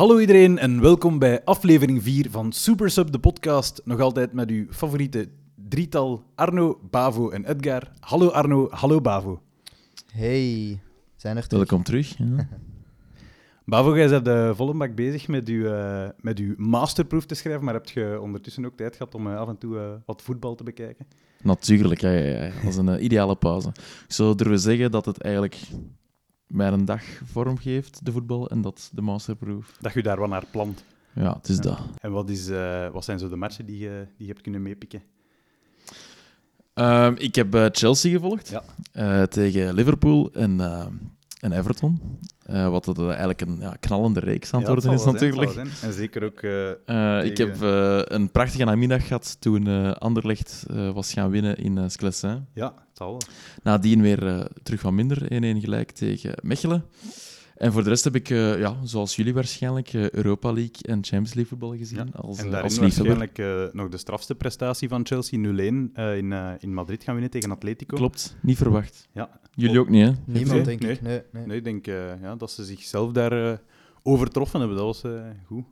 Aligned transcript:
Hallo 0.00 0.18
iedereen 0.18 0.58
en 0.58 0.80
welkom 0.80 1.18
bij 1.18 1.44
aflevering 1.44 2.02
4 2.02 2.30
van 2.30 2.52
Super 2.52 2.90
Sub, 2.90 3.12
de 3.12 3.18
podcast. 3.18 3.80
Nog 3.84 4.00
altijd 4.00 4.32
met 4.32 4.50
uw 4.50 4.66
favoriete 4.70 5.28
drietal 5.68 6.24
Arno, 6.34 6.80
Bavo 6.90 7.30
en 7.30 7.44
Edgar. 7.44 7.90
Hallo 7.98 8.28
Arno, 8.28 8.68
hallo 8.70 9.00
Bavo. 9.00 9.42
Hey, 10.12 10.80
zijn 11.16 11.36
er 11.36 11.46
terug? 11.46 11.68
Welkom 11.68 11.84
terug. 11.84 12.18
Ja. 12.18 12.48
Bavo, 13.72 13.96
jij 13.96 14.08
bent 14.08 14.28
uh, 14.28 14.54
volle 14.54 14.74
bak 14.74 14.94
bezig 14.94 15.28
met 15.28 15.48
uw, 15.48 15.64
uh, 15.64 16.08
met 16.20 16.38
uw 16.38 16.54
masterproef 16.56 17.26
te 17.26 17.34
schrijven, 17.34 17.64
maar 17.64 17.74
heb 17.74 17.88
je 17.88 18.18
ondertussen 18.20 18.64
ook 18.66 18.76
tijd 18.76 18.96
gehad 18.96 19.14
om 19.14 19.26
uh, 19.26 19.38
af 19.38 19.48
en 19.48 19.58
toe 19.58 19.76
uh, 19.76 19.90
wat 20.06 20.22
voetbal 20.22 20.54
te 20.54 20.64
bekijken? 20.64 21.06
Natuurlijk, 21.42 22.00
ja, 22.00 22.10
ja, 22.10 22.44
ja. 22.44 22.50
dat 22.62 22.70
is 22.70 22.76
een 22.76 23.04
ideale 23.04 23.36
pauze. 23.36 23.68
Ik 24.06 24.12
zou 24.12 24.34
durven 24.34 24.60
zeggen 24.60 24.90
dat 24.90 25.04
het 25.04 25.20
eigenlijk 25.20 25.56
mij 26.50 26.68
een 26.68 26.84
dag 26.84 27.02
vorm 27.24 27.58
geeft, 27.58 28.04
de 28.04 28.12
voetbal, 28.12 28.50
en 28.50 28.60
dat 28.62 28.90
de 28.94 29.00
masterproef. 29.02 29.76
Dat 29.80 29.92
je 29.92 30.02
daar 30.02 30.18
wat 30.18 30.28
naar 30.28 30.44
plant. 30.50 30.84
Ja, 31.14 31.34
het 31.34 31.48
is 31.48 31.56
Ja. 31.56 31.62
dat. 31.62 31.78
En 32.00 32.12
wat, 32.12 32.30
is, 32.30 32.48
uh, 32.48 32.88
wat 32.88 33.04
zijn 33.04 33.18
zo 33.18 33.28
de 33.28 33.36
matchen 33.36 33.66
die 33.66 33.78
je, 33.78 34.06
die 34.16 34.26
je 34.26 34.32
hebt 34.32 34.40
kunnen 34.42 34.62
meepikken? 34.62 35.02
Ehm, 36.74 37.14
ik 37.18 37.34
heb 37.34 37.54
eh, 37.54 37.66
Chelsea 37.72 38.10
gevolgd 38.12 38.48
Ja. 38.48 38.62
eh, 38.92 39.22
tegen 39.22 39.74
Liverpool 39.74 40.30
en, 40.32 40.60
eh, 40.60 40.86
en 41.40 41.52
Everton. 41.52 42.00
Eh, 42.50 42.68
wat 42.68 42.84
dat, 42.84 42.98
eh, 42.98 43.08
eigenlijk 43.08 43.40
een 43.40 43.56
ja, 43.60 43.76
knallende 43.80 44.20
reeks 44.20 44.52
aan 44.52 44.60
het 44.60 44.68
Ja, 44.68 44.74
worden 44.74 44.92
is, 44.92 45.04
natuurlijk. 45.04 45.50
zijn. 45.52 45.68
En 45.82 45.92
zeker 45.92 46.24
ook... 46.24 46.40
eh, 46.42 47.24
ik 47.24 47.36
heb 47.36 47.60
een 48.10 48.30
prachtige 48.30 48.64
namiddag 48.64 49.06
gehad 49.06 49.36
toen 49.40 49.94
Anderlecht 49.98 50.66
was 50.92 51.12
gaan 51.12 51.30
winnen 51.30 51.56
in 51.56 51.76
uh, 51.76 51.84
Sclessin. 51.86 52.46
ja, 52.54 52.66
het 52.66 52.96
zal 52.96 53.10
wel. 53.10 53.20
Nadien 53.62 54.02
weer 54.02 54.48
terug 54.62 54.80
van 54.80 54.94
minder, 54.94 55.22
1-1 55.22 55.60
gelijk 55.60 55.90
tegen 55.90 56.34
Mechelen. 56.42 56.84
En 57.60 57.72
voor 57.72 57.82
de 57.82 57.88
rest 57.88 58.04
heb 58.04 58.14
ik, 58.14 58.30
eh, 58.30 58.58
ja, 58.58 58.76
zoals 58.82 59.16
jullie 59.16 59.34
waarschijnlijk, 59.34 59.92
eh, 59.92 60.10
Europa 60.10 60.52
League 60.52 60.76
en 60.82 60.92
Champions 61.04 61.34
League 61.34 61.46
voetbal 61.46 61.76
gezien. 61.76 61.98
Ja, 61.98 62.18
Als, 62.20 62.38
En 62.38 62.44
eh, 62.44 62.50
daarin 62.50 62.70
als 62.70 62.78
liefhebber. 62.78 63.16
waarschijnlijk 63.16 63.72
eh, 63.72 63.74
nog 63.80 63.88
de 63.88 63.96
strafste 63.96 64.34
prestatie 64.34 64.88
van 64.88 65.06
Chelsea 65.06 65.38
0-1 65.38 65.90
eh, 65.94 66.16
in, 66.16 66.32
eh, 66.32 66.50
in 66.58 66.74
Madrid 66.74 67.02
gaan 67.04 67.14
winnen 67.14 67.30
tegen 67.32 67.50
Atletico. 67.50 67.96
Klopt, 67.96 68.36
niet 68.42 68.56
verwacht. 68.56 69.08
Ja. 69.12 69.40
Jullie 69.54 69.80
ook 69.80 69.88
niet, 69.88 70.06
hè? 70.06 70.12
Niemand, 70.24 70.56
Nee, 70.56 70.62
denk 70.64 70.80
nee. 70.80 70.92
ik. 70.92 71.02
Nee, 71.02 71.22
nee. 71.32 71.46
Nee, 71.46 71.56
ik 71.56 71.64
denk 71.64 71.86
eh, 71.86 72.20
ja, 72.22 72.36
dat 72.36 72.50
ze 72.50 72.64
zichzelf 72.64 73.12
daar 73.12 73.50
eh, 73.52 73.58
overtroffen 74.02 74.58
hebben. 74.60 74.76
Dat 74.78 74.86
was 74.86 75.02
eh, 75.04 75.20
goed. 75.46 75.64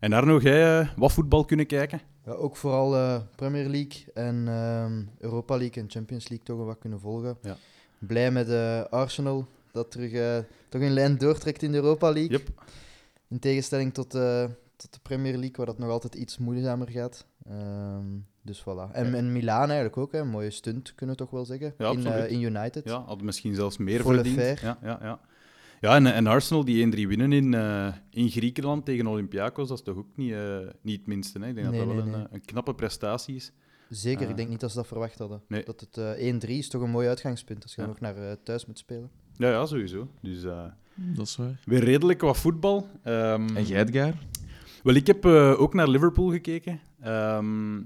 En 0.00 0.12
Arno, 0.12 0.38
jij 0.38 0.80
eh, 0.80 0.88
wat 0.96 1.12
voetbal 1.12 1.44
kunnen 1.44 1.66
kijken? 1.66 2.00
Ja, 2.26 2.32
ook 2.32 2.56
vooral 2.56 2.96
eh, 2.96 3.20
Premier 3.36 3.68
League 3.68 4.04
en 4.14 4.48
ehm, 4.48 5.02
Europa 5.18 5.56
League 5.56 5.82
en 5.82 5.90
Champions 5.90 6.28
League 6.28 6.46
toch 6.46 6.56
wel 6.56 6.66
wat 6.66 6.78
kunnen 6.78 7.00
volgen. 7.00 7.36
Ja. 7.42 7.56
Blij 7.98 8.30
met 8.30 8.48
Arsenal, 8.90 9.46
dat 9.72 9.90
terug 9.90 10.12
eh, 10.12 10.38
toch 10.68 10.80
een 10.80 10.92
lijn 10.92 11.18
doortrekt 11.18 11.62
in 11.62 11.70
de 11.72 11.76
Europa 11.78 12.12
League. 12.12 12.30
Yep. 12.30 12.48
In 13.28 13.38
tegenstelling 13.38 13.94
tot, 13.94 14.14
eh, 14.14 14.44
tot 14.76 14.92
de 14.92 14.98
Premier 15.02 15.32
League, 15.32 15.56
waar 15.56 15.66
dat 15.66 15.78
nog 15.78 15.90
altijd 15.90 16.14
iets 16.14 16.38
moeizamer 16.38 16.90
gaat. 16.90 17.26
Ehm, 17.46 18.06
dus 18.42 18.60
voilà. 18.60 18.92
En, 18.92 19.14
en 19.14 19.32
Milaan 19.32 19.66
eigenlijk 19.66 19.96
ook, 19.96 20.12
hè. 20.12 20.18
een 20.18 20.28
mooie 20.28 20.50
stunt 20.50 20.94
kunnen 20.94 21.16
we 21.16 21.22
toch 21.22 21.30
wel 21.30 21.44
zeggen. 21.44 21.74
Ja, 21.78 21.90
in, 21.90 22.06
eh, 22.06 22.30
in 22.30 22.40
United. 22.40 22.84
Ja, 22.84 23.02
hadden 23.02 23.24
misschien 23.24 23.54
zelfs 23.54 23.76
meer 23.76 24.00
Volle 24.02 24.14
verdiend. 24.14 24.60
Ja, 24.60 24.78
ja, 24.82 24.98
ja. 25.02 25.20
ja 25.80 25.94
en, 25.96 26.06
en 26.06 26.26
Arsenal 26.26 26.64
die 26.64 27.04
1-3 27.04 27.08
winnen 27.08 27.32
in, 27.32 27.54
in 28.10 28.28
Griekenland 28.28 28.84
tegen 28.84 29.06
Olympiakos, 29.06 29.68
dat 29.68 29.78
is 29.78 29.84
toch 29.84 29.96
ook 29.96 30.16
niet, 30.16 30.34
niet 30.82 30.98
het 30.98 31.06
minste. 31.06 31.38
Hè? 31.38 31.48
Ik 31.48 31.54
denk 31.54 31.68
Nee, 31.68 31.78
dat 31.78 31.86
dat 31.88 31.96
wel 31.96 32.04
nee, 32.04 32.14
een, 32.14 32.26
een 32.30 32.44
knappe 32.44 32.74
prestatie 32.74 33.34
is. 33.34 33.52
Zeker, 33.88 34.28
ik 34.28 34.36
denk 34.36 34.48
niet 34.48 34.60
dat 34.60 34.70
ze 34.70 34.76
dat 34.76 34.86
verwacht 34.86 35.18
hadden. 35.18 35.42
Dat 35.64 35.80
het 35.80 35.96
eh 35.96 36.34
1-3 36.34 36.48
is 36.48 36.68
toch 36.68 36.82
een 36.82 36.90
mooi 36.90 37.08
uitgangspunt 37.08 37.62
als 37.62 37.74
je 37.74 37.80
Ja. 37.80 37.86
nog 37.86 38.00
naar 38.00 38.42
thuis 38.42 38.66
moet 38.66 38.78
spelen. 38.78 39.10
Ja, 39.42 39.50
ja 39.50 39.66
sowieso. 39.66 40.08
Dus 40.20 40.44
eh, 40.44 40.64
Dat 40.94 41.26
is 41.26 41.36
waar. 41.36 41.60
weer 41.64 41.84
redelijk 41.84 42.20
wat 42.20 42.36
voetbal. 42.36 42.88
Ehm, 43.02 43.56
En 43.56 43.64
jij, 43.64 43.80
Edgar? 43.82 44.14
Wel, 44.82 44.94
ik 44.94 45.06
heb 45.06 45.24
eh, 45.24 45.60
ook 45.60 45.74
naar 45.74 45.88
Liverpool 45.88 46.30
gekeken. 46.30 46.80
Ehm, 47.00 47.80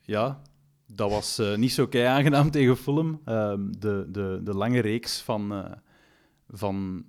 ja, 0.00 0.40
dat 0.86 1.10
was 1.10 1.38
eh, 1.38 1.56
niet 1.56 1.72
zo 1.72 1.86
kei 1.86 2.04
aangenaam 2.04 2.50
tegen 2.56 2.76
Fulham. 2.76 3.20
Ehm, 3.24 3.60
de, 3.78 4.06
de, 4.08 4.40
de 4.44 4.54
lange 4.54 4.80
reeks 4.80 5.20
van, 5.22 5.52
eh 5.52 5.72
van 6.48 7.04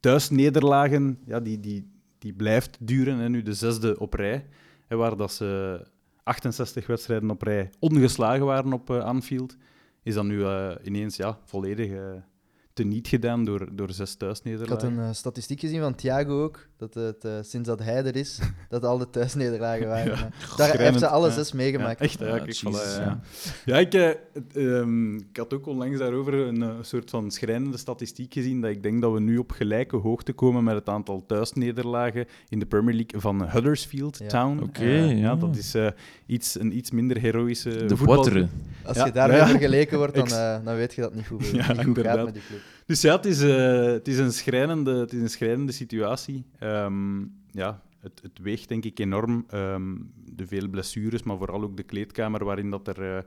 thuisnederlagen, 0.00 1.18
ja, 1.26 1.40
die, 1.40 1.60
die, 1.60 1.90
die 2.18 2.32
blijft 2.32 2.76
duren. 2.80 3.20
En 3.20 3.30
nu 3.30 3.42
de 3.42 3.54
zesde 3.54 3.98
op 3.98 4.14
rij, 4.14 4.46
hè, 4.86 4.96
waar 4.96 5.16
dat 5.16 5.32
ze 5.32 5.80
68 6.22 6.86
wedstrijden 6.86 7.30
op 7.30 7.42
rij 7.42 7.70
ongeslagen 7.78 8.44
waren 8.46 8.72
op 8.72 8.90
Anfield, 8.90 9.56
is 10.02 10.14
dat 10.14 10.24
nu 10.24 10.44
eh, 10.44 10.70
ineens 10.82 11.16
ja, 11.16 11.38
volledig 11.44 11.90
eh, 11.90 12.00
teniet 12.74 13.08
gedaan 13.08 13.44
door, 13.44 13.68
door 13.72 13.90
zes 13.92 13.98
Ik 14.00 14.08
had 14.08 14.18
thuisnederlagen. 14.18 14.92
een 14.98 14.98
eh, 14.98 15.12
statistiek 15.12 15.60
gezien 15.60 15.80
van 15.80 15.94
Thiago 15.94 16.42
ook, 16.42 16.66
dat 16.76 16.94
het, 16.94 17.24
eh, 17.24 17.32
sinds 17.42 17.68
dat 17.68 17.78
hij 17.78 18.04
er 18.04 18.16
is, 18.16 18.38
dat 18.68 18.84
al 18.84 18.98
de 18.98 19.10
thuisnederlagen 19.10 19.86
waren. 19.88 20.16
Ja. 20.16 20.30
Daar 20.56 20.78
heeft 20.78 20.98
ze 20.98 21.06
alle 21.08 21.28
ja. 21.28 21.34
zes 21.34 21.52
meegemaakt. 21.52 21.98
Ja, 21.98 22.04
echt, 22.04 22.18
ja, 22.18 22.26
Ja, 22.26 22.36
kijk, 22.36 22.46
Jesus, 22.46 22.94
voilà, 22.94 22.98
ja. 22.98 23.04
ja. 23.04 23.20
Ja, 23.64 23.76
ik, 23.78 23.94
eh, 23.94 24.78
ehm, 24.78 25.20
had 25.32 25.54
ook 25.54 25.66
onlangs 25.66 25.98
daarover 25.98 26.34
een 26.34 26.62
eh, 26.62 26.68
soort 26.80 27.10
van 27.10 27.30
schrijnende 27.30 27.76
statistiek 27.76 28.32
gezien 28.32 28.60
dat 28.60 28.70
ik 28.70 28.82
denk 28.82 29.02
dat 29.02 29.12
we 29.12 29.20
nu 29.20 29.38
op 29.38 29.50
gelijke 29.50 29.96
hoogte 29.96 30.32
komen 30.32 30.64
met 30.64 30.74
het 30.74 30.88
aantal 30.88 31.24
thuisnederlagen 31.26 32.26
in 32.48 32.58
de 32.58 32.66
Premier 32.66 32.94
League 32.94 33.20
van 33.20 33.48
Huddersfield 33.50 34.18
Ja. 34.18 34.26
Town. 34.26 34.62
Oké, 34.62 34.84
ja. 34.84 35.04
ja. 35.10 35.36
dat 35.36 35.56
is 35.56 35.74
eh, 35.74 35.86
iets, 36.26 36.60
een 36.60 36.76
iets 36.76 36.90
minder 36.90 37.18
heroïsche 37.18 37.84
De 37.84 37.96
voetbal. 37.96 38.48
Als 38.84 38.96
Ja, 38.96 39.04
je 39.04 39.12
daarmee 39.12 39.36
ja. 39.36 39.46
vergeleken 39.48 39.98
wordt, 39.98 40.14
dan, 40.14 40.26
eh, 40.26 40.64
dan 40.64 40.74
weet 40.76 40.94
je 40.94 41.00
dat 41.00 41.10
het 41.10 41.18
niet 41.18 41.26
goed, 41.28 41.46
Ja, 41.66 41.72
niet 41.72 41.84
goed 41.84 41.98
gaat 41.98 42.24
met 42.24 42.34
die 42.34 42.42
club. 42.48 42.60
Dus 42.86 43.00
ja, 43.00 43.16
het 43.16 43.24
is, 43.24 43.42
eh, 43.42 43.82
het 43.82 44.08
is, 44.08 44.18
een, 44.18 44.32
schrijnende, 44.32 44.94
het 44.94 45.12
is 45.12 45.20
een 45.20 45.30
schrijnende 45.30 45.72
situatie. 45.72 46.44
Ehm, 46.58 47.20
ja, 47.50 47.82
het, 48.00 48.20
het 48.22 48.38
weegt 48.42 48.68
denk 48.68 48.84
ik 48.84 48.98
enorm. 48.98 49.44
ehm, 49.48 49.94
de 50.34 50.46
vele 50.46 50.70
blessures, 50.70 51.22
maar 51.22 51.36
vooral 51.36 51.62
ook 51.62 51.76
de 51.76 51.82
kleedkamer 51.82 52.44
waarin 52.44 52.70
dat 52.70 52.88
er 52.88 53.16
eh, 53.16 53.22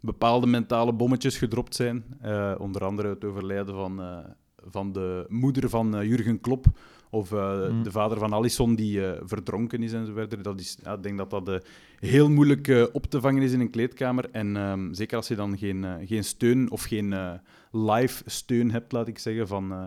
bepaalde 0.00 0.46
mentale 0.46 0.92
bommetjes 0.92 1.38
gedropt 1.38 1.74
zijn. 1.74 2.04
Eh, 2.20 2.54
onder 2.58 2.84
andere 2.84 3.08
het 3.08 3.24
overlijden 3.24 3.74
van, 3.74 4.24
van 4.56 4.92
de 4.92 5.26
moeder 5.28 5.68
van 5.68 6.06
Jurgen 6.06 6.40
Klopp. 6.40 6.66
Of 7.10 7.32
eh, 7.32 7.68
Mm. 7.68 7.82
de 7.82 7.90
vader 7.90 8.18
van 8.18 8.32
Alisson 8.32 8.74
die 8.74 9.06
eh, 9.06 9.20
verdronken 9.24 9.82
is 9.82 9.92
en 9.92 10.06
zo 10.06 10.12
verder. 10.12 10.42
Dat 10.42 10.60
is, 10.60 10.78
ja, 10.82 10.92
ik 10.94 11.02
denk 11.02 11.18
dat 11.18 11.30
dat 11.30 11.48
eh, 11.48 11.56
heel 11.98 12.30
moeilijk 12.30 12.68
eh, 12.68 12.84
op 12.92 13.06
te 13.06 13.20
vangen 13.20 13.42
is 13.42 13.52
in 13.52 13.60
een 13.60 13.70
kleedkamer. 13.70 14.30
En 14.30 14.56
ehm, 14.56 14.92
zeker 14.92 15.16
als 15.16 15.28
je 15.28 15.34
dan 15.34 15.58
geen, 15.58 15.84
eh, 15.84 15.94
geen 16.06 16.24
steun 16.24 16.70
of 16.70 16.82
geen 16.82 17.12
eh, 17.12 17.32
live 17.72 18.22
steun 18.26 18.70
hebt, 18.70 18.92
laat 18.92 19.08
ik 19.08 19.18
zeggen, 19.18 19.46
van, 19.48 19.72
eh, 19.72 19.84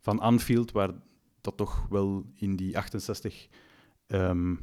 van 0.00 0.18
Anfield, 0.20 0.72
waar 0.72 0.90
dat 1.40 1.56
toch 1.56 1.86
wel 1.90 2.24
in 2.34 2.56
die 2.56 2.78
68 2.78 3.48
ehm, 4.06 4.54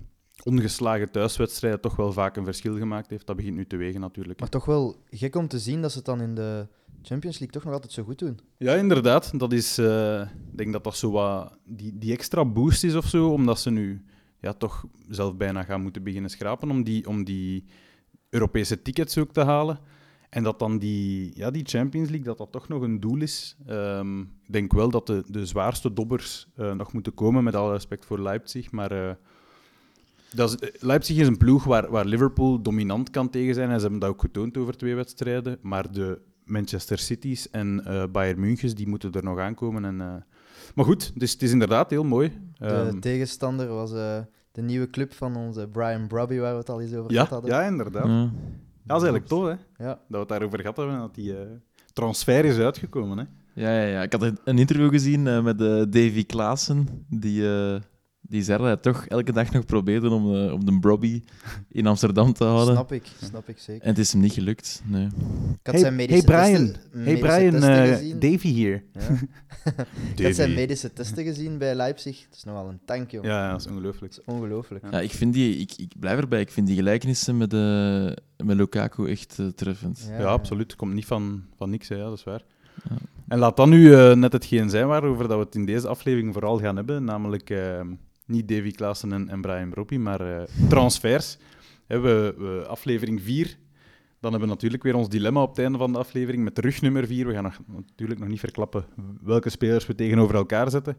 ongeslagen 0.44 1.12
thuiswedstrijden 1.12 1.82
toch 1.82 1.96
wel 1.96 2.12
vaak 2.14 2.36
een 2.38 2.44
verschil 2.44 2.78
gemaakt 2.78 3.10
heeft. 3.10 3.28
Dat 3.28 3.36
begint 3.36 3.56
nu 3.56 3.66
te 3.66 3.78
wegen 3.78 4.00
natuurlijk. 4.02 4.40
Maar 4.40 4.50
toch 4.50 4.66
wel 4.66 4.96
gek 5.10 5.36
om 5.36 5.48
te 5.48 5.60
zien 5.60 5.82
dat 5.82 5.92
ze 5.92 5.98
het 5.98 6.06
dan 6.06 6.22
in 6.22 6.36
de 6.36 6.68
Champions 7.06 7.40
League 7.40 7.56
toch 7.56 7.64
nog 7.64 7.74
altijd 7.74 7.92
zo 7.92 8.04
goed 8.04 8.20
doen. 8.20 8.40
Ja, 8.58 8.74
inderdaad. 8.74 9.40
Dat 9.40 9.54
is, 9.54 9.78
eh, 9.78 10.22
ik 10.22 10.58
denk 10.58 10.72
dat 10.74 10.84
dat 10.84 10.98
zo 10.98 11.12
wat 11.12 11.58
die, 11.66 11.98
die 11.98 12.14
extra 12.14 12.46
boost 12.46 12.84
is 12.84 12.96
of 12.96 13.06
zo, 13.06 13.30
omdat 13.30 13.60
ze 13.60 13.70
nu 13.70 14.06
ja, 14.40 14.54
toch 14.54 14.86
zelf 15.10 15.36
bijna 15.36 15.64
gaan 15.64 15.82
moeten 15.82 16.04
beginnen 16.04 16.30
schrapen 16.30 16.70
om 16.70 16.84
die, 16.84 17.08
om 17.08 17.24
die 17.24 17.66
Europese 18.30 18.82
tickets 18.82 19.18
ook 19.18 19.32
te 19.32 19.44
halen. 19.44 19.80
En 20.30 20.44
dat 20.44 20.60
dan 20.60 20.78
die, 20.78 21.32
ja, 21.36 21.52
die 21.52 21.66
Champions 21.66 22.10
League, 22.10 22.26
dat 22.26 22.38
dat 22.38 22.52
toch 22.52 22.68
nog 22.68 22.82
een 22.82 23.00
doel 23.00 23.22
is. 23.22 23.58
Ehm, 23.66 24.20
ik 24.22 24.52
denk 24.52 24.74
wel 24.74 24.90
dat 24.90 25.08
de, 25.08 25.24
de 25.28 25.46
zwaarste 25.46 25.94
dobbers 25.94 26.48
eh, 26.56 26.74
nog 26.74 26.94
moeten 26.94 27.14
komen, 27.14 27.44
met 27.44 27.56
alle 27.56 27.72
respect 27.72 28.06
voor 28.06 28.22
Leipzig. 28.22 28.72
Maar 28.72 28.92
eh, 28.92 29.16
dat 30.32 30.62
is, 30.62 30.72
Leipzig 30.80 31.18
is 31.18 31.28
een 31.28 31.38
ploeg 31.38 31.64
waar, 31.64 31.90
waar 31.90 32.06
Liverpool 32.06 32.62
dominant 32.62 33.10
kan 33.10 33.30
tegen 33.30 33.54
zijn. 33.54 33.70
En 33.70 33.76
ze 33.76 33.82
hebben 33.82 34.00
dat 34.00 34.10
ook 34.10 34.22
getoond 34.22 34.58
over 34.58 34.78
twee 34.78 34.96
wedstrijden. 34.96 35.58
Maar 35.62 35.92
de 35.92 36.22
Manchester 36.46 36.98
Cities 36.98 37.50
en 37.50 37.86
eh 37.86 38.04
Bayern 38.12 38.40
Münchens, 38.40 38.76
die 38.76 38.88
moeten 38.88 39.12
er 39.12 39.24
nog 39.24 39.40
aankomen. 39.40 39.86
En, 39.86 40.02
eh, 40.02 40.14
Maar 40.76 40.86
goed, 40.86 41.12
dus 41.20 41.32
het 41.32 41.42
is 41.42 41.52
inderdaad 41.52 41.90
heel 41.90 42.04
mooi. 42.04 42.32
De 42.58 42.66
Ehm, 42.66 43.00
tegenstander 43.00 43.68
was 43.68 43.94
eh, 43.94 44.18
de 44.52 44.62
nieuwe 44.62 44.90
club 44.90 45.14
van 45.14 45.36
onze 45.36 45.68
Brian 45.72 46.08
Brobby, 46.08 46.38
waar 46.38 46.52
we 46.52 46.58
het 46.60 46.70
al 46.70 46.82
eens 46.82 46.94
over 46.94 47.12
ja, 47.12 47.26
gehad 47.26 47.30
hadden. 47.30 47.52
ja, 47.52 47.68
inderdaad. 47.68 48.06
Ja, 48.06 48.30
dat 48.84 49.02
is 49.02 49.08
eigenlijk 49.08 49.26
tof, 49.28 49.44
hè? 49.44 49.84
Ja. 49.86 49.90
Dat 49.94 50.00
we 50.08 50.18
het 50.18 50.28
daarover 50.28 50.60
gehad 50.60 50.78
hebben, 50.78 50.98
dat 51.00 51.16
die 51.16 51.38
eh, 51.38 51.46
transfer 51.94 52.46
is 52.46 52.58
uitgekomen. 52.58 53.18
Hè? 53.18 53.24
Ja, 53.62 53.82
ja, 53.82 53.88
ja. 53.88 54.02
Ik 54.02 54.12
had 54.12 54.22
een- 54.22 54.40
interview 54.58 54.90
gezien 54.90 55.28
eh, 55.28 55.44
met 55.44 55.58
Davy 55.92 56.26
Klaassen, 56.26 56.88
die, 57.10 57.48
eh, 57.58 57.82
die 58.30 58.44
zei 58.44 58.58
dat 58.58 58.68
hij 58.68 58.78
toch 58.78 59.06
elke 59.06 59.32
dag 59.32 59.52
nog 59.52 59.66
probeerde 59.66 60.10
om, 60.10 60.36
eh, 60.36 60.54
om 60.54 60.66
de 60.66 60.80
Brobby 60.80 61.24
in 61.70 61.88
Amsterdam 61.88 62.34
te 62.34 62.44
houden. 62.44 62.74
Snap 62.74 62.92
ik, 62.92 63.04
snap 63.24 63.50
ik 63.50 63.58
zeker. 63.60 63.82
En 63.84 63.90
het 63.90 63.98
is 63.98 64.12
hem 64.12 64.22
niet 64.22 64.34
gelukt. 64.34 64.82
Nee. 64.86 65.06
Ik 65.06 65.12
had 65.64 65.74
Hey- 65.74 65.80
zijn 65.80 65.96
medische 65.96 66.32
hey 66.32 66.44
Brian. 66.46 66.66
testen, 66.66 66.82
Hey 66.92 67.02
medische 67.04 67.26
Brian, 67.28 67.52
testen 67.52 67.84
eh, 67.84 67.92
gezien. 67.98 68.20
Davy 68.20 68.48
hier. 68.48 68.84
Ja. 68.94 69.02
Ik 70.16 70.26
had 70.26 70.36
zijn 70.36 70.54
medische 70.54 70.94
testen 70.94 71.24
gezien 71.24 71.58
bij 71.58 71.76
Leipzig. 71.76 72.24
Het 72.26 72.36
is 72.36 72.44
nogal 72.44 72.70
een 72.70 72.80
tank, 72.86 73.12
jongen. 73.12 73.30
Ja, 73.30 73.44
ja, 73.46 73.52
dat 73.52 73.60
is 73.60 73.68
ongelooflijk. 73.68 74.16
Dat 74.16 74.24
is 74.28 74.34
ongelooflijk. 74.34 74.84
Ja. 74.84 74.92
Ja, 74.92 75.00
ik, 75.00 75.12
vind 75.12 75.34
die, 75.34 75.58
ik, 75.58 75.74
ik 75.78 75.92
blijf 76.00 76.20
erbij. 76.20 76.42
Ik 76.42 76.52
vind 76.52 76.68
die 76.68 76.76
gelijkenissen 76.76 77.38
met, 77.38 77.54
eh, 77.54 78.06
met 78.46 78.58
Lukaku 78.58 79.10
echt 79.10 79.40
treffend. 79.56 80.10
Ja, 80.18 80.24
absoluut. 80.24 80.76
Komt 80.76 80.94
niet 80.94 81.06
van, 81.06 81.44
van 81.58 81.70
niks, 81.70 81.88
hè. 81.90 81.96
ja, 81.96 82.04
dat 82.04 82.18
is 82.18 82.24
waar. 82.24 82.42
Ja. 82.90 82.96
En 83.28 83.38
laat 83.40 83.58
dat 83.58 83.68
nu 83.68 83.94
eh, 83.94 84.14
net 84.16 84.34
hetgeen 84.34 84.70
zijn 84.70 84.88
waarover 84.88 85.28
dat 85.28 85.38
we 85.38 85.44
het 85.44 85.56
in 85.56 85.66
deze 85.66 85.88
aflevering 85.88 86.34
vooral 86.34 86.60
gaan 86.60 86.76
hebben, 86.76 87.04
namelijk 87.04 87.50
Niet 88.26 88.48
Davy 88.48 88.72
Klaassen 88.72 89.12
en, 89.14 89.30
en 89.30 89.42
Brian 89.42 89.70
Broppi, 89.70 90.00
maar 90.00 90.22
eh, 90.40 90.44
transfers. 90.70 91.38
We, 91.88 92.00
we- 92.38 92.66
aflevering 92.68 93.22
4. 93.22 93.58
Dan 94.20 94.32
hebben 94.32 94.50
we 94.50 94.56
natuurlijk 94.56 94.84
weer 94.84 94.96
ons 94.96 95.10
dilemma 95.10 95.42
op 95.42 95.50
het 95.50 95.60
einde 95.60 95.78
van 95.78 95.92
de 95.92 95.98
aflevering 95.98 96.44
met 96.44 96.60
rug 96.60 96.82
nummer 96.82 97.08
4. 97.08 97.28
We 97.28 97.34
gaan 97.34 97.44
nog, 97.44 97.60
natuurlijk 97.76 98.20
nog 98.20 98.30
niet 98.30 98.40
verklappen 98.40 98.86
welke 99.22 99.50
spelers 99.50 99.86
we 99.88 99.96
tegenover 99.96 100.36
elkaar 100.36 100.70
zetten. 100.70 100.98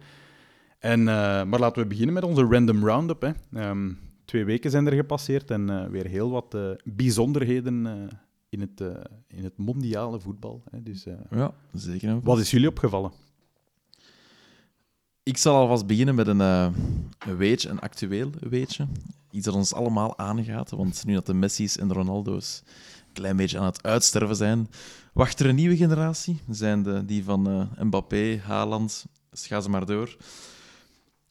En, 0.79 1.01
eh, 1.01 1.05
maar 1.45 1.59
laten 1.61 1.83
we 1.83 1.89
beginnen 1.89 2.15
met 2.15 2.25
onze 2.25 2.43
random 2.51 2.85
roundup. 2.85 3.21
Hè. 3.23 3.31
Ehm, 3.61 3.93
twee 4.25 4.45
weken 4.45 4.71
zijn 4.71 4.87
er 4.87 4.93
gepasseerd 4.93 5.51
en 5.51 5.71
eh, 5.71 5.87
weer 5.91 6.07
heel 6.07 6.31
wat 6.31 6.57
bijzonderheden 6.85 7.87
in, 8.49 8.61
het, 8.61 8.81
in 9.27 9.45
het 9.45 9.57
mondiale 9.57 10.21
voetbal. 10.21 10.63
Hè. 10.71 10.83
Dus, 10.83 11.07
Ja, 11.31 11.55
zeker. 11.73 12.21
wat 12.23 12.39
is 12.39 12.51
jullie 12.51 12.69
opgevallen? 12.69 13.13
Ik 15.27 15.37
zal 15.37 15.55
alvast 15.55 15.87
beginnen 15.87 16.15
met 16.15 16.27
een, 16.27 16.41
eh, 16.41 16.69
een 17.19 17.37
weetje, 17.37 17.69
een 17.69 17.81
actueel 17.81 18.31
weetje. 18.41 18.87
Iets 19.31 19.45
dat 19.45 19.55
ons 19.55 19.75
allemaal 19.75 20.19
aangaat, 20.19 20.71
want 20.71 21.05
nu 21.05 21.15
dat 21.15 21.27
de 21.27 21.35
Messi's 21.35 21.79
en 21.79 21.89
de 21.89 21.95
Ronaldo's 21.95 22.63
een 23.07 23.13
klein 23.13 23.37
beetje 23.37 23.59
aan 23.59 23.65
het 23.65 23.83
uitsterven 23.83 24.37
zijn, 24.37 24.69
wacht 25.13 25.41
er 25.41 25.47
een 25.47 25.55
nieuwe 25.55 25.77
generatie. 25.77 26.41
Zijn 26.51 26.83
de, 26.83 27.05
die 27.05 27.25
van 27.25 27.49
eh, 27.49 27.85
Mbappé, 27.85 28.41
Haaland, 28.45 29.07
dus 29.31 29.47
ga 29.47 29.61
ze 29.61 29.71
maar 29.71 29.87
door. 29.87 30.17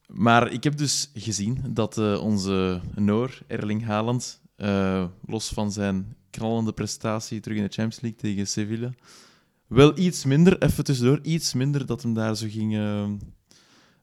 Maar 0.06 0.52
ik 0.52 0.64
heb 0.64 0.76
dus 0.76 1.10
gezien 1.14 1.64
dat 1.68 1.98
eh, 1.98 2.22
onze 2.22 2.80
Noor, 2.94 3.38
Erling 3.46 3.84
Haaland, 3.84 4.40
los 5.26 5.48
van 5.48 5.72
zijn 5.72 6.16
knallende 6.30 6.72
prestatie 6.72 7.40
terug 7.40 7.56
in 7.56 7.64
de 7.64 7.72
Champions 7.72 8.00
League 8.00 8.20
tegen 8.20 8.46
Sevilla, 8.46 8.92
wel 9.66 9.98
iets 9.98 10.24
minder, 10.24 10.62
even 10.62 10.84
tussendoor, 10.84 11.20
iets 11.22 11.54
minder 11.54 11.86
dat 11.86 12.02
hem 12.02 12.14
daar 12.14 12.36
zo 12.36 12.46
ging 12.50 12.74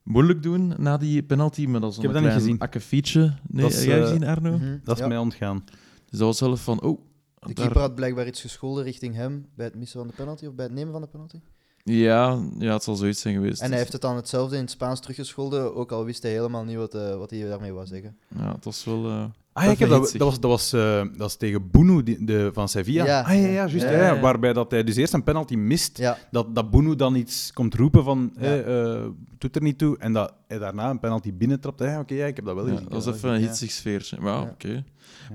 moeilijk 0.04 0.44
doen 0.44 0.74
na 0.78 0.98
die 0.98 1.24
penalty. 1.24 1.66
Maar 1.66 1.82
dat 1.82 1.92
is 1.92 1.98
Ik 1.98 2.02
heb 2.02 2.12
een 2.12 2.22
dat 2.22 2.24
niet 2.24 2.32
klein 2.32 2.48
gezien. 2.50 2.62
akkefietje. 2.68 3.34
Nee, 3.50 3.62
Dat 3.64 3.72
is, 3.72 3.78
heb 3.80 3.86
jij 3.88 3.98
eh, 4.02 4.04
gezien, 4.08 4.24
Arno? 4.24 4.52
Mhm, 4.58 4.78
Dat 4.84 4.96
is 4.96 5.02
ja. 5.02 5.08
mij 5.08 5.18
ontgaan. 5.18 5.64
Dus 6.10 6.20
dat 6.20 6.28
was 6.28 6.38
zelf 6.38 6.64
van, 6.64 6.82
oh... 6.82 7.00
De 7.40 7.54
daar- 7.54 7.54
keeper 7.66 7.82
had 7.82 7.96
blijkbaar 7.96 8.28
iets 8.28 8.42
gescholden 8.42 8.84
richting 8.84 9.16
hem 9.16 9.46
bij 9.56 9.66
het 9.66 9.76
missen 9.76 10.00
van 10.00 10.08
de 10.08 10.14
penalty 10.14 10.46
of 10.46 10.54
bij 10.54 10.66
het 10.66 10.74
nemen 10.74 10.92
van 10.92 11.02
de 11.02 11.08
penalty. 11.08 11.40
Ja, 11.84 12.44
ja, 12.60 12.74
het 12.74 12.84
zal 12.84 12.96
zoiets 12.96 13.22
zijn 13.22 13.34
geweest. 13.36 13.62
En 13.62 13.70
hij 13.70 13.78
heeft 13.80 13.92
het 13.92 14.02
dan 14.02 14.16
hetzelfde 14.16 14.56
in 14.56 14.62
het 14.62 14.72
Spaans 14.72 15.00
teruggescholden, 15.00 15.76
ook 15.76 15.92
al 15.92 16.06
wist 16.06 16.24
hij 16.24 16.32
helemaal 16.32 16.64
niet 16.64 16.76
wat, 16.76 16.96
eh, 16.96 17.16
wat 17.18 17.30
hij 17.30 17.44
daarmee 17.48 17.72
wou 17.74 17.86
zeggen. 17.88 18.18
Ja, 18.38 18.52
het 18.56 18.66
was 18.66 18.84
wel... 18.84 19.06
eh, 19.10 19.26
Ah, 19.54 19.64
ja, 19.64 19.72
ik 19.72 19.80
heb 19.80 19.90
dat, 19.90 20.12
dat, 20.12 20.18
was, 20.18 20.40
dat, 20.40 20.52
was, 20.52 20.74
eh, 20.74 20.98
dat 20.98 21.18
was 21.18 21.36
tegen 21.36 21.70
Boenu 21.72 22.04
die, 22.04 22.26
de, 22.26 22.50
van 22.54 22.70
Sevilla. 22.70 23.06
Ja. 23.06 23.22
ah, 23.22 23.28
ja, 23.34 23.36
ja, 23.40 23.48
juist. 23.48 23.74
Ja, 23.76 23.92
ja, 23.92 23.92
ja, 23.98 24.04
ja. 24.08 24.14
ja. 24.14 24.20
Waarbij 24.22 24.54
dat 24.54 24.72
hij 24.72 24.84
dus 24.84 24.96
eerst 24.96 25.14
een 25.14 25.24
penalty 25.24 25.56
mist. 25.56 25.98
Ja, 25.98 26.18
Dat, 26.32 26.56
dat 26.56 26.70
Boenu 26.72 26.96
dan 26.96 27.16
iets 27.16 27.54
komt 27.54 27.76
roepen 27.76 28.04
van, 28.04 28.34
Ja. 28.40 28.58
eh, 28.60 29.06
doet 29.38 29.56
er 29.56 29.62
niet 29.62 29.78
toe. 29.78 29.98
En 29.98 30.14
dat 30.14 30.34
hij 30.48 30.58
daarna 30.58 30.90
een 30.90 31.00
penalty 31.00 31.34
binnentrapt. 31.34 31.82
Oké, 31.82 32.14
ja, 32.14 32.26
ik 32.26 32.36
heb 32.36 32.46
dat 32.46 32.56
wel 32.56 32.66
ja, 32.68 32.72
gezien. 32.72 32.90
dat 32.90 33.06
was 33.06 33.16
even 33.16 33.30
een 33.34 33.40
ja. 33.42 33.48
hitsig 33.48 33.72
sfeertje. 33.72 34.18
Maar 34.20 34.34
ja, 34.34 34.42
Ja. 34.42 34.50
oké. 34.52 34.84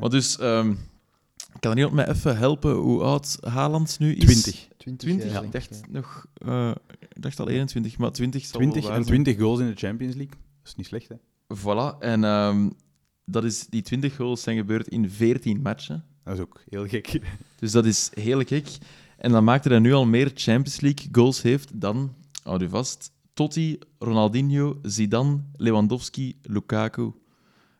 Maar 0.00 0.10
dus, 0.10 0.38
ehm, 0.38 0.74
kan 1.60 1.70
er 1.70 1.76
iemand 1.76 1.94
mij 1.94 2.08
even 2.08 2.36
helpen 2.36 2.72
hoe 2.74 3.02
oud 3.02 3.38
Haaland 3.40 3.98
nu 3.98 4.14
is? 4.14 4.24
20. 4.42 4.68
20. 4.76 5.08
20? 5.08 5.32
ja, 5.32 5.40
ik, 5.42 5.52
dacht 5.52 5.68
ja. 5.82 5.86
nog, 5.90 6.26
eh, 6.34 6.70
ik 6.98 7.22
dacht 7.22 7.40
al 7.40 7.48
21, 7.48 7.98
maar 7.98 8.12
20 8.12 8.44
zal 8.44 8.60
wel 8.60 8.70
20 8.70 8.88
waar 8.90 8.98
en 8.98 9.04
zijn. 9.04 9.22
20 9.22 9.42
goals 9.44 9.60
in 9.60 9.66
de 9.66 9.76
Champions 9.76 10.14
League. 10.14 10.34
Dat 10.36 10.66
is 10.70 10.74
niet 10.74 10.86
slecht, 10.86 11.08
hè? 11.08 11.14
Voilà, 11.56 11.98
en 11.98 12.24
ehm, 12.24 12.68
dat 13.30 13.44
is, 13.44 13.66
die 13.66 13.82
20 13.82 14.16
goals 14.16 14.42
zijn 14.42 14.56
gebeurd 14.56 14.88
in 14.88 15.10
14 15.10 15.60
matchen. 15.62 16.04
Dat 16.24 16.34
is 16.34 16.40
ook 16.40 16.60
heel 16.68 16.86
gek. 16.86 17.20
Dus 17.60 17.72
dat 17.72 17.84
is 17.84 18.10
heel 18.14 18.42
gek. 18.44 18.68
En 19.16 19.32
dan 19.32 19.44
maakt 19.44 19.64
hij 19.64 19.72
dat 19.72 19.82
nu 19.82 19.92
al 19.92 20.06
meer 20.06 20.30
Champions 20.34 20.80
League 20.80 21.08
goals 21.12 21.42
heeft 21.42 21.80
dan, 21.80 22.14
houd 22.42 22.62
u 22.62 22.68
vast, 22.68 23.10
Totti, 23.34 23.78
Ronaldinho, 23.98 24.78
Zidane, 24.82 25.38
Lewandowski, 25.56 26.38
Lukaku. 26.42 27.12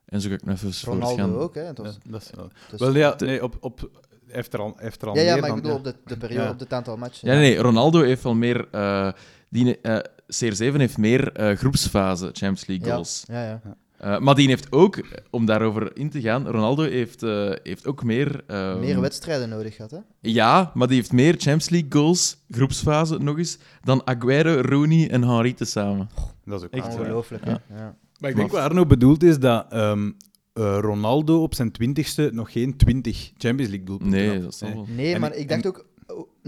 En 0.05 0.21
zo 0.21 0.29
ga 0.29 0.35
ik 0.35 0.45
nog 0.45 0.55
even 0.63 0.73
Ronaldo 0.85 1.07
voortgaan. 1.07 1.35
ook, 1.35 1.55
hè. 1.55 1.63
Het 1.63 1.79
was, 1.79 1.99
Ja, 2.03 2.11
dat 2.11 2.23
is, 2.23 2.31
wel- 2.35 2.51
dus- 2.71 2.81
wel, 2.81 2.97
ja, 2.97 3.15
nee, 3.19 3.43
op, 3.43 3.57
op, 3.61 3.91
heeft 4.27 4.53
er 4.53 4.61
al, 4.61 4.75
heeft 4.77 5.03
er 5.03 5.09
al 5.09 5.15
ja, 5.17 5.23
ja, 5.23 5.37
maar 5.37 5.49
ik 5.49 5.55
bedoel 5.55 5.71
ja. 5.71 5.77
op 5.77 5.85
de, 5.85 5.95
de 6.05 6.17
periode, 6.17 6.43
Ja. 6.45 6.51
op 6.51 6.59
het 6.59 6.73
aantal 6.73 6.97
matchen. 6.97 7.29
Ja, 7.29 7.35
nee, 7.39 7.51
nee, 7.51 7.59
Ronaldo 7.63 8.03
heeft 8.03 8.23
wel 8.23 8.35
meer... 8.35 8.69
eh, 8.71 9.13
die, 9.49 9.81
eh, 9.81 9.99
CR7 10.27 10.77
heeft 10.77 10.99
meer 10.99 11.33
eh, 11.33 11.57
groepsfase 11.57 12.25
Champions 12.25 12.67
League 12.67 12.87
Ja, 12.87 12.93
goals. 12.93 13.25
ja, 13.29 13.45
ja. 13.49 13.61
Eh, 13.99 14.19
maar 14.19 14.35
die 14.35 14.49
heeft 14.49 14.73
ook, 14.73 15.01
om 15.31 15.47
daarover 15.47 15.97
in 15.97 16.11
te 16.11 16.21
gaan, 16.21 16.47
Ronaldo 16.49 16.83
heeft, 16.83 17.23
eh, 17.23 17.51
heeft 17.63 17.87
ook 17.87 18.05
meer... 18.05 18.43
ehm, 18.47 18.79
Meer 18.81 19.01
wedstrijden 19.01 19.49
nodig 19.49 19.75
gehad, 19.77 19.91
hè. 19.91 19.99
Ja, 20.21 20.71
maar 20.75 20.87
die 20.87 20.97
heeft 20.97 21.13
meer 21.13 21.33
Champions 21.33 21.69
League 21.69 21.91
goals, 21.93 22.37
groepsfase 22.51 23.19
nog 23.19 23.39
eens, 23.39 23.59
dan 23.83 24.03
Aguero, 24.07 24.61
Rooney 24.61 25.11
en 25.11 25.23
Henry 25.25 25.53
tezamen. 25.53 26.09
Dat 26.45 26.61
is 26.61 26.67
ook 26.67 26.73
Echt. 26.73 26.99
Ongelooflijk, 26.99 27.45
hè. 27.45 27.51
Ja. 27.51 27.61
Ja. 27.77 27.97
Maar 28.21 28.31
ik 28.31 28.37
denk 28.37 28.51
wat 28.51 28.61
Arno 28.61 28.87
bedoelt 28.87 29.23
is 29.23 29.39
dat 29.39 29.67
ehm, 29.73 30.11
eh, 30.53 30.79
Ronaldo 30.81 31.43
op 31.43 31.55
zijn 31.55 31.71
twintigste 31.73 32.31
nog 32.33 32.53
geen 32.53 32.77
20 32.77 33.33
Champions 33.37 33.71
League 33.71 33.87
doelpunten 33.87 34.19
Nee, 34.19 34.29
had. 34.31 34.43
dat 34.43 34.53
is. 34.53 34.95
Nee, 34.97 35.15
En 35.15 35.21
maar 35.21 35.33
ik- 35.33 35.39
ik 35.39 35.49
dacht 35.49 35.67
ook... 35.67 35.87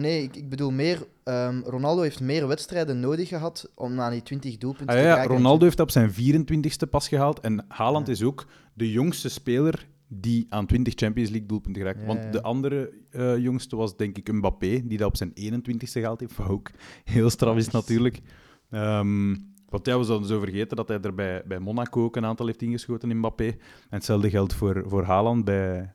Nee, 0.00 0.22
ik, 0.22 0.36
ik 0.36 0.48
bedoel 0.48 0.70
meer... 0.70 1.06
ehm, 1.24 1.60
Ronaldo 1.64 2.02
heeft 2.02 2.20
meer 2.20 2.46
wedstrijden 2.46 3.00
nodig 3.00 3.28
gehad 3.28 3.70
om 3.74 4.00
aan 4.00 4.10
die 4.12 4.22
20 4.22 4.58
doelpunten 4.58 4.96
Ah, 4.96 5.02
te 5.02 5.06
ja, 5.08 5.14
raken. 5.14 5.30
Ronaldo 5.36 5.64
heeft 5.64 5.76
dat 5.76 5.86
op 5.86 5.92
zijn 5.92 6.10
24ste 6.10 6.88
pas 6.90 7.08
gehaald. 7.08 7.40
En 7.40 7.64
Haaland 7.68 8.06
Ja. 8.06 8.12
is 8.12 8.22
ook 8.22 8.46
de 8.74 8.90
jongste 8.90 9.28
speler 9.28 9.88
die 10.08 10.46
aan 10.48 10.66
20 10.66 10.92
Champions 10.96 11.30
League 11.30 11.48
doelpunten 11.48 11.82
geraakt. 11.82 12.00
Ja, 12.00 12.06
Want 12.06 12.32
de 12.32 12.42
andere 12.42 12.92
eh, 13.10 13.36
jongste 13.38 13.76
was 13.76 13.96
denk 13.96 14.16
ik 14.16 14.32
Mbappé, 14.32 14.80
die 14.86 14.98
dat 14.98 15.08
op 15.08 15.16
zijn 15.16 15.32
21ste 15.34 16.00
gehaald 16.00 16.20
heeft. 16.20 16.36
Wat 16.36 16.48
ook 16.48 16.70
heel 17.04 17.30
straf 17.30 17.56
is 17.56 17.68
natuurlijk. 17.70 18.20
Ehm 18.70 19.34
want 19.68 19.86
ja, 19.86 19.98
we 19.98 20.04
zouden 20.04 20.28
zo 20.28 20.38
vergeten 20.40 20.76
dat 20.76 20.88
hij 20.88 21.00
er 21.00 21.14
bij, 21.14 21.42
bij 21.46 21.58
Monaco 21.58 22.04
ook 22.04 22.16
een 22.16 22.24
aantal 22.24 22.46
heeft 22.46 22.62
ingeschoten 22.62 23.10
in 23.10 23.16
Mbappé. 23.18 23.46
En 23.46 23.56
hetzelfde 23.88 24.30
geldt 24.30 24.54
voor, 24.54 24.84
voor 24.86 25.04
Haaland 25.04 25.44
bij, 25.44 25.94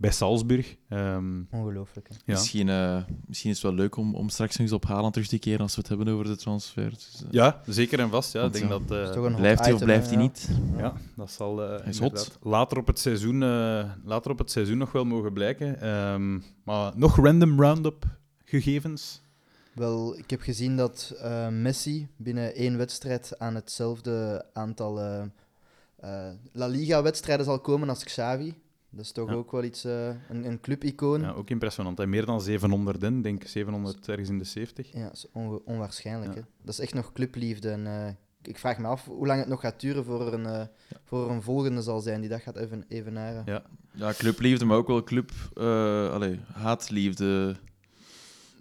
bij 0.00 0.10
Salzburg. 0.10 0.76
Ehm, 0.88 1.42
Ongelooflijk, 1.50 2.08
hè. 2.08 2.14
ja. 2.14 2.22
Misschien, 2.24 2.68
eh, 2.68 3.02
misschien 3.26 3.50
is 3.50 3.62
het 3.62 3.66
wel 3.66 3.74
leuk 3.74 3.96
om, 3.96 4.14
om 4.14 4.28
straks 4.28 4.52
nog 4.52 4.60
eens 4.60 4.72
op 4.72 4.84
Haaland 4.86 5.12
terug 5.12 5.28
te 5.28 5.38
keren 5.38 5.60
als 5.60 5.74
we 5.74 5.80
het 5.80 5.88
hebben 5.88 6.08
over 6.08 6.24
de 6.24 6.36
transfer. 6.36 6.90
Dus, 6.90 7.22
eh, 7.24 7.30
ja, 7.30 7.62
zeker 7.66 8.00
en 8.00 8.10
vast. 8.10 8.32
Ja. 8.32 8.44
Ik 8.44 8.52
denk 8.52 8.68
dat, 8.68 8.88
Dat 8.88 8.98
eh, 8.98 9.02
is 9.02 9.14
toch 9.14 9.24
een 9.24 9.30
hot 9.30 9.40
blijft 9.40 9.64
hij 9.64 9.72
of 9.72 9.84
blijft 9.84 10.06
hij 10.06 10.14
ja. 10.14 10.20
niet? 10.22 10.48
Ja, 10.76 10.92
dat 11.16 11.30
zal 11.30 11.62
eh, 11.62 11.86
is 11.86 11.96
inderdaad 11.96 12.26
hot. 12.26 12.38
later 12.42 12.78
op 12.78 12.86
het 12.86 12.98
seizoen, 12.98 13.42
eh, 13.42 13.90
later 14.04 14.30
op 14.30 14.38
het 14.38 14.50
seizoen 14.50 14.78
nog 14.78 14.92
wel 14.92 15.04
mogen 15.04 15.32
blijken. 15.32 15.80
Ehm, 15.80 16.38
maar 16.64 16.92
nog 16.96 17.16
random 17.16 17.60
roundup 17.60 18.04
gegevens. 18.44 19.22
Wel, 19.72 20.18
ik 20.18 20.30
heb 20.30 20.40
gezien 20.40 20.76
dat 20.76 21.14
eh, 21.18 21.48
Messi 21.48 22.08
binnen 22.16 22.54
één 22.54 22.76
wedstrijd 22.76 23.38
aan 23.38 23.54
hetzelfde 23.54 24.46
aantal 24.52 24.94
La 26.52 26.66
Liga-wedstrijden 26.66 27.44
zal 27.44 27.60
komen 27.60 27.88
als 27.88 28.04
Xavi. 28.04 28.54
Dat 28.90 29.04
is 29.04 29.12
toch 29.12 29.28
Ja. 29.28 29.34
ook 29.34 29.50
wel 29.52 29.64
iets, 29.64 29.84
eh, 29.84 30.06
een, 30.28 30.44
een 30.44 30.60
clubicoon. 30.60 31.20
Ja, 31.20 31.26
Ja, 31.26 31.32
ook 31.32 31.50
impressionant. 31.50 31.98
Hè. 31.98 32.06
Meer 32.06 32.24
dan 32.26 32.40
700, 32.40 33.02
ik 33.02 33.22
denk 33.22 33.42
700 33.46 34.08
ergens 34.08 34.28
in 34.28 34.38
de 34.38 34.44
70. 34.44 34.90
dat 34.90 35.12
is 35.12 35.26
onwaarschijnlijk. 35.64 36.34
Ja. 36.34 36.40
Hè? 36.40 36.46
Dat 36.62 36.74
is 36.74 36.80
echt 36.80 36.94
nog 36.94 37.12
clubliefde. 37.12 37.70
En, 37.70 37.86
eh, 37.86 38.12
ik 38.42 38.58
vraag 38.58 38.78
me 38.78 38.86
af 38.86 39.04
hoe 39.04 39.26
lang 39.26 39.38
het 39.40 39.48
nog 39.48 39.60
gaat 39.60 39.80
duren 39.80 40.04
voor 40.04 40.32
een, 40.32 40.46
eh, 40.46 40.62
voor 41.04 41.30
een 41.30 41.42
volgende 41.42 41.82
zal 41.82 42.00
zijn 42.00 42.20
die 42.20 42.30
dat 42.30 42.40
gaat 42.42 42.56
even, 42.56 42.84
evenaren. 42.88 43.42
Ja. 43.46 43.62
Ja, 43.92 44.12
clubliefde, 44.12 44.64
maar 44.64 44.76
ook 44.76 44.86
wel 44.86 45.02
club... 45.02 45.30
eh 45.54 46.10
allee, 46.12 46.40
haatliefde 46.52 47.56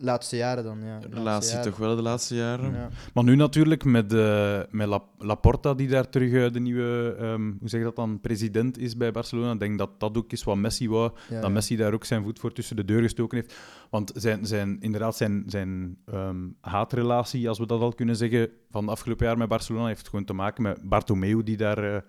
Laatste 0.02 0.36
jaren 0.36 0.64
dan, 0.64 0.80
ja. 0.84 0.94
Laatste 0.94 1.10
relatie 1.16 1.50
jaren. 1.56 1.70
toch 1.72 1.80
wel 1.80 1.96
de 1.96 2.02
laatste 2.02 2.36
jaren. 2.36 2.74
Ja. 2.74 2.90
Maar 3.14 3.24
nu 3.24 3.36
natuurlijk 3.36 3.84
met, 3.84 4.14
eh, 4.14 4.60
met 4.70 4.88
La- 4.88 5.04
Laporta, 5.18 5.74
die 5.74 5.88
daar 5.88 6.10
terug 6.10 6.32
eh, 6.34 6.54
de 6.54 6.60
nieuwe, 6.60 7.16
ehm, 7.20 7.52
hoe 7.60 7.70
zeg 7.70 7.80
je 7.80 7.86
dat 7.86 7.96
dan, 7.96 8.20
president 8.22 8.78
is 8.78 8.98
bij 8.98 9.12
Barcelona. 9.12 9.52
Ik 9.52 9.60
denk 9.60 9.78
dat 9.78 10.00
dat 10.00 10.18
ook 10.18 10.32
is 10.32 10.44
wat 10.44 10.58
Messi 10.58 10.90
wou. 10.90 11.12
Ja, 11.30 11.36
dat 11.36 11.44
ja. 11.44 11.50
Messi 11.50 11.76
daar 11.76 11.94
ook 11.94 12.06
zijn 12.06 12.24
voet 12.24 12.40
voor 12.40 12.52
tussen 12.54 12.76
de 12.76 12.86
deur 12.86 13.02
gestoken 13.02 13.38
heeft. 13.38 13.56
Want 13.90 14.12
zijn, 14.16 14.46
zijn, 14.46 14.78
inderdaad, 14.80 15.16
zijn, 15.16 15.44
zijn 15.48 15.98
ehm, 16.06 16.38
haatrelatie, 16.62 17.50
als 17.50 17.60
we 17.60 17.66
dat 17.66 17.82
al 17.82 17.94
kunnen 17.94 18.16
zeggen, 18.16 18.50
van 18.72 18.86
de 18.86 18.92
afgelopen 18.92 19.26
jaar 19.26 19.38
met 19.38 19.48
Barcelona, 19.50 19.88
heeft 19.88 20.08
gewoon 20.10 20.26
te 20.26 20.34
maken 20.34 20.64
met 20.64 20.90
Bartomeu, 20.90 21.44
die 21.44 21.58
daar 21.58 21.94
eh, 21.96 22.02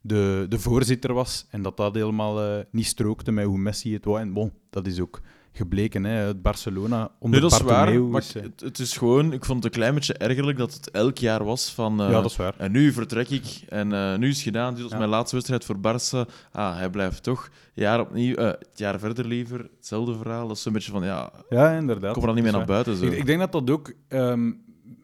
de, 0.00 0.46
de 0.48 0.58
voorzitter 0.58 1.12
was. 1.12 1.46
En 1.50 1.62
dat 1.62 1.76
dat 1.76 1.94
helemaal 1.94 2.42
eh, 2.42 2.64
niet 2.70 2.86
strookte 2.86 3.32
met 3.32 3.44
hoe 3.44 3.58
Messi 3.58 3.92
het 3.94 4.04
wou. 4.04 4.20
En 4.20 4.32
bon, 4.32 4.52
dat 4.70 4.86
is 4.86 5.00
ook 5.00 5.20
gebleken. 5.56 6.04
Hè. 6.04 6.10
Het 6.12 6.42
Barcelona 6.42 7.10
onder 7.18 7.40
Nee, 7.40 7.48
dat 7.50 7.60
is 7.60 7.66
waar. 7.66 7.84
Bartomeu 7.84 8.10
Maar 8.10 8.20
is, 8.20 8.34
eh, 8.34 8.42
het, 8.42 8.60
het 8.60 8.78
is 8.78 8.96
gewoon... 8.96 9.32
Ik 9.32 9.44
vond 9.44 9.64
het 9.64 9.72
een 9.72 9.78
klein 9.80 9.94
beetje 9.94 10.14
ergerlijk 10.14 10.58
dat 10.58 10.74
het 10.74 10.90
elk 10.90 11.18
jaar 11.18 11.44
was 11.44 11.72
van... 11.72 12.00
eh, 12.00 12.06
ja, 12.10 12.20
dat 12.20 12.30
is 12.30 12.36
waar. 12.36 12.54
En 12.58 12.72
nu 12.72 12.92
vertrek 12.92 13.28
ik 13.30 13.62
en 13.68 13.92
eh, 13.92 14.16
nu 14.16 14.28
is 14.28 14.34
het 14.34 14.44
gedaan. 14.44 14.72
Dit 14.74 14.82
was 14.82 14.92
Ja. 14.92 14.98
mijn 14.98 15.10
laatste 15.10 15.34
wedstrijd 15.34 15.64
voor 15.64 15.76
Barça. 15.76 16.30
Ah, 16.52 16.76
hij 16.76 16.90
blijft 16.90 17.22
toch. 17.22 17.48
Jaar 17.74 18.00
opnieuw, 18.00 18.36
het 18.36 18.68
jaar 18.74 18.98
verder 18.98 19.26
liever. 19.26 19.68
Hetzelfde 19.76 20.16
verhaal. 20.16 20.46
Dat 20.48 20.56
is 20.56 20.62
zo'n 20.62 20.72
beetje 20.72 20.90
van, 20.90 21.04
ja, 21.04 21.32
Ja, 21.48 21.72
inderdaad. 21.76 22.12
kom 22.12 22.20
er 22.22 22.26
dan 22.26 22.34
niet 22.36 22.44
meer 22.44 22.52
naar 22.52 22.66
buiten. 22.66 22.96
Zo. 22.96 23.04
Ik, 23.04 23.12
ik 23.12 23.26
denk 23.26 23.38
dat 23.40 23.52
dat 23.52 23.70
ook 23.70 23.92
ehm, 24.08 24.52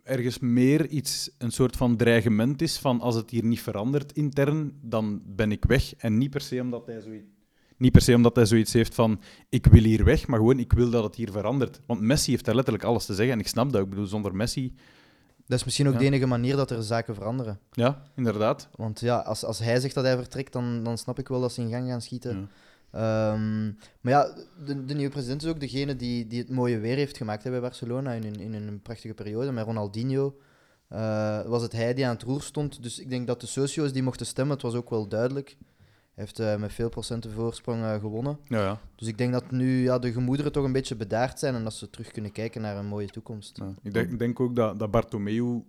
ergens 0.02 0.38
meer 0.38 0.86
iets, 0.86 1.30
een 1.38 1.50
soort 1.50 1.76
van 1.76 1.96
dreigement 1.96 2.62
is 2.62 2.78
van 2.78 3.00
als 3.00 3.14
het 3.14 3.30
hier 3.30 3.44
niet 3.44 3.60
verandert 3.60 4.12
intern, 4.12 4.72
dan 4.82 5.22
ben 5.26 5.52
ik 5.52 5.64
weg. 5.64 5.94
En 5.96 6.18
niet 6.18 6.30
per 6.30 6.40
se 6.40 6.60
omdat 6.60 6.86
hij 6.86 7.00
zoiets, 7.00 7.26
niet 7.82 7.92
per 7.92 8.00
se 8.02 8.14
omdat 8.14 8.36
hij 8.36 8.46
zoiets 8.46 8.72
heeft 8.72 8.94
van 8.94 9.20
ik 9.48 9.66
wil 9.66 9.82
hier 9.82 10.04
weg, 10.04 10.26
maar 10.26 10.38
gewoon 10.38 10.58
ik 10.58 10.72
wil 10.72 10.90
dat 10.90 11.04
het 11.04 11.14
hier 11.14 11.30
verandert. 11.30 11.80
Want 11.86 12.00
Messi 12.00 12.30
heeft 12.30 12.44
daar 12.44 12.54
letterlijk 12.54 12.84
alles 12.84 13.06
te 13.06 13.14
zeggen 13.14 13.34
en 13.34 13.40
ik 13.40 13.48
snap 13.48 13.72
dat. 13.72 13.82
Ik 13.82 13.88
bedoel, 13.88 14.06
zonder 14.06 14.34
Messi 14.34 14.74
Dat 15.46 15.58
is 15.58 15.64
misschien 15.64 15.86
ook 15.86 15.92
Ja. 15.92 15.98
de 15.98 16.04
enige 16.04 16.26
manier 16.26 16.56
dat 16.56 16.70
er 16.70 16.82
zaken 16.82 17.14
veranderen. 17.14 17.58
Ja, 17.72 18.02
inderdaad. 18.16 18.68
Want 18.76 19.00
ja, 19.00 19.16
als, 19.18 19.44
als 19.44 19.58
hij 19.58 19.80
zegt 19.80 19.94
dat 19.94 20.04
hij 20.04 20.16
vertrekt, 20.16 20.52
dan, 20.52 20.84
dan 20.84 20.98
snap 20.98 21.18
ik 21.18 21.28
wel 21.28 21.40
dat 21.40 21.52
ze 21.52 21.60
in 21.60 21.70
gang 21.70 21.88
gaan 21.88 22.02
schieten. 22.02 22.48
Ja. 22.92 23.32
Ehm, 23.32 23.64
maar 24.00 24.12
ja, 24.12 24.34
de, 24.66 24.84
de 24.84 24.94
nieuwe 24.94 25.12
president 25.12 25.42
is 25.42 25.48
ook 25.48 25.60
degene 25.60 25.96
die, 25.96 26.26
die 26.26 26.38
het 26.38 26.50
mooie 26.50 26.78
weer 26.78 26.96
heeft 26.96 27.16
gemaakt 27.16 27.44
hè, 27.44 27.50
bij 27.50 27.60
Barcelona 27.60 28.12
in 28.12 28.24
een, 28.24 28.40
in 28.40 28.52
een 28.54 28.82
prachtige 28.82 29.14
periode. 29.14 29.52
Met 29.52 29.64
Ronaldinho 29.64 30.36
eh, 30.88 31.42
was 31.46 31.62
het 31.62 31.72
hij 31.72 31.94
die 31.94 32.06
aan 32.06 32.14
het 32.14 32.22
roer 32.22 32.42
stond. 32.42 32.82
Dus 32.82 32.98
ik 32.98 33.10
denk 33.10 33.26
dat 33.26 33.40
de 33.40 33.46
socio's 33.46 33.92
die 33.92 34.02
mochten 34.02 34.26
stemmen, 34.26 34.54
het 34.54 34.62
was 34.62 34.74
ook 34.74 34.90
wel 34.90 35.08
duidelijk. 35.08 35.56
Heeft 36.14 36.38
eh, 36.38 36.56
met 36.56 36.72
veel 36.72 36.88
procenten 36.88 37.32
voorsprong 37.32 37.82
eh, 37.82 38.00
gewonnen. 38.00 38.38
Ja, 38.48 38.58
ja. 38.58 38.80
Dus 38.96 39.08
ik 39.08 39.18
denk 39.18 39.32
dat 39.32 39.50
nu 39.50 39.82
ja, 39.82 39.98
de 39.98 40.12
gemoederen 40.12 40.52
toch 40.52 40.64
een 40.64 40.72
beetje 40.72 40.96
bedaard 40.96 41.38
zijn 41.38 41.54
en 41.54 41.64
dat 41.64 41.74
ze 41.74 41.90
terug 41.90 42.10
kunnen 42.10 42.32
kijken 42.32 42.60
naar 42.60 42.76
een 42.76 42.86
mooie 42.86 43.08
toekomst. 43.08 43.58
Ja. 43.58 43.74
Ik, 43.82 43.92
denk, 43.92 44.18
denk 44.18 44.40
ook 44.40 44.56
dat, 44.56 44.78
dat 44.78 44.90
Bartomeu 44.90 45.62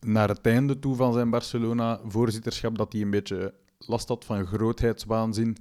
naar 0.00 0.28
het 0.28 0.46
einde 0.46 0.78
toe 0.78 0.94
van 0.96 1.12
zijn 1.12 1.30
Barcelona-voorzitterschap, 1.30 2.78
dat 2.78 2.92
hij 2.92 3.02
een 3.02 3.10
beetje 3.10 3.54
last 3.78 4.08
had 4.08 4.24
van 4.24 4.46
grootheidswaanzin. 4.46 5.56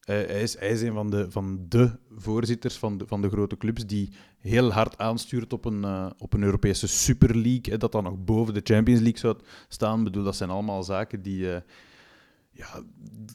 Eh, 0.00 0.16
hij, 0.16 0.42
is, 0.42 0.58
hij 0.58 0.70
is 0.70 0.82
een 0.82 0.94
van 0.94 1.10
de, 1.10 1.30
van 1.30 1.66
de 1.68 1.98
voorzitters 2.16 2.76
van 2.76 2.98
de, 2.98 3.06
van 3.06 3.22
de 3.22 3.28
grote 3.28 3.56
clubs 3.56 3.86
die 3.86 4.12
heel 4.38 4.72
hard 4.72 4.98
aanstuurt 4.98 5.52
op 5.52 5.64
een, 5.64 6.12
op 6.18 6.32
een 6.32 6.42
Europese 6.42 6.88
Super 6.88 7.34
League, 7.36 7.72
hè, 7.72 7.76
dat 7.76 7.92
dan 7.92 8.04
nog 8.04 8.24
boven 8.24 8.54
de 8.54 8.60
Champions 8.64 9.00
League 9.00 9.20
zou 9.20 9.36
staan. 9.68 9.98
Ik 9.98 10.04
bedoel, 10.04 10.24
dat 10.24 10.36
zijn 10.36 10.50
allemaal 10.50 10.82
zaken 10.82 11.22
die, 11.22 11.62
ja, 12.60 12.82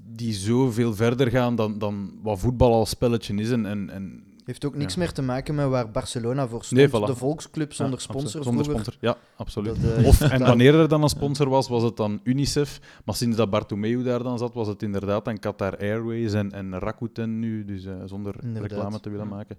die 0.05 0.34
zoveel 0.34 0.94
verder 0.96 1.29
gaan 1.29 1.55
dan, 1.55 1.77
dan 1.79 2.20
wat 2.22 2.39
voetbal 2.39 2.74
als 2.74 2.89
spelletje 2.89 3.36
is. 3.36 3.51
En, 3.51 3.65
en, 3.65 3.89
en 3.89 4.24
Heeft 4.46 4.65
ook 4.65 4.75
niks 4.75 4.94
Ja. 4.94 5.00
meer 5.00 5.12
te 5.12 5.22
maken 5.22 5.55
met 5.55 5.67
waar 5.67 5.91
Barcelona 5.91 6.48
voor 6.48 6.63
stond. 6.63 6.79
Nee, 6.82 6.89
voilà. 6.89 7.05
De 7.05 7.15
volksclub 7.15 7.74
zonder 7.74 7.96
Ja, 8.00 8.03
sponsor. 8.03 8.44
Zonder 8.44 8.63
vroeger. 8.65 8.84
sponsor, 8.94 9.10
ja, 9.10 9.17
absoluut. 9.36 9.82
Dat, 9.82 9.91
eh, 9.98 10.08
Of, 10.08 10.22
en 10.22 10.39
wanneer 10.39 10.75
er 10.75 10.88
dan 10.88 11.03
een 11.03 11.10
sponsor 11.10 11.50
was, 11.50 11.67
was 11.67 11.84
het 11.84 11.98
dan 11.98 12.20
Unicef. 12.24 12.79
Maar 13.05 13.15
sinds 13.15 13.38
dat 13.38 13.50
Bartomeu 13.50 14.03
daar 14.03 14.24
dan 14.24 14.38
zat, 14.38 14.53
was 14.53 14.67
het 14.67 14.84
inderdaad 14.84 15.25
dan 15.25 15.39
Qatar 15.39 15.77
Airways 15.77 16.34
en, 16.34 16.51
en 16.51 16.79
Rakuten 16.79 17.39
nu. 17.39 17.65
Dus 17.65 17.86
eh, 17.86 17.94
zonder 18.05 18.36
Inderdaad. 18.44 18.72
reclame 18.72 19.00
te 19.00 19.10
willen 19.10 19.27
maken. 19.27 19.58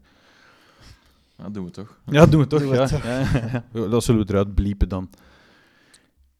Ja, 1.36 1.44
dat 1.44 1.54
doen 1.54 1.64
we 1.64 1.70
toch. 1.70 1.98
Ja, 2.06 2.26
doen 2.26 2.40
we 2.40 2.46
toch. 2.46 2.60
Doen 2.60 2.70
we 2.70 2.76
ja. 2.76 2.86
toch. 2.86 3.04
Ja. 3.72 3.88
Dat 3.88 4.04
zullen 4.04 4.26
we 4.26 4.32
eruit 4.32 4.54
bliepen 4.54 4.88
dan. 4.88 5.10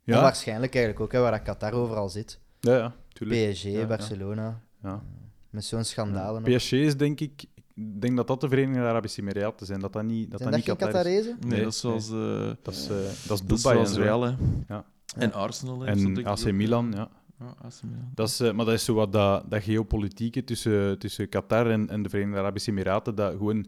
Ja, 0.03 0.15
Ja, 0.17 0.23
waarschijnlijk 0.23 0.75
eigenlijk 0.75 1.05
ook, 1.05 1.13
hè, 1.13 1.21
waar 1.21 1.31
dat 1.31 1.43
Qatar 1.43 1.73
overal 1.73 2.09
zit. 2.09 2.39
ja, 2.61 2.77
ja 2.77 2.95
tuurlijk. 3.17 3.53
PSG, 3.53 3.63
Ja. 3.65 3.87
Barcelona, 3.87 4.61
Ja. 4.83 5.03
met 5.51 5.65
zo'n 5.65 5.85
schandalen. 5.85 6.43
PSG 6.43 6.73
is 6.73 6.97
denk 6.97 7.21
ik... 7.21 7.45
Ik 7.75 8.01
denk 8.01 8.17
dat 8.17 8.27
dat 8.27 8.41
de 8.41 8.49
Verenigde 8.49 8.81
Arabische 8.83 9.21
Emiraten 9.21 9.67
zijn. 9.67 9.81
Dat 9.81 9.93
dat 9.93 10.03
niet, 10.05 10.31
dat 10.31 10.41
Zijn 10.41 10.51
dat 10.53 10.65
dat 10.67 10.69
niet 10.77 10.79
geen 10.81 10.91
Qatar 10.93 11.07
is. 11.13 11.23
Qatarezen? 11.25 11.37
Nee, 11.41 11.51
Nee, 11.51 11.63
dat 11.63 11.73
is 11.73 11.81
zoals, 11.81 12.11
eh, 12.11 12.51
Dat 12.63 12.75
is, 12.75 12.83
eh, 12.89 12.97
dat 12.97 13.01
is 13.13 13.27
dat 13.27 13.41
is 13.59 13.63
Dubai 13.63 13.85
en. 13.85 13.95
Real, 13.95 14.23
hè. 14.23 14.33
Ja. 14.69 14.85
En 15.17 15.33
Arsenal. 15.33 15.81
hè, 15.81 15.87
En 15.87 16.17
ik 16.17 16.27
AC 16.27 16.53
Milan, 16.53 16.91
eh, 16.93 16.97
ja. 16.99 17.09
Ja, 17.39 17.47
AC 17.47 17.73
Milan. 17.83 18.11
Dat 18.15 18.29
is, 18.29 18.41
eh, 18.41 18.53
maar 18.53 18.65
dat 18.65 18.75
is 18.75 18.85
zo 18.85 18.95
wat 18.95 19.13
dat, 19.13 19.45
dat 19.51 19.63
geopolitieke 19.63 20.45
tussen, 20.45 20.99
tussen 20.99 21.29
Qatar 21.29 21.71
en, 21.71 21.89
en 21.89 22.03
de 22.03 22.09
Verenigde 22.09 22.39
Arabische 22.41 22.71
Emiraten, 22.71 23.15
dat 23.15 23.33
gewoon 23.33 23.67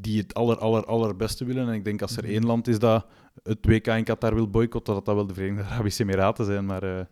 die 0.00 0.20
het 0.20 0.34
aller, 0.34 0.58
aller, 0.58 0.84
allerbeste 0.84 1.44
willen. 1.44 1.68
En 1.68 1.74
ik 1.74 1.84
denk 1.84 2.02
als 2.02 2.16
er 2.16 2.22
Mhm. 2.24 2.32
één 2.32 2.46
land 2.46 2.68
is 2.68 2.78
dat 2.78 3.06
het 3.42 3.66
WK 3.66 3.86
in 3.86 4.04
Qatar 4.04 4.34
wil 4.34 4.50
boycotten, 4.50 4.94
dat 4.94 5.04
dat 5.04 5.14
wel 5.14 5.26
de 5.26 5.34
Verenigde 5.34 5.64
Arabische 5.72 6.02
Emiraten 6.02 6.44
zijn. 6.44 6.66
Maar 6.66 6.82
eh, 6.98 7.04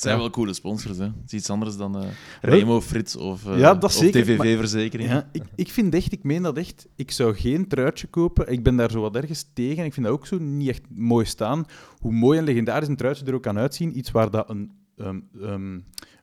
Het 0.00 0.08
zijn 0.08 0.20
wel 0.20 0.30
coole 0.30 0.52
sponsors, 0.54 0.98
hè. 0.98 1.04
Het 1.04 1.12
is 1.26 1.32
iets 1.32 1.50
anders 1.50 1.76
dan 1.76 2.02
eh, 2.02 2.08
Remo, 2.40 2.80
Frits 2.80 3.16
of, 3.16 3.46
eh, 3.46 3.58
Ja, 3.58 3.74
dat 3.74 3.84
of 3.84 3.92
zeker, 3.92 4.22
TVV-verzekering. 4.22 5.08
ja, 5.10 5.28
ik, 5.32 5.42
ik 5.54 5.70
vind 5.70 5.94
echt, 5.94 6.12
ik 6.12 6.22
meen 6.22 6.42
dat 6.42 6.56
echt, 6.56 6.88
ik 6.96 7.10
zou 7.10 7.34
geen 7.34 7.68
truitje 7.68 8.06
kopen. 8.06 8.52
Ik 8.52 8.62
ben 8.62 8.76
daar 8.76 8.90
zo 8.90 9.00
wat 9.00 9.16
ergens 9.16 9.50
tegen. 9.52 9.84
Ik 9.84 9.92
vind 9.92 10.06
dat 10.06 10.14
ook 10.14 10.26
zo 10.26 10.38
niet 10.38 10.68
echt 10.68 10.82
mooi 10.88 11.24
staan. 11.24 11.66
Hoe 11.98 12.12
mooi 12.12 12.38
en 12.38 12.44
legendarisch 12.44 12.88
een 12.88 12.96
truitje 12.96 13.24
er 13.24 13.34
ook 13.34 13.42
kan 13.42 13.58
uitzien. 13.58 13.98
Iets 13.98 14.10
waar 14.10 14.30
dat 14.30 14.50
een 14.50 14.72
ehm, 14.96 15.78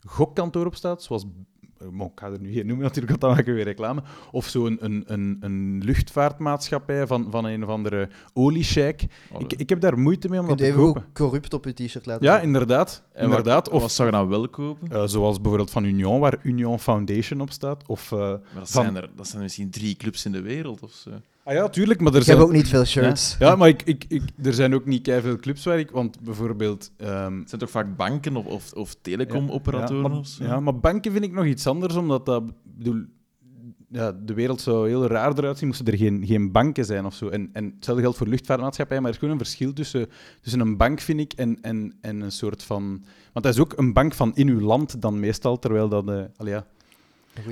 gokkantoor 0.06 0.66
op 0.66 0.76
staat, 0.76 1.04
zoals... 1.04 1.26
eh, 1.82 1.88
maar 1.92 2.06
ik 2.06 2.12
ga 2.16 2.28
er 2.32 2.40
nu 2.40 2.54
geen 2.54 2.66
noemen 2.68 2.84
natuurlijk, 2.86 3.10
want 3.10 3.22
dan 3.22 3.30
maken 3.30 3.46
we 3.46 3.54
weer 3.54 3.64
reclame. 3.64 4.02
Of 4.32 4.46
zo'n 4.48 4.78
een, 4.80 5.04
een, 5.08 5.38
een 5.40 5.82
luchtvaartmaatschappij 5.84 7.08
van, 7.08 7.28
van 7.32 7.46
een 7.46 7.64
of 7.64 7.70
andere 7.70 8.10
oliesheik. 8.34 9.06
Oh, 9.32 9.42
Ik, 9.42 9.54
ik 9.54 9.70
heb 9.70 9.80
daar 9.80 10.00
moeite 10.00 10.30
mee 10.30 10.40
om 10.40 10.46
Je 10.46 10.52
dat 10.52 10.60
kunt 10.62 10.70
te 10.76 10.76
even 10.82 10.94
kopen. 10.94 11.08
ook 11.10 11.14
corrupt 11.16 11.54
op 11.54 11.66
je 11.66 11.74
t-shirt 11.74 12.06
laten 12.06 12.26
Ja, 12.26 12.40
inderdaad. 12.40 13.04
en 13.14 13.24
inderdaad. 13.24 13.66
Wat, 13.66 13.76
Of 13.76 13.82
wat 13.82 13.92
zou 13.92 14.10
je 14.10 14.14
dan 14.16 14.28
wel 14.28 14.50
kopen? 14.50 14.92
eh, 14.92 15.04
zoals 15.06 15.36
bijvoorbeeld 15.38 15.72
van 15.72 15.84
Union, 15.84 16.20
waar 16.20 16.40
Union 16.44 16.80
Foundation 16.80 17.42
op 17.42 17.52
staat. 17.52 17.84
Of, 17.88 18.12
eh, 18.12 18.18
Maar 18.20 18.30
dat, 18.30 18.70
van- 18.72 18.84
zijn 18.84 18.96
er, 18.96 19.10
dat 19.16 19.28
zijn 19.28 19.42
misschien 19.42 19.70
drie 19.70 19.96
clubs 19.96 20.26
in 20.26 20.32
de 20.32 20.42
wereld 20.42 20.82
of 20.84 20.92
zo. 20.92 21.10
Ah 21.48 21.54
ja, 21.54 21.70
tuurlijk, 21.70 22.00
maar 22.00 22.12
er 22.13 22.18
Ik 22.20 22.24
zijn... 22.25 22.38
heb 22.38 22.46
ook 22.46 22.54
niet 22.54 22.68
veel 22.68 22.86
shirts. 22.86 23.36
Ja, 23.39 23.48
ja 23.48 23.56
maar 23.56 23.68
ik, 23.68 23.82
ik, 23.84 24.06
ik, 24.08 24.24
er 24.44 24.54
zijn 24.54 24.74
ook 24.74 24.86
niet 24.86 25.12
veel 25.22 25.36
clubs 25.38 25.63
waar 25.63 25.80
ik... 25.80 25.92
Want 25.92 26.20
bijvoorbeeld... 26.22 26.92
ehm, 26.98 27.39
Het 27.39 27.50
zijn 27.50 27.62
toch 27.62 27.70
vaak 27.70 27.96
banken 27.96 28.36
of, 28.36 28.46
of, 28.46 28.74
of 28.74 28.96
telecomoperatoren 29.01 30.01
ja, 30.04 30.08
maar, 30.08 30.18
of 30.18 30.27
zo? 30.27 30.44
Ja, 30.44 30.60
maar 30.60 30.80
banken 30.80 31.12
vind 31.12 31.24
ik 31.24 31.32
nog 31.32 31.46
iets 31.46 31.68
anders, 31.68 31.96
omdat 31.96 32.25
dat... 32.25 32.44
bedoel, 32.63 33.01
ja, 33.89 34.12
de 34.12 34.34
wereld 34.34 34.62
zou 34.62 34.88
heel 34.88 35.08
raar 35.08 35.38
eruit 35.38 35.58
zien 35.58 35.68
moesten 35.68 35.86
er 35.86 35.98
geen, 35.98 36.25
geen 36.25 36.51
banken 36.51 36.86
zijn 36.86 37.06
of 37.06 37.13
zo. 37.13 37.30
En, 37.30 37.50
en 37.54 37.74
hetzelfde 37.75 38.04
geldt 38.04 38.18
voor 38.18 38.27
luchtvaartmaatschappijen, 38.27 39.01
maar 39.04 39.12
er 39.12 39.18
is 39.18 39.24
gewoon 39.24 39.39
een 39.39 39.46
verschil 39.46 39.74
tussen, 39.74 40.08
tussen 40.42 40.62
een 40.62 40.77
bank, 40.77 41.00
vind 41.00 41.20
ik, 41.20 41.34
en, 41.34 41.58
en, 41.62 41.94
en 42.01 42.22
een 42.22 42.32
soort 42.32 42.63
van... 42.63 42.84
Want 43.34 43.46
dat 43.46 43.54
is 43.54 43.60
ook 43.60 43.74
een 43.77 43.94
bank 43.94 44.13
van 44.13 44.32
in 44.36 44.48
uw 44.48 44.60
land 44.60 45.01
dan 45.01 45.20
meestal, 45.20 45.60
terwijl 45.60 45.89
dat... 45.89 46.10
eh 46.10 46.24
allee, 46.38 46.54
ja. 46.54 46.66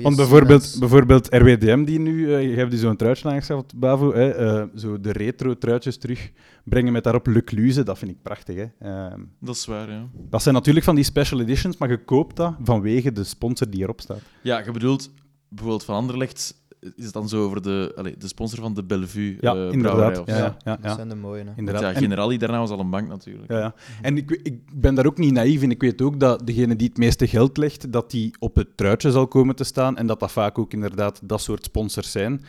Want 0.02 0.16
bijvoorbeeld, 0.16 0.76
bijvoorbeeld 0.78 1.26
RWDM, 1.34 1.84
die 1.84 1.98
nu, 1.98 2.34
eh, 2.34 2.50
je 2.50 2.56
hebt 2.56 2.70
die 2.70 2.80
zo'n 2.80 2.96
truitje 2.96 3.28
aangeschaft, 3.28 3.78
Bavo, 3.78 4.12
hè, 4.14 4.30
eh, 4.30 4.64
zo 4.74 5.00
de 5.00 5.12
retro-truitjes 5.12 5.98
terugbrengen 5.98 6.92
met 6.92 7.04
daarop 7.04 7.26
Lecluze, 7.26 7.82
dat 7.82 7.98
vind 7.98 8.10
ik 8.10 8.22
prachtig. 8.22 8.56
Hè. 8.56 8.66
Ehm, 8.78 9.20
Dat 9.40 9.54
is 9.54 9.66
waar, 9.66 9.90
ja. 9.90 10.08
dat 10.30 10.42
zijn 10.42 10.54
natuurlijk 10.54 10.84
van 10.84 10.94
die 10.94 11.04
special 11.04 11.40
editions, 11.40 11.76
maar 11.76 11.90
je 11.90 12.04
koopt 12.04 12.36
dat 12.36 12.54
vanwege 12.62 13.12
de 13.12 13.24
sponsor 13.24 13.70
die 13.70 13.82
erop 13.82 14.00
staat. 14.00 14.22
Ja, 14.42 14.58
je 14.64 14.70
bedoelt 14.70 15.10
bijvoorbeeld 15.48 15.84
van 15.84 15.94
Anderlecht, 15.94 16.54
is 16.96 17.04
het 17.04 17.12
dan 17.12 17.28
zo 17.28 17.44
over 17.44 17.62
de, 17.62 17.92
allee, 17.96 18.16
de 18.18 18.28
sponsor 18.28 18.58
van 18.60 18.74
de 18.74 18.84
Bellevue 18.84 19.36
Ja, 19.40 19.54
eh, 19.54 19.72
inderdaad. 19.72 20.18
of 20.18 20.26
Ja, 20.26 20.36
ja, 20.36 20.56
ja, 20.64 20.76
Dat 20.76 20.94
zijn 20.96 21.08
de 21.08 21.14
mooie. 21.14 21.44
Hè. 21.44 21.50
inderdaad. 21.56 21.82
Ja, 21.82 21.92
En- 21.92 22.00
Generali 22.02 22.36
daarna 22.38 22.58
was 22.58 22.70
al 22.70 22.80
een 22.80 22.90
bank 22.90 23.08
natuurlijk. 23.08 23.50
Ja, 23.50 23.58
ja. 23.58 23.74
En 24.02 24.16
ik, 24.16 24.30
ik 24.42 24.58
ben 24.74 24.94
daar 24.94 25.06
ook 25.06 25.18
niet 25.18 25.32
naïef 25.32 25.62
in. 25.62 25.70
Ik 25.70 25.80
weet 25.80 26.02
ook 26.02 26.20
dat 26.20 26.46
degene 26.46 26.76
die 26.76 26.88
het 26.88 26.98
meeste 26.98 27.26
geld 27.26 27.56
legt, 27.56 27.92
dat 27.92 28.10
die 28.10 28.34
op 28.38 28.56
het 28.56 28.76
truitje 28.76 29.10
zal 29.10 29.26
komen 29.28 29.56
te 29.56 29.64
staan. 29.64 29.96
En 29.96 30.06
dat 30.06 30.20
dat 30.20 30.32
vaak 30.32 30.58
ook 30.58 30.72
inderdaad 30.72 31.20
dat 31.24 31.40
soort 31.40 31.64
sponsors 31.64 32.10
zijn. 32.10 32.44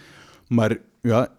Maar 0.48 0.78
ja, 1.02 1.30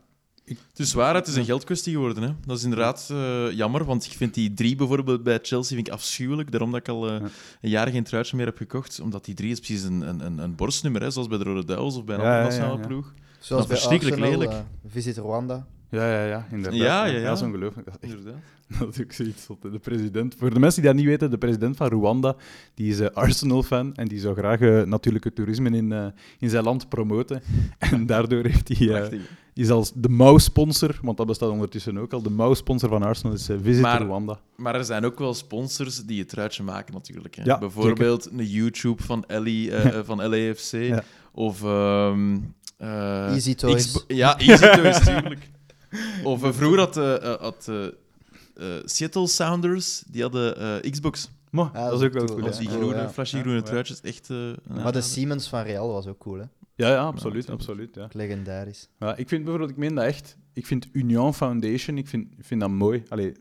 Het 0.49 0.79
is 0.79 0.93
waar, 0.93 1.15
het 1.15 1.27
is 1.27 1.37
een 1.37 1.45
geldkwestie 1.45 1.93
geworden. 1.93 2.23
Hè. 2.23 2.31
Dat 2.47 2.57
is 2.59 2.63
inderdaad 2.65 3.09
eh, 3.11 3.51
jammer, 3.53 3.85
want 3.85 4.05
ik 4.05 4.13
vind 4.13 4.35
die 4.35 4.55
drie 4.55 4.77
bijvoorbeeld 4.77 5.23
bij 5.23 5.39
Chelsea 5.43 5.75
vind 5.77 5.87
ik 5.89 5.93
afschuwelijk. 5.93 6.51
Daarom 6.51 6.71
dat 6.71 6.81
ik 6.81 6.89
al 6.89 7.09
eh, 7.11 7.15
een 7.61 7.71
jaar 7.71 7.89
geen 7.89 8.05
truitje 8.05 8.37
meer 8.37 8.47
heb 8.47 8.57
gekocht. 8.57 9.01
Omdat 9.01 9.25
die 9.25 9.35
drie 9.35 9.51
is 9.51 9.59
precies 9.59 9.83
een, 9.83 10.01
een, 10.01 10.27
een, 10.27 10.39
een 10.39 10.55
borstnummer, 10.55 11.03
hè, 11.03 11.11
zoals 11.11 11.29
bij 11.29 11.39
de 11.39 11.45
Rode 11.45 11.65
Duivels 11.65 11.97
of 11.97 12.05
bij 12.05 12.15
een 12.17 12.23
Ja, 12.23 12.27
andere 12.27 12.45
ja, 12.45 12.53
ja, 12.53 12.59
nationale 12.59 12.81
ja. 12.83 12.87
ploeg. 12.87 13.13
Zoals 13.41 13.63
Dat 13.63 13.69
bij 13.69 13.77
verschrikkelijk 13.77 14.21
Arsenal, 14.21 14.39
lelijk. 14.41 14.59
eh, 14.59 14.91
Visit 14.91 15.17
Rwanda. 15.17 15.67
Ja, 15.91 16.11
ja, 16.13 16.25
ja 16.25 16.47
inderdaad. 16.51 16.81
Ja, 16.81 17.05
ja, 17.07 17.19
ja. 17.19 17.29
Dat 17.29 17.37
is 17.37 17.43
ongelooflijk. 17.43 17.87
Dat 17.87 17.97
is, 18.01 18.11
echt, 18.13 19.01
ook 19.01 19.13
zoiets. 19.13 19.47
De 19.61 19.79
president, 19.79 20.35
voor 20.39 20.55
de 20.55 20.59
mensen 20.61 20.83
die 20.83 20.91
dat 20.91 21.01
niet 21.01 21.09
weten, 21.09 21.31
de 21.31 21.39
president 21.39 21.77
van 21.77 21.89
Rwanda, 21.89 22.37
die 22.75 22.91
is 22.91 23.01
eh, 23.01 23.09
Arsenal-fan 23.15 23.95
en 23.95 24.09
die 24.09 24.19
zou 24.19 24.35
graag 24.35 24.61
eh, 24.61 24.83
natuurlijk 24.83 25.25
het 25.25 25.35
toerisme 25.35 25.71
in, 25.71 25.93
eh, 25.93 26.07
in 26.39 26.51
zijn 26.51 26.65
land 26.65 26.89
promoten. 26.89 27.43
En 27.79 28.07
daardoor 28.07 28.45
heeft 28.45 28.79
hij... 28.79 29.21
is 29.55 29.71
als 29.71 29.93
de 29.95 30.09
mouwsponsor, 30.09 30.99
want 31.03 31.17
dat 31.17 31.27
bestaat 31.27 31.51
ondertussen 31.51 31.99
ook 31.99 32.13
al, 32.13 32.23
de 32.23 32.31
mouwsponsor 32.31 32.89
van 32.89 33.03
Arsenal 33.03 33.33
is 33.33 33.49
eh, 33.49 33.57
Visit 33.63 33.83
Maar- 33.83 34.03
Rwanda. 34.03 34.39
Maar 34.57 34.75
er 34.75 34.85
zijn 34.85 35.05
ook 35.05 35.19
wel 35.19 35.35
sponsors 35.35 36.05
die 36.05 36.19
het 36.19 36.29
truitje 36.29 36.63
maken, 36.63 36.95
natuurlijk. 36.95 37.35
Hè. 37.35 37.43
Ja, 37.43 37.59
Bijvoorbeeld 37.59 38.31
een 38.31 38.47
YouTube 38.47 39.03
van, 39.03 39.25
Ellie, 39.25 39.73
eh, 39.73 40.01
van 40.09 40.29
LAFC. 40.29 40.73
Ja. 40.73 41.03
Of... 41.33 41.63
ehm, 41.63 42.37
eh, 42.77 43.33
Easy 43.33 43.55
Toys. 43.55 44.05
Ja, 44.07 44.39
Easy 44.39 44.67
Toys, 44.67 45.05
tuurlijk. 45.05 45.51
Of 46.25 46.43
eh, 46.45 46.53
vroeger 46.53 46.79
had, 46.79 46.97
eh, 46.97 47.33
eh, 47.33 47.41
had 47.41 47.67
eh, 47.69 47.85
eh, 47.87 48.83
Seattle 48.85 49.27
Sounders, 49.27 50.03
die 50.07 50.23
hadden 50.23 50.57
eh, 50.83 50.91
Xbox. 50.91 51.31
Maar, 51.51 51.71
Ja, 51.73 51.91
dat 51.91 52.01
is 52.01 52.07
ook 52.07 52.13
wel 52.13 52.39
is 52.39 52.45
Als 52.45 52.57
hè. 52.59 52.63
die 52.63 52.71
Oh, 52.71 52.77
groene, 52.77 52.97
ja. 52.97 53.11
flashy 53.11 53.35
Ja, 53.37 53.41
groene 53.43 53.59
ja. 53.59 53.65
truitjes, 53.65 54.01
echt... 54.01 54.31
eh, 54.31 54.37
Maar 54.83 54.93
de. 54.93 55.01
Siemens 55.01 55.49
van 55.49 55.63
Real 55.63 55.93
was 55.93 56.07
ook 56.07 56.19
cool, 56.19 56.39
hè? 56.39 56.45
Ja, 56.75 56.89
ja, 56.91 57.05
absoluut. 57.05 57.51
absoluut 57.51 57.95
ja. 57.95 58.09
Legendarisch. 58.13 58.89
Ja, 58.99 59.17
ik 59.17 59.29
vind 59.29 59.41
bijvoorbeeld, 59.43 59.71
ik 59.71 59.77
meen 59.77 59.95
dat 59.95 60.05
echt, 60.05 60.37
ik 60.53 60.67
vind 60.67 60.89
Union 60.93 61.35
Foundation, 61.35 61.99
ik 61.99 62.09
vind, 62.09 62.33
ik 62.39 62.45
vind 62.45 62.61
dat 62.61 62.71
mooi. 62.71 63.03
Allee, 63.09 63.33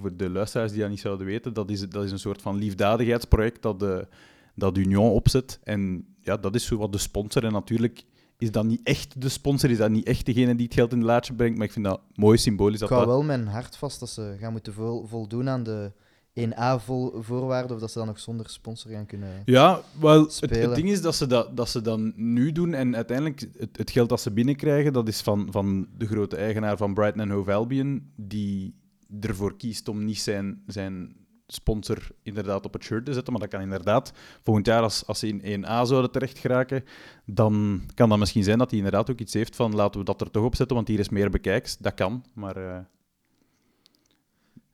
voor 0.00 0.16
de 0.16 0.30
luisteraars 0.30 0.70
die 0.72 0.80
dat 0.80 0.90
niet 0.90 1.00
zouden 1.00 1.26
weten, 1.26 1.52
dat 1.52 1.70
is, 1.70 1.88
dat 1.88 2.04
is 2.04 2.10
een 2.10 2.18
soort 2.18 2.42
van 2.42 2.56
liefdadigheidsproject 2.56 3.62
dat, 3.62 3.80
de, 3.80 4.06
dat 4.54 4.76
Union 4.76 5.10
opzet. 5.10 5.60
En 5.64 6.06
ja, 6.20 6.36
dat 6.36 6.54
is 6.54 6.64
zo 6.66 6.76
wat 6.76 6.92
de 6.92 6.98
sponsor. 6.98 7.44
En 7.44 7.52
natuurlijk 7.52 8.04
is 8.42 8.50
dat 8.50 8.64
niet 8.64 8.80
echt 8.82 9.20
de 9.20 9.28
sponsor, 9.28 9.70
is 9.70 9.78
dat 9.78 9.90
niet 9.90 10.06
echt 10.06 10.26
degene 10.26 10.54
die 10.54 10.64
het 10.64 10.74
geld 10.74 10.92
in 10.92 10.98
de 10.98 11.04
laadje 11.04 11.34
brengt, 11.34 11.56
maar 11.56 11.66
ik 11.66 11.72
vind 11.72 11.84
dat 11.84 12.00
mooi 12.14 12.38
symbolisch. 12.38 12.80
Ik 12.80 12.88
hou 12.88 13.06
wel 13.06 13.22
mijn 13.22 13.46
hart 13.46 13.76
vast 13.76 14.00
dat 14.00 14.08
ze 14.08 14.36
gaan 14.40 14.52
moeten 14.52 14.72
vol- 14.72 15.06
voldoen 15.06 15.48
aan 15.48 15.62
de 15.62 15.92
1A-voorwaarden, 16.40 17.74
of 17.74 17.80
dat 17.80 17.90
ze 17.90 17.98
dan 17.98 18.06
nog 18.06 18.20
zonder 18.20 18.50
sponsor 18.50 18.90
gaan 18.90 19.06
kunnen... 19.06 19.42
Ja, 19.44 19.80
wel, 20.00 20.30
het, 20.40 20.74
ding 20.74 20.90
is 20.90 21.02
dat 21.02 21.14
ze 21.14 21.26
dat, 21.26 21.56
dat 21.56 21.68
ze 21.68 21.80
dan 21.80 22.12
nu 22.16 22.52
doen 22.52 22.74
en 22.74 22.96
uiteindelijk 22.96 23.48
het, 23.58 23.76
het 23.76 23.90
geld 23.90 24.08
dat 24.08 24.20
ze 24.20 24.30
binnenkrijgen, 24.30 24.92
dat 24.92 25.08
is 25.08 25.20
van, 25.20 25.48
van 25.50 25.88
de 25.98 26.06
grote 26.06 26.36
eigenaar 26.36 26.76
van 26.76 26.94
Brighton 26.94 27.20
and 27.20 27.30
Hove 27.30 27.52
Albion, 27.52 28.12
die, 28.16 28.74
ervoor 29.20 29.56
kiest 29.56 29.88
om 29.88 30.04
niet 30.04 30.20
zijn, 30.20 30.62
zijn 30.66 31.14
sponsor 31.46 32.08
inderdaad 32.22 32.64
op 32.64 32.72
het 32.72 32.82
shirt 32.84 33.04
te 33.04 33.12
zetten. 33.12 33.32
Maar 33.32 33.42
dat 33.42 33.50
kan 33.50 33.60
inderdaad 33.60 34.12
volgend 34.42 34.66
jaar, 34.66 34.82
als, 34.82 35.06
als 35.06 35.18
ze 35.18 35.28
in 35.28 35.64
1A 35.64 35.68
zouden 35.82 36.10
terecht 36.10 36.38
geraken, 36.38 36.84
dan 37.26 37.82
kan 37.94 38.08
dat 38.08 38.18
misschien 38.18 38.44
zijn 38.44 38.58
dat 38.58 38.68
hij 38.70 38.78
inderdaad 38.78 39.10
ook 39.10 39.18
iets 39.18 39.34
heeft 39.34 39.56
van 39.56 39.74
laten 39.74 40.00
we 40.00 40.06
dat 40.06 40.20
er 40.20 40.30
toch 40.30 40.44
op 40.44 40.56
zetten, 40.56 40.76
want 40.76 40.88
hier 40.88 40.98
is 40.98 41.08
meer 41.08 41.30
bekijks. 41.30 41.78
Dat 41.78 41.94
kan, 41.94 42.24
maar... 42.34 42.56
eh, 42.56 42.78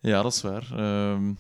Ja, 0.00 0.22
dat 0.22 0.32
is 0.32 0.42
waar. 0.42 0.68
Ehm, 0.76 1.32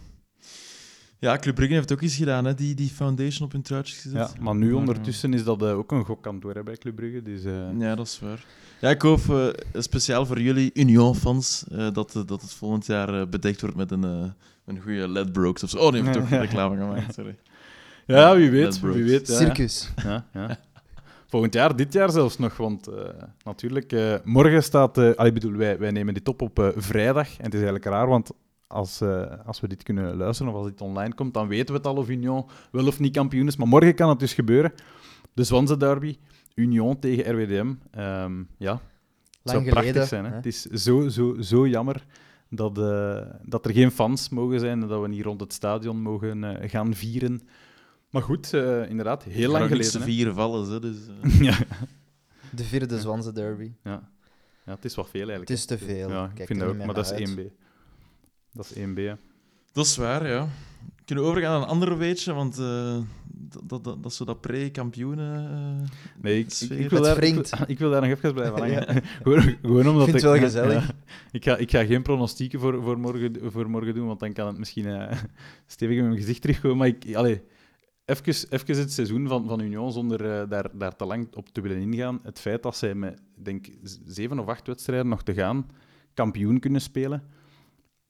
ja, 1.18 1.36
Club 1.38 1.54
Brugge 1.54 1.74
heeft 1.74 1.92
ook 1.92 2.00
iets 2.00 2.16
gedaan, 2.16 2.44
hè? 2.44 2.54
Die, 2.54 2.74
die 2.74 2.88
foundation 2.88 3.46
op 3.46 3.52
hun 3.52 3.62
truitjes 3.62 3.98
gezet. 4.00 4.32
ja, 4.36 4.42
maar 4.42 4.54
nu 4.54 4.66
Maar, 4.68 4.74
ondertussen 4.76 5.34
is 5.34 5.44
dat 5.44 5.62
eh, 5.62 5.76
ook 5.78 5.92
een 5.92 6.04
gokkantoor 6.04 6.54
hè, 6.54 6.62
bij 6.62 6.76
Club 6.76 6.96
Brugge. 6.96 7.22
Dus, 7.22 7.44
eh, 7.44 7.78
Ja, 7.78 7.94
dat 7.94 8.06
is 8.06 8.20
waar. 8.20 8.44
Ja, 8.80 8.90
ik 8.90 9.02
hoop 9.02 9.20
eh, 9.28 9.46
speciaal 9.82 10.26
voor 10.26 10.40
jullie 10.40 10.70
Union-fans 10.74 11.64
eh, 11.70 11.90
dat, 11.92 12.16
eh, 12.16 12.22
dat 12.26 12.42
het 12.42 12.52
volgend 12.52 12.86
jaar 12.86 13.20
eh, 13.20 13.26
bedekt 13.28 13.60
wordt 13.60 13.76
met 13.76 13.90
een, 13.90 14.04
eh, 14.04 14.24
een 14.68 14.80
goede 14.82 15.08
Ledbrokes 15.08 15.62
of 15.62 15.70
zo. 15.70 15.78
Oh, 15.78 15.94
ik 15.94 16.04
heb 16.04 16.12
toch 16.12 16.28
reclame 16.28 16.76
gemaakt, 16.76 17.14
sorry. 17.14 17.36
ja, 18.06 18.36
wie 18.36 18.50
weet. 18.50 18.80
Wie 18.80 19.04
weet 19.04 19.28
ja. 19.28 19.34
Circus. 19.34 19.92
Ja, 20.04 20.26
ja. 20.32 20.58
Volgend 21.26 21.54
jaar, 21.54 21.76
dit 21.76 21.92
jaar 21.92 22.10
zelfs 22.10 22.38
nog, 22.38 22.56
want 22.56 22.86
eh, 22.86 22.94
natuurlijk, 23.44 23.92
eh, 23.92 24.14
morgen 24.24 24.62
staat... 24.62 24.98
eh 24.98 25.04
allee, 25.04 25.32
ik 25.32 25.34
bedoel, 25.34 25.52
wij, 25.56 25.78
wij 25.78 25.90
nemen 25.90 26.14
dit 26.14 26.28
op 26.28 26.42
op 26.42 26.58
eh, 26.58 26.68
vrijdag. 26.76 27.28
En 27.28 27.44
het 27.44 27.54
is 27.54 27.60
eigenlijk 27.60 27.84
raar, 27.84 28.06
want 28.06 28.30
als, 28.66 29.00
eh, 29.00 29.22
als 29.46 29.60
we 29.60 29.68
dit 29.68 29.82
kunnen 29.82 30.16
luisteren 30.16 30.52
of 30.52 30.58
als 30.58 30.68
dit 30.70 30.80
online 30.80 31.14
komt, 31.14 31.34
dan 31.34 31.48
weten 31.48 31.66
we 31.66 31.72
het 31.72 31.86
al 31.86 31.96
of 31.96 32.08
Union 32.08 32.46
wel 32.70 32.86
of 32.86 32.98
niet 33.00 33.12
kampioen 33.12 33.46
is. 33.46 33.56
Maar 33.56 33.68
morgen 33.68 33.94
kan 33.94 34.08
het 34.08 34.18
dus 34.18 34.34
gebeuren. 34.34 34.72
De 35.32 35.44
Zwanse 35.44 35.76
derby, 35.76 36.16
Union 36.54 36.98
tegen 36.98 37.32
RWDM. 37.34 37.72
Ehm, 37.90 38.42
ja, 38.58 38.72
het 38.72 38.80
Lang 39.42 39.58
zou 39.58 39.62
prachtig 39.62 39.90
geleden. 39.90 40.06
zijn. 40.08 40.24
Hè? 40.24 40.30
hè. 40.30 40.36
Het 40.36 40.46
is 40.46 40.62
zo, 40.62 41.08
zo, 41.08 41.36
zo 41.40 41.66
jammer 41.66 42.04
dat, 42.48 42.78
eh, 42.78 43.20
dat 43.42 43.64
er 43.64 43.72
geen 43.72 43.90
fans 43.90 44.28
mogen 44.28 44.60
zijn 44.60 44.82
en 44.82 44.88
dat 44.88 45.00
we 45.00 45.08
niet 45.08 45.24
rond 45.24 45.40
het 45.40 45.52
stadion 45.52 46.02
mogen 46.02 46.44
eh, 46.44 46.70
gaan 46.70 46.94
vieren. 46.94 47.40
Maar 48.10 48.22
goed, 48.22 48.54
eh, 48.54 48.90
inderdaad, 48.90 49.24
heel 49.24 49.50
lang 49.50 49.68
geleden. 49.68 49.90
te 49.90 49.98
hè. 49.98 50.04
vieren 50.04 50.34
vallen, 50.34 50.70
hè, 50.70 50.80
dus... 50.80 50.96
eh. 51.22 51.40
ja. 51.48 51.58
De 52.50 52.64
vierde 52.64 53.00
Zwanse 53.00 53.32
derby. 53.32 53.72
Ja. 53.84 54.10
ja, 54.64 54.72
het 54.74 54.84
is 54.84 54.94
wat 54.94 55.08
veel 55.08 55.28
eigenlijk. 55.28 55.48
Het 55.48 55.58
is 55.58 55.64
te 55.64 55.78
veel. 55.78 56.10
Ja, 56.10 56.30
ik 56.34 56.46
vind 56.46 56.60
dat 56.60 56.68
ook, 56.68 56.76
maar 56.76 56.94
dat 56.94 57.12
is 57.12 57.28
naar 57.28 57.36
1B. 57.36 57.50
Dat 58.52 58.70
is 58.74 58.82
1B, 58.82 58.94
hè. 58.94 59.14
Dat 59.72 59.86
is 59.86 59.96
waar, 59.96 60.28
ja. 60.28 60.48
Kunnen 61.04 61.24
we 61.24 61.30
overgaan 61.30 61.52
naar 61.52 61.62
een 61.62 61.68
ander 61.68 61.98
weetje, 61.98 62.32
want 62.32 62.58
eh, 62.58 62.98
dat, 63.64 63.84
dat, 63.84 64.02
dat, 64.02 64.12
zo 64.12 64.24
dat 64.24 64.40
pre-kampioenen... 64.40 65.50
eh, 65.50 65.88
Nee, 66.22 66.38
ik, 66.38 66.52
ik, 66.70 66.90
wil 66.90 67.02
daar, 67.02 67.22
ik, 67.22 67.34
wil- 67.34 67.44
ik 67.66 67.78
wil 67.78 67.90
daar 67.90 68.00
nog 68.00 68.10
even 68.10 68.34
blijven 68.34 68.58
hangen. 68.58 68.86
Ja. 68.94 69.00
gewoon, 69.22 69.42
gewoon 69.62 69.88
omdat 69.88 70.08
Ik 70.08 70.10
vind 70.12 70.12
het 70.12 70.22
wel 70.22 70.38
gezellig. 70.38 70.86
ja. 70.86 70.94
ik, 71.30 71.44
ga, 71.44 71.56
ik 71.56 71.70
ga 71.70 71.84
geen 71.84 72.02
pronostieken 72.02 72.60
voor, 72.60 72.82
voor, 72.82 72.98
morgen, 72.98 73.36
voor 73.50 73.70
morgen 73.70 73.94
doen, 73.94 74.06
want 74.06 74.20
dan 74.20 74.32
kan 74.32 74.46
het 74.46 74.58
misschien 74.58 74.86
eh, 74.86 75.18
stevig 75.66 75.96
in 75.96 76.04
mijn 76.04 76.16
gezicht 76.16 76.40
terugkomen. 76.40 76.76
Maar 76.76 76.86
ik, 76.86 77.14
allee, 77.14 77.42
even, 78.04 78.24
even 78.50 78.76
het 78.76 78.92
seizoen 78.92 79.28
van, 79.28 79.46
van 79.48 79.60
Union, 79.60 79.92
zonder 79.92 80.24
eh, 80.40 80.48
daar, 80.48 80.70
daar 80.78 80.96
te 80.96 81.04
lang 81.04 81.28
op 81.36 81.48
te 81.48 81.60
willen 81.60 81.78
ingaan. 81.80 82.20
Het 82.22 82.38
feit 82.40 82.62
dat 82.62 82.76
zij 82.76 82.94
met, 82.94 83.20
ik 83.36 83.44
denk 83.44 83.66
zeven 84.04 84.38
of 84.38 84.46
acht 84.46 84.66
wedstrijden 84.66 85.08
nog 85.08 85.22
te 85.22 85.34
gaan, 85.34 85.66
kampioen 86.14 86.60
kunnen 86.60 86.80
spelen. 86.80 87.22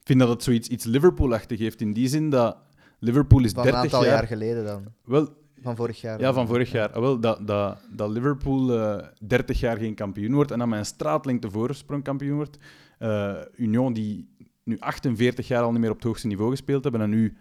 Ik 0.01 0.15
vind 0.15 0.19
dat 0.19 0.29
het 0.29 0.43
zoiets 0.43 0.69
iets 0.69 0.85
Liverpool-achtig 0.85 1.59
heeft, 1.59 1.81
in 1.81 1.93
die 1.93 2.09
zin 2.09 2.31
dat 2.31 2.57
Liverpool 2.99 3.45
is 3.45 3.52
Van 3.52 3.67
een 3.67 3.71
30 3.73 3.83
aantal 3.83 4.05
jaar... 4.05 4.14
jaar 4.19 4.26
geleden 4.26 4.64
dan. 4.64 4.85
Wel, 5.05 5.28
Van 5.62 5.76
vorig 5.76 6.00
jaar. 6.00 6.21
ja, 6.21 6.33
van 6.33 6.47
vorig 6.47 6.71
jaar. 6.73 6.93
Ah, 6.93 7.00
wel, 7.00 7.21
dat, 7.21 7.47
dat, 7.47 7.78
dat 7.90 8.11
Liverpool 8.11 8.78
eh 8.78 9.07
30 9.26 9.61
jaar 9.61 9.76
geen 9.76 9.95
kampioen 9.95 10.33
wordt 10.35 10.50
en 10.50 10.59
dan 10.59 10.69
met 10.69 10.78
een 10.78 10.85
straatlengte 10.85 11.50
voorsprong 11.50 12.05
kampioen 12.05 12.37
wordt. 12.37 12.59
Eh, 12.99 13.37
Union, 13.57 13.93
die 13.93 14.28
nu 14.64 14.78
48 14.78 15.49
jaar 15.49 15.62
al 15.62 15.70
niet 15.70 15.81
meer 15.81 15.90
op 15.90 15.96
het 15.96 16.05
hoogste 16.05 16.27
niveau 16.27 16.51
gespeeld 16.51 16.83
hebben 16.83 17.01
en 17.01 17.11
nu 17.11 17.37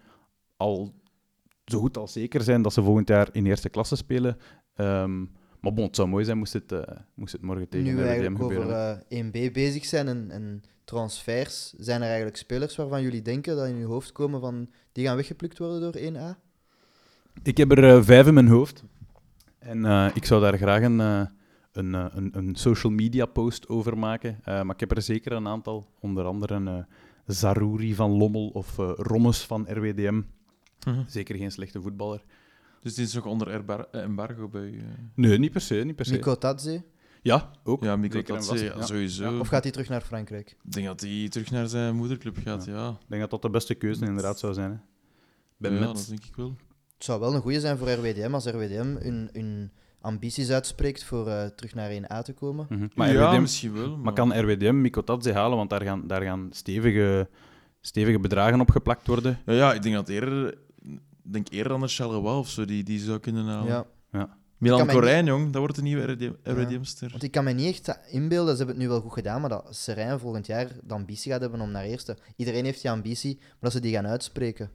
al 0.56 0.94
zo 1.64 1.78
goed 1.78 1.96
als 1.96 2.12
zeker 2.12 2.40
zijn 2.42 2.62
dat 2.62 2.72
ze 2.72 2.82
volgend 2.82 3.08
jaar 3.08 3.28
in 3.32 3.46
eerste 3.46 3.68
klasse 3.68 3.96
spelen. 3.96 4.36
Ehm, 4.74 5.18
maar 5.60 5.72
bon, 5.72 5.84
het 5.84 5.96
zou 5.96 6.08
mooi 6.08 6.24
zijn 6.24 6.38
moest 6.38 6.52
het, 6.52 6.72
eh, 6.72 6.96
moest 7.14 7.32
het 7.32 7.42
morgen 7.42 7.68
tegen 7.68 7.86
Nu 7.86 7.92
we 7.96 8.00
RWDM 8.02 8.08
eigenlijk 8.10 8.42
over 8.42 8.54
gebeuren. 8.56 8.86
hè. 8.86 8.92
eh 9.16 9.24
1B 9.24 9.52
bezig 9.52 9.84
zijn 9.84 10.08
en, 10.08 10.30
en 10.30 10.62
transfers, 10.88 11.72
zijn 11.76 12.00
er 12.00 12.06
eigenlijk 12.06 12.36
spelers 12.36 12.76
waarvan 12.76 13.02
jullie 13.02 13.22
denken 13.22 13.56
dat 13.56 13.66
in 13.66 13.76
je 13.78 13.84
hoofd 13.84 14.12
komen 14.12 14.40
van 14.40 14.68
die 14.92 15.06
gaan 15.06 15.16
weggeplukt 15.16 15.58
worden 15.58 15.80
door 15.80 16.00
1A? 16.00 16.38
Ik 17.42 17.56
heb 17.56 17.70
er 17.70 17.84
eh, 17.96 18.02
vijf 18.02 18.26
in 18.26 18.34
mijn 18.34 18.48
hoofd. 18.48 18.84
En 19.58 19.84
eh, 19.84 20.10
ik 20.14 20.24
zou 20.24 20.40
daar 20.40 20.56
graag 20.58 20.82
een, 20.82 21.00
eh, 21.00 21.22
een, 21.72 21.94
een, 21.94 22.30
een 22.32 22.54
social 22.54 22.92
media 22.92 23.26
post 23.26 23.68
over 23.68 23.98
maken. 23.98 24.38
Eh, 24.44 24.62
maar 24.62 24.74
ik 24.74 24.80
heb 24.80 24.96
er 24.96 25.02
zeker 25.02 25.32
een 25.32 25.48
aantal. 25.48 25.86
Onder 26.00 26.24
andere 26.24 26.54
een 26.54 26.68
eh, 26.68 26.84
Zarouri 27.26 27.94
van 27.94 28.10
Lommel 28.10 28.48
of 28.48 28.78
eh 28.78 28.90
Rommes 28.96 29.46
van 29.46 29.66
RWDM. 29.68 30.20
Mhm. 30.86 31.02
Zeker 31.06 31.36
geen 31.36 31.52
slechte 31.52 31.80
voetballer. 31.80 32.24
Dus 32.80 32.94
die 32.94 33.04
is 33.04 33.14
nog 33.14 33.26
onder 33.26 33.64
embargo 33.90 34.48
bij... 34.48 34.68
eh, 34.68 34.82
Nee, 35.14 35.38
niet 35.38 35.52
per 35.52 35.60
se. 35.60 35.74
Niet 35.74 35.96
per 35.96 36.04
se. 36.04 36.12
Nico 36.12 36.34
Tadze? 36.38 36.82
Ja, 37.28 37.50
ook. 37.64 37.82
Ja, 37.82 37.96
Mikko 37.96 38.16
Zeker 38.16 38.34
en 38.34 38.40
Tatse, 38.40 38.56
vast, 38.56 38.74
ja, 38.74 38.80
ja. 38.80 38.86
sowieso. 38.86 39.38
Of 39.38 39.48
gaat 39.48 39.62
hij 39.62 39.72
terug 39.72 39.88
naar 39.88 40.00
Frankrijk? 40.00 40.56
Ik 40.64 40.72
denk 40.72 40.86
dat 40.86 41.00
hij 41.00 41.28
terug 41.28 41.50
naar 41.50 41.68
zijn 41.68 41.96
moederclub 41.96 42.36
gaat, 42.44 42.64
ja. 42.64 42.88
Ik 42.88 43.06
denk 43.08 43.20
dat 43.20 43.30
dat 43.30 43.42
de 43.42 43.50
beste 43.50 43.74
keuze 43.74 44.04
inderdaad 44.04 44.38
zou 44.38 44.54
zijn. 44.54 44.70
Hè. 44.70 44.76
Ben 45.56 45.72
ja, 45.72 45.78
met. 45.78 45.88
dat 45.88 46.06
denk 46.08 46.24
ik 46.24 46.36
wel. 46.36 46.56
Het 46.94 47.04
zou 47.04 47.20
wel 47.20 47.34
een 47.34 47.40
goede 47.40 47.60
zijn 47.60 47.78
voor 47.78 47.90
RWDM 47.90 48.34
als 48.34 48.46
RWDM 48.46 48.96
hun, 48.98 49.28
hun 49.32 49.70
ambities 50.00 50.50
uitspreekt 50.50 51.04
voor 51.04 51.28
eh, 51.28 51.46
terug 51.46 51.74
naar 51.74 51.90
1A 51.90 52.22
te 52.22 52.32
komen. 52.32 52.66
Mhm. 52.68 52.86
Maar, 52.94 53.12
ja, 53.12 53.28
RWDM, 53.28 53.40
misschien 53.40 53.72
wel. 53.72 53.88
Maar, 53.88 53.98
maar 53.98 54.12
kan 54.12 54.40
RWDM 54.40 54.80
Mikotadze 54.80 55.32
halen? 55.32 55.56
Want 55.56 55.70
daar 55.70 55.82
gaan, 55.82 56.06
daar 56.06 56.22
gaan 56.22 56.48
stevige, 56.50 57.28
stevige 57.80 58.18
bedragen 58.20 58.60
op 58.60 58.70
geplakt 58.70 59.06
worden. 59.06 59.38
Ja, 59.46 59.52
ja, 59.52 59.74
ik 59.74 59.82
denk 59.82 59.94
dat 59.94 60.08
eerder... 60.08 60.58
Ik 61.24 61.34
denk 61.34 61.48
eerder 61.50 61.72
aan 61.72 61.80
de 61.80 61.88
Charleroi 61.88 62.38
of 62.38 62.48
zo, 62.48 62.64
die, 62.64 62.84
die 62.84 62.98
zou 62.98 63.18
kunnen 63.18 63.46
halen. 63.46 63.86
Ja, 64.12 64.38
Milan 64.58 64.86
Corijn, 64.86 65.26
jong, 65.26 65.44
dat 65.50 65.60
wordt 65.60 65.76
de 65.76 65.82
nieuwe 65.82 66.16
Ja. 66.18 66.52
RWDM-ster. 66.52 67.10
want 67.10 67.22
ik 67.22 67.30
kan 67.30 67.44
me 67.44 67.52
niet 67.52 67.66
echt 67.66 67.98
inbeelden, 68.10 68.50
ze 68.52 68.56
hebben 68.58 68.74
het 68.74 68.84
nu 68.84 68.90
wel 68.90 69.00
goed 69.00 69.12
gedaan, 69.12 69.40
maar 69.40 69.50
dat 69.50 69.66
Serijn 69.70 70.18
volgend 70.18 70.46
jaar 70.46 70.68
de 70.84 70.94
ambitie 70.94 71.32
gaat 71.32 71.40
hebben 71.40 71.60
om 71.60 71.70
naar 71.70 71.84
eerste. 71.84 72.16
Iedereen 72.36 72.64
heeft 72.64 72.82
die 72.82 72.90
ambitie, 72.90 73.36
maar 73.38 73.56
dat 73.60 73.72
ze 73.72 73.80
die 73.80 73.92
gaan 73.94 74.06
uitspreken. 74.06 74.70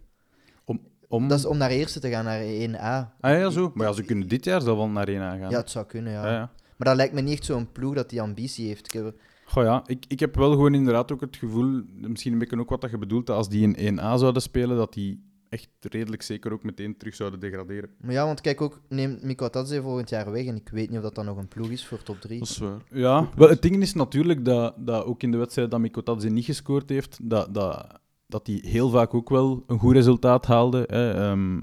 Om... 1.07 1.27
Dat 1.27 1.39
is 1.39 1.45
om 1.45 1.57
naar 1.57 1.69
eerste 1.69 1.99
te 1.99 2.09
gaan, 2.09 2.25
naar 2.25 2.41
1A. 2.41 3.13
Ah 3.19 3.37
ja, 3.39 3.49
zo. 3.49 3.71
Maar 3.73 3.87
ja, 3.87 3.93
ze 3.93 4.03
kunnen 4.03 4.27
dit 4.27 4.45
jaar 4.45 4.61
zelf 4.61 4.77
wel 4.77 4.89
naar 4.89 5.07
1 5.07 5.19
gaan. 5.19 5.39
Ja, 5.49 5.57
het 5.57 5.69
zou 5.69 5.85
kunnen, 5.85 6.13
ja. 6.13 6.25
ja, 6.25 6.31
ja. 6.31 6.51
Maar 6.77 6.87
dat 6.87 6.95
lijkt 6.95 7.13
me 7.13 7.21
niet 7.21 7.33
echt 7.33 7.45
zo'n 7.45 7.71
ploeg 7.71 7.93
dat 7.95 8.09
die 8.09 8.21
ambitie 8.21 8.67
heeft. 8.67 8.85
Ik 8.85 8.93
heb- 8.93 9.15
Goh 9.45 9.63
ja, 9.63 9.83
ik, 9.85 10.05
ik 10.07 10.19
heb 10.19 10.35
wel 10.35 10.51
gewoon 10.51 10.73
inderdaad 10.73 11.11
ook 11.11 11.21
het 11.21 11.35
gevoel, 11.35 11.81
misschien 11.95 12.33
een 12.33 12.39
beetje 12.39 12.59
ook 12.59 12.69
wat 12.69 12.81
dat 12.81 12.91
je 12.91 12.97
bedoelt, 12.97 13.25
dat 13.27 13.37
als 13.37 13.49
die 13.49 13.73
in 13.75 13.97
1A 13.99 14.01
zouden 14.17 14.41
spelen, 14.41 14.77
dat 14.77 14.93
die 14.93 15.23
echt 15.53 15.69
redelijk 15.79 16.21
zeker 16.21 16.53
ook 16.53 16.63
meteen 16.63 16.97
terug 16.97 17.15
zouden 17.15 17.39
degraderen. 17.39 17.89
Maar 18.01 18.11
ja, 18.13 18.25
want 18.25 18.41
kijk 18.41 18.61
ook, 18.61 18.81
neem 18.89 19.19
Miko 19.21 19.49
Tadze 19.49 19.81
volgend 19.81 20.09
jaar 20.09 20.31
weg 20.31 20.45
en 20.45 20.55
ik 20.55 20.69
weet 20.69 20.89
niet 20.89 20.97
of 20.97 21.03
dat 21.03 21.15
dan 21.15 21.25
nog 21.25 21.37
een 21.37 21.47
ploeg 21.47 21.69
is 21.69 21.85
voor 21.85 22.03
top 22.03 22.21
3. 22.21 22.39
Dat 22.39 22.49
is 22.49 22.57
waar. 22.57 22.81
Ja, 22.91 23.29
wel, 23.35 23.49
het 23.49 23.61
ding 23.61 23.81
is 23.81 23.93
natuurlijk 23.93 24.45
dat, 24.45 24.73
dat 24.77 25.05
ook 25.05 25.23
in 25.23 25.31
de 25.31 25.37
wedstrijd 25.37 25.71
dat 25.71 25.79
Mikotadze 25.79 26.29
niet 26.29 26.45
gescoord 26.45 26.89
heeft, 26.89 27.19
dat, 27.21 27.53
dat, 27.53 27.99
dat 28.27 28.47
hij 28.47 28.59
heel 28.61 28.89
vaak 28.89 29.13
ook 29.13 29.29
wel 29.29 29.63
een 29.67 29.79
goed 29.79 29.93
resultaat 29.93 30.45
haalde. 30.45 30.83
Hè. 30.87 31.13
Ehm, 31.13 31.59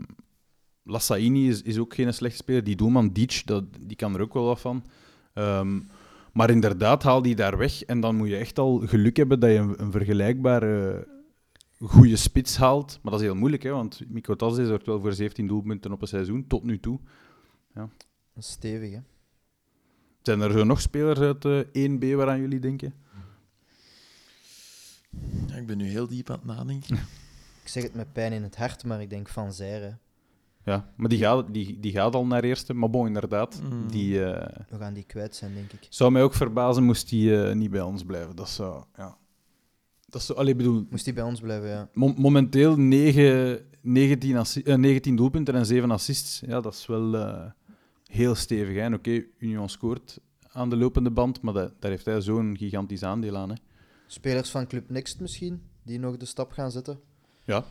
Lassaini 0.82 1.48
is, 1.48 1.62
is 1.62 1.78
ook 1.78 1.94
geen 1.94 2.14
slechte 2.14 2.36
speler. 2.36 2.64
Die 2.64 2.76
doelman 2.76 3.08
Dietsch, 3.08 3.44
dat, 3.44 3.64
die 3.80 3.96
kan 3.96 4.14
er 4.14 4.20
ook 4.20 4.34
wel 4.34 4.44
wat 4.44 4.60
van. 4.60 4.84
Ehm, 5.34 5.80
maar 6.32 6.50
inderdaad, 6.50 7.02
haal 7.02 7.22
die 7.22 7.34
daar 7.34 7.58
weg. 7.58 7.82
En 7.82 8.00
dan 8.00 8.16
moet 8.16 8.28
je 8.28 8.36
echt 8.36 8.58
al 8.58 8.82
geluk 8.84 9.16
hebben 9.16 9.40
dat 9.40 9.50
je 9.50 9.56
een, 9.56 9.82
een 9.82 9.90
vergelijkbare 9.90 11.06
goede 11.80 12.16
spits 12.16 12.56
haalt. 12.56 12.98
Maar 13.02 13.12
dat 13.12 13.20
is 13.20 13.26
heel 13.26 13.36
moeilijk, 13.36 13.62
hè, 13.62 13.70
want 13.70 14.00
Mikotadze 14.08 14.66
zorgt 14.66 14.86
wel 14.86 15.00
voor 15.00 15.12
17 15.12 15.46
doelpunten 15.46 15.92
op 15.92 16.02
een 16.02 16.08
seizoen, 16.08 16.46
tot 16.46 16.64
nu 16.64 16.80
toe. 16.80 16.98
Dat 17.74 17.88
is 18.44 18.50
stevig, 18.50 18.92
hè. 18.92 19.00
Zijn 20.22 20.40
er 20.40 20.52
zo 20.52 20.64
nog 20.64 20.80
spelers 20.80 21.18
uit 21.18 21.44
eh 21.44 21.88
1B 21.90 22.14
waaraan 22.16 22.40
jullie 22.40 22.58
denken? 22.60 22.94
Ja, 25.46 25.54
ik 25.56 25.66
ben 25.66 25.76
nu 25.76 25.84
heel 25.88 26.06
diep 26.06 26.30
aan 26.30 26.36
het 26.36 26.44
nadenken. 26.44 26.96
Ik 27.62 27.68
zeg 27.68 27.82
het 27.82 27.94
met 27.94 28.12
pijn 28.12 28.32
in 28.32 28.42
het 28.42 28.56
hart, 28.56 28.84
maar 28.84 29.00
ik 29.00 29.10
denk 29.10 29.28
Van 29.28 29.52
Zijre. 29.52 29.96
Ja, 30.64 30.92
maar 30.96 31.08
die 31.08 31.18
gaat, 31.18 31.52
die, 31.54 31.80
die 31.80 31.92
gaat 31.92 32.14
al 32.14 32.26
naar 32.26 32.44
eerste. 32.44 32.74
Maar 32.74 32.90
bon, 32.90 33.06
inderdaad, 33.06 33.60
Mm. 33.62 33.88
die 33.88 34.24
eh, 34.24 34.64
We 34.68 34.76
gaan 34.78 34.94
die 34.94 35.04
kwijt 35.04 35.36
zijn, 35.36 35.54
denk 35.54 35.72
ik. 35.72 35.86
zou 35.90 36.10
mij 36.12 36.22
ook 36.22 36.34
verbazen 36.34 36.84
moest 36.84 37.08
die 37.08 37.42
eh, 37.44 37.54
niet 37.54 37.70
bij 37.70 37.80
ons 37.80 38.04
blijven. 38.04 38.36
Dat 38.36 38.48
zou, 38.48 38.84
ja. 38.96 39.16
Dat 40.10 40.34
allee, 40.36 40.54
bedoel, 40.54 40.86
Moest 40.90 41.04
die 41.04 41.14
bij 41.14 41.22
ons 41.22 41.40
blijven, 41.40 41.68
ja. 41.68 41.88
mo- 41.94 42.14
momenteel 42.16 42.76
9, 42.76 43.60
19, 43.80 44.36
assi- 44.36 44.62
eh, 44.62 44.76
19 44.76 45.16
doelpunten 45.16 45.54
en 45.54 45.66
7 45.66 45.90
assists. 45.90 46.40
Ja, 46.46 46.60
dat 46.60 46.72
is 46.74 46.86
wel 46.86 47.14
eh, 47.16 47.50
heel 48.06 48.34
stevig. 48.34 48.74
hè. 48.74 48.80
En 48.80 48.94
Oké, 48.94 49.24
Union 49.38 49.68
scoort 49.68 50.18
aan 50.52 50.70
de 50.70 50.76
lopende 50.76 51.10
band, 51.10 51.40
maar 51.40 51.54
dat, 51.54 51.72
daar 51.78 51.90
heeft 51.90 52.04
hij 52.04 52.20
zo'n 52.20 52.56
gigantisch 52.58 53.02
aandeel 53.02 53.36
aan. 53.36 53.48
Hè. 53.48 53.54
Spelers 54.06 54.50
van 54.50 54.66
Club 54.66 54.90
Next 54.90 55.20
misschien, 55.20 55.62
die 55.82 55.98
nog 55.98 56.16
de 56.16 56.24
stap 56.26 56.52
gaan 56.52 56.70
zetten. 56.70 56.98
Ja. 57.44 57.64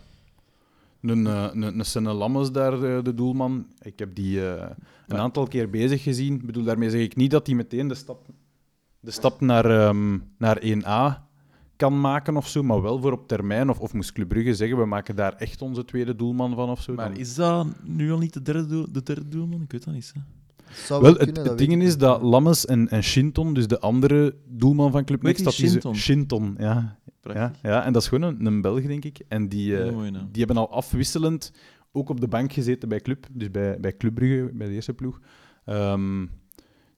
Een, 1.01 1.27
eh, 1.27 1.47
een, 1.53 1.61
een 1.79 1.85
Senne 1.85 2.13
Lammes 2.13 2.51
daar, 2.51 2.83
eh, 2.83 3.03
de 3.03 3.13
doelman. 3.13 3.67
Ik 3.81 3.99
heb 3.99 4.15
die 4.15 4.47
eh, 4.49 4.61
een 5.07 5.15
Ja. 5.15 5.17
aantal 5.21 5.47
keer 5.47 5.69
bezig 5.69 6.03
gezien. 6.03 6.35
Ik 6.35 6.45
bedoel, 6.45 6.63
daarmee 6.63 6.89
zeg 6.89 7.01
ik 7.01 7.15
niet 7.15 7.31
dat 7.31 7.47
hij 7.47 7.55
meteen 7.55 7.87
de 7.87 7.95
stap, 7.95 8.25
de 8.99 9.11
stap 9.11 9.41
naar, 9.41 9.65
ehm, 9.65 10.17
naar 10.37 10.57
1A 10.61 11.27
kan 11.79 11.99
maken 12.01 12.37
of 12.37 12.47
zo, 12.47 12.63
maar 12.63 12.81
wel 12.81 12.99
voor 13.01 13.11
op 13.11 13.27
termijn. 13.27 13.69
Of, 13.69 13.79
of 13.79 13.93
moest 13.93 14.11
Club 14.11 14.27
Brugge 14.29 14.55
zeggen, 14.55 14.77
we 14.77 14.85
maken 14.85 15.15
daar 15.15 15.33
echt 15.35 15.61
onze 15.61 15.85
tweede 15.85 16.15
doelman 16.15 16.55
van 16.55 16.69
of 16.69 16.81
zo. 16.81 16.93
Maar 16.93 17.09
dan- 17.09 17.17
is 17.17 17.35
dat 17.35 17.67
nu 17.83 18.11
al 18.11 18.17
niet 18.17 18.33
de 18.33 18.41
derde, 18.41 18.65
doel, 18.65 18.85
de 18.91 19.03
derde 19.03 19.27
doelman? 19.27 19.61
Ik 19.61 19.71
weet 19.71 19.83
dat 19.85 19.93
niet. 19.93 20.11
Hè. 20.15 20.21
Zou 20.73 21.01
Wel, 21.01 21.11
wel 21.11 21.21
het, 21.21 21.31
kunnen, 21.31 21.49
het 21.51 21.57
ding 21.57 21.81
is 21.83 21.97
dat 21.97 22.21
Lammes 22.21 22.65
en, 22.65 22.89
en 22.89 23.03
Shinton, 23.03 23.53
dus 23.53 23.67
de 23.67 23.79
andere 23.79 24.35
doelman 24.47 24.91
van 24.91 25.05
Club 25.05 25.21
Next, 25.21 25.43
dat 25.43 25.55
die 25.55 25.65
ze- 25.65 25.71
Shinton? 25.71 25.95
Shinton, 25.95 26.55
ja. 26.59 26.97
Ja, 27.23 27.51
ja, 27.61 27.85
en 27.85 27.93
dat 27.93 28.01
is 28.01 28.07
gewoon 28.07 28.35
een, 28.39 28.45
een 28.45 28.61
Belg, 28.61 28.81
denk 28.85 29.05
ik. 29.05 29.19
En 29.27 29.49
die, 29.49 29.77
eh, 29.83 29.91
naam. 29.95 30.11
die 30.11 30.43
hebben 30.45 30.57
al 30.57 30.71
afwisselend 30.71 31.51
ook 31.91 32.09
op 32.09 32.19
de 32.21 32.27
bank 32.27 32.53
gezeten 32.53 32.89
bij 32.89 32.99
Club, 32.99 33.27
dus 33.31 33.51
bij, 33.51 33.79
bij 33.79 33.97
Club 33.97 34.13
Brugge, 34.15 34.51
bij 34.53 34.67
de 34.67 34.73
eerste 34.73 34.93
ploeg. 34.93 35.19
Ehm, 35.65 36.25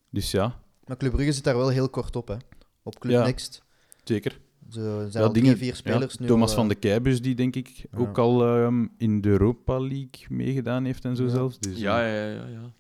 dus 0.10 0.32
ja, 0.32 0.60
Maar 0.86 0.98
Club 0.98 1.12
Brugge 1.12 1.32
zit 1.32 1.44
daar 1.44 1.58
wel 1.58 1.70
heel 1.70 1.89
kort 1.89 2.15
op, 2.15 2.28
hè. 2.28 2.36
Op 2.84 3.00
Club 3.00 3.13
Ja. 3.13 3.24
Next. 3.24 3.63
zeker. 4.04 4.39
Zo 4.71 4.81
zijn 5.10 5.23
Ja, 5.23 5.29
al 5.29 5.31
drie, 5.34 5.55
vier 5.55 5.75
spelers 5.75 6.13
ja, 6.13 6.19
nu. 6.21 6.27
Thomas 6.27 6.49
al, 6.49 6.55
van 6.55 6.63
eh, 6.63 6.69
de 6.69 6.75
Keibus, 6.75 7.21
die 7.21 7.36
denk 7.36 7.55
ik 7.55 7.86
Ja. 7.91 7.97
ook 7.97 8.17
al 8.17 8.45
ehm, 8.45 8.86
in 8.97 9.21
de 9.21 9.29
Europa 9.29 9.79
League 9.79 10.25
meegedaan 10.29 10.86
heeft 10.86 11.05
en 11.05 11.15
zo 11.15 11.23
Ja. 11.23 11.29
zelfs. 11.29 11.60
Dus, 11.60 11.79
Ja, 11.79 12.03
eh, 12.05 12.13
ja, 12.13 12.41
ja, 12.41 12.47
ja. 12.47 12.71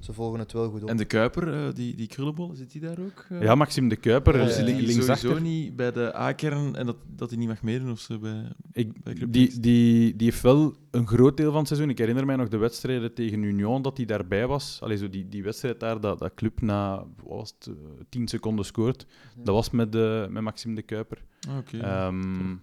Ze 0.00 0.12
volgen 0.12 0.38
het 0.38 0.52
wel 0.52 0.70
goed 0.70 0.82
op. 0.82 0.88
En 0.88 0.96
de 0.96 1.04
Kuiper, 1.04 1.52
eh, 1.54 1.74
die, 1.74 1.96
die 1.96 2.06
krullenbol, 2.06 2.54
zit 2.54 2.72
die 2.72 2.80
daar 2.80 2.98
ook? 2.98 3.26
eh? 3.28 3.42
ja, 3.42 3.54
Maxime 3.54 3.88
de 3.88 3.96
Kuiper, 3.96 4.38
Ja, 4.38 4.44
dus 4.44 4.56
ja, 4.56 4.66
ja. 4.66 4.90
sowieso 5.02 5.38
niet 5.38 5.76
bij 5.76 5.92
de 5.92 6.16
A-kern 6.16 6.76
en 6.76 6.86
dat, 6.86 6.96
dat 7.16 7.28
hij 7.30 7.38
niet 7.38 7.48
mag 7.48 7.62
meedoen 7.62 7.90
of 7.90 8.00
zo. 8.00 8.18
Bij... 8.18 8.52
Ik, 8.72 9.02
bij 9.02 9.14
Club 9.14 9.32
die, 9.32 9.60
die, 9.60 10.16
die 10.16 10.28
heeft 10.30 10.42
wel 10.42 10.74
een 10.90 11.06
groot 11.06 11.36
deel 11.36 11.50
van 11.50 11.58
het 11.58 11.66
seizoen. 11.66 11.90
Ik 11.90 11.98
herinner 11.98 12.26
mij 12.26 12.36
nog 12.36 12.48
de 12.48 12.56
wedstrijden 12.56 13.14
tegen 13.14 13.42
Union 13.42 13.82
dat 13.82 13.96
hij 13.96 14.06
daarbij 14.06 14.46
was. 14.46 14.78
Allee, 14.82 14.96
zo 14.96 15.08
die, 15.08 15.28
die 15.28 15.42
wedstrijd 15.42 15.80
daar, 15.80 16.00
dat, 16.00 16.18
dat 16.18 16.34
club 16.34 16.60
na 16.60 16.96
wat 17.22 17.38
was 17.38 17.54
het, 17.58 17.66
eh, 17.66 17.74
10 18.08 18.28
seconden 18.28 18.64
scoort. 18.64 19.06
Dat 19.36 19.54
was 19.54 19.70
met, 19.70 19.92
de, 19.92 20.26
met 20.30 20.42
Maxime 20.42 20.74
de 20.74 20.82
Kuiper. 20.82 21.24
Ah, 21.48 21.56
Oké. 21.56 21.78
Ehm, 21.78 22.56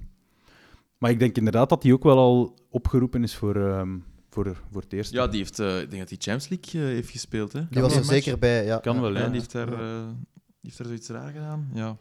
maar 0.98 1.10
ik 1.12 1.20
denk 1.20 1.38
inderdaad 1.38 1.70
dat 1.70 1.84
hij 1.84 1.92
ook 1.94 2.04
wel 2.04 2.18
al 2.18 2.56
opgeroepen 2.70 3.24
is 3.24 3.36
voor, 3.36 3.56
ehm, 3.56 3.98
voor, 4.30 4.56
voor 4.72 4.82
het 4.82 4.94
eerst. 4.94 5.12
Ja, 5.12 5.28
die 5.28 5.40
heeft, 5.40 5.60
eh, 5.60 5.82
ik 5.82 5.90
denk 5.90 6.02
dat 6.02 6.10
hij 6.10 6.18
Champions 6.20 6.48
League 6.50 6.82
eh, 6.82 6.88
heeft 6.96 7.10
gespeeld. 7.10 7.54
Hè? 7.54 7.68
Die 7.70 7.82
was 7.82 7.92
er 7.92 8.00
match. 8.00 8.12
zeker 8.12 8.40
bij, 8.40 8.66
ja. 8.66 8.78
Kan 8.78 8.96
ja. 8.96 9.02
wel, 9.02 9.14
Ja, 9.14 9.20
ja. 9.20 9.26
die 9.26 9.36
heeft 9.36 9.52
daar, 9.52 9.74
eh, 9.74 10.08
die 10.62 10.62
heeft 10.62 10.78
daar 10.78 10.88
zoiets 10.88 11.10
raar 11.10 11.32
gedaan. 11.32 11.70
Ja, 11.74 11.98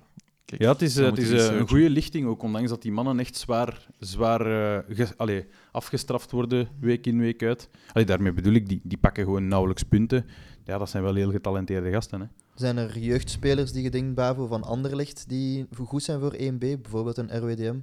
Kijk, 0.46 0.61
Ja, 0.62 0.72
het 0.72 0.82
is, 0.82 0.96
eh, 0.96 1.04
het 1.06 1.18
is 1.18 1.30
eh, 1.30 1.56
een 1.56 1.68
goede 1.68 1.90
lichting 1.90 2.26
ook, 2.26 2.42
ondanks 2.42 2.70
dat 2.70 2.82
die 2.82 2.92
mannen 2.92 3.18
echt 3.18 3.37
zwaar, 3.37 3.87
zwaar 3.98 4.40
eh, 4.40 4.96
ge- 4.96 5.14
allee, 5.16 5.46
afgestraft 5.72 6.30
worden, 6.30 6.68
week 6.80 7.06
in, 7.06 7.18
week 7.18 7.42
uit. 7.42 7.68
Allee, 7.92 8.06
daarmee 8.06 8.32
bedoel 8.32 8.52
ik, 8.52 8.68
die, 8.68 8.80
die 8.82 8.98
pakken 8.98 9.24
gewoon 9.24 9.48
nauwelijks 9.48 9.82
punten. 9.82 10.26
Ja, 10.64 10.78
dat 10.78 10.90
zijn 10.90 11.02
wel 11.02 11.14
heel 11.14 11.30
getalenteerde 11.30 11.90
gasten. 11.90 12.20
Hè. 12.20 12.26
Zijn 12.54 12.76
er 12.76 12.98
jeugdspelers 12.98 13.72
die 13.72 13.82
je 13.82 13.90
denkt, 13.90 14.14
Bavo, 14.14 14.46
van 14.46 14.62
Anderlecht, 14.62 15.28
die 15.28 15.66
goed 15.85 16.02
zijn 16.02 16.20
voor 16.20 16.35
1B? 16.37 16.59
Bijvoorbeeld 16.59 17.16
een 17.18 17.37
RWDM? 17.38 17.76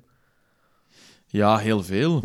Ja, 1.28 1.58
heel 1.58 1.84
veel. 1.84 2.23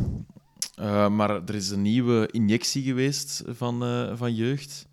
Eh, 0.74 1.08
maar 1.08 1.30
er 1.30 1.54
is 1.54 1.70
een 1.70 1.82
nieuwe 1.82 2.28
injectie 2.30 2.82
geweest 2.82 3.42
van, 3.46 3.82
eh, 3.82 4.16
van 4.16 4.34
jeugd. 4.34 4.86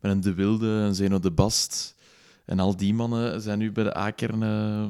Met 0.00 0.12
een 0.12 0.20
De 0.20 0.34
Wilde, 0.34 0.66
een 0.66 0.94
Zeno 0.94 1.18
de 1.18 1.30
Bast. 1.30 1.96
En 2.48 2.58
al 2.58 2.76
die 2.76 2.94
mannen 2.94 3.40
zijn 3.40 3.58
nu 3.58 3.72
bij 3.72 3.84
de 3.84 3.96
A-kern 3.96 4.42
eh, 4.42 4.86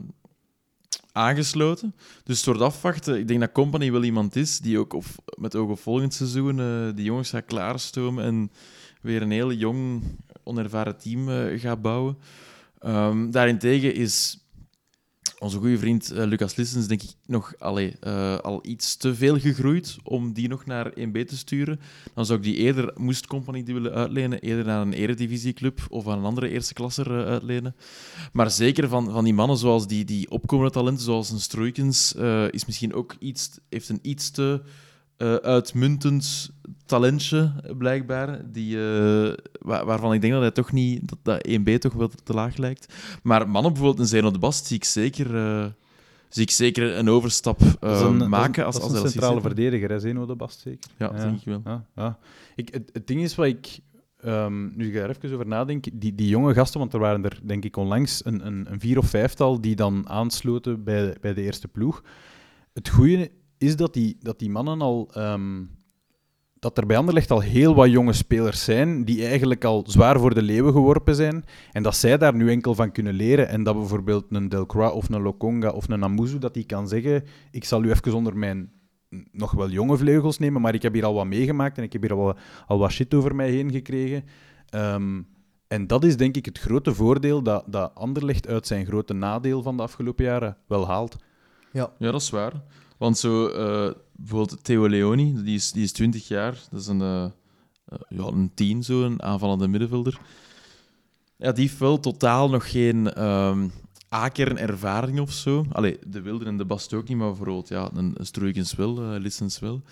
aangesloten. 1.13 1.95
Dus 2.25 2.45
wordt 2.45 2.61
afwachten. 2.61 3.19
Ik 3.19 3.29
denk 3.29 3.41
dat 3.41 3.53
Company 3.53 3.93
wel 3.93 4.03
iemand 4.03 4.37
is 4.37 4.59
die 4.59 4.79
ook 4.79 4.93
op, 4.93 5.05
met 5.39 5.57
oog 5.57 5.71
op 5.71 5.79
volgend 5.79 6.15
seizoen 6.15 6.61
eh, 6.61 6.95
die 6.95 7.05
jongens 7.05 7.31
gaat 7.31 7.45
klaarstomen 7.45 8.25
en 8.25 8.51
weer 9.01 9.23
een 9.23 9.31
heel 9.31 9.53
jong, 9.53 10.03
onervaren 10.43 10.99
team 10.99 11.29
eh, 11.29 11.61
gaat 11.61 11.83
bouwen. 11.83 12.19
Ehm, 12.79 13.31
daarentegen 13.31 13.95
is 13.95 14.39
onze 15.39 15.59
goede 15.59 15.79
vriend 15.79 16.11
eh, 16.11 16.25
Lucas 16.25 16.57
Lissens, 16.57 16.87
denk 16.87 17.03
ik, 17.03 17.11
nog 17.27 17.55
allee, 17.59 17.97
eh, 18.01 18.39
al 18.39 18.59
iets 18.63 18.97
te 18.97 19.15
veel 19.15 19.39
gegroeid 19.39 19.97
om 20.03 20.33
die 20.33 20.49
nog 20.49 20.67
naar 20.67 20.93
1B 20.95 21.27
te 21.27 21.37
sturen. 21.37 21.81
Dan 22.15 22.27
zou 22.27 22.39
ik 22.39 22.45
die 22.45 22.57
eerder, 22.57 22.93
moest 22.97 23.27
Company 23.27 23.63
die 23.63 23.75
willen 23.75 23.93
uitlenen, 23.93 24.41
eerder 24.41 24.65
naar 24.65 24.81
een 24.81 24.93
eredivisieclub 24.93 25.81
of 25.89 26.09
aan 26.09 26.19
een 26.19 26.25
andere 26.25 26.49
eerste 26.49 26.75
klasser 26.75 27.19
eh, 27.19 27.27
uitlenen. 27.27 27.77
Maar 28.33 28.51
zeker 28.51 28.89
van, 28.89 29.11
van 29.11 29.25
die 29.25 29.35
mannen 29.35 29.57
zoals 29.57 29.87
die, 29.87 30.05
die 30.05 30.31
opkomende 30.31 30.73
talenten, 30.73 31.05
zoals 31.05 31.31
een 31.31 31.41
Stroikens, 31.41 32.15
eh, 32.15 32.51
is 32.51 32.67
misschien 32.67 32.95
ook 32.95 33.17
iets, 33.19 33.59
heeft 33.69 33.89
een 33.89 34.01
iets 34.03 34.31
te 34.31 34.63
uitmuntend 35.43 36.51
talentje, 36.89 37.53
blijkbaar. 37.79 38.41
Die, 38.53 38.77
eh, 38.77 39.33
wa- 39.61 39.85
waarvan 39.85 40.13
ik 40.13 40.21
denk 40.21 40.33
dat 40.33 40.43
hij 40.43 40.51
toch 40.51 40.73
niet, 40.73 41.09
dat, 41.09 41.19
dat 41.23 41.47
1B 41.49 41.79
toch 41.79 41.93
wel 41.93 42.09
te 42.25 42.33
laag 42.33 42.57
lijkt. 42.57 42.95
Maar 43.23 43.49
mannen, 43.49 43.73
bijvoorbeeld 43.73 44.01
een 44.01 44.07
Zeno 44.17 44.31
de 44.31 44.39
Bast, 44.39 44.67
zie 44.67 44.77
ik 44.77 44.85
zeker, 44.85 45.27
zie 46.29 46.43
ik 46.43 46.51
zeker 46.51 46.97
een 46.97 47.09
overstap 47.09 47.61
eh, 47.61 47.77
Dat 47.81 48.03
een- 48.03 48.29
maken. 48.29 48.65
als, 48.65 48.75
dat 48.75 48.83
als 48.85 48.93
een 49.03 49.09
centrale 49.11 49.41
verdediger, 49.41 49.91
hè, 49.91 49.99
Zeno 50.01 50.27
de 50.27 50.37
Bast, 50.37 50.61
zeker? 50.61 50.91
Ja, 50.99 51.09
dat 51.09 51.21
denk 51.21 51.39
ik 51.39 51.45
wel. 51.45 51.61
Ja, 51.65 51.85
ja. 51.97 52.19
Ik, 52.57 52.69
het, 52.73 52.91
het 52.93 53.07
ding 53.07 53.21
is 53.23 53.35
wat 53.35 53.47
ik, 53.47 53.79
ehm, 54.21 54.77
nu 54.77 54.87
ik 54.87 54.95
daar 54.95 55.09
even 55.09 55.33
over 55.33 55.47
nadenk, 55.47 55.85
die, 55.93 56.15
die 56.15 56.29
jonge 56.29 56.55
gasten, 56.55 56.81
want 56.81 56.93
er 56.93 56.99
waren 57.01 57.25
er 57.25 57.41
denk 57.43 57.65
ik 57.65 57.77
onlangs 57.77 58.25
een, 58.25 58.47
een, 58.47 58.73
een 58.73 58.81
vier 58.81 58.99
of 58.99 59.07
vijftal 59.09 59.61
die 59.61 59.77
dan 59.77 60.09
aansloten 60.09 60.85
bij, 60.85 61.17
bij 61.21 61.35
de 61.35 61.43
eerste 61.43 61.69
ploeg. 61.69 62.03
Het 62.75 62.89
goede 62.89 63.31
is 63.59 63.77
dat 63.77 63.95
die, 63.95 64.17
dat 64.21 64.39
die 64.39 64.51
mannen 64.51 64.81
al. 64.81 65.11
ehm, 65.13 65.63
dat 66.59 66.79
er 66.79 66.87
bij 66.87 66.97
Anderlecht 66.97 67.31
al 67.31 67.41
heel 67.41 67.75
wat 67.75 67.91
jonge 67.91 68.13
spelers 68.13 68.65
zijn 68.65 69.05
die 69.05 69.27
eigenlijk 69.27 69.65
al 69.65 69.85
zwaar 69.87 70.19
voor 70.19 70.35
de 70.35 70.43
leeuwen 70.43 70.73
geworpen 70.73 71.15
zijn. 71.15 71.45
En 71.73 71.83
dat 71.83 71.97
zij 71.97 72.19
daar 72.19 72.35
nu 72.35 72.51
enkel 72.51 72.75
van 72.75 72.93
kunnen 72.93 73.15
leren. 73.15 73.49
En 73.49 73.63
dat 73.63 73.75
bijvoorbeeld 73.75 74.25
een 74.29 74.49
Delcroix 74.49 74.95
of 74.95 75.09
een 75.09 75.23
Lokonga 75.23 75.71
of 75.71 75.89
een 75.89 76.05
Amuzu, 76.05 76.39
dat 76.39 76.55
die 76.55 76.65
kan 76.65 76.89
zeggen: 76.89 77.25
Ik 77.51 77.65
zal 77.65 77.85
u 77.85 77.91
even 77.91 78.15
onder 78.15 78.37
mijn 78.37 78.71
nog 79.33 79.53
wel 79.53 79.71
jonge 79.71 79.97
vleugels 79.97 80.39
nemen, 80.39 80.61
maar 80.61 80.75
ik 80.75 80.83
heb 80.83 80.93
hier 80.93 81.05
al 81.05 81.15
wat 81.15 81.27
meegemaakt 81.27 81.79
en 81.79 81.83
ik 81.85 81.93
heb 81.93 82.03
hier 82.03 82.13
al 82.13 82.19
wat, 82.19 82.39
al 82.67 82.79
wat 82.79 82.91
shit 82.91 83.15
over 83.15 83.35
mij 83.35 83.51
heen 83.51 83.73
gekregen. 83.73 84.25
Ehm, 84.69 85.23
en 85.69 85.87
dat 85.87 86.05
is 86.05 86.17
denk 86.17 86.37
ik 86.37 86.45
het 86.45 86.59
grote 86.59 86.95
voordeel 86.95 87.43
dat, 87.43 87.65
dat 87.67 87.95
Anderlecht 87.95 88.49
uit 88.49 88.67
zijn 88.67 88.87
grote 88.87 89.13
nadeel 89.13 89.63
van 89.63 89.77
de 89.77 89.83
afgelopen 89.83 90.25
jaren 90.25 90.57
wel 90.67 90.87
haalt. 90.87 91.17
Ja. 91.73 91.93
Ja, 91.99 92.11
dat 92.11 92.21
is 92.21 92.31
waar. 92.31 92.53
Want 92.99 93.19
zo, 93.19 93.49
eh, 93.49 93.95
bijvoorbeeld 94.13 94.65
Theo 94.65 94.89
Leoni, 94.89 95.43
die 95.43 95.55
is, 95.55 95.73
die 95.73 95.83
is 95.83 95.93
20 95.93 96.29
jaar. 96.29 96.59
Dat 96.71 96.81
is 96.81 96.87
een, 96.87 97.01
eh, 97.01 97.25
eh, 97.25 97.99
ja, 98.09 98.25
een 98.25 98.51
tien, 98.55 98.85
zo, 98.85 99.03
een 99.03 99.23
aanvallende 99.23 99.69
middenvelder. 99.69 100.21
Ja, 101.37 101.53
die 101.53 101.67
heeft 101.67 101.79
wel 101.79 102.01
totaal 102.01 102.49
nog 102.49 102.71
geen 102.71 103.13
ehm 103.13 103.69
A-kern-ervaring 104.15 105.21
of 105.21 105.33
zo. 105.33 105.67
Allee, 105.73 105.99
de 106.07 106.21
Wilder 106.21 106.47
en 106.47 106.57
de 106.57 106.65
Bast 106.65 106.95
ook 106.95 107.09
niet, 107.09 107.17
maar 107.17 107.29
bijvoorbeeld 107.29 107.69
ja, 107.69 107.91
een, 107.95 108.17
Stroeikens 108.21 108.75
wel, 108.75 108.95
Lissens 109.19 109.59
wel. 109.59 109.83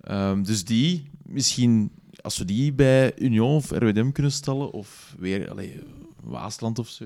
Ehm, 0.00 0.42
dus 0.42 0.64
die, 0.64 1.10
misschien, 1.22 1.90
als 2.20 2.38
we 2.38 2.44
die 2.44 2.72
bij 2.72 3.18
Union 3.18 3.54
of 3.54 3.70
RWDM 3.70 4.10
kunnen 4.10 4.32
stellen, 4.32 4.72
of 4.72 5.14
weer 5.18 5.50
allee, 5.50 5.80
Waasland 6.22 6.78
of 6.78 6.88
zo, 6.88 7.04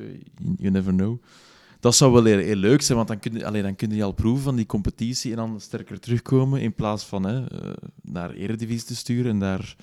you 0.56 0.70
never 0.70 0.92
know. 0.92 1.18
Dat 1.82 1.94
zou 1.94 2.12
wel 2.12 2.24
heel, 2.24 2.38
heel 2.38 2.56
leuk 2.56 2.82
zijn, 2.82 2.96
want 2.96 3.08
dan 3.08 3.18
kun, 3.18 3.32
je, 3.32 3.46
allee, 3.46 3.62
dan 3.62 3.76
kun 3.76 3.90
je 3.94 4.02
al 4.04 4.12
proeven 4.12 4.42
van 4.42 4.56
die 4.56 4.66
competitie 4.66 5.30
en 5.30 5.36
dan 5.36 5.60
sterker 5.60 6.00
terugkomen 6.00 6.60
in 6.60 6.74
plaats 6.74 7.04
van 7.04 7.24
hè, 7.26 7.46
eh, 7.46 7.70
naar 8.02 8.30
Eredivisie 8.30 8.86
te 8.86 8.96
sturen 8.96 9.30
en 9.30 9.38
daar 9.38 9.76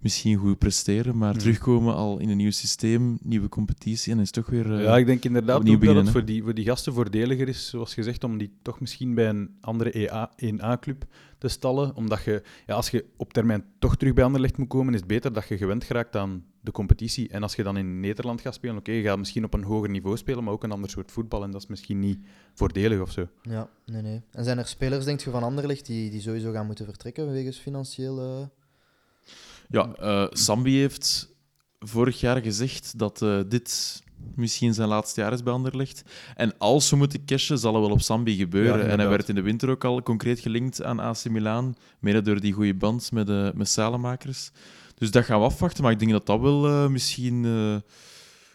misschien 0.00 0.36
goed 0.36 0.58
presteren, 0.58 1.16
maar 1.18 1.30
Mhm. 1.30 1.38
terugkomen 1.38 1.94
al 1.94 2.18
in 2.18 2.28
een 2.28 2.36
nieuw 2.36 2.50
systeem, 2.50 3.18
nieuwe 3.22 3.48
competitie 3.48 4.12
en 4.12 4.18
is 4.20 4.30
toch 4.30 4.46
weer... 4.46 4.74
eh, 4.74 4.82
ja, 4.82 4.96
ik 4.96 5.06
denk 5.06 5.24
inderdaad 5.24 5.66
dat 5.66 5.80
het 5.96 6.10
voor 6.10 6.24
die, 6.24 6.42
voor 6.42 6.54
die 6.54 6.64
gasten 6.64 6.92
voordeliger 6.92 7.48
is, 7.48 7.68
zoals 7.68 7.94
gezegd, 7.94 8.24
om 8.24 8.38
die 8.38 8.50
toch 8.62 8.80
misschien 8.80 9.14
bij 9.14 9.28
een 9.28 9.50
andere 9.60 9.90
EA, 9.90 10.30
1A-club 10.36 11.04
te 11.38 11.48
stallen. 11.48 11.96
Omdat 11.96 12.22
je, 12.22 12.42
ja, 12.66 12.74
als 12.74 12.90
je 12.90 13.04
op 13.16 13.32
termijn 13.32 13.64
toch 13.78 13.96
terug 13.96 14.14
bij 14.14 14.24
Anderlecht 14.24 14.56
moet 14.56 14.68
komen, 14.68 14.92
is 14.92 14.98
het 14.98 15.08
beter 15.08 15.32
dat 15.32 15.48
je 15.48 15.56
gewend 15.56 15.84
geraakt 15.84 16.16
aan 16.16 16.44
de 16.60 16.70
competitie. 16.70 17.28
En 17.28 17.42
als 17.42 17.54
je 17.54 17.62
dan 17.62 17.76
in 17.76 18.00
Nederland 18.00 18.40
gaat 18.40 18.54
spelen, 18.54 18.76
oké, 18.76 18.92
je 18.92 19.02
gaat 19.02 19.18
misschien 19.18 19.44
op 19.44 19.54
een 19.54 19.62
hoger 19.62 19.90
niveau 19.90 20.16
spelen, 20.16 20.44
maar 20.44 20.52
ook 20.52 20.64
een 20.64 20.72
ander 20.72 20.90
soort 20.90 21.12
voetbal. 21.12 21.42
En 21.42 21.50
dat 21.50 21.62
is 21.62 21.66
misschien 21.66 21.98
niet 21.98 22.18
voordelig 22.54 23.00
of 23.00 23.10
zo. 23.10 23.28
Ja, 23.42 23.68
nee, 23.86 24.02
nee. 24.02 24.22
En 24.30 24.44
zijn 24.44 24.58
er 24.58 24.66
spelers, 24.66 25.04
denk 25.04 25.20
je, 25.20 25.30
van 25.30 25.42
Anderlecht 25.42 25.86
die, 25.86 26.10
die 26.10 26.20
sowieso 26.20 26.52
gaan 26.52 26.66
moeten 26.66 26.84
vertrekken 26.84 27.32
wegens 27.32 27.58
financiële... 27.58 28.50
Ja, 29.68 29.94
eh, 29.94 30.26
Sambi 30.30 30.78
heeft 30.78 31.36
vorig 31.78 32.20
jaar 32.20 32.42
gezegd 32.42 32.98
dat 32.98 33.22
eh, 33.22 33.40
dit 33.48 34.02
misschien 34.34 34.74
zijn 34.74 34.88
laatste 34.88 35.20
jaar 35.20 35.32
is 35.32 35.42
bij 35.42 35.52
Anderlecht. 35.52 36.02
En 36.36 36.58
als 36.58 36.90
we 36.90 36.96
moeten 36.96 37.24
cashen, 37.24 37.58
zal 37.58 37.74
het 37.74 37.82
wel 37.82 37.92
op 37.92 38.00
Sambi 38.00 38.36
gebeuren. 38.36 38.78
Ja, 38.84 38.86
en 38.92 38.98
hij 38.98 39.08
werd 39.08 39.28
in 39.28 39.34
de 39.34 39.42
winter 39.42 39.70
ook 39.70 39.84
al 39.84 40.02
concreet 40.02 40.40
gelinkt 40.40 40.82
aan 40.82 40.98
AC 41.00 41.28
Milan, 41.28 41.76
mede 41.98 42.22
door 42.22 42.40
die 42.40 42.52
goede 42.52 42.74
band 42.74 43.12
met, 43.12 43.26
de 43.26 43.52
met 43.54 43.68
Salemakers. 43.68 44.50
Dus 44.94 45.10
dat 45.10 45.24
gaan 45.24 45.38
we 45.38 45.44
afwachten, 45.46 45.82
maar 45.82 45.92
ik 45.92 45.98
denk 45.98 46.10
dat 46.10 46.26
dat 46.26 46.40
wel 46.40 46.66
eh, 46.66 46.88
misschien 46.88 47.44
eh, 47.44 47.76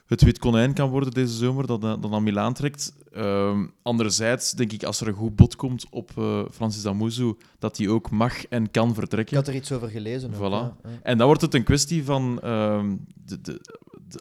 het 0.05 0.21
wit 0.21 0.39
konijn 0.39 0.73
kan 0.73 0.89
worden 0.89 1.11
deze 1.11 1.33
zomer, 1.33 1.67
dat, 1.67 1.81
dat 1.81 2.09
naar 2.09 2.21
Milaan 2.23 2.53
trekt. 2.53 2.93
Ehm, 3.11 3.65
anderzijds 3.81 4.51
denk 4.51 4.71
ik, 4.71 4.83
als 4.83 5.01
er 5.01 5.07
een 5.07 5.13
goed 5.13 5.35
bod 5.35 5.55
komt 5.55 5.85
op 5.89 6.11
eh, 6.17 6.41
Francis 6.51 6.85
Amuzu, 6.85 7.33
dat 7.59 7.77
hij 7.77 7.87
ook 7.87 8.09
mag 8.09 8.45
en 8.47 8.71
kan 8.71 8.89
Ik 8.89 8.95
vertrekken. 8.95 9.35
had 9.35 9.47
er 9.47 9.55
iets 9.55 9.71
over 9.71 9.89
gelezen. 9.89 10.31
Voilà. 10.33 10.37
ja. 10.39 10.75
En 11.03 11.17
dan 11.17 11.27
wordt 11.27 11.41
het 11.41 11.53
een 11.53 11.63
kwestie 11.63 12.03
van 12.03 12.39
ehm, 12.41 12.95
de, 13.25 13.41
de- 13.41 13.61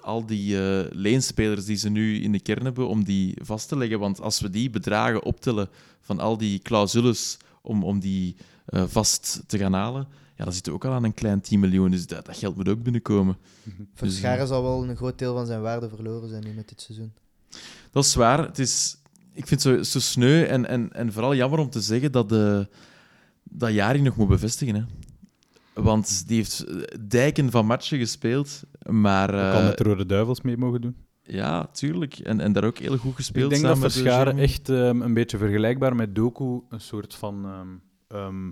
al 0.00 0.26
die 0.26 0.58
eh, 0.58 0.86
leenspelers 0.90 1.64
die 1.64 1.76
ze 1.76 1.88
nu 1.88 2.22
in 2.22 2.32
de 2.32 2.40
kern 2.40 2.64
hebben, 2.64 2.88
om 2.88 3.04
die 3.04 3.36
vast 3.42 3.68
te 3.68 3.76
leggen. 3.76 3.98
Want 3.98 4.20
als 4.20 4.40
we 4.40 4.50
die 4.50 4.70
bedragen 4.70 5.24
optellen 5.24 5.68
van 6.00 6.20
al 6.20 6.36
die 6.36 6.58
clausules 6.58 7.36
om, 7.62 7.84
om 7.84 8.00
die 8.00 8.36
eh, 8.64 8.84
vast 8.86 9.42
te 9.46 9.58
gaan 9.58 9.72
halen, 9.72 10.08
ja, 10.36 10.44
dan 10.44 10.52
zitten 10.52 10.72
we 10.72 10.78
ook 10.78 10.84
al 10.84 10.92
aan 10.92 11.04
een 11.04 11.14
klein 11.14 11.40
10 11.40 11.60
miljoen. 11.60 11.90
Dus 11.90 12.06
dat, 12.06 12.26
dat 12.26 12.36
geld 12.36 12.56
moet 12.56 12.68
ook 12.68 12.82
binnenkomen. 12.82 13.36
Verscharen 13.94 14.46
zal 14.46 14.62
wel 14.62 14.88
een 14.88 14.96
groot 14.96 15.18
deel 15.18 15.34
van 15.34 15.46
zijn 15.46 15.60
waarde 15.60 15.88
verloren 15.88 16.28
zijn 16.28 16.44
nu 16.44 16.52
met 16.52 16.68
dit 16.68 16.80
seizoen. 16.80 17.12
Dat 17.90 18.04
is 18.04 18.14
waar. 18.14 18.46
Het 18.46 18.58
is, 18.58 18.96
ik 19.32 19.46
vind 19.46 19.62
het 19.62 19.74
zo, 19.74 19.82
zo 19.82 20.00
sneu 20.00 20.44
en, 20.44 20.66
en, 20.66 20.92
en 20.92 21.12
vooral 21.12 21.34
jammer 21.34 21.58
om 21.58 21.70
te 21.70 21.80
zeggen 21.80 22.12
dat, 22.12 22.28
de, 22.28 22.68
dat 23.42 23.72
Jari 23.72 24.00
nog 24.00 24.16
moet 24.16 24.28
bevestigen. 24.28 24.74
Hè. 24.74 24.82
Want 25.74 26.28
die 26.28 26.36
heeft 26.36 26.64
eh, 26.64 26.76
dijken 27.08 27.50
van 27.50 27.66
matchen 27.66 27.98
gespeeld, 27.98 28.62
maar... 28.86 29.32
Al 29.32 29.58
eh, 29.58 29.64
met 29.64 29.78
de 29.78 29.84
Rode 29.84 30.06
Duivels 30.06 30.40
mee 30.40 30.56
mogen 30.56 30.80
doen. 30.80 30.96
ja, 31.22 31.66
tuurlijk. 31.66 32.18
En, 32.18 32.40
en 32.40 32.52
daar 32.52 32.64
ook 32.64 32.78
heel 32.78 32.96
goed 32.96 33.14
gespeeld 33.14 33.52
ik 33.52 33.60
denk 33.60 33.80
dat 33.80 33.92
Verscharen 33.92 34.24
Jeremy. 34.24 34.42
echt 34.42 34.68
ehm, 34.68 35.00
een 35.00 35.14
beetje 35.14 35.38
vergelijkbaar 35.38 35.96
met 35.96 36.14
Doku 36.14 36.60
een 36.68 36.80
soort 36.80 37.14
van 37.14 37.44
ehm, 37.44 37.68
ehm, 38.20 38.50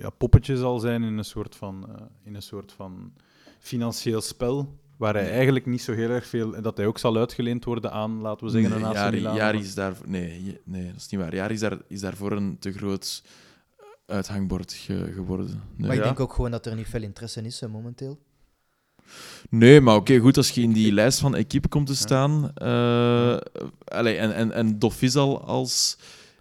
ja, 0.00 0.10
poppetje 0.10 0.56
zal 0.56 0.78
zijn 0.78 1.02
in 1.02 1.18
een 1.18 1.24
soort 1.24 1.56
van, 1.56 1.86
eh, 1.88 2.04
in 2.24 2.34
een 2.34 2.42
soort 2.42 2.72
van 2.72 3.12
financieel 3.58 4.20
spel. 4.20 4.82
Waar 4.96 5.14
hij 5.14 5.30
eigenlijk 5.30 5.66
niet 5.66 5.82
zo 5.82 5.92
heel 5.92 6.10
erg 6.10 6.26
veel... 6.26 6.62
Dat 6.62 6.76
hij 6.76 6.86
ook 6.86 6.98
zal 6.98 7.16
uitgeleend 7.16 7.64
worden 7.64 7.92
aan, 7.92 8.20
laten 8.20 8.46
we 8.46 8.52
zeggen, 8.52 8.70
Nee, 8.70 8.84
een 8.84 8.92
Jari. 8.92 9.20
Jari 9.20 9.58
is 9.58 9.74
daar... 9.74 9.96
Nee, 10.06 10.60
nee, 10.64 10.86
dat 10.86 10.96
is 10.96 11.08
niet 11.08 11.20
waar. 11.20 11.34
Jari 11.34 11.54
is, 11.54 11.60
daar, 11.60 11.78
is 11.88 12.00
daarvoor 12.00 12.32
een 12.32 12.58
te 12.58 12.72
groot 12.72 13.22
uithangbord 14.06 14.72
ge- 14.72 15.12
geworden. 15.14 15.46
Nee. 15.46 15.86
Maar 15.86 15.90
ik 15.90 15.96
Ja. 16.02 16.02
denk 16.04 16.20
ook 16.20 16.32
gewoon 16.32 16.50
dat 16.50 16.66
er 16.66 16.74
niet 16.76 16.88
veel 16.88 17.02
interesse 17.02 17.42
is 17.42 17.60
hè, 17.60 17.68
momenteel. 17.68 18.18
Nee, 19.50 19.80
maar 19.80 19.96
oké, 19.96 20.18
goed, 20.18 20.36
als 20.36 20.50
je 20.50 20.60
in 20.62 20.72
die 20.72 20.92
lijst 20.92 21.18
van 21.18 21.34
equipe 21.34 21.68
komt 21.68 21.86
te 21.86 21.96
staan... 21.96 22.50
eh 22.54 23.36
allee, 23.84 24.16
en, 24.16 24.34
en, 24.34 24.52
en 24.52 24.78
Dofizal 24.78 25.44
als 25.44 25.96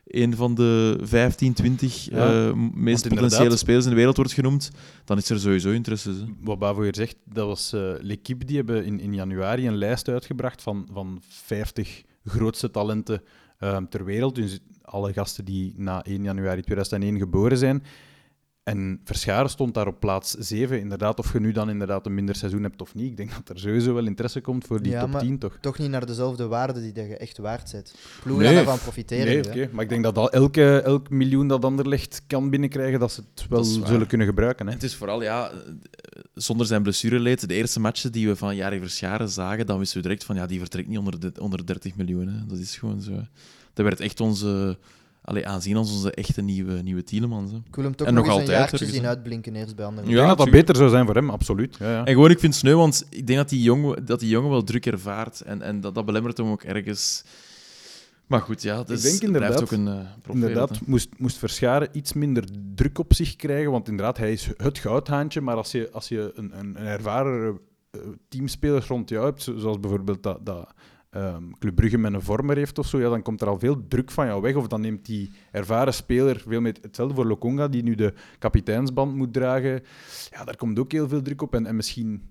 een 0.06 0.36
van 0.36 0.56
de 0.56 0.98
15, 1.02 1.54
20 1.54 2.06
Ja, 2.10 2.18
eh, 2.48 2.54
meest 2.74 3.04
inderdaad- 3.04 3.30
potentiële 3.30 3.58
spelers 3.58 3.84
in 3.84 3.90
de 3.90 3.96
wereld 3.98 4.16
wordt 4.16 4.34
genoemd, 4.34 4.72
dan 5.06 5.18
is 5.18 5.30
er 5.30 5.40
sowieso 5.40 5.70
interesse. 5.72 6.10
hè. 6.10 6.16
Wat 6.42 6.60
Bavoer 6.60 6.96
zegt, 6.96 7.16
dat 7.26 7.46
was 7.48 7.74
eh 7.74 7.94
L'Equipe, 8.00 8.46
die 8.46 8.56
hebben 8.56 8.86
in, 8.86 9.00
in 9.00 9.14
januari 9.14 9.68
een 9.68 9.76
lijst 9.78 10.08
uitgebracht 10.08 10.62
van, 10.62 10.88
van 10.92 11.22
50 11.28 12.04
grootste 12.26 12.72
talenten 12.72 13.22
ehm, 13.60 13.86
ter 13.90 14.06
wereld. 14.06 14.36
Dus 14.36 14.60
alle 14.84 15.14
gasten 15.14 15.46
die 15.46 15.74
na 15.78 16.04
1 16.04 16.24
januari 16.24 16.62
2001 16.62 17.18
geboren 17.18 17.58
zijn. 17.58 17.84
En 18.64 19.02
Verscharen 19.04 19.50
stond 19.50 19.74
daar 19.74 19.88
op 19.88 20.00
plaats 20.00 20.32
7. 20.32 20.80
Inderdaad, 20.80 21.20
of 21.20 21.34
je 21.34 21.40
nu 21.40 21.52
dan 21.52 21.70
inderdaad 21.70 22.06
een 22.06 22.14
minder 22.14 22.36
seizoen 22.36 22.64
hebt 22.64 22.82
of 22.82 22.96
niet. 22.96 23.10
Ik 23.10 23.18
denk 23.18 23.32
dat 23.32 23.50
er 23.50 23.60
sowieso 23.60 23.94
wel 23.94 24.06
interesse 24.06 24.42
komt 24.42 24.66
voor 24.66 24.82
die 24.82 24.92
Ja, 24.92 25.00
top 25.02 25.10
maar 25.10 25.22
10, 25.22 25.38
toch? 25.40 25.58
Toch 25.62 25.78
niet 25.78 25.90
naar 25.90 26.06
dezelfde 26.06 26.48
waarde 26.48 26.82
die 26.82 26.92
dat 26.92 27.06
je 27.06 27.18
echt 27.18 27.38
waard 27.38 27.70
zet. 27.70 27.96
Ploegen 28.24 28.46
Nee. 28.46 28.56
daarvan 28.56 28.80
profiteren. 28.80 29.56
Nee. 29.56 29.70
Maar 29.72 29.84
ik 29.84 29.90
denk 29.90 30.04
dat 30.04 30.18
al 30.18 30.32
elke, 30.32 30.82
elk 30.82 31.10
miljoen 31.10 31.48
dat 31.48 31.66
Anderlecht 31.66 32.22
kan 32.28 32.50
binnenkrijgen, 32.50 33.00
dat 33.00 33.12
ze 33.12 33.22
het 33.36 33.48
wel 33.50 33.64
zullen 33.64 34.08
kunnen 34.08 34.28
gebruiken. 34.28 34.68
Hè? 34.68 34.74
Het 34.74 34.84
is 34.84 34.96
vooral, 34.96 35.22
ja, 35.24 35.52
zonder 36.34 36.66
zijn 36.66 36.84
blessureleed, 36.84 37.48
de 37.48 37.54
eerste 37.54 37.80
matchen 37.80 38.12
die 38.12 38.28
we 38.28 38.36
van 38.36 38.56
Jari 38.56 38.80
Verscharen 38.80 39.30
zagen, 39.30 39.66
dan 39.66 39.80
wisten 39.80 39.98
we 39.98 40.04
direct 40.04 40.24
van, 40.24 40.36
ja, 40.36 40.46
die 40.46 40.60
vertrekt 40.60 40.88
niet 40.88 40.98
onder, 40.98 41.20
de, 41.20 41.32
onder 41.40 41.66
30 41.66 41.96
miljoen. 41.96 42.28
Hè. 42.28 42.46
Dat 42.46 42.58
is 42.58 42.78
gewoon 42.78 43.02
zo. 43.02 43.12
Dat 43.74 43.86
werd 43.86 44.00
echt 44.00 44.20
onze, 44.20 44.78
allee, 45.22 45.48
aanzien 45.48 45.76
als 45.76 45.92
onze 45.92 46.12
echte 46.12 46.42
nieuwe, 46.42 46.74
nieuwe 46.82 47.04
Tielemans. 47.04 47.52
Hè. 47.52 47.58
Ik 47.58 47.76
wil 47.76 47.84
hem 47.84 47.96
toch 47.96 48.08
En 48.08 48.14
nog, 48.14 48.26
nog 48.26 48.34
eens 48.40 48.50
een 48.50 48.56
altijd 48.56 48.72
ergens, 48.74 48.92
zien 48.94 49.06
uitblinken 49.08 49.56
eerst 49.56 49.76
bij 49.76 49.86
anderen. 49.86 50.10
Ik 50.10 50.16
denk 50.16 50.28
dat 50.28 50.38
dat 50.38 50.50
beter 50.52 50.76
zou 50.76 50.90
zijn 50.90 51.06
voor 51.06 51.16
hem, 51.16 51.30
absoluut. 51.30 51.76
Ja, 51.80 51.92
ja. 51.92 52.06
En 52.06 52.14
gewoon, 52.14 52.30
ik 52.32 52.40
vind 52.40 52.54
het 52.54 52.62
sneu, 52.62 52.76
want 52.76 53.06
ik 53.10 53.28
denk 53.28 53.40
dat 53.40 53.50
die 53.50 53.62
jongen, 53.62 54.06
dat 54.06 54.20
die 54.20 54.30
jongen 54.30 54.50
wel 54.50 54.64
druk 54.64 54.86
ervaart. 54.86 55.42
En, 55.42 55.62
en 55.62 55.82
dat, 55.82 55.96
dat 55.96 56.06
belemmert 56.06 56.38
hem 56.38 56.48
ook 56.48 56.64
ergens. 56.64 57.24
Maar 58.28 58.42
goed, 58.42 58.62
ja, 58.62 58.84
dus 58.84 59.02
denk 59.02 59.22
het 59.22 59.32
blijft 59.32 59.62
inderdaad- 59.62 59.62
ook 59.62 59.72
een 59.72 59.88
uh, 59.88 60.12
profeet, 60.22 60.44
Inderdaad, 60.44 60.70
hè. 60.70 60.76
moest, 60.86 61.08
moest 61.18 61.38
Verscharen 61.38 61.88
iets 61.92 62.14
minder 62.14 62.44
druk 62.76 63.00
op 63.00 63.14
zich 63.14 63.36
krijgen. 63.36 63.72
Want 63.72 63.88
inderdaad, 63.88 64.18
hij 64.18 64.32
is 64.32 64.50
het 64.58 64.78
goudhaantje. 64.78 65.42
Maar 65.42 65.56
als 65.56 65.72
je, 65.72 65.90
als 65.92 66.08
je 66.08 66.32
een, 66.36 66.60
een, 66.60 66.80
een 66.80 66.86
ervaren 66.88 67.60
eh, 67.92 68.00
teamspeler 68.30 68.86
rond 68.88 69.10
jou 69.10 69.26
hebt, 69.26 69.42
zo- 69.44 69.58
zoals 69.58 69.80
bijvoorbeeld 69.80 70.24
dat, 70.24 70.46
dat 70.46 70.74
ehm, 71.14 71.44
Club 71.60 71.76
Brugge 71.76 71.98
met 71.98 72.14
een 72.14 72.22
vormer 72.22 72.58
heeft 72.58 72.80
of 72.80 72.88
zo, 72.88 73.00
ja, 73.00 73.10
dan 73.10 73.22
komt 73.22 73.42
er 73.42 73.48
al 73.48 73.60
veel 73.60 73.88
druk 73.88 74.12
van 74.12 74.26
jou 74.26 74.42
weg. 74.42 74.56
Of 74.56 74.68
dan 74.68 74.82
neemt 74.82 75.06
die 75.06 75.32
ervaren 75.52 75.94
speler 75.94 76.44
veel 76.48 76.62
meer... 76.62 76.76
Hetzelfde 76.82 77.16
voor 77.16 77.26
Lokonga, 77.26 77.68
die 77.68 77.84
nu 77.84 77.96
de 77.96 78.14
kapiteinsband 78.40 79.16
moet 79.16 79.34
dragen. 79.34 79.84
Ja, 80.30 80.44
daar 80.44 80.56
komt 80.56 80.80
ook 80.80 80.92
heel 80.92 81.08
veel 81.08 81.22
druk 81.22 81.42
op. 81.42 81.56
En, 81.56 81.66
en 81.66 81.76
misschien 81.76 82.22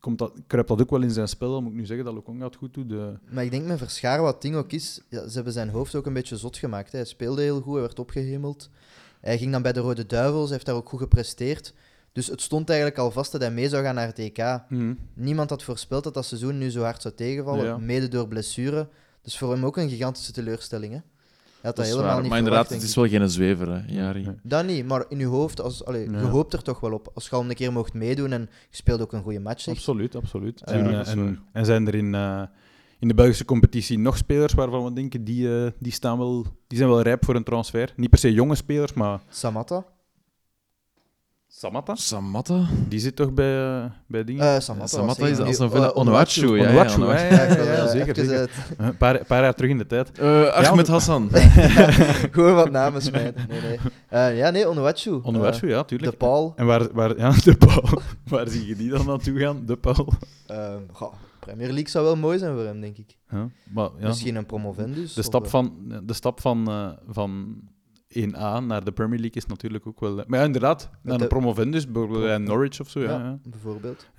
komt 0.00 0.18
dat, 0.18 0.32
kruipt 0.46 0.68
dat 0.68 0.80
ook 0.80 0.90
wel 0.90 1.02
in 1.02 1.10
zijn 1.10 1.28
spel. 1.28 1.62
Moet 1.62 1.72
ik 1.72 1.78
nu 1.78 1.86
zeggen 1.86 2.04
dat 2.04 2.14
Lokonga 2.14 2.44
het 2.44 2.56
goed 2.56 2.74
doet. 2.74 2.88
De... 2.88 3.18
Maar 3.30 3.44
ik 3.44 3.50
denk 3.50 3.66
met 3.66 3.78
Verscharen, 3.78 4.22
wat 4.22 4.42
ding 4.42 4.54
ook 4.54 4.72
is, 4.72 5.00
ja, 5.08 5.28
ze 5.28 5.34
hebben 5.34 5.52
zijn 5.52 5.68
hoofd 5.68 5.94
ook 5.94 6.06
een 6.06 6.12
beetje 6.12 6.36
zot 6.36 6.56
gemaakt. 6.56 6.92
Hè. 6.92 6.98
Hij 6.98 7.06
speelde 7.06 7.42
heel 7.42 7.60
goed, 7.60 7.72
hij 7.72 7.82
werd 7.82 7.98
opgehemeld. 7.98 8.70
Hij 9.20 9.38
ging 9.38 9.52
dan 9.52 9.62
bij 9.62 9.72
de 9.72 9.80
Rode 9.80 10.06
Duivels, 10.06 10.44
hij 10.44 10.52
heeft 10.52 10.66
daar 10.66 10.74
ook 10.74 10.88
goed 10.88 11.00
gepresteerd. 11.00 11.74
Dus 12.12 12.26
het 12.26 12.40
stond 12.40 12.68
eigenlijk 12.68 12.98
al 12.98 13.10
vast 13.10 13.32
dat 13.32 13.40
hij 13.40 13.50
mee 13.50 13.68
zou 13.68 13.82
gaan 13.84 13.94
naar 13.94 14.06
het 14.06 14.18
EK. 14.18 14.60
Niemand 15.14 15.50
had 15.50 15.62
voorspeld 15.62 16.04
dat 16.04 16.14
dat 16.14 16.24
seizoen 16.24 16.58
nu 16.58 16.70
zo 16.70 16.82
hard 16.82 17.02
zou 17.02 17.14
tegenvallen, 17.14 17.64
Ja. 17.64 17.76
mede 17.78 18.08
door 18.08 18.28
blessure. 18.28 18.88
Dus 19.22 19.38
voor 19.38 19.52
hem 19.52 19.64
ook 19.64 19.76
een 19.76 19.88
gigantische 19.88 20.32
teleurstelling. 20.32 20.92
Hè. 20.92 20.98
Hij 20.98 21.70
had 21.70 21.76
dat, 21.76 21.86
helemaal 21.86 22.06
waar. 22.12 22.20
niet 22.20 22.28
Maar 22.30 22.38
inderdaad, 22.38 22.66
verwacht, 22.66 22.82
het 22.82 22.90
is 23.04 23.10
wel 23.10 23.20
geen 23.20 23.30
zwever, 23.30 23.68
hè, 23.68 23.80
Jari. 23.86 24.22
Nee. 24.24 24.34
Dat 24.42 24.66
niet, 24.66 24.86
maar 24.86 25.04
in 25.08 25.18
je 25.18 25.26
hoofd, 25.26 25.60
als, 25.60 25.84
allee, 25.84 26.10
Ja. 26.10 26.18
je 26.18 26.26
hoopt 26.26 26.52
er 26.52 26.62
toch 26.62 26.80
wel 26.80 26.92
op. 26.92 27.10
Als 27.14 27.28
je 27.28 27.36
al 27.36 27.40
een 27.44 27.54
keer 27.54 27.72
mocht 27.72 27.92
meedoen 27.94 28.32
en 28.32 28.40
je 28.70 28.76
speelt 28.76 29.00
ook 29.00 29.12
een 29.12 29.22
goede 29.22 29.40
match. 29.40 29.60
zeg. 29.60 29.74
Absoluut, 29.74 30.14
absoluut. 30.16 30.62
Eh, 30.62 31.08
en, 31.08 31.38
en 31.52 31.64
zijn 31.64 31.86
er 31.86 31.94
in, 31.94 32.14
eh, 32.14 32.42
in 32.98 33.08
de 33.08 33.14
Belgische 33.14 33.44
competitie 33.44 33.98
nog 33.98 34.16
spelers 34.16 34.52
waarvan 34.52 34.84
we 34.84 34.92
denken 34.92 35.24
die, 35.24 35.64
eh, 35.64 35.70
die, 35.78 35.92
staan 35.92 36.18
wel, 36.18 36.46
die 36.66 36.78
zijn 36.78 36.90
wel 36.90 37.02
rijp 37.02 37.24
voor 37.24 37.34
een 37.34 37.44
transfer? 37.44 37.92
Niet 37.96 38.10
per 38.10 38.18
se 38.18 38.32
jonge 38.32 38.54
spelers, 38.54 38.92
maar 38.92 39.20
Samatta? 39.28 39.84
Samatta, 41.54 41.94
Samatta? 41.94 42.66
die 42.88 42.98
zit 42.98 43.16
toch 43.16 43.32
bij, 43.32 43.82
eh, 43.82 43.84
bij 44.06 44.24
dingen? 44.24 44.54
Eh 44.54 44.60
Samatta, 44.60 45.26
is 45.26 45.38
als 45.38 45.58
een 45.58 45.70
villa 45.70 45.88
Onuachu. 45.88 46.56
Ja, 46.56 46.70
ja, 46.70 46.94
Onuachu? 46.94 47.34
Ja, 47.34 47.42
Ja, 47.44 47.62
ja, 47.72 47.86
zeker, 47.88 48.14
zeker. 48.16 48.50
een 48.76 48.96
paar, 48.96 49.24
paar 49.24 49.42
jaar 49.42 49.54
terug 49.54 49.70
in 49.70 49.78
de 49.78 49.86
tijd. 49.86 50.18
Eh, 50.18 50.46
Ahmed 50.46 50.86
Hassan. 50.88 51.28
Gewoon 52.32 52.54
wat 52.54 52.70
namen 52.70 53.02
smijten. 53.02 53.46
Nee, 53.48 53.60
nee. 53.60 53.78
Eh, 54.08 54.36
ja, 54.38 54.50
nee, 54.50 54.68
Onuachu. 54.68 55.20
Onuachu, 55.22 55.68
ja, 55.68 55.84
tuurlijk. 55.84 56.10
de 56.10 56.16
Paul. 56.16 56.52
En 56.56 56.66
waar, 56.66 56.92
waar, 56.92 57.16
ja, 57.18 57.30
de 57.44 57.56
Paul. 57.56 58.00
waar 58.28 58.48
zie 58.48 58.66
je 58.66 58.76
die 58.76 58.90
dan 58.90 59.06
naartoe 59.06 59.38
gaan? 59.38 59.62
De 59.66 59.76
Paul. 59.76 60.12
Eh, 60.46 60.74
goh, 60.92 61.12
Premier 61.40 61.66
League 61.68 61.88
zou 61.88 62.04
wel 62.04 62.16
mooi 62.16 62.38
zijn 62.38 62.54
voor 62.54 62.64
hem, 62.64 62.80
denk 62.80 62.96
ik. 62.98 63.16
Ja, 63.30 63.48
maar, 63.72 63.88
ja, 63.98 64.06
Misschien 64.06 64.34
een 64.36 64.46
promovendus. 64.46 65.14
de 65.14 65.22
stap 65.22 65.46
van, 65.48 65.72
de 66.02 66.12
stap 66.12 66.40
van, 66.40 66.68
eh, 66.68 66.88
van 67.08 67.54
1A 68.16 68.64
naar 68.66 68.84
de 68.84 68.92
Premier 68.92 69.18
League 69.18 69.36
is 69.42 69.46
natuurlijk 69.46 69.86
ook 69.86 70.00
wel... 70.00 70.14
Maar 70.26 70.38
ja, 70.38 70.44
inderdaad, 70.44 70.90
naar 71.02 71.16
de- 71.16 71.22
een 71.22 71.28
promovendus, 71.28 71.86
bijvoorbeeld 71.90 72.22
bij 72.22 72.38
Norwich 72.38 72.80
of 72.80 72.90
zo. 72.90 73.00
Ja, 73.00 73.10
ja, 73.10 73.18
ja. 73.18 73.38
bijvoorbeeld. 73.50 74.10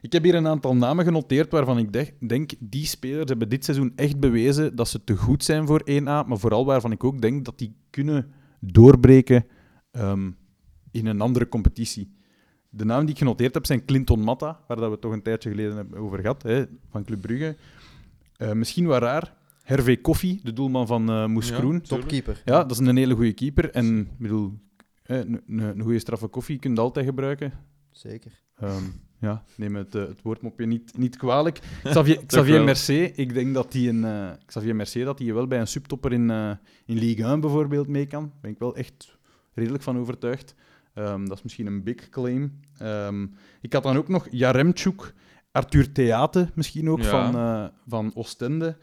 Ik 0.00 0.12
heb 0.12 0.22
hier 0.22 0.34
een 0.34 0.46
aantal 0.46 0.76
namen 0.76 1.04
genoteerd 1.04 1.50
waarvan 1.52 1.78
ik 1.78 1.92
denk, 1.92 2.10
denk, 2.28 2.52
die 2.58 2.86
spelers 2.86 3.28
hebben 3.28 3.48
dit 3.48 3.64
seizoen 3.64 3.92
echt 3.96 4.20
bewezen 4.20 4.76
dat 4.76 4.88
ze 4.88 5.04
te 5.04 5.16
goed 5.16 5.44
zijn 5.44 5.66
voor 5.66 5.80
1A, 5.90 6.02
maar 6.26 6.38
vooral 6.38 6.64
waarvan 6.64 6.92
ik 6.92 7.04
ook 7.04 7.20
denk 7.20 7.44
dat 7.44 7.58
die 7.58 7.76
kunnen 7.90 8.32
doorbreken 8.60 9.46
ehm, 9.90 10.30
in 10.90 11.06
een 11.06 11.20
andere 11.20 11.48
competitie. 11.48 12.14
De 12.68 12.84
namen 12.84 13.04
die 13.06 13.14
ik 13.14 13.20
genoteerd 13.20 13.54
heb 13.54 13.66
zijn 13.66 13.84
Clinton 13.84 14.20
Matta, 14.20 14.60
waar 14.66 14.76
dat 14.76 14.86
we 14.86 14.92
het 14.92 15.00
toch 15.00 15.12
een 15.12 15.22
tijdje 15.22 15.50
geleden 15.50 15.76
hebben 15.76 15.98
over 15.98 16.18
gehad, 16.20 16.42
hè, 16.42 16.64
van 16.90 17.04
Club 17.04 17.20
Brugge. 17.20 17.56
Eh, 18.36 18.52
misschien 18.52 18.86
wel 18.86 18.98
raar, 18.98 19.34
Hervé 19.66 19.96
Koffie, 19.96 20.40
de 20.42 20.52
doelman 20.52 20.86
van 20.86 21.08
eh 21.10 21.26
Moes 21.26 21.48
Ja. 21.48 21.80
Topkeeper. 21.80 22.42
Ja, 22.44 22.64
dat 22.64 22.70
is 22.70 22.86
een 22.86 22.96
hele 22.96 23.14
goede 23.14 23.32
keeper. 23.32 23.70
En 23.70 23.98
ik 23.98 24.18
bedoel, 24.18 24.52
een, 25.02 25.80
goede 25.82 25.98
straffe 25.98 26.26
koffie 26.26 26.58
kun 26.58 26.74
je 26.74 26.80
altijd 26.80 27.06
gebruiken. 27.06 27.52
Zeker. 27.90 28.32
Ehm, 28.56 28.82
ja, 29.20 29.44
neem 29.56 29.76
het, 29.76 29.94
eh, 29.94 30.02
het 30.02 30.22
woordmopje 30.22 30.66
niet, 30.66 30.98
niet 30.98 31.16
kwalijk. 31.16 31.58
Xavier, 31.84 32.24
Xavier. 32.26 32.64
Mercier, 32.64 33.18
ik 33.18 33.34
denk 33.34 33.54
dat 33.54 33.72
hij 33.72 33.88
een, 33.88 34.04
eh, 34.04 34.30
Xavier 34.46 34.76
Mercier 34.76 35.04
dat 35.04 35.18
hij 35.18 35.34
wel 35.34 35.46
bij 35.46 35.60
een 35.60 35.66
subtopper 35.66 36.12
in, 36.12 36.30
eh, 36.30 36.50
in 36.84 36.98
Ligue 36.98 37.24
1 37.24 37.40
bijvoorbeeld 37.40 37.88
mee 37.88 38.06
kan. 38.06 38.22
Daar 38.22 38.40
ben 38.40 38.50
ik 38.50 38.58
wel 38.58 38.76
echt 38.76 39.18
redelijk 39.54 39.82
van 39.82 39.98
overtuigd. 39.98 40.54
Ehm, 40.94 41.24
dat 41.24 41.36
is 41.36 41.42
misschien 41.42 41.66
een 41.66 41.82
big 41.82 42.08
claim. 42.08 42.60
Ehm, 42.78 43.26
ik 43.60 43.72
had 43.72 43.82
dan 43.82 43.96
ook 43.96 44.08
nog 44.08 44.26
Jaremchuk, 44.30 45.14
Arthur 45.52 45.92
Theate 45.92 46.50
misschien 46.54 46.90
ook, 46.90 47.00
Ja. 47.02 47.08
van, 47.32 47.40
eh, 47.40 47.64
van 47.86 48.10
Oostende. 48.14 48.76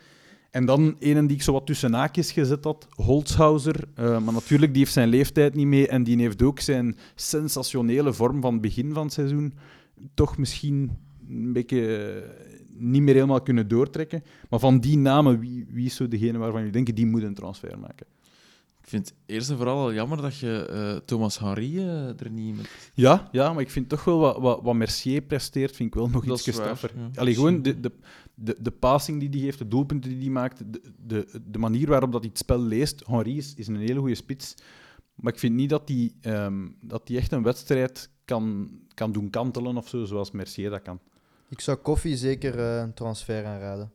En 0.53 0.65
dan 0.65 0.95
een 0.99 1.27
die 1.27 1.37
ik 1.37 1.43
zo 1.43 1.51
wat 1.51 1.65
tussen 1.65 1.93
haakjes 1.93 2.31
gezet 2.31 2.63
had, 2.63 2.87
Holzhauser. 2.89 3.83
Eh, 3.95 4.19
maar 4.23 4.33
natuurlijk, 4.33 4.71
die 4.71 4.81
heeft 4.81 4.93
zijn 4.93 5.07
leeftijd 5.07 5.55
niet 5.55 5.67
mee 5.67 5.87
en 5.87 6.03
die 6.03 6.19
heeft 6.19 6.41
ook 6.41 6.59
zijn 6.59 6.97
sensationele 7.15 8.13
vorm 8.13 8.41
van 8.41 8.53
het 8.53 8.61
begin 8.61 8.93
van 8.93 9.03
het 9.03 9.13
seizoen 9.13 9.53
toch 10.13 10.37
misschien 10.37 10.91
een 11.29 11.53
beetje 11.53 11.97
eh, 11.97 12.29
niet 12.77 13.01
meer 13.01 13.13
helemaal 13.13 13.41
kunnen 13.41 13.67
doortrekken. 13.67 14.23
Maar 14.49 14.59
van 14.59 14.79
die 14.79 14.97
namen, 14.97 15.39
wie, 15.39 15.65
wie 15.69 15.85
is 15.85 15.95
zo 15.95 16.07
degene 16.07 16.37
waarvan 16.37 16.65
je 16.65 16.71
denkt, 16.71 16.95
die 16.95 17.05
moet 17.05 17.23
een 17.23 17.33
transfer 17.33 17.79
maken? 17.79 18.05
Ik 18.81 18.89
vind 18.89 19.07
het 19.07 19.15
eerst 19.25 19.49
en 19.49 19.57
vooral 19.57 19.77
al 19.77 19.93
jammer 19.93 20.21
dat 20.21 20.37
je 20.37 20.65
eh, 20.65 20.95
Thomas 21.05 21.39
Henry 21.39 21.77
er 22.17 22.29
niet 22.29 22.55
met... 22.55 22.91
Ja, 22.93 23.29
ja, 23.31 23.53
maar 23.53 23.61
ik 23.61 23.69
vind 23.69 23.89
toch 23.89 24.03
wel 24.03 24.19
wat, 24.19 24.37
wat, 24.39 24.59
wat 24.63 24.75
Mercier 24.75 25.21
presteert, 25.21 25.75
vind 25.75 25.89
ik 25.89 25.95
wel 25.95 26.09
nog 26.09 26.25
iets 26.25 26.51
straffer. 26.51 26.91
ja. 26.95 27.09
Allee, 27.15 27.33
gewoon 27.33 27.61
de, 27.61 27.79
de, 27.79 27.91
de, 28.35 28.55
de 28.59 28.71
passing 28.71 29.19
die 29.19 29.29
hij 29.29 29.39
geeft, 29.39 29.57
de 29.57 29.67
doelpunten 29.67 30.09
die 30.09 30.19
hij 30.19 30.29
maakt, 30.29 30.73
de, 30.73 30.81
de, 31.05 31.41
de 31.45 31.59
manier 31.59 31.87
waarop 31.87 32.11
dat 32.11 32.21
hij 32.21 32.29
het 32.29 32.39
spel 32.39 32.59
leest. 32.59 33.05
Henri 33.05 33.37
is, 33.37 33.53
is 33.55 33.67
een 33.67 33.75
hele 33.75 33.99
goede 33.99 34.15
spits. 34.15 34.55
Maar 35.15 35.33
ik 35.33 35.39
vind 35.39 35.55
niet 35.55 35.69
dat 35.69 35.87
hij 35.87 36.13
ehm, 36.21 36.67
dat 36.81 37.09
echt 37.09 37.31
een 37.31 37.43
wedstrijd 37.43 38.09
kan, 38.25 38.71
kan 38.93 39.11
doen 39.11 39.29
kantelen 39.29 39.77
of 39.77 39.87
zo, 39.87 40.05
zoals 40.05 40.31
Mercier 40.31 40.69
dat 40.69 40.81
kan. 40.81 40.99
Ik 41.49 41.59
zou 41.59 41.77
Koffie 41.77 42.17
zeker 42.17 42.59
eh, 42.59 42.77
een 42.77 42.93
transfer 42.93 43.45
aanraden. 43.45 43.91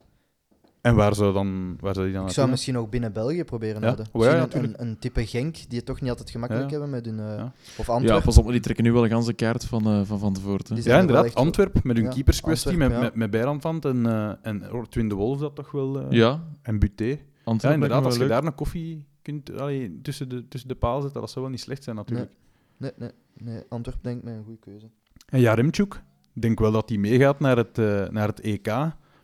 En 0.81 0.95
waar 0.95 1.15
zou, 1.15 1.33
dan, 1.33 1.77
waar 1.79 1.93
zou 1.93 2.05
hij 2.05 2.15
dan 2.15 2.25
Ik 2.25 2.31
zou 2.33 2.49
misschien 2.49 2.77
ook 2.77 2.89
binnen 2.89 3.13
België 3.13 3.43
proberen 3.43 3.79
Ja? 3.81 3.85
houden. 3.85 4.05
Oh, 4.11 4.23
ja, 4.23 4.29
ja, 4.29 4.35
Misschien 4.35 4.59
een, 4.63 4.65
tuurlijk. 4.69 4.81
een, 4.91 4.99
type 4.99 5.25
Genk, 5.25 5.55
die 5.55 5.77
het 5.77 5.85
toch 5.85 6.01
niet 6.01 6.09
altijd 6.09 6.29
gemakkelijk 6.29 6.69
Ja. 6.69 6.79
hebben 6.79 6.89
met 6.89 7.05
hun... 7.05 7.19
eh, 7.19 7.25
Ja. 7.37 7.53
Of 7.77 7.87
Ja, 7.87 7.93
Antwerpen. 7.93 8.23
pas 8.23 8.37
op, 8.37 8.43
maar 8.43 8.51
die 8.53 8.61
trekken 8.61 8.83
nu 8.83 8.91
wel 8.91 9.03
een 9.03 9.09
ganse 9.09 9.33
kaart 9.33 9.65
van, 9.65 9.85
eh, 9.87 10.01
van 10.03 10.19
Van 10.19 10.33
de 10.33 10.39
Voort. 10.39 10.67
Die 10.75 10.83
Ja, 10.83 10.93
er 10.93 10.99
inderdaad. 10.99 11.25
echt 11.25 11.35
Antwerp 11.35 11.83
met 11.83 11.95
hun 11.95 12.05
Ja, 12.05 12.11
keeperskwestie, 12.11 12.71
met, 12.77 12.81
Antwerp, 12.81 13.01
ja. 13.03 13.07
met, 13.09 13.15
met 13.15 13.29
Bijranvand 13.31 13.85
en, 13.85 14.05
eh 14.05 14.31
en 14.41 14.63
Twin 14.89 15.09
de 15.09 15.15
Wolf 15.15 15.39
dat 15.39 15.55
toch 15.55 15.71
wel. 15.71 15.99
eh, 16.01 16.11
Ja, 16.11 16.43
En 16.61 16.79
Buté. 16.79 17.17
Ja, 17.57 17.71
inderdaad. 17.73 18.05
Als 18.05 18.17
je 18.17 18.27
daar 18.27 18.43
een 18.43 18.55
koffie 18.55 19.05
kunt 19.21 19.59
allee, 19.59 19.99
tussen, 20.01 20.29
de, 20.29 20.47
tussen 20.47 20.69
de 20.69 20.75
paal 20.75 21.01
zetten, 21.01 21.21
dat 21.21 21.29
zou 21.29 21.41
wel 21.45 21.53
niet 21.53 21.63
slecht 21.63 21.83
zijn 21.83 21.95
natuurlijk. 21.95 22.31
Nee, 22.77 22.91
nee, 22.97 23.09
nee. 23.37 23.63
Antwerpen 23.69 24.03
denk 24.03 24.17
ik 24.17 24.23
mij 24.23 24.33
een 24.33 24.43
goede 24.43 24.59
keuze. 24.59 24.89
En 25.25 25.39
Jaremchuk, 25.39 25.93
ik 26.33 26.41
denk 26.41 26.59
wel 26.59 26.71
dat 26.71 26.89
hij 26.89 26.97
meegaat 26.97 27.39
naar 27.39 27.57
het, 27.57 27.77
eh, 27.77 28.07
naar 28.09 28.27
het 28.27 28.39
EK. 28.39 28.67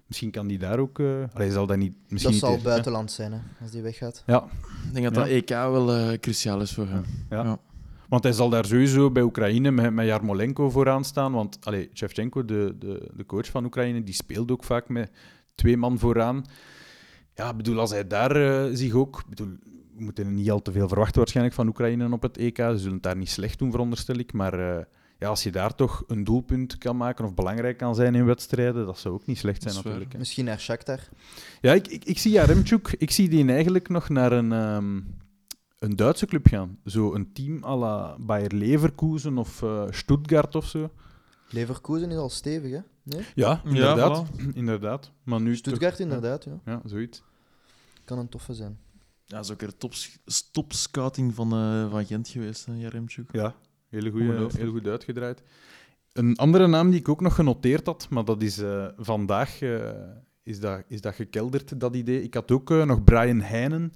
Misschien 0.08 0.32
kan 0.32 0.48
die 0.48 0.58
daar 0.58 0.80
ook... 0.80 1.00
eh 1.00 1.06
allee, 1.34 1.52
zal 1.52 1.68
dat 1.68 1.78
niet... 1.78 1.94
Misschien 2.08 2.22
dat 2.22 2.32
niet 2.32 2.40
zal 2.40 2.50
tegen- 2.50 2.64
buitenland 2.64 3.12
zijn, 3.12 3.32
hè, 3.34 3.40
als 3.62 3.72
die 3.72 3.82
weggaat. 3.82 4.24
Ja, 4.26 4.44
Ik 4.88 4.94
denk 4.94 5.06
dat 5.06 5.16
Ja. 5.16 5.20
dat 5.22 5.30
EK 5.30 5.50
wel 5.50 5.94
eh, 5.94 6.18
cruciaal 6.20 6.62
is 6.62 6.74
voor 6.74 6.88
hem. 6.88 7.04
ja. 7.30 7.44
Ja. 7.44 7.58
Want 8.10 8.24
hij 8.24 8.34
zal 8.34 8.50
daar 8.50 8.66
sowieso 8.66 9.12
bij 9.12 9.24
Oekraïne 9.24 9.72
met, 9.72 9.94
met 9.94 10.06
Jarmolenko 10.06 10.70
vooraan 10.70 11.04
staan. 11.04 11.32
Want 11.32 11.58
allee, 11.64 11.90
Shevchenko, 11.94 12.46
de, 12.46 12.76
de, 12.80 13.12
de 13.16 13.26
coach 13.26 13.46
van 13.50 13.66
Oekraïne, 13.66 14.04
die 14.04 14.14
speelt 14.14 14.52
ook 14.52 14.64
vaak 14.64 14.90
met 14.90 15.12
twee 15.56 15.78
man 15.78 16.00
vooraan. 16.00 16.44
Ja, 17.34 17.50
ik 17.50 17.58
bedoel, 17.58 17.80
als 17.80 17.92
hij 17.92 18.08
daar 18.08 18.36
eh, 18.36 18.70
zich 18.76 18.94
ook... 18.94 19.20
ik 19.20 19.26
Bedoel, 19.30 19.48
we 19.96 20.04
moeten 20.04 20.34
niet 20.34 20.52
al 20.52 20.62
te 20.62 20.72
veel 20.72 20.88
verwachten 20.88 21.18
waarschijnlijk 21.18 21.56
van 21.56 21.68
Oekraïne 21.68 22.12
op 22.12 22.22
het 22.22 22.38
EK. 22.38 22.58
Ze 22.58 22.78
zullen 22.78 22.94
het 22.94 23.04
daar 23.04 23.18
niet 23.18 23.30
slecht 23.30 23.60
doen, 23.60 23.72
veronderstel 23.72 24.16
ik. 24.16 24.34
Maar 24.34 24.78
eh, 24.78 24.84
ja, 25.20 25.28
als 25.28 25.44
je 25.44 25.52
daar 25.52 25.76
toch 25.76 26.04
een 26.08 26.24
doelpunt 26.24 26.78
kan 26.78 26.98
maken 26.98 27.26
of 27.26 27.34
belangrijk 27.34 27.78
kan 27.78 27.96
zijn 27.96 28.16
in 28.16 28.26
wedstrijden, 28.26 28.86
dat 28.86 29.00
zou 29.00 29.14
ook 29.14 29.26
niet 29.26 29.38
slecht 29.38 29.62
zijn 29.62 29.74
Dat 29.74 29.84
natuurlijk. 29.84 30.12
hè. 30.14 30.18
Misschien 30.20 30.46
naar 30.46 30.60
Shakhtar. 30.60 31.00
Ja, 31.62 31.74
ik, 31.74 31.88
ik, 31.88 32.06
ik 32.06 32.18
zie 32.20 32.32
Jaremchuk, 32.32 32.96
ik 32.98 33.12
zie 33.12 33.30
die 33.30 33.48
eigenlijk 33.48 33.90
nog 33.90 34.10
naar 34.10 34.32
een, 34.32 34.52
ehm, 34.52 35.02
een 35.80 35.96
Duitse 35.96 36.26
club 36.26 36.48
gaan. 36.48 36.78
Zo 36.86 37.14
een 37.14 37.34
team 37.34 37.64
à 37.64 37.76
la 37.76 38.16
Bayer 38.20 38.54
Leverkusen 38.54 39.38
of 39.38 39.62
eh, 39.64 39.84
Stuttgart 39.90 40.56
of 40.56 40.66
zo. 40.68 40.90
Leverkusen 41.50 42.12
is 42.12 42.18
al 42.18 42.30
stevig, 42.30 42.72
hè? 42.72 42.80
Nee? 43.04 43.26
Ja, 43.36 43.62
inderdaad. 43.66 44.26
voilà. 44.28 44.54
inderdaad. 44.54 45.12
Maar 45.24 45.42
nu 45.42 45.56
Stuttgart 45.56 45.92
toch- 45.98 46.06
inderdaad, 46.06 46.44
ja. 46.44 46.60
Ja, 46.66 46.82
zoiets. 46.86 47.24
Kan 48.06 48.18
een 48.20 48.30
toffe 48.30 48.54
zijn. 48.54 48.78
Ja, 49.26 49.40
is 49.40 49.52
ook 49.52 49.62
een 49.62 49.78
top, 49.78 49.94
topscouting 50.52 51.34
van, 51.36 51.52
eh, 51.54 51.90
van 51.92 52.06
Gent 52.06 52.28
geweest, 52.28 52.66
hè, 52.66 52.74
Jaremchuk. 52.74 53.30
Ja, 53.32 53.56
hele 53.96 54.48
heel 54.58 54.72
goed 54.72 54.88
uitgedraaid. 54.88 55.42
Een 56.14 56.36
andere 56.36 56.68
naam 56.68 56.90
die 56.90 57.00
ik 57.00 57.10
ook 57.10 57.22
nog 57.22 57.36
genoteerd 57.36 57.86
had, 57.86 58.08
maar 58.10 58.26
dat 58.26 58.42
is 58.42 58.58
eh, 58.58 58.86
vandaag 58.98 59.62
eh, 59.62 59.80
is 60.44 60.60
dat, 60.60 60.84
is 60.88 61.02
dat 61.02 61.16
gekelderd, 61.16 61.80
dat 61.80 61.96
idee. 61.96 62.24
Ik 62.24 62.34
had 62.34 62.52
ook 62.52 62.72
eh, 62.72 62.86
nog 62.86 63.04
Brian 63.04 63.42
Heijnen 63.42 63.94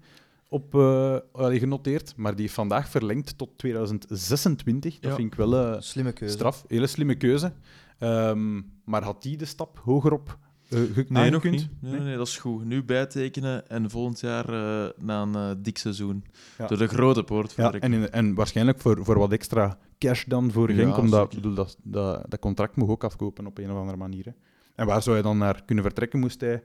op, 0.49 0.75
eh, 0.75 1.15
genoteerd, 1.33 2.13
maar 2.15 2.35
die 2.35 2.51
vandaag 2.51 2.89
verlengd 2.89 3.37
tot 3.37 3.57
2026. 3.57 4.99
Dat 4.99 5.09
Ja. 5.11 5.15
vind 5.17 5.31
ik 5.31 5.37
wel 5.37 5.55
eh, 5.55 5.81
Slimme 5.81 6.11
keuze. 6.11 6.33
straf. 6.33 6.63
Hele 6.67 6.87
slimme 6.87 7.15
keuze. 7.15 7.51
Ehm, 7.99 8.61
maar 8.85 9.03
had 9.03 9.21
die 9.21 9.37
de 9.37 9.45
stap 9.45 9.81
hogerop 9.83 10.37
eh 10.69 10.79
ge- 10.79 10.85
Nee, 10.95 11.05
nog 11.07 11.17
aangekund? 11.17 11.53
niet. 11.55 11.69
Nee, 11.81 11.91
nee, 11.91 12.01
nee, 12.01 12.17
dat 12.17 12.27
is 12.27 12.37
goed. 12.37 12.65
Nu 12.65 12.83
bijtekenen 12.83 13.69
en 13.69 13.89
volgend 13.89 14.19
jaar 14.19 14.49
eh, 14.49 14.89
na 15.03 15.21
een 15.21 15.63
dik 15.63 15.77
seizoen. 15.77 16.23
Ja. 16.57 16.67
Door 16.67 16.77
de 16.77 16.87
grote 16.87 17.23
poort. 17.23 17.53
Ja, 17.57 17.71
en, 17.73 17.93
in- 17.93 18.11
en 18.11 18.33
waarschijnlijk 18.33 18.79
voor, 18.81 19.03
voor 19.05 19.17
wat 19.19 19.31
extra 19.31 19.77
cash 19.99 20.23
dan 20.25 20.51
voor 20.51 20.69
Ja, 20.71 20.75
Genk, 20.83 20.97
omdat 20.97 21.29
ik 21.29 21.35
bedoel, 21.41 21.53
dat, 21.53 21.77
dat, 21.83 22.25
dat 22.31 22.39
contract 22.39 22.75
moet 22.75 22.89
ook 22.89 23.03
afkopen 23.03 23.45
op 23.45 23.57
een 23.57 23.71
of 23.71 23.77
andere 23.77 23.97
manier. 23.97 24.25
Hè. 24.25 24.31
En 24.75 24.85
waar 24.85 25.01
zou 25.03 25.15
hij 25.15 25.23
dan 25.23 25.37
naar 25.37 25.63
kunnen 25.65 25.83
vertrekken? 25.83 26.19
Moest 26.19 26.41
hij 26.41 26.63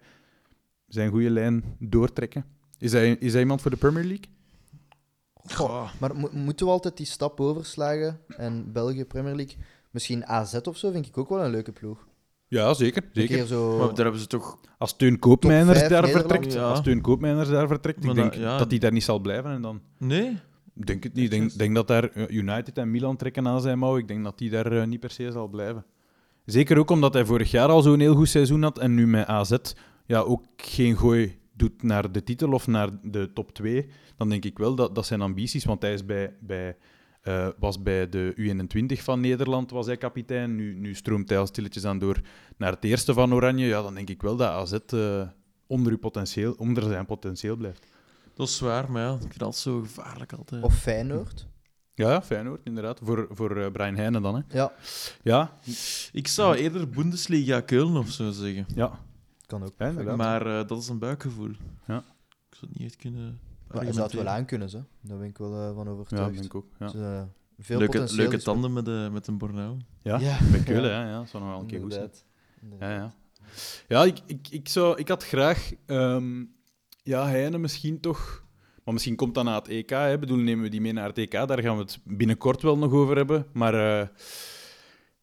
zijn 0.89 1.11
goede 1.11 1.31
lijn 1.31 1.77
doortrekken? 1.79 2.45
Is 2.79 2.93
hij, 2.93 3.11
is 3.11 3.33
hij 3.33 3.41
iemand 3.41 3.63
voor 3.63 3.71
de 3.71 3.77
Premier 3.77 4.05
League? 4.05 4.25
Goh. 5.35 5.89
Maar 6.01 6.17
mo- 6.17 6.29
moeten 6.33 6.67
we 6.67 6.73
altijd 6.73 6.97
die 6.97 7.07
stap 7.07 7.41
overslagen 7.41 8.21
en 8.37 8.73
België 8.73 9.05
Premier 9.05 9.35
League? 9.35 9.57
Misschien 9.91 10.27
AZ 10.27 10.55
of 10.55 10.77
zo 10.77 10.91
vind 10.91 11.07
ik 11.07 11.19
ook 11.19 11.29
wel 11.29 11.45
een 11.45 11.51
leuke 11.51 11.73
ploeg. 11.73 12.07
Ja, 12.49 12.75
zeker. 12.75 13.03
Zeker. 13.13 13.47
zo... 13.47 13.79
Maar 13.79 13.87
daar 13.95 13.97
hebben 14.05 14.21
ze 14.21 14.27
toch... 14.27 14.59
Als 14.79 14.97
Teun 14.97 15.19
Koopmeiners 15.19 15.79
daar 15.79 15.91
Nederland. 15.91 16.17
vertrekt, 16.17 16.53
Ja. 16.53 16.69
als 16.71 16.83
Teun 16.83 17.01
Koopmeiners 17.01 17.49
daar 17.49 17.69
vertrekt, 17.69 18.05
ik 18.05 18.15
denk 18.15 18.33
dat- 18.33 18.43
ja. 18.43 18.59
dat 18.59 18.71
hij 18.71 18.79
daar 18.79 18.93
niet 18.93 19.03
zal 19.05 19.19
blijven. 19.19 19.51
En 19.51 19.63
dan 19.63 19.81
Nee? 19.99 20.39
Ik 20.77 20.87
denk 20.87 21.03
het 21.03 21.15
niet. 21.15 21.25
Ik 21.25 21.31
denk, 21.31 21.59
denk 21.59 21.75
dat 21.75 21.89
daar 21.89 22.11
eh, 22.11 22.29
United 22.29 22.79
en 22.79 22.91
Milan 22.91 23.17
trekken 23.17 23.49
aan 23.49 23.61
zijn 23.61 23.79
mouw. 23.79 23.97
Ik 23.97 24.09
denk 24.09 24.25
dat 24.25 24.39
hij 24.39 24.49
daar 24.49 24.73
eh, 24.73 24.87
niet 24.87 25.01
per 25.01 25.11
se 25.11 25.33
zal 25.33 25.49
blijven. 25.49 25.85
Zeker 26.45 26.79
ook 26.79 26.91
omdat 26.91 27.13
hij 27.13 27.25
vorig 27.25 27.51
jaar 27.51 27.69
al 27.69 27.83
zo'n 27.83 28.01
heel 28.01 28.15
goed 28.15 28.29
seizoen 28.29 28.63
had 28.63 28.79
en 28.79 28.95
nu 28.95 29.07
met 29.07 29.27
AZ 29.27 29.57
ja, 30.07 30.19
ook 30.21 30.45
geen 30.57 30.97
gooi 30.97 31.39
doet 31.53 31.83
naar 31.83 32.13
de 32.13 32.23
titel 32.23 32.53
of 32.53 32.67
naar 32.67 32.91
de 33.03 33.33
top 33.33 33.53
2. 33.53 33.87
Dan 34.17 34.29
denk 34.29 34.45
ik 34.45 34.59
wel 34.59 34.75
dat 34.75 34.95
dat 34.95 35.07
zijn 35.07 35.21
ambities, 35.21 35.65
want 35.65 35.83
hij 35.83 35.93
is 35.93 36.05
bij, 36.05 36.35
bij, 36.41 36.77
eh, 37.21 37.49
was 37.59 37.83
bij 37.83 38.09
de 38.09 38.35
U21 38.37 39.03
van 39.03 39.21
Nederland 39.21 39.71
was 39.71 39.87
hij 39.87 39.97
kapitein. 39.97 40.57
Nu, 40.57 40.75
nu 40.75 40.95
stroomt 40.95 41.29
hij 41.29 41.39
al 41.39 41.47
stilletjes 41.47 41.85
aan 41.85 41.99
door 41.99 42.21
naar 42.57 42.73
het 42.73 42.85
eerste 42.85 43.13
van 43.13 43.35
Oranje. 43.35 43.67
Ja, 43.67 43.83
dan 43.83 43.95
denk 43.95 44.11
ik 44.11 44.23
wel 44.23 44.37
dat 44.37 44.49
AZ 44.49 44.79
onder, 45.67 45.93
uw 45.93 45.99
potentieel, 45.99 46.55
onder 46.59 46.83
zijn 46.83 47.07
potentieel 47.07 47.57
blijft. 47.57 47.87
Dat 48.35 48.49
is 48.49 48.61
waar, 48.61 48.91
maar 48.91 49.03
ja, 49.03 49.13
ik 49.15 49.21
vind 49.21 49.39
dat 49.39 49.57
zo 49.57 49.81
gevaarlijk 49.81 50.33
altijd. 50.33 50.63
Of 50.63 50.75
Feyenoord. 50.79 51.47
Ja, 51.95 52.11
ja, 52.11 52.23
Feyenoord, 52.23 52.61
inderdaad. 52.65 53.01
Voor, 53.03 53.27
voor 53.31 53.57
eh, 53.57 53.71
Brian 53.73 53.97
Heijnen 53.97 54.23
dan, 54.23 54.35
hè. 54.35 54.43
Ja, 54.59 54.73
Ja, 55.23 55.59
Ik 56.13 56.29
zou 56.29 56.57
eerder 56.57 56.89
Bundesliga 56.89 57.61
Keulen 57.61 57.97
of 57.97 58.11
zo 58.11 58.31
zeggen. 58.31 58.67
ja. 58.75 58.99
kan 59.47 59.63
ook. 59.63 59.73
Ja, 59.79 59.87
inderdaad. 59.89 60.17
Maar 60.17 60.47
eh, 60.59 60.67
dat 60.69 60.79
is 60.83 60.89
een 60.89 60.99
buikgevoel. 60.99 61.51
Ja. 61.87 61.97
Ik 62.51 62.57
zou 62.61 62.71
het 62.71 62.79
niet 62.79 62.87
echt 62.89 62.97
kunnen 62.97 63.41
Maar 63.69 63.83
hij 63.83 63.93
zou 63.93 64.05
het 64.05 64.13
wel 64.15 64.29
argumenteren. 64.29 64.33
aankunnen, 64.33 64.69
hè. 64.71 65.09
daar 65.09 65.19
ben 65.19 65.29
ik 65.29 65.39
wel 65.39 65.53
eh, 65.69 65.75
van 65.75 65.85
Ja, 65.85 65.91
overtuigd. 65.91 66.33
denk 66.33 66.45
ik 66.45 66.55
ook. 66.55 66.67
Ja, 66.79 66.87
Dus, 66.87 67.01
eh, 67.01 67.23
veel 67.59 67.79
Leuke, 67.79 67.99
potentieel 67.99 68.29
leuke 68.29 68.43
tanden 68.45 68.73
met, 68.73 68.85
de, 68.85 69.09
met 69.13 69.27
een 69.27 69.39
Bornau. 69.39 69.77
ja. 70.03 70.19
Ja. 70.19 70.39
bij 70.51 70.61
Keulen, 70.61 70.91
ja. 70.91 71.07
ja. 71.09 71.19
Dat 71.19 71.29
zou 71.29 71.43
nog 71.43 71.53
wel 71.53 71.61
een 71.61 71.67
keer 71.67 71.81
goed 71.81 71.93
zijn. 71.93 72.11
Inderdaad. 72.61 72.91
Inderdaad. 72.91 72.91
Ja, 72.91 72.97
ja. 72.97 73.13
Ja, 73.89 74.05
ik, 74.05 74.19
ik, 74.27 74.49
ik, 74.51 74.69
zou, 74.69 74.99
ik 74.99 75.09
had 75.09 75.25
graag... 75.25 75.73
ehm 75.87 76.45
ja, 77.05 77.27
Heine 77.27 77.59
misschien 77.59 78.01
toch... 78.01 78.43
Maar 78.85 78.95
misschien 78.95 79.17
komt 79.17 79.35
dat 79.35 79.45
na 79.45 79.55
het 79.55 79.69
EK. 79.69 79.91
Hè. 79.91 80.13
Ik 80.13 80.21
bedoel, 80.21 80.37
nemen 80.37 80.65
we 80.65 80.71
die 80.71 80.81
mee 80.81 80.93
naar 80.93 81.09
het 81.09 81.19
EK. 81.19 81.31
Daar 81.31 81.63
gaan 81.63 81.77
we 81.77 81.83
het 81.83 81.99
binnenkort 82.05 82.63
wel 82.63 82.79
nog 82.79 82.93
over 82.93 83.17
hebben. 83.17 83.47
Maar 83.53 83.75
eh, 83.75 84.09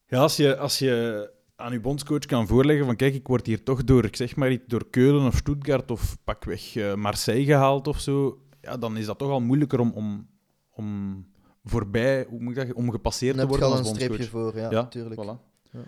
ja, 0.05 0.19
als 0.19 0.35
je, 0.35 0.57
als 0.57 0.79
je 0.79 1.29
aan 1.55 1.71
je 1.71 1.79
bondscoach 1.79 2.25
kan 2.25 2.47
voorleggen 2.47 2.85
van 2.85 2.95
kijk, 2.95 3.13
ik 3.13 3.27
word 3.27 3.45
hier 3.45 3.63
toch 3.63 3.83
door, 3.83 4.05
ik 4.05 4.15
zeg 4.15 4.35
maar 4.35 4.57
door 4.67 4.89
Keulen 4.89 5.25
of 5.25 5.35
Stuttgart 5.35 5.91
of 5.91 6.17
pakweg 6.23 6.75
eh 6.75 6.93
Marseille 6.95 7.45
gehaald 7.45 7.87
of 7.87 7.99
zo, 7.99 8.41
ja, 8.61 8.77
dan 8.77 8.97
is 8.97 9.05
dat 9.05 9.17
toch 9.17 9.29
al 9.29 9.39
moeilijker 9.39 9.79
om, 9.79 9.91
om, 9.91 10.27
om 10.71 11.25
voorbij, 11.63 12.25
hoe 12.29 12.39
moet 12.39 12.51
ik 12.51 12.57
zeggen, 12.57 12.75
om 12.75 12.91
gepasseerd 12.91 13.37
Dan 13.37 13.47
te 13.47 13.51
heb 13.53 13.61
je 13.61 13.67
worden 13.67 13.85
al 13.85 13.91
als 13.91 13.99
een 14.01 14.07
bondscoach. 14.07 14.27
streepje 14.27 14.51
voor, 14.51 14.61
ja, 14.61 14.69
Ja, 14.71 14.81
natuurlijk. 14.81 15.21
Voilà. 15.21 15.71
Ja. 15.71 15.79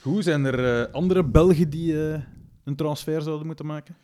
Goed, 0.00 0.24
zijn 0.24 0.44
er 0.44 0.86
eh, 0.86 0.92
andere 0.92 1.24
Belgen 1.24 1.70
die 1.70 1.94
een 2.64 2.76
transfer 2.76 3.22
zouden 3.22 3.46
moeten 3.46 3.66
maken? 3.66 3.96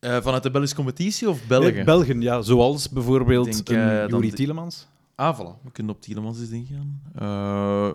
Eh, 0.00 0.22
vanuit 0.22 0.42
de 0.42 0.50
Belgische 0.50 0.76
competitie 0.76 1.28
of 1.28 1.46
België? 1.46 1.72
Nee, 1.72 1.84
Belgen, 1.84 2.20
ja. 2.20 2.42
Zoals 2.42 2.88
bijvoorbeeld 2.88 3.66
denk, 3.66 3.68
een 3.68 4.08
dan 4.08 4.20
Juri 4.20 4.32
Tielemans. 4.32 4.86
Ah, 5.14 5.38
voilà. 5.38 5.62
We 5.62 5.70
kunnen 5.72 5.94
op 5.94 6.00
Tielemans 6.00 6.40
eens 6.40 6.50
ingaan. 6.50 7.02
Eh 7.14 7.90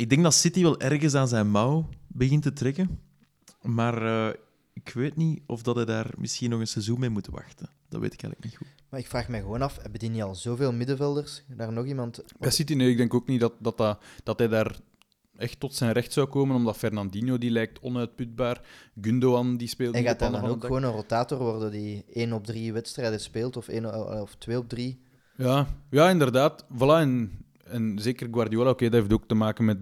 ik 0.00 0.08
denk 0.08 0.22
dat 0.22 0.34
City 0.34 0.62
wel 0.62 0.80
ergens 0.80 1.14
aan 1.14 1.28
zijn 1.28 1.50
mouw 1.50 1.88
begint 2.06 2.42
te 2.42 2.52
trekken. 2.52 3.00
Maar 3.62 4.02
eh, 4.02 4.34
ik 4.72 4.88
weet 4.88 5.16
niet 5.16 5.40
of 5.46 5.62
dat 5.62 5.76
hij 5.76 5.84
daar 5.84 6.10
misschien 6.16 6.50
nog 6.50 6.60
een 6.60 6.66
seizoen 6.66 7.00
mee 7.00 7.08
moet 7.08 7.26
wachten. 7.26 7.68
Dat 7.88 8.00
weet 8.00 8.12
ik 8.12 8.22
eigenlijk 8.22 8.44
niet 8.44 8.56
goed. 8.56 8.82
Maar 8.88 9.00
ik 9.00 9.06
vraag 9.06 9.28
me 9.28 9.38
gewoon 9.38 9.62
af, 9.62 9.76
hebben 9.82 10.00
die 10.00 10.10
niet 10.10 10.22
al 10.22 10.34
zoveel 10.34 10.72
middenvelders? 10.72 11.42
Daar 11.46 11.72
nog 11.72 11.86
iemand... 11.86 12.22
Bij 12.38 12.50
City, 12.50 12.74
nee, 12.74 12.90
ik 12.90 12.96
denk 12.96 13.14
ook 13.14 13.26
niet 13.26 13.40
dat, 13.40 13.52
dat, 13.58 13.76
dat, 13.78 14.02
dat 14.22 14.38
hij 14.38 14.48
daar 14.48 14.76
echt 15.40 15.60
tot 15.60 15.74
zijn 15.74 15.92
recht 15.92 16.12
zou 16.12 16.26
komen, 16.26 16.56
omdat 16.56 16.76
Fernandinho, 16.76 17.38
die 17.38 17.50
lijkt 17.50 17.80
onuitputbaar. 17.80 18.60
Gundogan, 19.00 19.56
die 19.56 19.68
speelt 19.68 19.94
En 19.94 20.02
gaat 20.04 20.18
dan 20.18 20.32
van 20.32 20.48
ook 20.48 20.64
gewoon 20.64 20.82
een 20.82 20.90
rotator 20.92 21.38
worden 21.38 21.70
die 21.70 22.04
1 22.12 22.32
op 22.32 22.46
3 22.46 22.72
wedstrijden 22.72 23.20
speelt, 23.20 23.56
of, 23.56 23.68
één, 23.68 24.20
of 24.22 24.34
2 24.34 24.58
op 24.58 24.68
3? 24.68 25.00
Ja, 25.36 25.66
ja, 25.90 26.08
inderdaad. 26.10 26.64
Voilà, 26.74 27.00
en, 27.00 27.30
en 27.64 27.98
zeker 27.98 28.28
Guardiola, 28.30 28.70
oké, 28.70 28.84
dat 28.84 29.00
heeft 29.00 29.12
ook 29.12 29.26
te 29.26 29.34
maken 29.34 29.64
met 29.64 29.78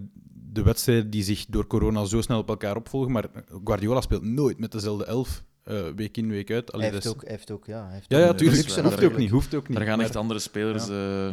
de 0.52 0.62
wedstrijden 0.62 1.10
die 1.10 1.22
zich 1.22 1.46
door 1.48 1.66
corona 1.66 2.04
zo 2.04 2.20
snel 2.20 2.38
op 2.38 2.48
elkaar 2.48 2.76
opvolgen, 2.76 3.12
maar 3.12 3.24
Guardiola 3.64 4.00
speelt 4.00 4.22
nooit 4.22 4.58
met 4.58 4.72
dezelfde 4.72 5.04
elf. 5.04 5.44
eh, 5.64 5.86
week 5.96 6.16
in, 6.16 6.28
week 6.28 6.50
uit. 6.50 6.72
Allee, 6.72 6.84
Hij 6.84 6.94
heeft 6.94 7.06
ook, 7.08 7.22
hij 7.22 7.30
heeft 7.30 7.50
ook, 7.50 7.66
ja. 7.66 7.88
Heeft 7.88 8.04
Ja, 8.08 8.18
ook 8.18 8.24
ja, 8.24 8.34
tuurlijk. 8.34 8.70
Hoeft 8.70 9.04
ook 9.04 9.16
niet, 9.16 9.30
hoeft 9.30 9.54
ook 9.54 9.68
niet. 9.68 9.76
Daar 9.76 9.86
gaan 9.86 9.96
Maar 9.96 10.06
echt 10.06 10.16
andere 10.16 10.40
spelers 10.40 10.88
eh, 10.88 11.28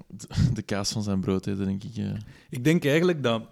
de 0.54 0.62
kaas 0.62 0.92
van 0.92 1.02
zijn 1.02 1.20
brood 1.20 1.46
eten, 1.46 1.64
denk 1.64 1.84
ik. 1.84 1.96
eh. 1.96 2.14
Ik 2.50 2.64
denk 2.64 2.84
eigenlijk 2.84 3.22
dat 3.22 3.42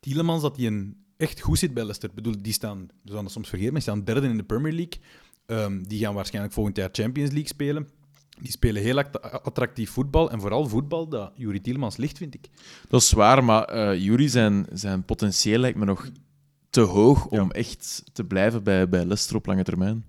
Tielemans 0.00 0.42
dat 0.42 0.56
hij 0.56 0.66
een 0.66 0.96
echt 1.16 1.40
goed 1.40 1.58
zit 1.58 1.74
bij 1.74 1.82
Leicester. 1.82 2.08
Ik 2.08 2.14
bedoel, 2.14 2.34
die 2.42 2.52
staan, 2.52 2.78
we 2.78 2.86
zouden 3.04 3.22
dat 3.24 3.32
soms 3.32 3.48
vergeten, 3.48 3.72
maar 3.72 3.82
die 3.82 3.90
staan 3.92 4.04
derde 4.04 4.28
in 4.28 4.36
de 4.36 4.42
Premier 4.42 4.72
League. 4.72 5.00
Ehm, 5.46 5.82
die 5.82 5.98
gaan 6.00 6.14
waarschijnlijk 6.14 6.54
volgend 6.54 6.76
jaar 6.76 6.88
Champions 6.92 7.30
League 7.30 7.48
spelen. 7.48 7.88
Die 8.40 8.50
spelen 8.50 8.82
heel 8.82 8.98
act- 8.98 9.22
attractief 9.42 9.90
voetbal. 9.90 10.30
En 10.30 10.40
vooral 10.40 10.66
voetbal 10.68 11.08
dat 11.08 11.32
Juri 11.34 11.60
Tielemans 11.60 11.96
ligt, 11.96 12.18
vind 12.18 12.34
ik. 12.34 12.48
Dat 12.88 13.00
is 13.02 13.12
waar, 13.12 13.44
maar 13.44 13.64
eh 13.64 14.00
Jury 14.02 14.28
zijn, 14.28 14.66
zijn 14.72 15.04
potentieel 15.04 15.58
lijkt 15.58 15.78
me 15.78 15.84
nog 15.84 16.10
te 16.70 16.80
hoog 16.80 17.26
om 17.26 17.50
echt 17.50 18.02
te 18.12 18.24
blijven 18.24 18.62
bij, 18.62 18.88
bij 18.88 19.00
Leicester 19.04 19.36
op 19.36 19.46
lange 19.46 19.62
termijn. 19.62 20.04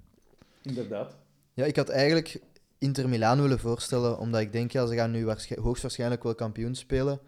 Inderdaad. 0.62 1.16
Ja, 1.54 1.66
ik 1.66 1.76
had 1.76 1.90
eigenlijk 1.90 2.40
Inter 2.78 3.10
Milaan 3.10 3.42
willen 3.42 3.60
voorstellen, 3.60 4.18
omdat 4.20 4.42
ik 4.42 4.52
denk, 4.52 4.72
ja, 4.72 4.86
ze 4.86 4.96
gaan 4.96 5.12
nu 5.12 5.26
waarsch- 5.26 5.56
hoogstwaarschijnlijk 5.56 6.24
wel 6.24 6.36
kampioen 6.36 6.76
spelen. 6.76 7.20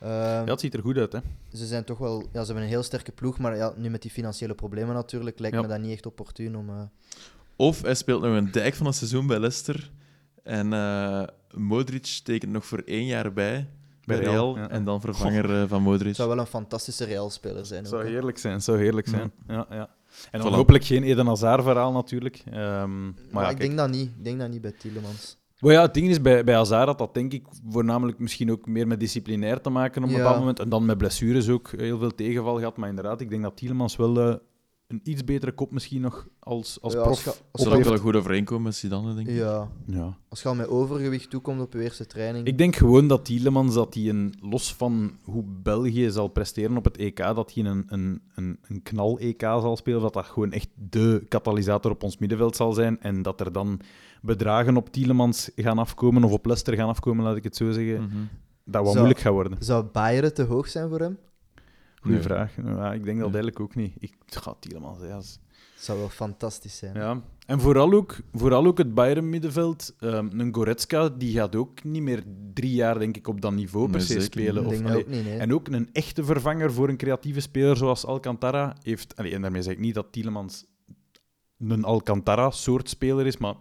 Ehm, 0.00 0.10
Ja, 0.12 0.44
het 0.44 0.60
ziet 0.60 0.74
er 0.74 0.80
goed 0.82 0.96
uit, 0.96 1.12
hè. 1.12 1.18
Ze 1.52 1.66
zijn 1.66 1.84
toch 1.84 1.98
wel, 1.98 2.20
ja, 2.20 2.40
ze 2.40 2.44
hebben 2.44 2.62
een 2.62 2.68
heel 2.68 2.82
sterke 2.82 3.12
ploeg, 3.12 3.38
maar 3.38 3.56
ja, 3.56 3.72
nu 3.76 3.90
met 3.90 4.02
die 4.02 4.10
financiële 4.10 4.54
problemen 4.54 4.94
natuurlijk, 4.94 5.38
lijkt 5.38 5.56
Ja. 5.56 5.62
me 5.62 5.68
dat 5.68 5.80
niet 5.80 5.92
echt 5.92 6.06
opportun 6.06 6.56
om... 6.56 6.68
eh, 6.68 6.82
Of 7.56 7.82
hij 7.82 7.94
speelt 7.94 8.22
nog 8.22 8.36
een 8.36 8.50
dijk 8.50 8.74
van 8.74 8.86
een 8.86 8.94
seizoen 8.94 9.26
bij 9.26 9.38
Leicester. 9.38 9.90
En 10.42 10.72
eh, 10.72 11.22
Modric 11.54 12.20
tekent 12.24 12.52
nog 12.52 12.66
voor 12.66 12.82
één 12.84 13.04
jaar 13.06 13.32
bij 13.32 13.68
bij 14.04 14.18
Real. 14.18 14.32
Real, 14.32 14.56
ja. 14.56 14.68
En 14.70 14.84
dan 14.84 15.00
vervanger 15.00 15.62
eh, 15.62 15.68
van 15.68 15.82
Modric. 15.82 16.06
Het 16.06 16.16
zou 16.16 16.28
wel 16.28 16.38
een 16.38 16.46
fantastische 16.46 17.04
Real-speler 17.04 17.66
zijn. 17.66 17.84
Het 17.84 17.92
ook, 17.92 17.98
zou 17.98 18.04
hè. 18.04 18.14
heerlijk 18.16 18.38
zijn, 18.38 18.52
het 18.54 18.64
zou 18.64 18.78
heerlijk 18.78 19.08
zijn. 19.08 19.32
Ja. 19.46 19.66
Ja, 19.70 19.88
En 20.30 20.40
dan 20.40 20.52
hopelijk 20.54 20.84
geen 20.84 21.02
Eden 21.02 21.26
Hazard-verhaal 21.26 21.92
natuurlijk. 21.92 22.42
Ehm, 22.50 22.56
maar 23.04 23.14
Maar 23.30 23.42
ja, 23.44 23.50
ik 23.50 23.56
kijk. 23.56 23.58
denk 23.58 23.76
dat 23.76 23.90
niet. 23.90 24.08
Ik 24.18 24.24
denk 24.24 24.38
dat 24.38 24.50
niet 24.50 24.60
bij 24.60 24.72
Tielemans. 24.78 25.38
Maar 25.58 25.72
ja, 25.72 25.82
het 25.82 25.94
ding 25.94 26.08
is, 26.08 26.20
bij, 26.20 26.44
bij 26.44 26.54
Hazard 26.54 26.86
had 26.86 26.98
dat 26.98 27.14
denk 27.14 27.32
ik 27.32 27.44
voornamelijk 27.68 28.18
misschien 28.18 28.50
ook 28.50 28.66
meer 28.66 28.86
met 28.86 29.00
disciplinair 29.00 29.60
te 29.60 29.70
maken 29.70 30.02
op 30.02 30.08
een 30.08 30.14
Ja. 30.14 30.20
bepaald 30.22 30.38
moment. 30.38 30.58
En 30.60 30.68
dan 30.68 30.84
met 30.84 30.98
blessures 30.98 31.48
ook 31.48 31.70
heel 31.76 31.98
veel 31.98 32.14
tegenval 32.14 32.56
gehad. 32.58 32.76
Maar 32.76 32.88
inderdaad, 32.88 33.20
ik 33.20 33.30
denk 33.30 33.42
dat 33.42 33.56
Tielemans 33.56 33.96
wel 33.96 34.20
eh, 34.20 34.34
een 34.90 35.00
iets 35.02 35.24
betere 35.24 35.52
kop 35.52 35.72
misschien 35.72 36.00
nog 36.00 36.28
als, 36.38 36.78
als 36.80 36.92
Ja, 36.92 37.02
prof 37.02 37.26
als 37.26 37.40
als 37.52 37.66
ook 37.66 37.72
heeft. 37.74 37.88
wel 37.88 37.98
goed 37.98 38.16
overeenkomen 38.16 38.62
met 38.64 38.74
Zidane, 38.74 39.14
denk 39.14 39.28
ik. 39.28 39.36
Ja, 39.36 39.68
Ja. 39.86 40.16
als 40.28 40.42
je 40.42 40.48
al 40.48 40.54
met 40.54 40.68
overgewicht 40.68 41.30
toekomt 41.30 41.60
op 41.60 41.72
je 41.72 41.82
eerste 41.82 42.06
training. 42.06 42.46
Ik 42.46 42.58
denk 42.58 42.76
gewoon 42.76 43.08
dat 43.08 43.24
Tielemans, 43.24 43.74
dat 43.74 43.94
hij 43.94 44.08
een, 44.08 44.34
los 44.40 44.74
van 44.74 45.12
hoe 45.24 45.44
België 45.62 46.10
zal 46.10 46.28
presteren 46.28 46.76
op 46.76 46.84
het 46.84 46.96
EK, 46.96 47.16
dat 47.16 47.54
hij 47.54 47.64
een, 47.64 47.84
een, 47.88 48.22
een, 48.34 48.58
een 48.62 48.82
knal-EK 48.82 49.40
zal 49.40 49.76
spelen, 49.76 50.00
dat 50.00 50.12
dat 50.12 50.26
gewoon 50.26 50.52
echt 50.52 50.68
de 50.90 51.24
katalysator 51.28 51.90
op 51.90 52.02
ons 52.02 52.18
middenveld 52.18 52.56
zal 52.56 52.72
zijn. 52.72 53.00
En 53.00 53.22
dat 53.22 53.40
er 53.40 53.52
dan 53.52 53.80
bedragen 54.22 54.76
op 54.76 54.92
Tielemans 54.92 55.50
gaan 55.56 55.78
afkomen, 55.78 56.24
of 56.24 56.32
op 56.32 56.44
Leicester 56.46 56.74
gaan 56.76 56.88
afkomen, 56.88 57.24
laat 57.24 57.36
ik 57.36 57.44
het 57.44 57.56
zo 57.56 57.70
zeggen, 57.70 58.02
Mhm. 58.02 58.16
dat 58.64 58.74
wat 58.82 58.84
Zou- 58.84 58.96
moeilijk 58.96 59.20
gaat 59.20 59.32
worden. 59.32 59.56
Zou 59.60 59.84
Bayern 59.92 60.34
te 60.34 60.42
hoog 60.42 60.68
zijn 60.68 60.88
voor 60.88 60.98
hem? 61.00 61.18
Goeie 62.00 62.16
Nee. 62.16 62.26
vraag. 62.26 62.56
Ja, 62.64 62.92
ik 62.92 63.04
denk 63.04 63.16
dat 63.18 63.26
eigenlijk 63.26 63.60
ook 63.60 63.74
niet. 63.74 63.92
Ik 63.98 64.14
ga 64.26 64.54
Tielemans, 64.60 64.98
ja. 65.02 65.16
is- 65.18 65.38
Dat 65.74 65.84
zou 65.88 65.98
wel 65.98 66.08
fantastisch 66.08 66.76
zijn. 66.76 66.94
ja. 66.94 67.22
En 67.46 67.60
vooral 67.60 67.92
ook, 67.92 68.18
vooral 68.32 68.66
ook 68.66 68.78
het 68.78 68.94
Bayern-middenveld. 68.94 69.94
Ehm, 70.00 70.28
een 70.40 70.54
Goretzka, 70.54 71.08
die 71.08 71.32
gaat 71.34 71.56
ook 71.56 71.84
niet 71.84 72.02
meer 72.02 72.22
drie 72.54 72.72
jaar, 72.74 72.98
denk 72.98 73.16
ik, 73.16 73.28
op 73.28 73.40
dat 73.40 73.52
niveau 73.52 73.90
per 73.90 74.00
se 74.00 74.20
spelen. 74.20 74.64
Of, 74.66 74.70
denk 74.72 74.82
dat 74.82 74.90
allee, 74.92 75.04
ook 75.04 75.10
niet, 75.10 75.24
nee. 75.24 75.38
En 75.38 75.54
ook 75.54 75.68
een 75.68 75.88
echte 75.92 76.24
vervanger 76.24 76.72
voor 76.72 76.88
een 76.88 76.96
creatieve 76.96 77.40
speler 77.40 77.76
zoals 77.76 78.04
Alcantara 78.06 78.76
heeft. 78.82 79.16
allee, 79.16 79.34
en 79.34 79.42
daarmee 79.42 79.62
zeg 79.62 79.72
ik 79.72 79.78
niet 79.78 79.94
dat 79.94 80.12
Tielemans 80.12 80.66
een 81.58 81.84
Alcantara-soort 81.84 82.88
speler 82.88 83.26
is, 83.26 83.36
maar 83.36 83.54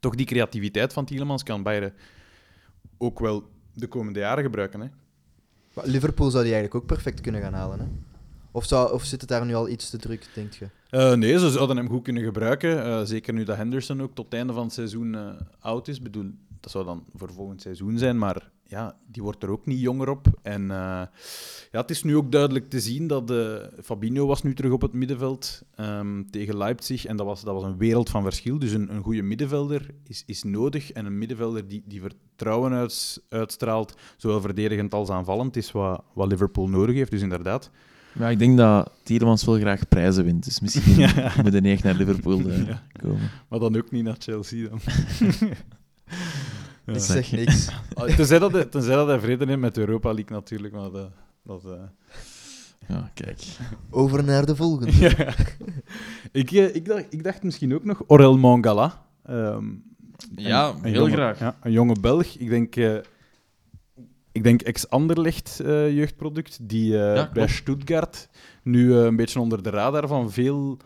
toch 0.00 0.14
die 0.14 0.26
creativiteit 0.26 0.92
van 0.92 1.04
Tielemans 1.04 1.42
kan 1.42 1.62
Bayern 1.62 1.92
ook 2.98 3.18
wel 3.20 3.44
de 3.74 3.86
komende 3.86 4.18
jaren 4.18 4.44
gebruiken. 4.44 4.80
Hè? 4.80 4.86
Liverpool 5.84 6.30
zou 6.30 6.44
die 6.44 6.52
eigenlijk 6.52 6.82
ook 6.82 6.88
perfect 6.88 7.20
kunnen 7.20 7.40
gaan 7.40 7.52
halen. 7.54 7.78
Hè? 7.78 7.86
Of, 8.50 8.64
zou, 8.64 8.92
of 8.92 9.04
zit 9.04 9.20
het 9.20 9.30
daar 9.30 9.46
nu 9.46 9.54
al 9.54 9.68
iets 9.68 9.90
te 9.90 9.96
druk, 9.96 10.28
denk 10.34 10.52
je? 10.52 10.68
Eh, 10.90 11.12
nee, 11.12 11.38
ze 11.38 11.50
zouden 11.50 11.76
hem 11.76 11.88
goed 11.88 12.02
kunnen 12.02 12.22
gebruiken. 12.22 12.84
Eh, 12.84 13.00
zeker 13.04 13.32
nu 13.32 13.44
dat 13.44 13.56
Henderson 13.56 14.02
ook 14.02 14.14
tot 14.14 14.24
het 14.24 14.34
einde 14.34 14.52
van 14.52 14.64
het 14.64 14.72
seizoen 14.72 15.14
eh, 15.14 15.30
oud 15.60 15.88
is. 15.88 16.02
Bedoel, 16.02 16.30
dat 16.60 16.70
zou 16.70 16.84
dan 16.84 17.04
voor 17.14 17.32
volgend 17.32 17.62
seizoen 17.62 17.98
zijn, 17.98 18.18
maar 18.18 18.50
ja, 18.70 18.96
die 19.06 19.22
wordt 19.22 19.42
er 19.42 19.50
ook 19.50 19.66
niet 19.66 19.80
jonger 19.80 20.08
op. 20.08 20.26
En 20.42 20.62
eh, 20.70 21.02
ja, 21.70 21.80
het 21.80 21.90
is 21.90 22.02
nu 22.02 22.16
ook 22.16 22.32
duidelijk 22.32 22.70
te 22.70 22.80
zien 22.80 23.06
dat 23.06 23.30
eh, 23.30 23.54
Fabinho 23.82 24.26
was 24.26 24.42
nu 24.42 24.54
terug 24.54 24.72
op 24.72 24.80
het 24.82 24.92
middenveld 24.92 25.62
ehm, 25.74 26.22
tegen 26.30 26.56
Leipzig. 26.56 27.04
En 27.06 27.16
dat 27.16 27.26
was, 27.26 27.42
dat 27.42 27.54
was 27.54 27.62
een 27.64 27.76
wereld 27.78 28.10
van 28.10 28.22
verschil. 28.22 28.58
Dus 28.58 28.72
een, 28.72 28.94
een 28.94 29.02
goede 29.02 29.22
middenvelder 29.22 29.90
is, 30.04 30.22
is 30.26 30.42
nodig. 30.42 30.92
En 30.92 31.06
een 31.06 31.18
middenvelder 31.18 31.68
die, 31.68 31.82
die 31.86 32.00
vertrouwen 32.00 32.72
uits- 32.72 33.20
uitstraalt, 33.28 33.94
zowel 34.16 34.40
verdedigend 34.40 34.94
als 34.94 35.08
aanvallend, 35.10 35.56
is 35.56 35.72
wat, 35.72 36.02
wat 36.14 36.28
Liverpool 36.28 36.68
nodig 36.68 36.94
heeft. 36.96 37.10
Dus 37.10 37.22
inderdaad. 37.22 37.70
Ja, 38.18 38.28
ik 38.28 38.38
denk 38.38 38.56
dat 38.56 38.90
Tielemans 39.02 39.44
wel 39.44 39.58
graag 39.58 39.88
prijzen 39.88 40.24
wint. 40.24 40.44
Dus 40.44 40.60
misschien 40.60 40.96
Ja. 41.06 41.32
moet 41.42 41.52
hij 41.52 41.60
niet 41.60 41.72
echt 41.72 41.82
naar 41.84 41.94
Liverpool 41.94 42.38
eh, 42.40 42.66
Ja. 42.66 42.82
komen. 43.02 43.30
Maar 43.48 43.58
dan 43.58 43.76
ook 43.76 43.90
niet 43.90 44.04
naar 44.04 44.16
Chelsea 44.18 44.68
dan. 44.68 44.80
Ja. 46.88 46.94
Ik 46.94 47.00
zeg 47.00 47.32
niks. 47.32 47.68
Tenzij 48.16 48.38
dat, 48.38 48.52
hij, 48.52 48.64
tenzij 48.64 48.94
dat 48.94 49.06
hij 49.06 49.20
vrede 49.20 49.46
heeft 49.46 49.58
met 49.58 49.78
Europa 49.78 50.12
League 50.12 50.36
natuurlijk, 50.36 50.74
maar 50.74 50.90
dat... 50.90 51.10
dat 51.42 51.64
eh, 51.64 51.70
Ja, 52.88 53.10
kijk. 53.14 53.42
Over 53.90 54.24
naar 54.24 54.46
de 54.46 54.56
volgende. 54.56 54.92
ja. 55.08 55.34
ik, 56.32 56.50
eh, 56.50 56.74
ik, 56.74 56.84
dacht, 56.86 57.04
ik 57.10 57.24
dacht 57.24 57.42
misschien 57.42 57.74
ook 57.74 57.84
nog 57.84 58.02
Orel 58.06 58.38
Mangala. 58.38 59.04
Ehm, 59.24 59.64
Ja, 60.36 60.68
een 60.68 60.84
heel 60.84 60.92
jonge- 60.94 61.12
graag. 61.12 61.38
Ja, 61.38 61.56
een 61.62 61.72
jonge 61.72 61.96
Belg. 62.00 62.26
Ik 62.26 62.48
denk, 62.48 62.76
eh, 62.76 62.96
ik 64.32 64.42
denk 64.42 64.62
ex-Anderlecht 64.62 65.60
eh, 65.60 65.94
jeugdproduct, 65.96 66.58
die 66.68 67.02
eh, 67.02 67.32
bij 67.32 67.48
Stuttgart 67.48 68.28
nu 68.62 68.92
eh, 68.98 69.04
een 69.04 69.16
beetje 69.16 69.40
onder 69.40 69.62
de 69.62 69.70
radar 69.70 70.08
van 70.08 70.30
veel 70.32 70.76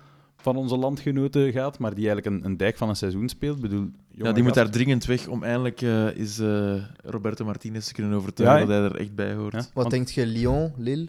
van 0.43 0.57
onze 0.57 0.77
landgenoten 0.77 1.53
gaat, 1.53 1.79
maar 1.79 1.95
die 1.95 2.09
eigenlijk 2.09 2.37
een, 2.37 2.51
een 2.51 2.57
dijk 2.57 2.77
van 2.77 2.89
een 2.89 2.97
seizoen 2.97 3.29
speelt. 3.29 3.57
Ik 3.57 3.63
bedoel, 3.63 3.91
Ja, 4.11 4.33
die 4.33 4.43
moet 4.43 4.55
daar 4.55 4.71
dringend 4.71 5.05
weg 5.05 5.29
om 5.29 5.43
eindelijk 5.43 5.83
eh, 5.83 6.17
is 6.17 6.39
eh, 6.39 6.75
Roberto 7.05 7.45
Martinez 7.45 7.87
te 7.87 7.93
kunnen 7.93 8.13
overtuigen 8.17 8.61
Ja, 8.61 8.67
dat 8.67 8.77
hij 8.81 8.91
er 8.91 8.97
echt 9.07 9.15
bij 9.15 9.35
hoort. 9.35 9.53
Ja. 9.53 9.59
Wat 9.59 9.69
Want- 9.75 9.91
denk 9.91 10.09
je, 10.09 10.27
Lyon, 10.27 10.73
Lille? 10.77 11.09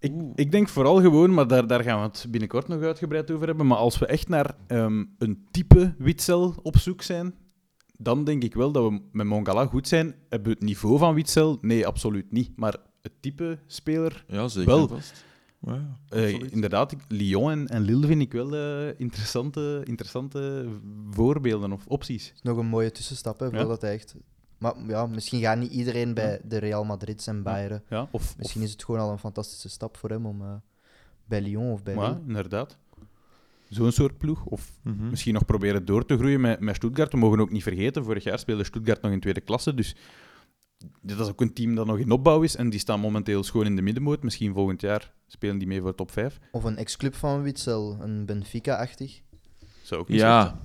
Ik, 0.00 0.12
ik 0.34 0.50
denk 0.50 0.68
vooral 0.68 1.00
gewoon, 1.00 1.34
maar 1.34 1.46
daar, 1.46 1.66
daar 1.66 1.82
gaan 1.82 1.98
we 2.00 2.06
het 2.06 2.26
binnenkort 2.30 2.68
nog 2.68 2.82
uitgebreid 2.82 3.30
over 3.30 3.46
hebben. 3.46 3.66
Maar 3.66 3.76
als 3.78 3.98
we 3.98 4.06
echt 4.06 4.28
naar 4.28 4.54
ehm, 4.66 5.04
een 5.18 5.46
type 5.50 5.94
Witzel 5.98 6.54
op 6.62 6.76
zoek 6.78 7.02
zijn, 7.02 7.34
dan 7.96 8.24
denk 8.24 8.42
ik 8.42 8.54
wel 8.54 8.72
dat 8.72 8.88
we 8.90 9.00
met 9.12 9.26
Mongala 9.26 9.66
goed 9.66 9.88
zijn. 9.88 10.14
Hebben 10.28 10.48
we 10.48 10.54
het 10.58 10.64
niveau 10.68 10.98
van 10.98 11.14
Witzel? 11.14 11.58
Nee, 11.60 11.86
absoluut 11.86 12.32
niet. 12.32 12.50
Maar 12.56 12.76
het 13.02 13.12
type 13.20 13.58
speler, 13.66 14.24
Ja, 14.28 14.48
zeker. 14.48 14.70
Wel. 14.70 14.88
vast. 14.88 15.24
Ja, 15.60 15.96
eh, 16.08 16.40
inderdaad, 16.52 16.92
ik- 16.92 17.04
Lyon 17.08 17.50
en, 17.50 17.66
en 17.68 17.82
Lille 17.82 18.06
vind 18.06 18.20
ik 18.22 18.32
wel 18.32 18.54
eh, 18.56 18.94
interessante, 19.00 19.80
interessante 19.84 20.66
voorbeelden 21.10 21.72
of 21.72 21.86
opties. 21.86 22.32
is 22.34 22.42
nog 22.42 22.56
een 22.58 22.66
mooie 22.66 22.92
tussenstap, 22.92 23.40
hè, 23.40 23.46
Ja. 23.46 23.50
voordat 23.58 23.80
hij 23.80 23.92
echt... 23.92 24.14
Maar 24.58 24.74
ja, 24.86 25.06
misschien 25.06 25.40
gaat 25.40 25.58
niet 25.58 25.72
iedereen 25.72 26.14
bij 26.14 26.40
de 26.44 26.58
Real 26.58 26.84
Madrid 26.84 27.26
en 27.26 27.42
Bayern. 27.42 27.82
Ja, 27.88 28.08
of, 28.10 28.36
Misschien 28.38 28.62
is 28.62 28.70
het 28.72 28.84
gewoon 28.84 29.00
al 29.00 29.10
een 29.10 29.18
fantastische 29.18 29.68
stap 29.68 29.96
voor 29.96 30.10
hem 30.10 30.26
om 30.26 30.42
eh, 30.42 30.54
bij 31.24 31.40
Lyon 31.42 31.72
of 31.72 31.82
bij 31.82 31.94
of, 31.96 32.02
ja, 32.02 32.08
Lille. 32.08 32.22
inderdaad. 32.26 32.78
Zo'n 33.68 33.92
soort 33.92 34.18
ploeg. 34.18 34.44
Of 34.44 34.72
Mhm. 34.82 35.08
Misschien 35.10 35.34
nog 35.34 35.44
proberen 35.44 35.84
door 35.84 36.04
te 36.06 36.16
groeien 36.16 36.40
met, 36.40 36.60
met 36.60 36.76
Stuttgart. 36.76 37.12
We 37.12 37.18
mogen 37.18 37.40
ook 37.40 37.50
niet 37.50 37.62
vergeten, 37.62 38.04
vorig 38.04 38.24
jaar 38.24 38.38
speelde 38.38 38.64
Stuttgart 38.64 39.02
nog 39.02 39.12
in 39.12 39.20
tweede 39.20 39.40
klasse. 39.40 39.74
Dus 39.74 39.96
dit 41.00 41.18
is 41.18 41.28
ook 41.28 41.40
een 41.40 41.52
team 41.52 41.74
dat 41.74 41.86
nog 41.86 41.98
in 41.98 42.10
opbouw 42.10 42.42
is. 42.42 42.56
En 42.56 42.70
die 42.70 42.80
staan 42.80 43.00
momenteel 43.00 43.44
schoon 43.44 43.66
in 43.66 43.76
de 43.76 43.82
middenmoot. 43.82 44.22
Misschien 44.22 44.54
volgend 44.54 44.80
jaar 44.80 45.12
spelen 45.26 45.58
die 45.58 45.68
mee 45.68 45.80
voor 45.80 45.94
top 45.94 46.10
5. 46.10 46.38
Of 46.52 46.64
een 46.64 46.76
ex-club 46.76 47.14
van 47.14 47.42
Witzel, 47.42 47.96
een 48.00 48.26
Benfica-achtig. 48.26 49.20
Zou 49.82 50.00
ook 50.00 50.08
niet 50.08 50.20
Ja, 50.20 50.58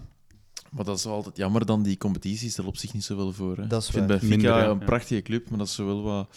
maar 0.72 0.86
dat 0.86 0.97
is 0.97 1.03
wel 1.03 1.14
altijd 1.14 1.38
jammer 1.38 1.66
dan. 1.66 1.84
Die 1.84 1.97
competitie 1.97 2.49
stelt 2.49 2.68
op 2.68 2.78
zich 2.78 2.93
niet 2.93 3.03
zoveel 3.03 3.32
voor. 3.32 3.57
Hè. 3.57 3.68
Dat 3.68 3.82
is 3.82 3.88
ik 3.88 3.93
vind 3.93 4.09
waar. 4.09 4.20
Benfica 4.20 4.49
Minder, 4.49 4.64
ja. 4.64 4.70
een 4.70 4.86
prachtige 4.86 5.22
club, 5.22 5.49
maar 5.49 5.57
dat 5.57 5.68
is 5.68 5.78
wel 5.78 6.03
wat... 6.03 6.36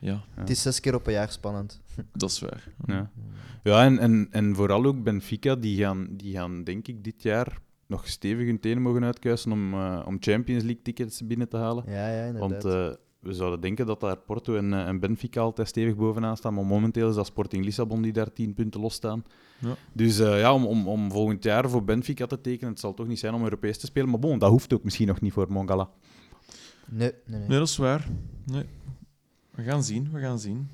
Ja, 0.00 0.10
Ja. 0.10 0.24
Het 0.34 0.50
is 0.50 0.62
zes 0.62 0.80
keer 0.80 0.94
op 0.94 1.06
een 1.06 1.12
jaar 1.12 1.30
spannend. 1.30 1.80
dat 2.12 2.30
is 2.30 2.40
waar. 2.40 2.68
Ja, 2.86 3.10
ja 3.62 3.84
en, 3.84 3.98
en, 3.98 4.28
en 4.30 4.54
vooral 4.54 4.84
ook 4.84 5.02
Benfica, 5.02 5.54
die 5.54 5.78
gaan, 5.78 6.08
die 6.10 6.34
gaan 6.34 6.64
denk 6.64 6.88
ik 6.88 7.04
dit 7.04 7.22
jaar 7.22 7.62
nog 7.86 8.08
stevig 8.08 8.46
hun 8.46 8.60
tenen 8.60 8.82
mogen 8.82 9.04
uitkuisen 9.04 9.52
om, 9.52 9.74
eh, 9.74 10.02
om 10.06 10.16
Champions 10.20 10.62
League 10.62 10.82
tickets 10.82 11.26
binnen 11.26 11.48
te 11.48 11.56
halen. 11.56 11.84
Ja, 11.86 12.08
ja, 12.08 12.24
inderdaad. 12.24 12.62
Want 12.62 12.64
eh, 12.64 13.03
we 13.24 13.32
zouden 13.32 13.60
denken 13.60 13.86
dat 13.86 14.00
daar 14.00 14.16
Porto 14.16 14.56
en, 14.56 14.72
eh, 14.72 14.86
en 14.86 15.00
Benfica 15.00 15.40
altijd 15.40 15.68
stevig 15.68 15.96
bovenaan 15.96 16.36
staan, 16.36 16.54
maar 16.54 16.66
momenteel 16.66 17.08
is 17.08 17.14
dat 17.14 17.26
Sporting 17.26 17.64
Lissabon 17.64 18.02
die 18.02 18.12
daar 18.12 18.32
10 18.32 18.54
punten 18.54 18.80
losstaan. 18.80 19.24
Ja. 19.58 19.76
Dus 19.92 20.18
eh, 20.18 20.40
ja, 20.40 20.54
om, 20.54 20.66
om, 20.66 20.88
om 20.88 21.10
volgend 21.10 21.44
jaar 21.44 21.70
voor 21.70 21.84
Benfica 21.84 22.26
te 22.26 22.40
tekenen, 22.40 22.70
het 22.70 22.80
zal 22.80 22.94
toch 22.94 23.06
niet 23.06 23.18
zijn 23.18 23.34
om 23.34 23.42
Europees 23.42 23.78
te 23.78 23.86
spelen, 23.86 24.10
maar 24.10 24.18
bon, 24.18 24.38
dat 24.38 24.50
hoeft 24.50 24.72
ook 24.72 24.84
misschien 24.84 25.06
nog 25.06 25.20
niet 25.20 25.32
voor 25.32 25.52
Mongala. 25.52 25.90
nee, 26.88 27.12
nee, 27.26 27.38
nee. 27.38 27.48
Nee, 27.48 27.58
dat 27.58 27.68
is 27.68 27.76
waar. 27.76 28.08
Nee. 28.44 28.64
We 29.50 29.62
gaan 29.62 29.84
zien, 29.84 30.10
we 30.12 30.20
gaan 30.20 30.38
zien. 30.38 30.70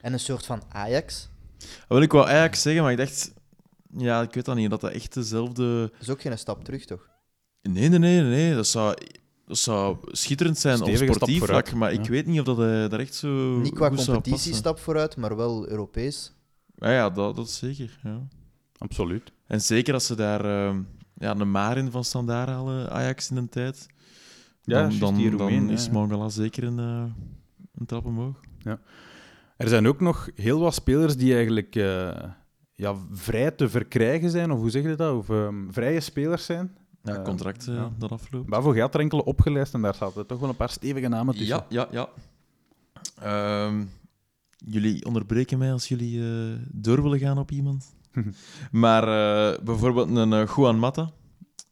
En 0.00 0.12
een 0.12 0.20
soort 0.20 0.46
van 0.46 0.62
Ajax. 0.68 1.28
Dat 1.58 1.68
wil 1.88 2.02
ik 2.02 2.12
wel 2.12 2.28
Ajax 2.28 2.62
zeggen, 2.62 2.82
maar 2.82 2.92
ik 2.92 2.98
dacht... 2.98 3.34
ja, 3.96 4.22
ik 4.22 4.34
weet 4.34 4.44
dat 4.44 4.56
niet, 4.56 4.70
dat 4.70 4.80
dat 4.80 4.92
echt 4.92 5.14
dezelfde... 5.14 5.80
Dat 5.92 6.00
is 6.00 6.10
ook 6.10 6.20
geen 6.20 6.38
stap 6.38 6.64
terug, 6.64 6.84
toch? 6.84 7.08
Nee, 7.62 7.88
nee, 7.88 7.98
nee, 7.98 8.20
nee. 8.20 8.54
Dat 8.54 8.66
zou, 8.66 8.96
dat 9.46 9.58
zou 9.58 9.96
schitterend 10.06 10.58
zijn 10.58 10.82
op 10.82 10.96
sportief 10.96 11.44
vlak, 11.44 11.72
maar 11.72 11.92
ik 11.92 12.04
ja. 12.04 12.10
weet 12.10 12.26
niet 12.26 12.38
of 12.38 12.44
dat 12.44 12.56
hij 12.56 12.88
daar 12.88 13.00
echt 13.00 13.14
zo 13.14 13.58
Niet 13.58 13.74
qua 13.74 13.88
goed 13.88 14.00
zou 14.00 14.06
passen. 14.06 14.12
competitiestap 14.12 14.78
vooruit, 14.78 15.16
maar 15.16 15.36
wel 15.36 15.68
Europees. 15.68 16.32
Ja, 16.76 16.92
ja 16.92 17.10
dat, 17.10 17.36
dat 17.36 17.46
is 17.46 17.58
zeker. 17.58 17.98
Ja. 18.02 18.28
Absoluut. 18.78 19.32
En 19.46 19.60
zeker 19.60 19.94
als 19.94 20.06
ze 20.06 20.14
daar 20.14 20.44
ehm, 20.44 20.82
ja, 21.14 21.34
een 21.36 21.50
Marin 21.50 21.90
van 21.90 22.04
standaard 22.04 22.48
halen, 22.48 22.90
Ajax 22.90 23.30
in 23.30 23.36
een 23.36 23.48
tijd, 23.48 23.86
Ja, 24.62 24.88
dan, 24.88 25.18
dan, 25.36 25.70
is 25.70 25.84
ja. 25.84 25.92
Mangala 25.92 26.28
zeker 26.28 26.64
een, 26.64 26.78
eh, 26.78 27.04
een 27.78 27.86
trap 27.86 28.04
omhoog. 28.04 28.40
Er 29.56 29.68
zijn 29.68 29.86
ook 29.86 30.00
nog 30.00 30.28
heel 30.34 30.60
wat 30.60 30.74
spelers 30.74 31.16
die 31.16 31.34
eigenlijk 31.34 31.76
eh, 31.76 32.22
ja, 32.72 32.94
vrij 33.12 33.50
te 33.50 33.68
verkrijgen 33.68 34.30
zijn, 34.30 34.50
of 34.50 34.58
hoe 34.58 34.70
zeg 34.70 34.82
je 34.82 34.94
dat? 34.94 35.14
Of 35.14 35.30
ehm, 35.30 35.70
vrije 35.70 36.00
spelers 36.00 36.44
zijn. 36.44 36.76
Ja, 37.06 37.14
Eh, 37.16 37.22
contract 37.24 37.68
eh, 37.68 37.74
ja. 37.74 37.90
dat 37.98 38.12
afloopt. 38.12 38.48
Bavo 38.48 38.70
gaat 38.72 38.94
er 38.94 39.00
enkele 39.00 39.24
opgelijst 39.24 39.74
en 39.74 39.82
daar 39.82 39.94
zaten 39.94 40.26
toch 40.26 40.40
wel 40.40 40.48
een 40.48 40.56
paar 40.56 40.70
stevige 40.70 41.08
namen 41.08 41.34
tussen. 41.34 41.64
Ja, 41.68 41.86
ja, 41.92 42.08
ja. 42.08 42.08
Ehm, 43.20 43.84
jullie 44.56 45.04
onderbreken 45.04 45.58
mij 45.58 45.72
als 45.72 45.88
jullie 45.88 46.20
eh, 46.22 46.58
door 46.72 47.02
willen 47.02 47.18
gaan 47.18 47.38
op 47.38 47.50
iemand. 47.50 47.94
maar 48.70 49.02
eh, 49.02 49.64
bijvoorbeeld 49.64 50.16
een 50.16 50.32
eh, 50.32 50.48
Juan 50.56 50.78
Mata 50.78 51.10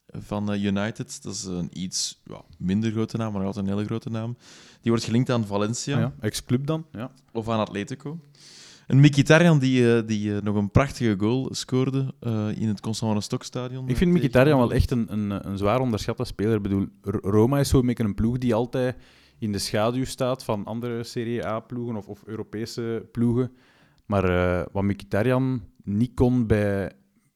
van 0.07 0.53
eh, 0.53 0.65
United, 0.65 1.23
dat 1.23 1.35
is 1.35 1.45
een 1.45 1.71
iets 1.73 2.21
ja, 2.25 2.43
minder 2.59 2.91
grote 2.91 3.17
naam, 3.17 3.33
maar 3.33 3.45
altijd 3.45 3.65
een 3.67 3.73
hele 3.73 3.85
grote 3.85 4.11
naam. 4.11 4.37
Die 4.81 4.91
wordt 4.93 5.05
gelinkt 5.05 5.31
aan 5.31 5.47
Valencia 5.47 5.99
Ja, 5.99 6.13
ex-club 6.21 6.67
dan. 6.67 6.87
Ja. 6.93 7.11
of 7.33 7.49
aan 7.49 7.59
Atletico. 7.61 8.19
Een 8.87 9.01
Mkhitaryan 9.01 9.59
die, 9.59 9.97
eh, 9.97 10.07
die 10.07 10.37
eh, 10.37 10.43
nog 10.43 10.57
een 10.57 10.71
prachtige 10.71 11.15
goal 11.19 11.49
scoorde 11.51 12.15
eh, 12.21 12.61
in 12.61 12.69
het 12.69 12.81
Constantine 12.81 13.21
Stokstadion. 13.21 13.89
Ik 13.89 13.97
vind 13.97 14.13
Mkhitaryan 14.13 14.59
wel 14.59 14.73
echt 14.73 14.91
een, 14.91 15.13
een, 15.13 15.49
een 15.49 15.59
zwaar 15.59 15.81
onderschatte 15.81 16.25
speler. 16.25 16.57
Ik 16.57 16.63
bedoel, 16.63 16.87
Roma 17.03 17.59
is 17.59 17.69
zo 17.69 17.79
een 17.79 17.87
beetje 17.87 18.05
een 18.05 18.15
ploeg 18.15 18.39
die 18.39 18.55
altijd 18.55 18.97
in 19.39 19.53
de 19.53 19.59
schaduw 19.59 20.05
staat 20.05 20.45
van 20.45 20.65
andere 20.65 21.05
Serie 21.05 21.47
A-ploegen 21.47 21.97
of, 21.97 22.07
of 22.07 22.23
Europese 22.25 23.09
ploegen. 23.13 23.53
Maar 24.07 24.25
eh, 24.25 24.67
wat 24.73 24.83
Mkhitaryan 24.83 25.63
niet 25.83 26.15
kon 26.15 26.47
bij, 26.47 26.93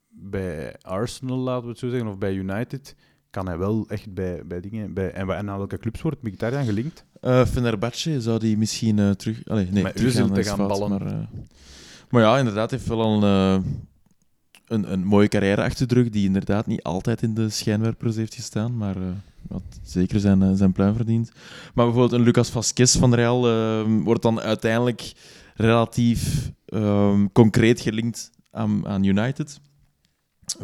bij 0.09 0.77
Arsenal, 0.81 1.39
laten 1.39 1.63
we 1.63 1.69
het 1.69 1.79
zo 1.79 1.89
zeggen, 1.89 2.09
of 2.09 2.19
bij 2.19 2.35
United, 2.35 2.97
kan 3.31 3.47
hij 3.47 3.59
wel 3.59 3.85
echt 3.89 4.15
bij, 4.15 4.43
bij 4.47 4.61
dingen... 4.61 4.95
Bij, 4.95 5.13
en, 5.13 5.29
en 5.29 5.51
aan 5.51 5.59
welke 5.59 5.79
clubs 5.79 6.03
wordt 6.03 6.23
Mkhitaryan 6.23 6.65
gelinkt? 6.65 7.05
Eh 7.21 7.47
Fenerbahce 7.47 8.21
zou 8.21 8.39
die 8.39 8.59
misschien 8.59 8.99
eh, 8.99 9.11
terug... 9.11 9.49
Allee, 9.49 9.69
nee, 9.71 9.83
Met 9.83 9.97
teruggaan 9.97 10.31
Özil 10.31 10.35
te 10.35 10.45
gaan 10.45 10.57
fout, 10.57 10.69
ballen. 10.69 10.91
Maar, 10.91 11.07
eh, 11.07 11.19
maar 12.11 12.23
ja, 12.23 12.39
inderdaad, 12.39 12.71
heeft 12.71 12.87
wel 12.87 13.03
al 13.03 13.23
een, 13.23 13.65
een, 14.67 14.93
een 14.93 15.05
mooie 15.05 15.29
carrière 15.29 15.63
achter 15.63 15.87
de 15.87 15.95
rug, 15.95 16.09
die 16.09 16.25
inderdaad 16.25 16.67
niet 16.67 16.83
altijd 16.83 17.23
in 17.23 17.35
de 17.35 17.49
schijnwerpers 17.49 18.17
heeft 18.17 18.35
gestaan, 18.35 18.77
maar 18.77 18.97
had 19.49 19.63
zeker 19.83 20.21
zijn, 20.21 20.57
zijn 20.57 20.73
pluim 20.73 20.95
verdient. 20.95 21.33
Maar 21.75 21.85
bijvoorbeeld 21.85 22.13
een 22.21 22.27
Lucas 22.27 22.51
Vasquez 22.51 22.97
van 22.97 23.15
Real 23.15 23.49
eh, 23.49 24.05
wordt 24.05 24.23
dan 24.23 24.41
uiteindelijk 24.41 25.13
relatief 25.55 26.51
eh, 26.65 27.21
concreet 27.33 27.81
gelinkt 27.81 28.31
aan, 28.51 28.87
aan 28.87 29.05
United. 29.05 29.61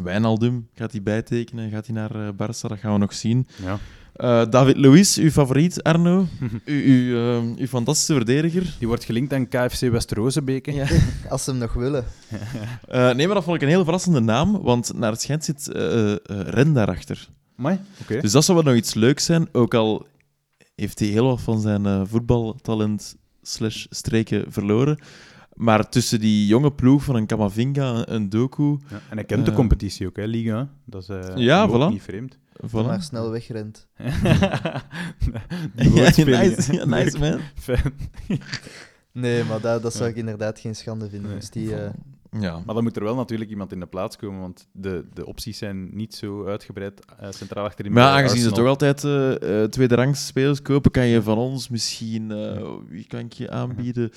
Wijnaldum 0.03 0.67
gaat 0.73 0.91
hij 0.91 1.03
bijtekenen, 1.03 1.69
gaat 1.69 1.85
hij 1.85 1.95
naar 1.95 2.15
eh, 2.15 2.33
Barça, 2.33 2.61
dat 2.67 2.79
gaan 2.79 2.93
we 2.93 2.99
nog 2.99 3.13
zien. 3.13 3.47
Ja. 3.63 3.79
Eh, 4.15 4.49
David 4.49 4.77
Luiz, 4.77 5.17
uw 5.17 5.29
favoriet, 5.29 5.83
Arno. 5.83 6.27
uw, 6.65 6.81
uw, 6.83 7.15
eh, 7.15 7.57
uw 7.57 7.67
fantastische 7.67 8.13
verdediger. 8.13 8.75
Die 8.79 8.87
wordt 8.87 9.03
gelinkt 9.03 9.33
aan 9.33 9.47
KFC 9.47 9.79
West-Rozenbeke. 9.79 10.73
Ja. 10.73 10.87
Als 11.29 11.43
ze 11.43 11.49
hem 11.49 11.59
nog 11.59 11.73
willen. 11.73 12.05
Eh, 12.87 13.13
nee, 13.13 13.25
maar 13.25 13.35
dat 13.35 13.43
vond 13.43 13.55
ik 13.55 13.61
een 13.61 13.67
heel 13.67 13.83
verrassende 13.83 14.19
naam, 14.19 14.61
want 14.61 14.93
naar 14.93 15.11
het 15.11 15.21
schijnt 15.21 15.45
zit 15.45 15.71
eh, 15.71 16.11
eh, 16.11 16.17
Ren 16.27 16.73
daarachter. 16.73 17.27
Oké. 18.01 18.21
Dus 18.21 18.31
dat 18.31 18.45
zou 18.45 18.57
wel 18.57 18.67
nog 18.67 18.81
iets 18.81 18.93
leuks 18.93 19.25
zijn, 19.25 19.47
ook 19.51 19.73
al 19.73 20.05
heeft 20.75 20.99
hij 20.99 21.07
heel 21.07 21.25
wat 21.25 21.41
van 21.41 21.61
zijn 21.61 21.85
eh, 21.85 22.01
voetbaltalent 22.05 23.15
slash 23.41 23.85
streken 23.89 24.51
verloren. 24.51 24.99
Maar 25.55 25.89
tussen 25.89 26.19
die 26.19 26.47
jonge 26.47 26.71
ploeg 26.71 27.03
van 27.03 27.15
een 27.15 27.25
Kamavinga, 27.25 28.07
een 28.07 28.29
Doku, 28.29 28.63
Ja, 28.63 28.77
En 29.09 29.15
hij 29.17 29.23
kent 29.23 29.45
de 29.45 29.51
Eh. 29.51 29.57
competitie 29.57 30.07
ook, 30.07 30.15
hè, 30.15 30.25
Liga. 30.25 30.69
Dat 30.85 31.01
is 31.01 31.09
eh, 31.09 31.35
Ja, 31.35 31.69
voilà. 31.69 31.91
niet 31.91 32.01
vreemd. 32.01 32.37
Dat 32.53 32.69
voilà. 32.69 32.85
maar 32.85 33.01
snel 33.01 33.31
wegrent. 33.31 33.87
Ja, 35.75 35.83
nice, 36.01 36.23
hè. 36.23 36.71
ja, 36.77 36.85
nice 36.85 37.19
man. 37.19 37.39
Fijn. 37.55 37.93
Nee, 39.11 39.43
maar 39.43 39.61
dat, 39.61 39.81
dat 39.81 39.93
zou 39.93 40.09
ik 40.09 40.15
inderdaad 40.15 40.59
geen 40.59 40.75
schande 40.75 41.09
vinden. 41.09 41.29
Nee. 41.29 41.39
Dus 41.39 41.49
die, 41.49 41.75
eh, 41.75 41.89
Ja. 42.39 42.61
Maar 42.65 42.75
dan 42.75 42.83
moet 42.83 42.95
er 42.97 43.03
wel 43.03 43.15
natuurlijk 43.15 43.49
iemand 43.49 43.71
in 43.71 43.79
de 43.79 43.85
plaats 43.85 44.15
komen, 44.15 44.39
want 44.39 44.67
de, 44.71 45.05
de 45.13 45.25
opties 45.25 45.57
zijn 45.57 45.95
niet 45.95 46.15
zo 46.15 46.45
uitgebreid 46.45 47.05
eh, 47.19 47.31
centraal 47.31 47.65
achterin. 47.65 47.91
Maar 47.91 48.03
ja, 48.03 48.17
aangezien 48.17 48.41
ze 48.41 48.51
toch 48.51 48.67
altijd 48.67 49.03
eh 49.03 49.61
eh, 49.63 49.69
tweede 49.69 49.95
rangs 49.95 50.25
spelers 50.25 50.61
kopen, 50.61 50.91
kan 50.91 51.05
je 51.07 51.21
van 51.21 51.37
ons 51.37 51.69
misschien... 51.69 52.31
eh, 52.31 52.67
wie 52.87 53.05
kan 53.07 53.19
ik 53.19 53.33
je 53.33 53.49
aanbieden? 53.51 54.11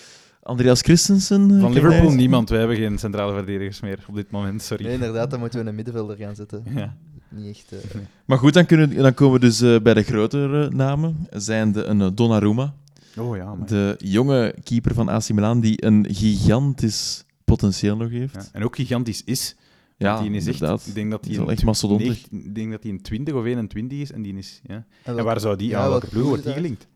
Andreas 0.49 0.80
Christensen? 0.80 1.51
eh, 1.55 1.61
Van 1.61 1.72
Liverpool 1.72 2.07
hij- 2.07 2.16
niemand. 2.16 2.49
Wij 2.49 2.59
hebben 2.59 2.76
geen 2.76 2.99
centrale 2.99 3.32
verdedigers 3.34 3.80
meer 3.80 4.05
op 4.09 4.14
dit 4.14 4.30
moment, 4.30 4.62
sorry. 4.62 4.84
nee, 4.84 4.94
inderdaad, 4.94 5.30
dan 5.30 5.40
moeten 5.40 5.62
we 5.62 5.68
een 5.68 5.74
middenvelder 5.74 6.16
gaan 6.16 6.34
zetten. 6.34 6.62
Ja. 6.74 6.96
Niet 7.30 7.46
echt. 7.70 7.72
eh, 7.72 8.01
Maar 8.24 8.38
goed, 8.38 8.53
dan, 8.55 8.66
kunnen, 8.66 8.96
dan 8.96 9.14
komen 9.14 9.40
we 9.40 9.46
dus 9.46 9.61
eh, 9.61 9.80
bij 9.80 9.94
de 9.94 10.03
grotere 10.03 10.70
namen. 10.70 11.26
Zijn 11.30 11.72
de 11.72 11.84
een 11.84 12.14
Donnarumma, 12.14 12.74
Oh 13.18 13.36
ja, 13.36 13.55
maar. 13.55 13.66
de 13.66 13.94
jonge 13.99 14.55
keeper 14.64 14.94
van 14.94 15.09
AC 15.09 15.28
Milan, 15.32 15.61
die 15.61 15.84
een 15.84 16.07
gigantisch 16.11 17.24
potentieel 17.44 17.96
nog 17.96 18.11
heeft. 18.11 18.34
Ja. 18.34 18.42
En 18.53 18.64
ook 18.64 18.76
gigantisch 18.76 19.22
is. 19.24 19.57
Ja, 19.96 20.20
die 20.20 20.30
is 20.30 20.46
echt, 20.46 20.55
inderdaad. 20.61 20.86
ik 20.86 20.94
denk 20.94 21.11
dat 21.11 21.24
hij 21.24 21.46
echt 21.46 21.64
mastodontisch. 21.64 22.26
Ik 22.30 22.55
denk 22.55 22.70
dat 22.70 22.82
hij 22.82 22.92
een 22.92 23.03
20 23.03 23.34
of 23.34 23.44
21 23.44 23.99
is 23.99 24.12
en 24.12 24.22
die 24.22 24.34
is. 24.36 24.61
Ja. 24.66 24.84
en 25.05 25.24
waar 25.24 25.40
zou 25.40 25.57
die 25.57 25.68
ja, 25.68 25.74
aan? 25.80 25.88
Welke 25.88 26.01
welke 26.01 26.14
ploeg 26.16 26.28
wordt 26.28 26.44
die 26.44 26.53
gelinkt? 26.53 26.86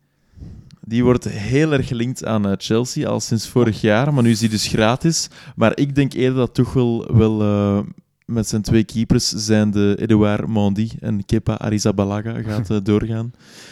Die 0.85 1.03
wordt 1.03 1.29
heel 1.29 1.71
erg 1.73 1.87
gelinkt 1.87 2.25
aan 2.25 2.45
eh, 2.47 2.53
Chelsea, 2.57 3.07
al 3.07 3.19
sinds 3.19 3.47
vorig 3.47 3.81
jaar. 3.81 4.13
Maar 4.13 4.23
nu 4.23 4.29
is 4.29 4.39
hij 4.39 4.49
dus 4.49 4.67
gratis. 4.67 5.27
Maar 5.55 5.77
ik 5.77 5.95
denk 5.95 6.13
eerder 6.13 6.37
dat 6.37 6.53
toch 6.53 6.73
wel, 6.73 7.15
wel 7.15 7.41
eh, 7.41 7.79
met 8.25 8.47
zijn 8.47 8.61
twee 8.61 8.83
keepers, 8.83 9.29
zijn 9.29 9.71
de 9.71 9.95
Edouard 9.99 10.47
Mondi 10.47 10.91
en 10.99 11.25
Kepa 11.25 11.53
Arrizabalaga, 11.53 12.41
gaat 12.41 12.69
eh, 12.69 12.77
doorgaan. 12.91 13.31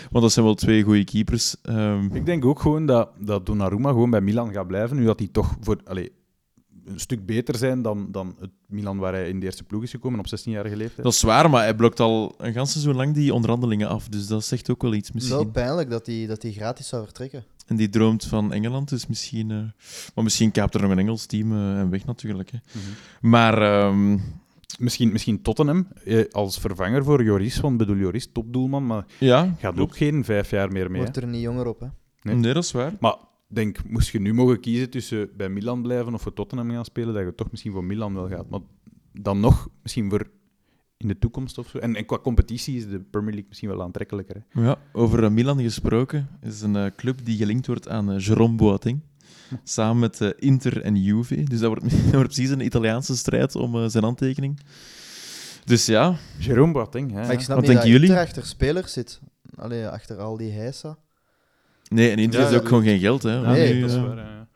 Want 0.09 0.24
dat 0.24 0.32
zijn 0.32 0.45
wel 0.45 0.55
twee 0.55 0.84
goede 0.84 1.03
keepers. 1.03 1.55
Ehm, 1.62 2.16
Ik 2.16 2.26
denk 2.26 2.45
ook 2.45 2.59
gewoon 2.59 2.86
dat, 2.86 3.09
dat 3.20 3.45
Donnarumma 3.45 3.89
gewoon 3.89 4.09
bij 4.09 4.22
Milan 4.22 4.53
gaat 4.53 4.68
blijven, 4.68 4.97
nu 4.97 5.05
dat 5.05 5.20
hij 5.20 5.30
toch 5.32 5.55
voor, 5.62 5.78
allee, 5.86 6.12
een 6.86 7.00
stuk 7.00 7.26
beter 7.26 7.56
zijn 7.58 7.82
dan, 7.82 8.08
dan 8.12 8.36
het 8.40 8.50
Milan 8.68 8.98
waar 8.98 9.14
hij 9.14 9.30
in 9.30 9.40
de 9.40 9.46
eerste 9.46 9.64
ploeg 9.64 9.84
is 9.84 9.92
gekomen 9.92 10.20
op 10.20 10.26
16-jarige 10.26 10.76
leeftijd. 10.76 11.04
dat 11.04 11.14
is 11.14 11.22
waar, 11.22 11.50
maar 11.50 11.62
hij 11.64 11.76
blokt 11.76 12.00
al 12.00 12.34
een 12.38 12.54
ganse 12.54 12.72
seizoen 12.72 12.96
lang 12.96 13.14
die 13.14 13.34
onderhandelingen 13.34 13.88
af. 13.90 14.08
Dus 14.08 14.28
dat 14.28 14.46
zegt 14.46 14.70
ook 14.70 14.82
wel 14.82 14.94
iets 14.94 15.10
Wel 15.12 15.22
misschien. 15.24 15.52
pijnlijk 15.52 15.90
dat 15.90 16.06
hij 16.06 16.26
dat 16.28 16.42
die 16.42 16.54
gratis 16.54 16.88
zou 16.88 17.04
vertrekken. 17.04 17.44
En 17.68 17.76
die 17.76 17.90
droomt 17.90 18.26
van 18.26 18.54
Engeland, 18.54 18.90
dus 18.90 19.08
misschien... 19.08 19.52
eh, 19.52 19.58
maar 20.16 20.24
misschien 20.24 20.52
kaapt 20.52 20.74
er 20.76 20.82
nog 20.82 20.92
een 20.92 21.00
Engels 21.00 21.26
team 21.26 21.52
eh, 21.52 21.80
en 21.80 21.90
weg 21.90 22.06
natuurlijk. 22.06 22.52
Hè. 22.52 22.58
Mhm. 22.72 23.30
Maar... 23.30 23.62
ehm, 23.62 24.18
Misschien, 24.80 25.12
misschien 25.12 25.42
Tottenham 25.42 25.88
eh, 26.06 26.26
als 26.32 26.58
vervanger 26.60 27.04
voor 27.04 27.24
Joris, 27.24 27.60
want 27.60 27.82
ik 27.82 27.88
bedoel, 27.88 28.02
Joris, 28.02 28.28
topdoelman, 28.32 28.86
maar 28.86 29.06
ja, 29.20 29.56
gaat 29.60 29.80
ook 29.80 29.98
geen 29.98 30.24
vijf 30.26 30.50
jaar 30.50 30.72
meer 30.72 30.92
mee. 30.92 31.02
Wordt 31.02 31.18
er 31.18 31.28
niet 31.28 31.42
jonger 31.42 31.68
op, 31.68 31.80
hè? 31.80 31.86
Nee. 32.22 32.36
Nee, 32.36 32.54
dat 32.54 32.64
is 32.64 32.72
waar. 32.72 32.94
Maar 33.00 33.16
denk, 33.56 33.89
moest 33.89 34.10
je 34.10 34.20
nu 34.20 34.34
mogen 34.34 34.60
kiezen 34.60 34.89
tussen 34.89 35.30
bij 35.38 35.49
Milan 35.49 35.82
blijven 35.82 36.14
of 36.14 36.22
voor 36.22 36.34
Tottenham 36.34 36.72
gaan 36.72 36.86
spelen, 36.86 37.14
dat 37.14 37.24
je 37.24 37.36
toch 37.36 37.52
misschien 37.52 37.72
voor 37.72 37.84
Milan 37.84 38.14
wel 38.14 38.28
gaat. 38.28 38.49
Maar 38.49 38.60
dan 39.14 39.39
nog, 39.39 39.70
misschien 39.82 40.10
voor 40.10 40.30
in 40.97 41.08
de 41.08 41.20
toekomst 41.20 41.58
of 41.58 41.68
zo. 41.68 41.78
En, 41.78 41.95
en 41.95 42.06
qua 42.06 42.20
competitie 42.20 42.76
is 42.76 42.88
de 42.88 42.99
Premier 42.99 43.32
League 43.32 43.47
misschien 43.47 43.70
wel 43.70 43.82
aantrekkelijker. 43.82 44.43
Hè. 44.49 44.62
Ja, 44.62 44.78
over 44.91 45.24
eh, 45.24 45.30
Milan 45.30 45.62
gesproken, 45.62 46.30
is 46.41 46.62
een 46.62 46.76
eh, 46.76 46.91
club 46.95 47.26
die 47.26 47.38
gelinkt 47.38 47.68
wordt 47.68 47.89
aan 47.89 48.12
uh, 48.12 48.28
Jérôme 48.28 48.56
Boateng. 48.56 49.02
Samen 49.64 49.99
met 49.99 50.22
eh, 50.22 50.30
Inter 50.36 50.82
en 50.82 50.95
Juve. 50.95 51.43
Dus 51.43 51.60
dat 51.60 51.68
wordt, 51.68 51.84
dat 52.04 52.12
wordt 52.12 52.34
precies 52.34 52.49
een 52.49 52.66
Italiaanse 52.66 53.18
strijd 53.18 53.56
om 53.56 53.76
eh, 53.76 53.89
zijn 53.89 54.04
handtekening. 54.04 54.60
Dus 55.64 55.86
ja, 55.86 56.18
Jérôme 56.39 56.72
Boateng, 56.72 57.12
hè. 57.12 57.22
Maar 57.22 57.32
ik 57.32 57.39
snap 57.39 57.56
Wat 57.56 57.58
niet 57.58 57.66
denken 57.66 57.76
dat 57.76 57.86
jullie? 57.86 58.08
Inter 58.08 58.24
achter 58.24 58.45
spelers 58.45 58.93
zit. 58.93 59.20
Allee, 59.56 59.88
achter 59.88 60.18
al 60.18 60.38
die 60.38 60.52
heisa. 60.52 60.97
Nee, 61.96 62.12
en 62.12 62.18
Inter 62.18 62.39
Ja, 62.39 62.48
heeft 62.48 62.60
ook 62.62 62.68
gewoon 62.68 62.84
geen 62.84 63.00
geld. 63.00 63.24
Hè, 63.24 63.34
Ja, 63.34 63.52
Nee, 63.52 63.74
Nu, 63.74 63.82
dat 63.82 63.89
is 63.89 63.96
eh, 63.96 64.04
waar. 64.04 64.16
ja. 64.18 64.48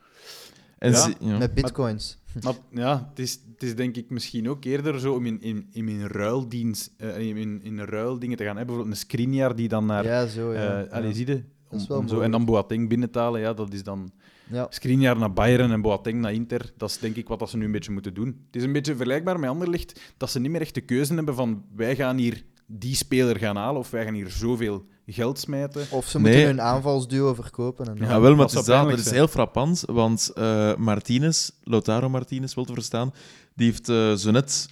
En 0.77 0.91
Ja, 0.91 0.97
ze- 0.97 1.13
ja. 1.19 1.37
Met 1.37 1.53
bitcoins. 1.53 2.17
Maar 2.43 2.53
ja, 2.71 3.07
het 3.09 3.19
is, 3.19 3.39
het 3.53 3.63
is 3.63 3.75
denk 3.75 3.95
ik 3.95 4.09
misschien 4.09 4.49
ook 4.49 4.63
eerder 4.65 4.99
zo 4.99 5.13
om 5.13 5.25
in, 5.25 5.41
in, 5.41 5.67
in, 5.71 5.87
in 5.89 6.05
ruildienst, 6.07 6.91
eh, 6.97 7.17
in, 7.19 7.37
in, 7.37 7.59
in 7.63 7.79
ruildingen 7.79 8.37
te 8.37 8.43
gaan 8.43 8.57
hebben. 8.57 8.75
Bijvoorbeeld 8.75 9.01
een 9.01 9.07
screenjaar 9.09 9.55
die 9.55 9.67
dan 9.67 9.85
naar... 9.85 10.05
ja, 10.05 10.27
zo, 10.27 10.53
ja. 10.53 10.83
eh, 10.83 10.91
allee, 10.91 11.13
zie 11.13 11.27
je? 11.27 11.43
Om, 11.69 11.77
is 11.77 11.87
wel 11.87 11.97
om 11.97 12.07
zo, 12.07 12.19
en 12.19 12.31
dan. 12.31 12.45
Boateng 12.45 12.89
binnen 12.89 13.11
te 13.11 13.19
halen, 13.19 13.41
ja, 13.41 13.53
dat 13.53 13.73
is 13.73 13.83
dan... 13.83 14.11
ja. 14.51 14.67
Skriniar 14.69 15.17
naar 15.17 15.33
Bayern 15.33 15.71
en 15.71 15.81
Boateng 15.81 16.21
naar 16.21 16.33
Inter, 16.33 16.71
dat 16.77 16.89
is 16.89 16.97
denk 16.97 17.15
ik 17.15 17.27
wat 17.27 17.39
dat 17.39 17.49
ze 17.49 17.57
nu 17.57 17.65
een 17.65 17.71
beetje 17.71 17.91
moeten 17.91 18.13
doen. 18.13 18.27
Het 18.27 18.55
is 18.55 18.63
een 18.63 18.71
beetje 18.73 18.95
vergelijkbaar 18.95 19.39
met 19.39 19.49
Anderlecht, 19.49 20.01
dat 20.17 20.29
ze 20.31 20.39
niet 20.39 20.51
meer 20.51 20.61
echt 20.61 20.73
de 20.75 20.81
keuze 20.81 21.13
hebben 21.13 21.35
van 21.35 21.63
wij 21.75 21.95
gaan 21.95 22.17
hier 22.17 22.43
die 22.65 22.95
speler 22.95 23.37
gaan 23.37 23.55
halen 23.55 23.79
of 23.79 23.89
wij 23.89 24.03
gaan 24.03 24.13
hier 24.13 24.29
zoveel 24.29 24.85
geld 25.07 25.39
smijten. 25.39 25.85
Of 25.91 26.07
ze 26.07 26.19
Nee. 26.19 26.31
moeten 26.31 26.45
hun 26.49 26.61
aanvalsduo 26.61 27.33
verkopen. 27.33 27.85
En, 27.87 27.95
Ja, 27.95 28.01
Ja, 28.09 28.19
wel, 28.19 28.29
maar 28.29 28.37
dat 28.39 28.51
het 28.51 28.59
is, 28.59 28.65
dat, 28.65 28.89
dat 28.89 28.99
is 28.99 29.11
heel 29.11 29.27
frappant, 29.27 29.83
want 29.85 30.31
eh 30.35 30.75
Martinez, 30.75 31.49
Lautaro 31.63 32.09
Martinez, 32.09 32.53
wel 32.53 32.65
te 32.65 32.73
verstaan, 32.73 33.13
die 33.55 33.65
heeft 33.69 33.89
eh, 33.89 34.13
zo 34.13 34.31
net 34.31 34.67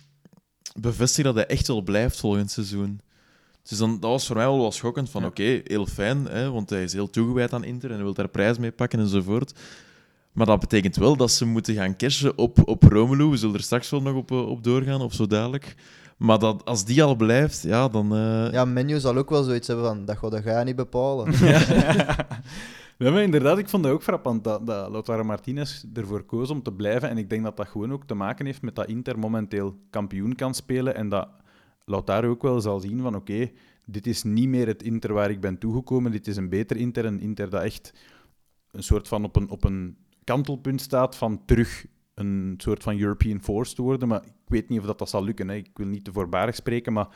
bevestigt 0.80 1.24
dat 1.28 1.36
hij 1.36 1.46
echt 1.48 1.68
wel 1.68 1.82
blijft 1.82 2.20
volgend 2.20 2.52
seizoen. 2.52 3.00
Dus 3.70 3.78
dan, 3.78 4.00
dat 4.00 4.10
was 4.10 4.28
voor 4.28 4.36
mij 4.36 4.46
wel 4.46 4.58
wat 4.62 4.74
schokkend. 4.74 5.10
Van 5.10 5.22
Ja. 5.22 5.28
oké, 5.28 5.62
heel 5.64 5.86
fijn, 5.86 6.26
hè, 6.26 6.52
want 6.52 6.70
hij 6.70 6.84
is 6.84 6.94
heel 6.94 7.10
toegewijd 7.10 7.54
aan 7.54 7.64
Inter 7.64 7.89
en 7.89 7.96
hij 7.96 8.04
wil 8.04 8.14
daar 8.14 8.28
prijs 8.28 8.58
mee 8.58 8.72
pakken 8.72 9.00
enzovoort. 9.00 9.54
Maar 10.32 10.46
dat 10.46 10.60
betekent 10.60 10.96
wel 10.96 11.16
dat 11.16 11.32
ze 11.32 11.46
moeten 11.46 11.76
gaan 11.76 11.96
cashen 11.98 12.38
op, 12.38 12.68
op 12.68 12.84
Romelu. 12.84 13.26
We 13.30 13.38
zullen 13.38 13.56
er 13.56 13.62
straks 13.64 13.89
wel 13.89 14.02
nog 14.02 14.16
op, 14.16 14.32
eh, 14.32 14.50
op 14.50 14.64
doorgaan, 14.64 15.02
of 15.02 15.14
zo 15.14 15.28
dadelijk. 15.28 15.76
Maar 16.18 16.39
dat, 16.39 16.66
als 16.66 16.86
die 16.86 17.03
al 17.03 17.16
blijft, 17.16 17.61
ja, 17.61 17.88
dan... 17.88 18.16
eh, 18.16 18.51
Ja, 18.51 18.66
Menu 18.66 18.99
zal 18.99 19.18
ook 19.18 19.30
wel 19.30 19.43
zoiets 19.43 19.68
hebben 19.68 19.86
van, 19.86 20.05
dat 20.05 20.22
dat 20.22 20.41
ga 20.41 20.59
je 20.59 20.66
niet 20.66 20.76
bepalen. 20.76 21.34
Ja, 22.97 23.11
maar 23.11 23.22
inderdaad, 23.22 23.57
ik 23.57 23.70
vond 23.70 23.84
dat 23.84 23.91
ook 23.91 24.03
frappant 24.03 24.43
dat, 24.43 24.66
dat 24.68 24.89
Lautaro 24.91 25.24
Martinez 25.24 25.84
ervoor 25.93 26.24
koos 26.24 26.49
om 26.49 26.61
te 26.64 26.72
blijven. 26.74 27.09
En 27.09 27.18
ik 27.18 27.30
denk 27.30 27.43
dat 27.43 27.57
dat 27.57 27.68
gewoon 27.68 27.93
ook 27.93 28.03
te 28.05 28.14
maken 28.14 28.45
heeft 28.45 28.61
met 28.61 28.76
dat 28.76 28.88
Inter 28.88 29.20
momenteel 29.20 29.76
kampioen 29.89 30.36
kan 30.36 30.53
spelen. 30.53 30.95
En 30.95 31.09
dat 31.09 31.28
Lautaro 31.86 32.30
ook 32.30 32.41
wel 32.41 32.61
zal 32.61 32.80
zien 32.80 33.01
van 33.01 33.16
oké, 33.16 33.51
dit 33.86 34.07
is 34.07 34.24
niet 34.24 34.47
meer 34.47 34.68
het 34.68 34.84
Inter 34.84 35.14
waar 35.14 35.30
ik 35.30 35.39
ben 35.41 35.57
toegekomen. 35.57 36.11
Dit 36.11 36.28
is 36.28 36.36
een 36.38 36.49
beter 36.49 36.78
Inter. 36.78 37.05
Een 37.05 37.20
Inter 37.20 37.49
dat 37.49 37.64
echt 37.64 37.93
een 38.72 38.84
soort 38.84 39.07
van 39.07 39.24
op 39.24 39.36
een, 39.36 39.49
op 39.49 39.64
een 39.64 39.97
kantelpunt 40.24 40.82
staat 40.82 41.16
van 41.16 41.41
terug 41.45 41.86
een 42.14 42.53
soort 42.57 42.84
van 42.84 42.99
European 42.99 43.41
force 43.41 43.76
te 43.76 43.82
worden. 43.82 44.07
Maar 44.07 44.24
ik 44.26 44.32
weet 44.47 44.70
niet 44.70 44.80
of 44.80 44.86
dat, 44.86 44.99
dat 44.99 45.09
zal 45.09 45.24
lukken. 45.24 45.47
Hè. 45.49 45.55
Ik 45.55 45.70
wil 45.74 45.88
niet 45.88 46.03
te 46.03 46.11
voorbarig 46.11 46.55
spreken, 46.55 46.93
maar 46.93 47.07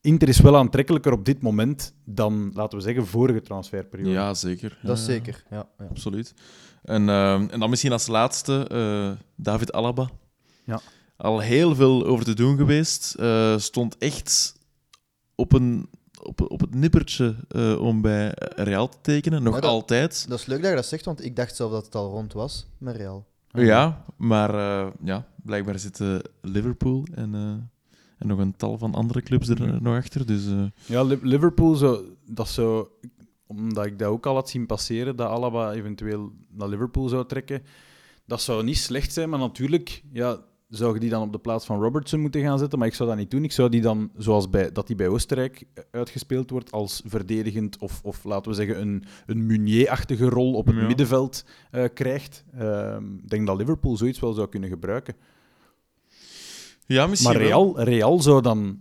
Inter 0.00 0.28
is 0.28 0.40
wel 0.40 0.56
aantrekkelijker 0.56 1.12
op 1.12 1.24
dit 1.24 1.42
moment 1.42 1.94
dan, 2.04 2.50
laten 2.54 2.78
we 2.78 2.84
zeggen, 2.84 3.06
vorige 3.06 3.40
transferperiode. 3.40 4.10
ja, 4.10 4.34
zeker. 4.34 4.78
Dat 4.82 4.98
is 4.98 5.06
Ja, 5.06 5.12
zeker, 5.12 5.44
ja. 5.50 5.68
ja. 5.78 5.86
Absoluut. 5.90 6.34
En, 6.82 7.08
eh, 7.08 7.34
en 7.52 7.60
dan 7.60 7.70
misschien 7.70 7.92
als 7.92 8.06
laatste 8.06 8.66
eh, 8.70 9.24
David 9.36 9.72
Alaba. 9.72 10.10
Ja. 10.64 10.80
Al 11.16 11.40
heel 11.40 11.74
veel 11.74 12.06
over 12.06 12.24
te 12.24 12.34
doen 12.34 12.56
geweest. 12.56 13.14
Eh, 13.14 13.58
stond 13.58 13.98
echt 13.98 14.54
op, 15.34 15.52
een, 15.52 15.88
op, 16.22 16.40
op 16.50 16.60
het 16.60 16.74
nippertje 16.74 17.36
eh, 17.48 17.80
om 17.80 18.00
bij 18.00 18.32
Real 18.56 18.88
te 18.88 18.98
tekenen. 19.00 19.42
Nog 19.42 19.54
dat- 19.54 19.64
altijd. 19.64 20.28
Dat 20.28 20.38
is 20.38 20.46
leuk 20.46 20.60
dat 20.60 20.70
je 20.70 20.76
dat 20.76 20.86
zegt, 20.86 21.04
want 21.04 21.24
ik 21.24 21.36
dacht 21.36 21.56
zelf 21.56 21.70
dat 21.72 21.84
het 21.84 21.94
al 21.94 22.10
rond 22.10 22.32
was 22.32 22.66
met 22.78 22.96
Real. 22.96 23.26
Ja, 23.52 24.04
maar 24.16 24.54
eh, 24.54 24.86
ja, 25.04 25.26
blijkbaar 25.42 25.78
zitten 25.78 26.22
Liverpool 26.40 27.06
en, 27.14 27.34
eh, 27.34 27.40
en 28.18 28.26
nog 28.26 28.38
een 28.38 28.56
tal 28.56 28.78
van 28.78 28.94
andere 28.94 29.22
clubs 29.22 29.48
er 29.48 29.64
eh, 29.74 29.80
nog 29.80 29.96
achter. 29.96 30.26
Dus 30.26 30.46
eh, 30.46 30.64
Ja, 30.86 31.02
Li- 31.02 31.18
Liverpool, 31.22 31.74
zo, 31.74 32.04
dat 32.26 32.48
zou, 32.48 32.88
omdat 33.46 33.86
ik 33.86 33.98
dat 33.98 34.08
ook 34.08 34.26
al 34.26 34.34
had 34.34 34.48
zien 34.50 34.66
passeren, 34.66 35.16
dat 35.16 35.28
Alaba 35.30 35.72
eventueel 35.72 36.32
naar 36.50 36.68
Liverpool 36.68 37.08
zou 37.08 37.26
trekken, 37.26 37.62
dat 38.26 38.40
zou 38.42 38.64
niet 38.64 38.78
slecht 38.78 39.12
zijn, 39.12 39.28
maar 39.28 39.38
natuurlijk 39.38 40.02
ja, 40.12 40.38
zou 40.68 40.94
je 40.94 41.00
die 41.00 41.10
dan 41.10 41.22
op 41.22 41.32
de 41.32 41.38
plaats 41.38 41.66
van 41.66 41.80
Robertson 41.82 42.20
moeten 42.20 42.40
gaan 42.42 42.58
zetten, 42.58 42.78
maar 42.78 42.88
ik 42.88 42.94
zou 42.94 43.08
dat 43.08 43.18
niet 43.18 43.30
doen. 43.30 43.44
Ik 43.44 43.52
zou 43.52 43.68
die 43.68 43.80
dan, 43.80 44.10
zoals 44.16 44.50
bij, 44.50 44.72
dat 44.72 44.86
die 44.86 44.96
bij 44.96 45.08
Oostenrijk 45.08 45.64
uitgespeeld 45.90 46.50
wordt, 46.50 46.72
als 46.72 47.02
verdedigend 47.04 47.78
of, 47.78 48.00
of 48.04 48.24
laten 48.24 48.50
we 48.50 48.56
zeggen 48.56 48.80
een, 48.80 49.04
een 49.26 49.46
Meunier-achtige 49.46 50.28
rol 50.28 50.54
op 50.54 50.66
het 50.66 50.76
Ja. 50.76 50.86
middenveld 50.86 51.44
eh, 51.70 51.84
krijgt. 51.94 52.44
Ehm, 52.58 53.14
Ik 53.16 53.28
denk 53.30 53.46
dat 53.46 53.56
Liverpool 53.56 53.96
zoiets 53.96 54.20
wel 54.20 54.32
zou 54.32 54.48
kunnen 54.48 54.68
gebruiken. 54.68 55.14
ja, 56.86 57.06
misschien 57.06 57.32
Maar 57.32 57.40
wel. 57.40 57.48
Real, 57.48 57.80
Real 57.82 58.22
zou 58.22 58.42
dan 58.42 58.78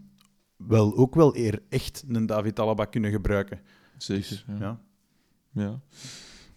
wel 0.57 0.95
ook 0.95 1.15
wel 1.15 1.35
eer 1.37 1.61
echt 1.69 2.03
een 2.07 2.25
David 2.25 2.59
Alaba 2.59 2.85
kunnen 2.85 3.11
gebruiken. 3.11 3.59
Zeker, 3.97 4.45
ja. 4.47 4.55
Ja. 4.59 4.79
Ja. 5.51 5.79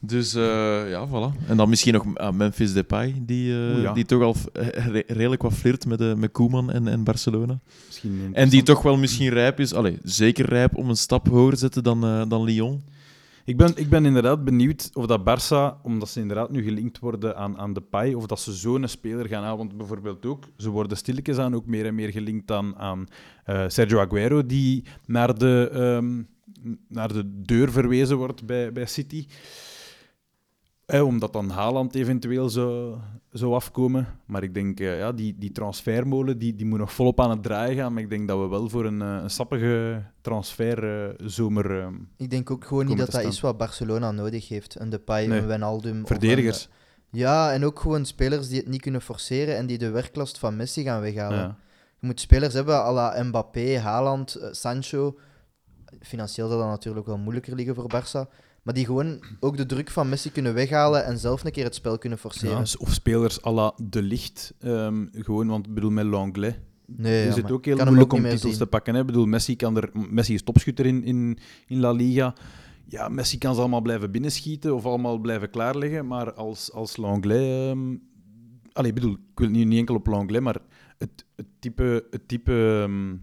Dus 0.02 0.34
eh, 0.34 0.90
ja, 0.90 1.08
voilà. 1.08 1.46
En 1.48 1.56
dan 1.56 1.68
misschien 1.68 1.92
nog 1.92 2.16
ah, 2.16 2.34
Memphis 2.34 2.72
Depay, 2.72 3.14
die, 3.22 3.52
eh, 3.52 3.82
ja. 3.82 3.92
die 3.92 4.04
toch 4.04 4.22
al 4.22 4.34
eh, 4.52 4.86
re- 4.86 5.02
redelijk 5.06 5.42
wat 5.42 5.52
flirt 5.52 5.86
met, 5.86 6.16
met 6.18 6.32
Koeman 6.32 6.70
en, 6.70 6.88
en 6.88 7.04
Barcelona. 7.04 7.60
Misschien 7.86 8.30
En 8.32 8.48
die 8.48 8.62
toch 8.62 8.82
wel 8.82 8.96
misschien 8.96 9.28
rijp 9.28 9.60
is, 9.60 9.74
allee, 9.74 9.98
zeker 10.02 10.46
rijp 10.46 10.76
om 10.76 10.88
een 10.88 10.96
stap 10.96 11.28
hoger 11.28 11.52
te 11.52 11.58
zetten 11.58 11.82
dan, 11.82 12.28
dan 12.28 12.44
Lyon. 12.44 12.82
Ik 13.44 13.56
ben, 13.56 13.72
ik 13.74 13.88
ben 13.88 14.04
inderdaad 14.06 14.44
benieuwd 14.44 14.90
of 14.92 15.06
dat 15.06 15.20
Barça, 15.20 15.82
omdat 15.82 16.08
ze 16.08 16.20
inderdaad 16.20 16.50
nu 16.50 16.62
gelinkt 16.62 16.98
worden 16.98 17.36
aan, 17.36 17.58
aan 17.58 17.72
de 17.72 17.80
Pai, 17.80 18.14
of 18.14 18.26
dat 18.26 18.40
ze 18.40 18.52
zo'n 18.52 18.88
speler 18.88 19.28
gaan 19.28 19.42
halen. 19.42 19.58
Want 19.58 19.76
bijvoorbeeld 19.76 20.26
ook, 20.26 20.44
ze 20.56 20.70
worden 20.70 20.96
stilletjes 20.96 21.38
aan 21.38 21.54
ook 21.54 21.66
meer 21.66 21.86
en 21.86 21.94
meer 21.94 22.10
gelinkt 22.10 22.50
aan, 22.50 22.76
aan 22.76 23.06
Sergio 23.66 24.00
Aguero, 24.00 24.46
die 24.46 24.84
naar 25.06 25.38
de, 25.38 25.70
ehm, 25.72 26.22
naar 26.88 27.12
de 27.12 27.42
deur 27.42 27.70
verwezen 27.72 28.16
wordt 28.16 28.46
bij, 28.46 28.72
bij 28.72 28.86
City. 28.86 29.26
Eh, 30.90 31.04
omdat 31.06 31.32
dan 31.32 31.50
Haaland 31.50 31.94
eventueel 31.94 32.48
zou, 32.48 32.96
zou 33.32 33.54
afkomen. 33.54 34.06
Maar 34.26 34.42
ik 34.42 34.54
denk, 34.54 34.80
eh, 34.80 34.98
ja, 34.98 35.12
die, 35.12 35.34
die 35.38 35.52
transfermolen 35.52 36.38
die, 36.38 36.54
die 36.54 36.66
moet 36.66 36.78
nog 36.78 36.92
volop 36.92 37.20
aan 37.20 37.30
het 37.30 37.42
draaien 37.42 37.76
gaan. 37.76 37.92
Maar 37.92 38.02
ik 38.02 38.10
denk 38.10 38.28
dat 38.28 38.38
we 38.40 38.46
wel 38.48 38.68
voor 38.68 38.84
een, 38.84 39.02
eh, 39.02 39.18
een 39.22 39.30
sappige 39.30 40.02
transferzomer 40.20 41.80
ehm 41.80 41.94
Ik 42.16 42.30
denk 42.30 42.50
ook 42.50 42.64
gewoon 42.64 42.86
niet 42.86 42.98
dat 42.98 43.10
dat 43.10 43.22
is 43.24 43.40
wat 43.40 43.56
Barcelona 43.58 44.10
nodig 44.10 44.48
heeft. 44.48 44.80
Een 44.80 44.90
Depay, 44.90 45.26
Nee. 45.26 45.38
een 45.40 45.46
Wijnaldum. 45.46 46.06
verdedigers. 46.06 46.64
een- 46.64 47.18
ja, 47.18 47.52
en 47.52 47.64
ook 47.64 47.80
gewoon 47.80 48.04
spelers 48.04 48.48
die 48.48 48.58
het 48.58 48.68
niet 48.68 48.80
kunnen 48.80 49.00
forceren 49.02 49.56
en 49.56 49.66
die 49.66 49.78
de 49.78 49.90
werklast 49.90 50.38
van 50.38 50.56
Messi 50.56 50.82
gaan 50.82 51.00
weghalen. 51.00 51.38
Ja. 51.38 51.56
Je 51.98 52.06
moet 52.06 52.20
spelers 52.20 52.54
hebben 52.54 52.74
à 52.74 52.92
la 52.92 53.22
Mbappé, 53.22 53.78
Haaland, 53.78 54.34
eh, 54.34 54.48
Sancho. 54.52 55.18
Financieel 56.00 56.48
zal 56.48 56.58
dat 56.58 56.66
natuurlijk 56.68 57.06
wel 57.06 57.18
moeilijker 57.18 57.54
liggen 57.54 57.74
voor 57.74 57.90
Barça. 57.94 58.28
Maar 58.62 58.74
die 58.74 58.84
gewoon 58.84 59.20
ook 59.40 59.56
de 59.56 59.66
druk 59.66 59.90
van 59.90 60.08
Messi 60.08 60.30
kunnen 60.32 60.54
weghalen 60.54 61.04
en 61.04 61.18
zelf 61.18 61.44
een 61.44 61.52
keer 61.52 61.64
het 61.64 61.74
spel 61.74 61.98
kunnen 61.98 62.18
forceren. 62.18 62.56
Ja, 62.56 62.78
of 62.78 62.92
spelers 62.92 63.44
à 63.44 63.52
la 63.52 63.74
De 63.76 64.02
Licht. 64.02 64.54
ehm, 64.58 65.06
gewoon, 65.12 65.46
want 65.46 65.66
ik 65.66 65.74
bedoel, 65.74 65.90
met 65.90 66.04
Langlais 66.04 66.54
nee, 66.96 67.26
is 67.26 67.34
ja, 67.34 67.42
het 67.42 67.50
ook 67.50 67.64
heel 67.64 67.76
moeilijk 67.76 68.12
ook 68.12 68.18
om 68.18 68.28
titels 68.28 68.56
te 68.56 68.66
pakken. 68.66 68.94
Hè? 68.94 69.00
Ik 69.00 69.06
bedoel, 69.06 69.26
Messi, 69.26 69.56
kan 69.56 69.76
er, 69.76 69.90
Messi 69.92 70.34
is 70.34 70.42
topschutter 70.42 70.86
in, 70.86 71.04
in, 71.04 71.38
in 71.66 71.80
La 71.80 71.90
Liga. 71.90 72.34
Ja, 72.86 73.08
Messi 73.08 73.38
kan 73.38 73.54
ze 73.54 73.60
allemaal 73.60 73.80
blijven 73.80 74.10
binnenschieten 74.10 74.74
of 74.74 74.84
allemaal 74.84 75.18
blijven 75.18 75.50
klaarleggen. 75.50 76.06
Maar 76.06 76.32
als, 76.32 76.72
als 76.72 76.96
Langlais... 76.96 77.74
allee, 78.72 78.88
ik 78.88 78.94
bedoel, 78.94 79.12
ik 79.12 79.38
wil 79.38 79.48
niet, 79.48 79.66
niet 79.66 79.78
enkel 79.78 79.94
op 79.94 80.06
Langlais, 80.06 80.42
maar 80.42 80.58
het, 80.98 81.24
het 81.36 81.46
type... 81.58 82.06
Het 82.10 82.28
type 82.28 82.80
ehm, 82.82 83.16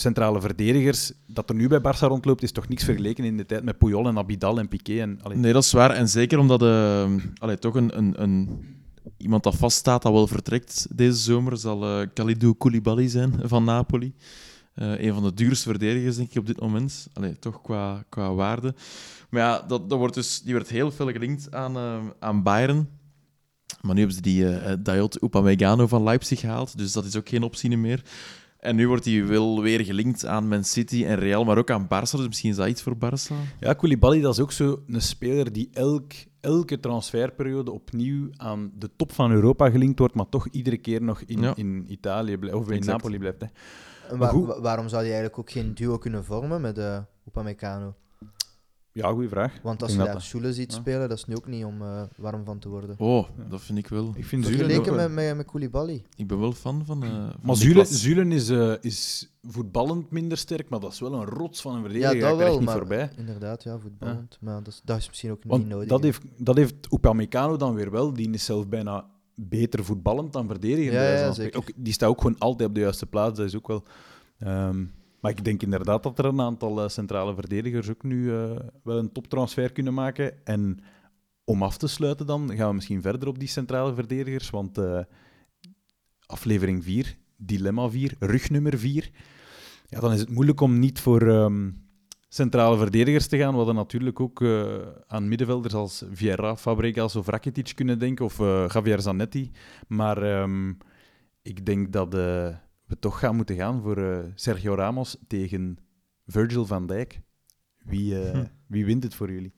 centrale 0.00 0.40
verdedigers 0.40 1.12
dat 1.26 1.48
er 1.48 1.54
nu 1.54 1.68
bij 1.68 1.78
Barça 1.78 1.98
rondloopt, 1.98 2.42
is 2.42 2.52
toch 2.52 2.68
niks 2.68 2.84
vergeleken 2.84 3.24
in 3.24 3.36
de 3.36 3.46
tijd 3.46 3.64
met 3.64 3.78
Puyol 3.78 4.06
en 4.06 4.18
Abidal 4.18 4.58
en 4.58 4.68
Piqué. 4.68 5.00
En, 5.00 5.18
Nee, 5.34 5.52
dat 5.52 5.64
is 5.64 5.72
waar. 5.72 5.90
En 5.90 6.08
zeker 6.08 6.38
omdat 6.38 6.62
eh 6.62 7.12
allee, 7.38 7.58
toch 7.58 7.74
een, 7.74 7.98
een, 7.98 8.22
een, 8.22 8.64
iemand 9.16 9.42
dat 9.42 9.56
vaststaat 9.56 10.02
dat 10.02 10.12
wel 10.12 10.26
vertrekt 10.26 10.86
deze 10.90 11.18
zomer, 11.18 11.56
zal 11.56 11.84
eh 11.84 12.06
Kalidou 12.14 12.54
Koulibaly 12.54 13.08
zijn 13.08 13.34
van 13.42 13.64
Napoli. 13.64 14.14
Eh, 14.76 15.00
een 15.04 15.14
van 15.14 15.22
de 15.22 15.34
duurste 15.34 15.68
verdedigers, 15.68 16.16
denk 16.16 16.30
ik, 16.30 16.38
op 16.38 16.46
dit 16.46 16.60
moment. 16.60 17.08
Allee, 17.12 17.38
toch 17.38 17.62
qua, 17.62 18.04
qua 18.08 18.34
waarde. 18.34 18.74
Maar 19.30 19.40
ja, 19.42 19.60
dat, 19.60 19.88
dat 19.88 19.98
wordt 19.98 20.14
dus, 20.14 20.42
die 20.42 20.54
werd 20.54 20.68
heel 20.68 20.90
veel 20.90 21.12
gelinkt 21.12 21.54
aan, 21.54 21.76
eh, 21.76 21.98
aan 22.18 22.42
Bayern. 22.42 22.88
Maar 23.80 23.94
nu 23.94 23.98
hebben 23.98 24.16
ze 24.16 24.22
die 24.22 24.48
eh, 24.48 24.76
Dayot 24.78 25.22
Upamecano 25.22 25.86
van 25.86 26.02
Leipzig 26.02 26.40
gehaald, 26.40 26.78
dus 26.78 26.92
dat 26.92 27.04
is 27.04 27.16
ook 27.16 27.28
geen 27.28 27.42
optie 27.42 27.76
meer. 27.76 28.02
En 28.66 28.76
nu 28.76 28.88
wordt 28.88 29.04
hij 29.04 29.26
wel 29.26 29.62
weer 29.62 29.84
gelinkt 29.84 30.26
aan 30.26 30.48
Man 30.48 30.64
City 30.64 31.04
en 31.04 31.16
Real, 31.16 31.44
maar 31.44 31.58
ook 31.58 31.70
aan 31.70 31.84
Barça. 31.84 32.10
Dus 32.16 32.26
misschien 32.26 32.50
is 32.50 32.56
dat 32.56 32.68
iets 32.68 32.82
voor 32.82 32.94
Barça. 32.96 33.34
Ja, 33.60 33.72
Koulibaly 33.72 34.20
dat 34.20 34.32
is 34.32 34.40
ook 34.40 34.52
zo 34.52 34.82
een 34.86 35.00
speler 35.02 35.52
die 35.52 35.68
elk, 35.72 36.12
elke 36.40 36.80
transferperiode 36.80 37.70
opnieuw 37.70 38.28
aan 38.36 38.70
de 38.78 38.90
top 38.96 39.12
van 39.12 39.30
Europa 39.30 39.70
gelinkt 39.70 39.98
wordt, 39.98 40.14
maar 40.14 40.28
toch 40.28 40.48
iedere 40.48 40.76
keer 40.76 41.02
nog 41.02 41.20
in, 41.20 41.40
Ja. 41.42 41.52
in 41.56 41.84
Italië 41.88 42.36
blijft, 42.36 42.56
of 42.56 42.68
in 42.70 42.76
Exact. 42.76 42.96
Napoli 42.96 43.18
blijft. 43.18 43.40
Hè. 43.40 44.16
Waarom 44.60 44.88
zou 44.88 45.02
je 45.02 45.08
eigenlijk 45.08 45.38
ook 45.38 45.50
geen 45.50 45.74
duo 45.74 45.98
kunnen 45.98 46.24
vormen 46.24 46.60
met 46.60 46.78
uh, 46.78 46.98
Upamecano? 47.28 47.94
Ja, 48.96 49.10
goede 49.10 49.28
vraag. 49.28 49.58
Want 49.62 49.82
als 49.82 49.92
je 49.92 49.98
daar 49.98 50.12
dat 50.12 50.22
Schule 50.22 50.52
ziet 50.52 50.72
Ja. 50.72 50.78
spelen, 50.78 51.08
dat 51.08 51.18
is 51.18 51.24
nu 51.24 51.36
ook 51.36 51.46
niet 51.46 51.64
om 51.64 51.82
eh, 51.82 52.02
warm 52.16 52.44
van 52.44 52.58
te 52.58 52.68
worden. 52.68 52.94
Oh, 52.98 53.28
dat 53.48 53.60
vind 53.60 53.78
ik 53.78 53.88
wel. 53.88 54.12
Ik 54.14 54.24
vind 54.24 54.44
Zulen 54.44 54.60
ook 54.60 54.66
Vergeleken 54.66 54.94
wel- 54.96 55.08
met, 55.08 55.24
met, 55.26 55.36
met 55.36 55.46
Koulibaly. 55.46 56.02
Ik 56.16 56.26
ben 56.26 56.40
wel 56.40 56.52
fan 56.52 56.84
van. 56.84 57.02
eh 57.02 57.08
van 57.10 57.32
Maar 57.42 57.56
Zulen, 57.86 58.32
is, 58.32 58.48
eh, 58.48 58.72
is 58.80 59.30
voetballend 59.42 60.10
minder 60.10 60.38
sterk, 60.38 60.68
maar 60.68 60.80
dat 60.80 60.92
is 60.92 61.00
wel 61.00 61.12
een 61.12 61.24
rots 61.24 61.60
van 61.60 61.72
een 61.74 61.78
Ja, 61.82 61.82
verdediger. 61.88 62.12
dat 62.20 62.28
Daar 62.28 62.32
krijg 62.36 62.44
wel, 62.48 62.52
je 62.52 62.58
niet 62.58 62.68
maar 62.68 62.78
voorbij. 62.78 63.10
inderdaad, 63.16 63.62
ja, 63.62 63.78
voetballend. 63.78 64.38
Maar 64.40 64.62
dat 64.62 64.72
is, 64.72 64.80
dat 64.84 64.96
is 64.98 65.08
misschien 65.08 65.30
ook 65.30 65.44
niet 65.44 65.66
nodig. 65.68 65.88
dat 65.88 66.02
heeft, 66.02 66.22
dat 66.36 66.56
heeft 66.56 66.74
Upamecano 66.92 67.56
dan 67.56 67.74
weer 67.74 67.90
wel. 67.90 68.12
Die 68.12 68.30
is 68.30 68.44
zelf 68.44 68.68
bijna 68.68 69.06
beter 69.34 69.84
voetballend 69.84 70.32
dan 70.32 70.46
verdediger. 70.48 70.92
Ja, 70.92 71.12
ja, 71.18 71.32
zeker. 71.32 71.58
Ook, 71.58 71.68
die 71.76 71.92
staat 71.92 72.08
ook 72.08 72.20
gewoon 72.20 72.38
altijd 72.38 72.68
op 72.68 72.74
de 72.74 72.80
juiste 72.80 73.06
plaats. 73.06 73.36
Dat 73.38 73.46
is 73.46 73.56
ook 73.56 73.68
wel... 73.68 73.82
ehm, 74.38 74.84
maar 75.26 75.34
ik 75.36 75.44
denk 75.44 75.62
inderdaad 75.62 76.02
dat 76.02 76.18
er 76.18 76.24
een 76.24 76.40
aantal 76.40 76.82
eh, 76.82 76.88
centrale 76.88 77.34
verdedigers 77.34 77.90
ook 77.90 78.02
nu 78.02 78.32
eh, 78.32 78.50
wel 78.82 78.98
een 78.98 79.12
toptransfer 79.12 79.72
kunnen 79.72 79.94
maken. 79.94 80.46
En 80.46 80.78
om 81.44 81.62
af 81.62 81.76
te 81.76 81.86
sluiten 81.86 82.26
dan, 82.26 82.56
gaan 82.56 82.68
we 82.68 82.74
misschien 82.74 83.02
verder 83.02 83.28
op 83.28 83.38
die 83.38 83.48
centrale 83.48 83.94
verdedigers. 83.94 84.50
Want 84.50 84.78
eh, 84.78 85.00
aflevering 86.26 86.84
4, 86.84 87.16
dilemma 87.36 87.88
4, 87.88 88.14
rugnummer 88.18 88.78
4. 88.78 89.10
Ja, 89.88 90.00
dan 90.00 90.12
is 90.12 90.20
het 90.20 90.30
moeilijk 90.30 90.60
om 90.60 90.78
niet 90.78 91.00
voor 91.00 91.22
ehm, 91.22 91.70
centrale 92.28 92.76
verdedigers 92.76 93.26
te 93.26 93.38
gaan. 93.38 93.50
We 93.50 93.56
hadden 93.56 93.74
natuurlijk 93.74 94.20
ook 94.20 94.44
aan 95.06 95.28
middenvelders 95.28 95.74
als 95.74 96.04
Vieira, 96.10 96.56
Fabregas 96.56 97.16
of 97.16 97.26
Rakitic 97.26 97.72
kunnen 97.74 97.98
denken, 97.98 98.24
of 98.24 98.38
Javier 98.72 99.00
Zanetti. 99.00 99.50
Maar 99.88 100.22
ehm, 100.22 100.72
ik 101.46 101.66
denk 101.66 101.92
dat 101.92 102.14
eh, 102.14 102.48
we 102.86 102.98
toch 102.98 103.18
gaan 103.18 103.36
moeten 103.36 103.56
gaan 103.56 103.82
voor 103.82 103.96
eh, 103.98 104.18
Sergio 104.34 104.74
Ramos 104.74 105.16
tegen 105.26 105.78
Virgil 106.26 106.66
van 106.66 106.86
Dijk. 106.86 107.20
Wie, 107.78 108.22
eh, 108.22 108.30
Hm. 108.30 108.44
wie 108.66 108.84
wint 108.84 109.02
het 109.02 109.14
voor 109.14 109.32
jullie? 109.32 109.54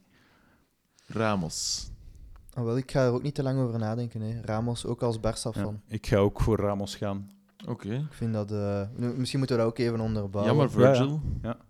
Ramos. 1.06 1.88
Ah, 2.54 2.64
wel, 2.64 2.76
ik 2.76 2.90
ga 2.90 3.04
er 3.04 3.12
ook 3.12 3.22
niet 3.22 3.34
te 3.34 3.42
lang 3.42 3.58
over 3.60 3.78
nadenken. 3.78 4.20
Hè. 4.20 4.40
Ramos, 4.40 4.86
ook 4.86 5.02
als 5.02 5.18
Barça-fan. 5.18 5.80
Ja, 5.86 5.94
ik 5.94 6.06
ga 6.06 6.16
ook 6.16 6.40
voor 6.40 6.56
Ramos 6.58 6.96
gaan. 6.96 7.30
Oké. 7.66 7.88
Ik 7.94 8.12
vind 8.12 8.32
dat... 8.32 8.52
eh, 8.52 8.82
nu, 8.96 9.06
misschien 9.16 9.38
moeten 9.38 9.56
we 9.56 9.62
dat 9.62 9.70
ook 9.72 9.78
even 9.78 10.00
onderbouwen. 10.00 10.54
Jammer, 10.56 10.80
Ja, 10.80 10.88
ja. 10.88 10.94
Virgil. 10.94 11.20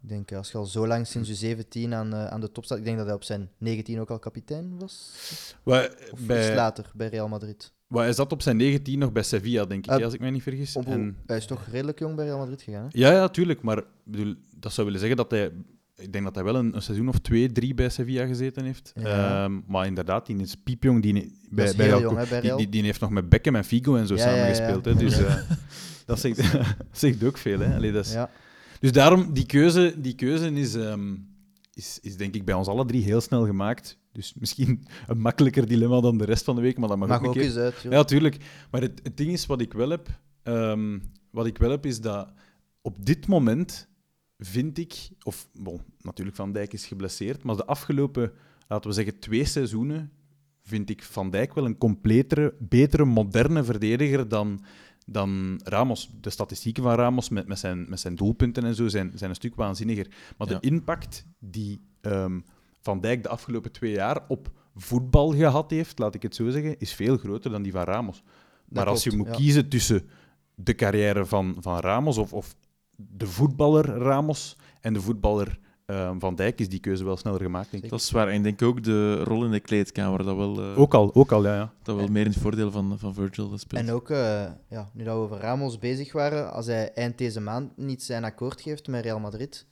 Ik 0.02 0.08
denk, 0.08 0.32
als 0.32 0.50
je 0.50 0.58
al 0.58 0.64
zo 0.64 0.86
lang 0.86 1.06
sinds 1.06 1.28
je 1.28 1.34
17 1.34 1.94
aan, 1.94 2.14
aan 2.14 2.40
de 2.40 2.52
top 2.52 2.64
staat... 2.64 2.78
Ik 2.78 2.84
denk 2.84 2.96
dat 2.96 3.06
hij 3.06 3.14
op 3.14 3.22
zijn 3.22 3.50
19 3.58 4.00
ook 4.00 4.10
al 4.10 4.18
kapitein 4.18 4.78
was. 4.78 5.12
Wat, 5.62 5.96
Of 6.10 6.18
iets 6.18 6.26
bij, 6.26 6.54
later, 6.54 6.90
bij 6.94 7.08
Real 7.08 7.28
Madrid. 7.28 7.72
Wat, 7.88 8.02
hij 8.02 8.12
zat 8.12 8.32
op 8.32 8.42
zijn 8.42 8.56
19 8.56 8.98
nog 8.98 9.12
bij 9.12 9.22
Sevilla, 9.22 9.64
denk 9.64 9.86
ik, 9.86 9.92
Ah, 9.92 10.04
als 10.04 10.14
ik 10.14 10.20
mij 10.20 10.30
niet 10.30 10.42
vergis. 10.42 10.76
Op- 10.76 10.86
En, 10.86 11.16
Hij 11.26 11.36
is 11.36 11.46
toch 11.46 11.66
redelijk 11.70 11.98
jong 11.98 12.16
bij 12.16 12.24
Real 12.24 12.38
Madrid 12.38 12.62
gegaan, 12.62 12.82
hè? 12.82 12.88
ja, 12.90 13.10
ja, 13.12 13.28
tuurlijk. 13.28 13.62
Maar 13.62 13.82
bedoel, 14.04 14.34
dat 14.56 14.72
zou 14.72 14.86
willen 14.86 15.00
zeggen 15.00 15.18
dat 15.18 15.30
hij... 15.30 15.52
Ik 15.96 16.12
denk 16.12 16.24
dat 16.24 16.34
hij 16.34 16.44
wel 16.44 16.54
een, 16.56 16.74
een 16.74 16.82
seizoen 16.82 17.08
of 17.08 17.18
twee, 17.18 17.52
drie 17.52 17.74
bij 17.74 17.88
Sevilla 17.88 18.26
gezeten 18.26 18.64
heeft. 18.64 18.92
Ja. 18.94 19.44
Ehm, 19.44 19.60
maar 19.66 19.86
inderdaad, 19.86 20.26
die 20.26 20.36
is 20.36 20.54
piepjong. 20.54 21.02
Die, 21.02 21.32
bij, 21.50 21.64
is 21.64 21.74
bij 21.76 21.86
heel 21.86 21.98
Real 21.98 22.10
jong, 22.10 22.22
hè, 22.22 22.28
bij 22.28 22.40
Die, 22.40 22.48
Real. 22.48 22.56
die, 22.58 22.68
die 22.68 22.82
heeft 22.82 23.00
nog 23.00 23.10
met 23.10 23.28
Beckham 23.28 23.54
en 23.56 23.64
Figo 23.64 23.96
en 23.96 24.06
zo 24.06 24.14
Ja, 24.14 24.20
samengespeeld. 24.20 24.84
Hè? 24.84 24.94
Dus 24.94 25.18
eh, 25.18 25.34
dat, 26.06 26.18
zegt, 26.20 26.40
zegt 26.92 27.24
ook 27.24 27.38
veel. 27.38 27.58
Hè? 27.60 27.74
Allee, 27.74 27.92
dat 27.92 28.04
is, 28.04 28.12
Ja. 28.12 28.30
Dus 28.80 28.92
daarom, 28.92 29.32
die 29.32 29.46
keuze, 29.46 29.94
die 29.96 30.14
keuze 30.14 30.52
is, 30.52 30.74
ehm, 30.74 31.14
is, 31.74 31.98
is 32.02 32.16
denk 32.16 32.34
ik 32.34 32.44
bij 32.44 32.54
ons 32.54 32.68
alle 32.68 32.84
drie 32.84 33.02
heel 33.02 33.20
snel 33.20 33.46
gemaakt. 33.46 33.97
Dus 34.18 34.34
misschien 34.34 34.86
een 35.06 35.20
makkelijker 35.20 35.66
dilemma 35.66 36.00
dan 36.00 36.18
de 36.18 36.24
rest 36.24 36.44
van 36.44 36.54
de 36.54 36.60
week, 36.60 36.78
maar 36.78 36.88
dat 36.88 36.98
mag, 36.98 37.08
Mag 37.08 37.20
ook 37.20 37.26
ook 37.26 37.34
eens 37.34 37.56
uit, 37.56 37.80
joh. 37.82 37.92
Ja, 37.92 38.04
tuurlijk. 38.04 38.36
Maar 38.70 38.80
het, 38.80 39.00
het 39.02 39.16
ding 39.16 39.32
is, 39.32 39.46
wat 39.46 39.60
ik 39.60 39.72
wel 39.72 39.90
heb, 39.90 40.08
ehm, 40.42 40.98
wat 41.30 41.46
ik 41.46 41.58
wel 41.58 41.70
heb, 41.70 41.86
is 41.86 42.00
dat 42.00 42.32
op 42.82 43.06
dit 43.06 43.26
moment 43.26 43.88
vind 44.38 44.78
ik, 44.78 45.08
of 45.22 45.48
bon, 45.60 45.80
natuurlijk 46.00 46.36
Van 46.36 46.52
Dijk 46.52 46.72
is 46.72 46.86
geblesseerd, 46.86 47.42
maar 47.42 47.56
de 47.56 47.64
afgelopen, 47.66 48.32
laten 48.68 48.90
we 48.90 48.96
zeggen, 48.96 49.18
twee 49.18 49.44
seizoenen 49.44 50.10
vind 50.62 50.90
ik 50.90 51.02
Van 51.02 51.30
Dijk 51.30 51.54
wel 51.54 51.64
een 51.64 51.78
completere, 51.78 52.54
betere, 52.58 53.04
moderne 53.04 53.64
verdediger 53.64 54.28
dan, 54.28 54.64
dan 55.06 55.60
Ramos. 55.64 56.10
De 56.20 56.30
statistieken 56.30 56.82
van 56.82 56.94
Ramos 56.94 57.28
met, 57.28 57.46
met, 57.46 57.58
zijn, 57.58 57.86
met 57.88 58.00
zijn 58.00 58.14
doelpunten 58.14 58.64
en 58.64 58.74
zo 58.74 58.88
zijn, 58.88 59.12
zijn 59.14 59.30
een 59.30 59.36
stuk 59.36 59.54
waanzinniger. 59.54 60.06
Maar 60.36 60.48
Ja. 60.48 60.58
de 60.58 60.66
impact 60.66 61.26
die 61.38 61.80
ehm, 62.00 62.40
Van 62.80 63.00
Dijk 63.00 63.22
de 63.22 63.28
afgelopen 63.28 63.72
twee 63.72 63.92
jaar 63.92 64.24
op 64.28 64.50
voetbal 64.74 65.32
gehad 65.34 65.70
heeft, 65.70 65.98
laat 65.98 66.14
ik 66.14 66.22
het 66.22 66.34
zo 66.34 66.50
zeggen, 66.50 66.78
is 66.78 66.92
veel 66.92 67.16
groter 67.16 67.50
dan 67.50 67.62
die 67.62 67.72
van 67.72 67.84
Ramos. 67.84 68.22
Maar 68.68 68.86
als 68.86 69.04
je 69.04 69.16
moet 69.16 69.26
ja. 69.26 69.32
kiezen 69.32 69.68
tussen 69.68 70.08
de 70.54 70.74
carrière 70.74 71.26
van, 71.26 71.56
van 71.60 71.78
Ramos 71.78 72.18
of, 72.18 72.32
of 72.32 72.54
de 72.96 73.26
voetballer 73.26 73.84
Ramos 73.84 74.56
en 74.80 74.92
de 74.92 75.00
voetballer 75.00 75.58
ehm, 75.86 76.18
Van 76.18 76.34
Dijk, 76.34 76.60
is 76.60 76.68
die 76.68 76.80
keuze 76.80 77.04
wel 77.04 77.16
sneller 77.16 77.40
gemaakt, 77.40 77.70
denk 77.70 77.84
ik. 77.84 77.90
Dat 77.90 78.00
is 78.00 78.10
waar. 78.10 78.28
En 78.28 78.34
ik 78.34 78.42
denk 78.42 78.62
ook 78.62 78.82
de 78.82 79.22
rol 79.22 79.44
in 79.44 79.50
de 79.50 79.60
kleedkamer 79.60 80.24
dat 80.24 80.36
wel, 80.36 80.62
eh, 80.62 80.78
Ook 80.78 80.94
al, 80.94 81.14
ook 81.14 81.32
al, 81.32 81.44
ja. 81.44 81.54
ja. 81.54 81.72
dat 81.82 81.96
wel 81.96 82.08
meer 82.08 82.24
in 82.24 82.30
het 82.30 82.40
voordeel 82.40 82.70
van, 82.70 82.98
van 82.98 83.14
Virgil 83.14 83.58
speelt. 83.58 83.82
En 83.82 83.90
ook, 83.90 84.10
eh, 84.10 84.46
ja, 84.68 84.90
nu 84.92 85.04
dat 85.04 85.14
we 85.14 85.20
over 85.20 85.38
Ramos 85.38 85.78
bezig 85.78 86.12
waren, 86.12 86.52
als 86.52 86.66
hij 86.66 86.92
eind 86.92 87.18
deze 87.18 87.40
maand 87.40 87.76
niet 87.76 88.02
zijn 88.02 88.24
akkoord 88.24 88.60
geeft 88.60 88.88
met 88.88 89.04
Real 89.04 89.20
Madrid, 89.20 89.66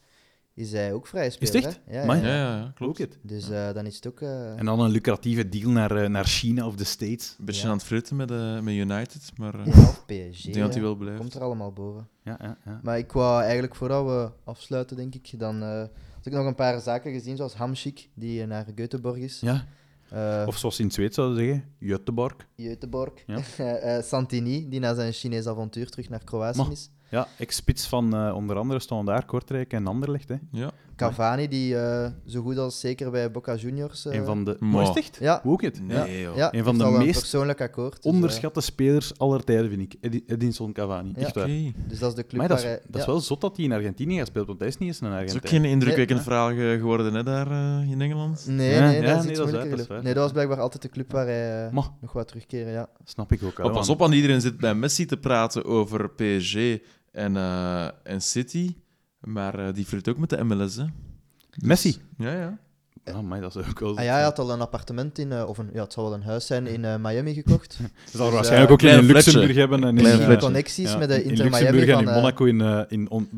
is 0.57 0.73
hij 0.73 0.93
ook 0.93 1.07
vrij 1.07 1.31
speler. 1.31 1.55
Is 1.55 1.63
het 1.65 1.73
echt? 1.75 1.81
hè? 1.85 2.01
Ja, 2.01 2.05
ja, 2.05 2.15
ja, 2.15 2.27
ja. 2.27 2.35
ja, 2.35 2.57
ja, 2.57 2.73
klopt. 2.75 2.99
Het. 2.99 3.19
Dus 3.23 3.51
eh, 3.51 3.73
dan 3.73 3.87
is 3.87 3.95
het 3.97 4.07
ook... 4.07 4.21
eh, 4.21 4.59
En 4.59 4.65
dan 4.65 4.81
een 4.81 4.91
lucratieve 4.91 5.49
deal 5.49 5.71
naar, 5.71 5.97
eh, 5.97 6.09
naar 6.09 6.25
China 6.25 6.67
of 6.67 6.75
de 6.77 6.85
States. 6.85 7.35
Een 7.39 7.45
beetje 7.45 7.63
Ja. 7.63 7.69
aan 7.69 7.77
het 7.77 7.87
flirten 7.87 8.17
met, 8.17 8.31
eh, 8.31 8.61
met 8.61 8.75
United, 8.75 9.33
maar 9.37 9.55
eh, 9.61 9.67
ja, 9.67 9.83
of 9.83 10.05
PSG. 10.07 10.45
ik 10.47 10.53
denk 10.53 10.65
dat 10.65 10.75
hij 10.75 10.83
wel 10.83 10.95
blijft. 10.97 11.19
Komt 11.21 11.35
er 11.35 11.43
allemaal 11.43 11.73
boven. 11.73 12.09
Ja, 12.25 12.39
ja, 12.43 12.59
ja. 12.65 12.81
Maar 12.83 12.99
ik 12.99 13.13
wou 13.13 13.43
eigenlijk, 13.43 13.75
voordat 13.75 14.05
we 14.07 14.31
afsluiten, 14.45 14.97
denk 14.97 15.15
ik, 15.15 15.39
dan 15.39 15.63
eh 15.63 15.85
had 16.17 16.27
ik 16.27 16.33
nog 16.33 16.47
een 16.47 16.55
paar 16.55 16.81
zaken 16.81 17.13
gezien, 17.13 17.37
zoals 17.37 17.55
Hamsik, 17.55 18.09
die 18.15 18.47
naar 18.47 18.67
Göteborg 18.75 19.17
is. 19.19 19.41
ja. 19.41 19.65
Eh, 20.11 20.45
Of 20.47 20.57
zoals 20.59 20.75
ze 20.75 20.81
in 20.81 20.87
het 20.87 20.97
Zweeds 20.97 21.15
zouden 21.15 21.37
zeggen, 21.39 21.65
Göteborg. 21.81 22.37
Göteborg. 22.57 23.25
Ja. 23.27 23.41
Santini, 24.11 24.69
die 24.69 24.81
na 24.81 24.95
zijn 24.95 25.13
Chinees 25.13 25.47
avontuur 25.47 25.91
terug 25.91 26.09
naar 26.09 26.25
Kroatië 26.25 26.59
Maar- 26.59 26.71
is. 26.71 26.91
Ja, 27.11 27.27
ex-spits 27.39 27.87
van 27.87 28.15
eh, 28.17 28.35
onder 28.35 28.57
andere 28.57 28.81
stonden 28.81 29.15
daar 29.15 29.25
Kortrijk 29.25 29.73
en 29.73 29.87
Anderlecht. 29.87 30.29
Hè. 30.29 30.35
Ja. 30.53 30.71
Cavani, 30.97 31.49
die 31.49 31.77
eh, 31.79 32.11
zo 32.27 32.43
goed 32.43 32.59
als 32.59 32.81
zeker 32.81 33.11
bij 33.11 33.31
Boca 33.31 33.55
Juniors... 33.55 34.07
eh, 34.07 34.15
Een 34.19 34.25
van 34.25 34.45
de... 34.45 34.59
Echt? 34.95 35.17
Ja, 35.21 35.41
Hoe 35.43 35.53
ook 35.53 35.63
het? 35.63 35.81
Nee, 35.83 36.21
joh. 36.21 36.37
ja 36.37 36.55
Een 36.55 36.65
van 36.65 36.79
de 36.79 36.85
al 36.85 36.91
meest 36.91 37.15
een 37.15 37.21
persoonlijk 37.21 37.61
akkoord. 37.61 37.95
dus, 37.97 38.05
eh, 38.05 38.13
Onderschatte 38.13 38.61
spelers 38.61 39.19
aller 39.19 39.45
tijden, 39.45 39.69
vind 39.69 39.81
ik. 39.83 39.95
Edi- 40.01 40.23
Edinson 40.27 40.73
Cavani. 40.73 41.13
Ja. 41.17 41.21
Echt 41.27 41.35
waar. 41.35 41.45
Oké. 41.45 41.73
dus 41.89 41.99
dat 41.99 42.11
is 42.11 42.17
de 42.17 42.27
club 42.27 42.39
Maar 42.41 42.49
dat 42.49 42.59
is, 42.59 42.65
waar 42.65 42.73
hij... 42.73 42.83
dat 42.87 43.01
is 43.01 43.07
ja. 43.07 43.13
wel 43.13 43.21
zot 43.21 43.41
dat 43.41 43.57
hij 43.57 43.65
in 43.65 43.73
Argentinië 43.73 44.17
gaat 44.17 44.27
spelen, 44.27 44.47
want 44.47 44.59
hij 44.59 44.69
is 44.69 44.79
niet 44.79 44.89
eens 44.89 45.01
een 45.01 45.11
Dat 45.11 45.17
is 45.17 45.23
Argentijn. 45.25 45.55
ook 45.55 45.63
geen 45.63 45.71
indrukwekkend 45.73 46.19
Nee, 46.19 46.29
verhaal 46.29 46.49
ge- 46.49 46.77
geworden 46.79 47.15
hè, 47.15 47.23
daar 47.23 47.51
eh, 47.51 47.91
in 47.91 48.01
Engeland. 48.01 48.47
Nee, 48.49 48.75
Ja, 48.75 48.81
nee, 48.87 49.01
ja, 49.01 49.07
dat 49.07 49.17
is 49.19 49.23
nee, 49.23 49.31
iets 49.31 49.39
dat 49.53 49.65
is 49.79 49.87
waar. 49.87 50.03
nee, 50.03 50.15
dat 50.15 50.23
was 50.23 50.33
blijkbaar 50.33 50.61
altijd 50.61 50.83
de 50.83 50.89
club 50.89 51.13
waar 51.13 51.27
hij 51.27 51.67
eh, 51.67 51.73
nog 52.01 52.13
wat 52.13 52.29
terugkeren, 52.29 52.73
ja. 52.73 52.89
Snap 53.05 53.33
ik 53.33 53.43
ook. 53.43 53.57
hè, 53.57 53.63
Maar 53.63 53.73
pas 53.73 53.89
op, 53.89 53.99
want 53.99 54.15
iedereen 54.15 54.41
zit 54.41 54.57
bij 54.57 54.75
Messi 54.75 55.07
te 55.07 55.17
praten 55.17 55.65
over 55.65 56.11
PSG 56.11 56.79
en, 57.17 57.37
eh, 57.37 57.85
en 58.03 58.21
City. 58.21 58.75
Maar 59.21 59.59
eh, 59.59 59.75
die 59.75 59.85
flirt 59.85 60.09
ook 60.09 60.19
met 60.19 60.31
de 60.31 60.45
MLS, 60.45 60.77
hè. 60.77 60.85
Dus- 61.51 61.69
Messi? 61.69 61.97
Ja, 62.19 62.33
ja. 62.33 62.59
Ah, 63.05 63.21
maar 63.21 63.41
dat 63.41 63.57
is 63.57 63.69
ook 63.69 63.81
wel... 63.81 63.97
Ah, 63.99 64.05
ja, 64.05 64.13
hij 64.13 64.23
had 64.23 64.39
al 64.39 64.51
een 64.51 64.61
appartement 64.61 65.19
in, 65.19 65.33
eh, 65.33 65.49
of 65.49 65.59
een, 65.59 65.71
ja, 65.73 65.83
het 65.83 65.93
zal 65.93 66.05
wel 66.05 66.15
een 66.15 66.23
huis 66.23 66.47
zijn, 66.47 66.67
in 66.67 66.85
eh, 66.85 66.95
Miami 67.01 67.35
gekocht. 67.35 67.73
Ze 68.11 68.17
zal 68.17 68.27
Dus, 68.27 68.35
waarschijnlijk 68.35 68.71
ook 68.73 68.83
in 68.83 69.05
Luxemburg 69.05 69.57
hebben. 69.57 69.85
En 69.85 69.99
in, 69.99 70.39
connecties 70.39 70.91
ja, 70.91 70.99
met 70.99 71.09
de 71.09 71.23
in 71.23 71.31
Inter 71.31 71.45
Miami 71.45 71.61
Luxemburg 71.61 71.89
en 71.89 72.05
van... 72.05 72.15
in 72.15 72.21
Monaco 72.21 72.45
in, 72.45 72.61
eh, 72.61 72.83
in 72.89 73.11
on, 73.11 73.29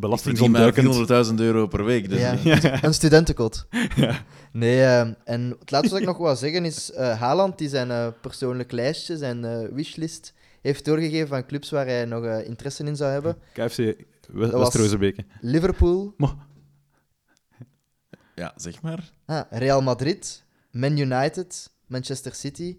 400.000 1.29 1.35
euro 1.35 1.66
per 1.66 1.85
week. 1.85 2.09
Dus 2.09 2.20
Ja, 2.20 2.83
een 2.85 2.95
studentenkot. 2.95 3.66
Ja. 3.97 4.22
Nee, 4.53 4.83
eh, 4.83 5.01
en 5.24 5.57
het 5.61 5.70
laatste 5.70 5.93
wat 5.93 6.01
ik 6.01 6.07
nog 6.07 6.18
wil 6.18 6.37
zeggen 6.37 6.64
is 6.64 6.93
eh 6.93 7.20
Haaland, 7.20 7.59
die 7.59 7.68
zijn 7.68 7.91
eh, 7.91 8.07
persoonlijk 8.20 8.72
lijstje, 8.72 9.16
zijn 9.16 9.45
eh, 9.45 9.59
wishlist, 9.72 10.33
heeft 10.69 10.85
doorgegeven 10.85 11.29
van 11.29 11.47
clubs 11.47 11.71
waar 11.71 11.87
hij 11.87 12.05
nog 12.05 12.25
eh, 12.25 12.47
interesse 12.47 12.85
in 12.85 12.97
zou 12.97 13.11
hebben. 13.12 13.39
KFC 13.53 13.95
West-Rozenbeke. 14.29 15.25
Liverpool, 15.41 16.14
ja, 18.35 18.53
zeg 18.57 18.83
maar. 18.83 19.11
ah, 19.27 19.43
Real 19.51 19.83
Madrid, 19.83 20.45
Man 20.71 20.99
United, 20.99 21.71
Manchester 21.87 22.35
City, 22.35 22.79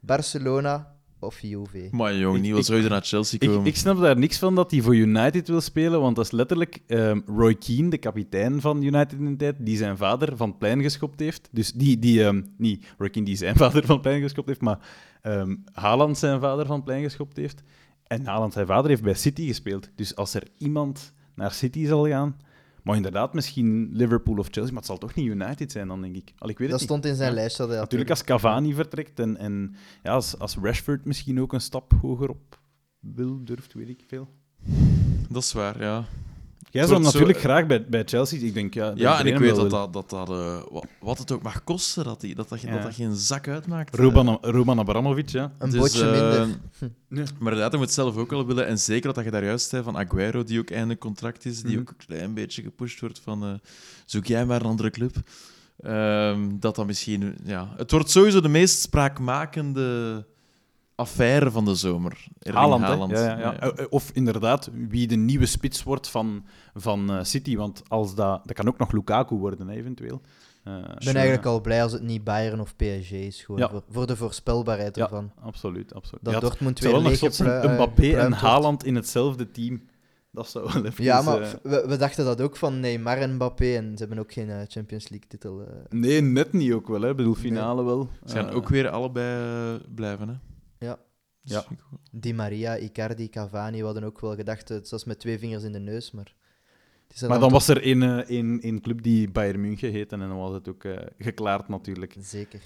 Barcelona 0.00 0.95
of 1.20 1.40
Juve. 1.40 1.88
Maar 1.90 2.14
jong, 2.16 2.34
Ik- 2.36 2.40
niet 2.42 2.50
wil 2.50 2.60
ik- 2.78 2.84
zo 2.84 2.88
naar 2.88 3.02
Chelsea 3.02 3.38
ik, 3.42 3.48
komen. 3.48 3.66
ik 3.66 3.76
snap 3.76 4.00
daar 4.00 4.18
niks 4.18 4.38
van 4.38 4.54
dat 4.54 4.70
hij 4.70 4.80
voor 4.80 4.96
United 4.96 5.48
wil 5.48 5.60
spelen, 5.60 6.00
want 6.00 6.16
dat 6.16 6.24
is 6.24 6.30
letterlijk 6.30 6.78
ehm, 6.86 7.20
Roy 7.26 7.54
Keane, 7.54 7.88
de 7.90 7.98
kapitein 7.98 8.60
van 8.60 8.82
United 8.82 9.12
in 9.18 9.24
de 9.30 9.36
tijd, 9.36 9.56
die 9.58 9.76
zijn 9.76 9.96
vader 9.96 10.36
van 10.36 10.48
het 10.48 10.58
plein 10.58 10.82
geschopt 10.82 11.20
heeft. 11.20 11.48
Dus 11.52 11.72
die, 11.72 11.98
die 11.98 12.24
ehm, 12.24 12.42
niet 12.58 12.94
Roy 12.98 13.10
Keane 13.10 13.26
die 13.26 13.36
zijn 13.36 13.56
vader 13.64 13.84
van 13.84 13.94
het 13.94 14.02
plein 14.02 14.20
geschopt 14.22 14.48
heeft, 14.48 14.60
maar 14.60 14.78
ehm 15.22 15.54
Haaland 15.72 16.18
zijn 16.18 16.40
vader 16.40 16.66
van 16.66 16.76
het 16.76 16.84
plein 16.84 17.02
geschopt 17.02 17.36
heeft. 17.36 17.62
En 18.06 18.26
Haaland 18.26 18.52
zijn 18.52 18.66
vader 18.66 18.88
heeft 18.90 19.02
bij 19.02 19.14
City 19.14 19.46
gespeeld. 19.46 19.90
Dus 19.94 20.16
als 20.16 20.34
er 20.34 20.42
iemand 20.58 21.12
naar 21.34 21.52
City 21.52 21.86
zal 21.86 22.08
gaan, 22.08 22.36
maar 22.86 22.96
inderdaad 22.96 23.34
misschien 23.34 23.88
Liverpool 23.92 24.36
of 24.36 24.46
Chelsea, 24.50 24.72
maar 24.72 24.76
het 24.82 24.86
zal 24.90 24.98
toch 24.98 25.14
niet 25.14 25.26
United 25.26 25.72
zijn 25.72 25.88
dan, 25.88 26.00
denk 26.00 26.16
ik. 26.16 26.32
Al, 26.38 26.48
ik 26.48 26.58
weet 26.58 26.70
Dat 26.70 26.80
het 26.80 26.88
niet. 26.88 26.98
stond 26.98 27.04
in 27.12 27.14
zijn 27.18 27.28
Ja. 27.30 27.34
lijst. 27.34 27.56
Dat 27.56 27.68
hij 27.68 27.78
Natuurlijk 27.78 28.10
als 28.10 28.24
Cavani 28.24 28.74
vertrekt 28.74 29.18
en, 29.20 29.36
en 29.36 29.74
ja, 30.02 30.12
als, 30.12 30.38
als 30.38 30.56
Rashford 30.56 31.04
misschien 31.04 31.40
ook 31.40 31.52
een 31.52 31.60
stap 31.60 31.92
hoger 32.00 32.28
op 32.28 32.60
wil, 33.00 33.44
durft, 33.44 33.72
weet 33.74 33.88
ik 33.88 34.04
veel. 34.06 34.28
Dat 35.28 35.42
is 35.42 35.52
waar, 35.52 35.80
ja. 35.82 36.04
Jij 36.76 36.86
zou 36.86 36.94
hem 36.94 37.02
wordt 37.02 37.16
zo- 37.18 37.26
natuurlijk 37.26 37.38
graag 37.38 37.66
bij, 37.66 37.84
bij 37.88 38.02
Chelsea. 38.06 38.40
Ik 38.46 38.54
denk, 38.54 38.74
ja, 38.74 38.88
dat 38.88 38.98
Ja, 38.98 39.18
en 39.18 39.26
ik 39.26 39.38
weet 39.38 39.54
dat 39.56 39.70
dat, 39.70 39.92
dat, 39.92 40.10
dat 40.10 40.30
eh, 40.30 40.62
wa- 40.70 40.82
wat 41.00 41.18
het 41.18 41.32
ook 41.32 41.42
mag 41.42 41.64
kosten, 41.64 42.04
dat 42.04 42.20
die, 42.20 42.34
dat, 42.34 42.48
dat, 42.48 42.60
Ja. 42.60 42.72
dat, 42.72 42.82
dat 42.82 42.94
geen 42.94 43.14
zak 43.14 43.48
uitmaakt. 43.48 43.94
eh. 43.98 44.04
Roman, 44.04 44.38
Roman 44.40 44.78
Abramovic, 44.78 45.28
ja. 45.28 45.52
Een 45.58 45.70
Dus, 45.70 45.80
botje 45.80 46.04
eh, 46.04 46.10
minder. 46.10 46.58
Nee. 47.08 47.24
Maar 47.24 47.52
inderdaad, 47.52 47.70
hij 47.70 47.78
moet 47.78 47.86
het 47.86 47.94
zelf 47.96 48.16
ook 48.16 48.30
wel 48.30 48.46
willen. 48.46 48.66
En 48.66 48.78
zeker 48.78 49.12
dat 49.14 49.24
je 49.24 49.30
daar 49.30 49.44
juist 49.44 49.68
zei 49.68 49.82
van 49.82 49.96
Aguero, 49.96 50.44
die 50.44 50.58
ook 50.58 50.70
eindelijk 50.70 51.00
contract 51.00 51.44
is, 51.44 51.62
die 51.62 51.70
Mhm. 51.72 51.80
ook 51.80 51.88
een 51.88 52.06
klein 52.06 52.34
beetje 52.34 52.62
gepusht 52.62 53.00
wordt 53.00 53.20
van 53.24 53.42
eh, 53.44 53.50
zoek 54.06 54.24
jij 54.26 54.46
maar 54.46 54.60
een 54.60 54.66
andere 54.66 54.90
club. 54.90 55.16
Ehm, 55.80 56.48
dat 56.60 56.74
dan 56.76 56.86
misschien... 56.86 57.36
Ja, 57.44 57.68
het 57.76 57.90
wordt 57.90 58.10
sowieso 58.10 58.40
de 58.40 58.48
meest 58.48 58.80
spraakmakende 58.80 60.24
affaire 60.96 61.50
van 61.50 61.64
de 61.64 61.74
zomer. 61.74 62.24
Haaland? 62.52 63.10
Ja, 63.10 63.18
ja, 63.24 63.38
ja. 63.38 63.58
Eh, 63.58 63.68
eh, 63.78 63.86
Of 63.90 64.10
inderdaad, 64.12 64.70
wie 64.88 65.06
de 65.06 65.16
nieuwe 65.16 65.46
spits 65.46 65.82
wordt 65.82 66.08
van, 66.08 66.44
van 66.74 67.10
eh, 67.10 67.22
City. 67.24 67.56
Want 67.56 67.82
als 67.88 68.14
dat, 68.14 68.40
dat 68.46 68.56
kan 68.56 68.68
ook 68.68 68.78
nog 68.78 68.92
Lukaku 68.92 69.34
worden, 69.36 69.68
hè, 69.68 69.74
eventueel. 69.74 70.20
Eh, 70.64 70.76
Ik 70.78 71.04
ben 71.04 71.14
eigenlijk 71.14 71.46
al 71.46 71.60
blij 71.60 71.82
als 71.82 71.92
het 71.92 72.02
niet 72.02 72.24
Bayern 72.24 72.60
of 72.60 72.76
PSG 72.76 73.10
is. 73.10 73.42
Gewoon 73.42 73.60
Ja. 73.60 73.68
voor, 73.70 73.82
voor 73.90 74.06
de 74.06 74.16
voorspelbaarheid 74.16 74.96
Ja, 74.96 75.02
ervan. 75.02 75.30
Absoluut, 75.42 75.94
absoluut. 75.94 76.24
Dat 76.24 76.32
Ja, 76.32 76.38
het 76.40 76.48
Dortmund 76.48 76.78
weer 76.80 76.98
leeg 76.98 77.22
eh, 77.22 77.72
Mbappé 77.72 78.16
en. 78.16 78.32
Haaland 78.32 78.84
in 78.84 78.94
hetzelfde 78.94 79.50
team. 79.50 79.82
Dat 80.32 80.48
zou 80.48 80.70
wel 80.72 80.84
even... 80.84 81.04
Ja, 81.04 81.22
maar 81.22 81.58
we, 81.62 81.84
we 81.88 81.96
dachten 81.96 82.24
dat 82.24 82.40
ook 82.40 82.56
van 82.56 82.80
Neymar 82.80 83.16
en 83.18 83.34
Mbappé. 83.34 83.74
En 83.76 83.90
ze 83.92 83.98
hebben 83.98 84.18
ook 84.18 84.32
geen 84.32 84.50
Champions 84.68 85.08
League-titel. 85.08 85.60
eh. 85.60 85.66
Nee, 85.90 86.20
net 86.20 86.52
niet 86.52 86.72
ook 86.72 86.88
wel. 86.88 87.00
Hè. 87.00 87.10
Ik 87.10 87.16
bedoel, 87.16 87.34
finale 87.34 87.84
wel. 87.84 88.08
Ze 88.24 88.34
gaan 88.36 88.50
ook 88.50 88.68
weer 88.68 88.88
allebei 88.88 89.78
blijven, 89.94 90.28
hè? 90.28 90.34
Ja. 91.48 91.64
Dus. 91.68 91.78
Di 92.10 92.34
Maria, 92.34 92.76
Icardi, 92.76 93.28
Cavani, 93.30 93.78
we 93.78 93.84
hadden 93.84 94.04
ook 94.04 94.20
wel 94.20 94.34
gedacht, 94.34 94.68
het 94.68 94.90
was 94.90 95.04
met 95.04 95.18
twee 95.18 95.38
vingers 95.38 95.62
in 95.62 95.72
de 95.72 95.78
neus, 95.78 96.10
maar... 96.10 96.34
Het 97.06 97.14
is 97.16 97.20
Maar 97.20 97.30
dan 97.30 97.40
toch- 97.40 97.52
was 97.52 97.68
er 97.68 97.82
één, 97.82 98.02
eh, 98.02 98.18
één, 98.18 98.60
één 98.60 98.80
club 98.80 99.02
die 99.02 99.30
Bayern 99.30 99.60
München 99.60 99.90
heette 99.90 100.14
en 100.14 100.20
dan 100.20 100.36
was 100.36 100.52
het 100.52 100.68
ook 100.68 100.84
eh, 100.84 100.96
geklaard 101.18 101.68
natuurlijk. 101.68 102.14
Zeker. 102.20 102.60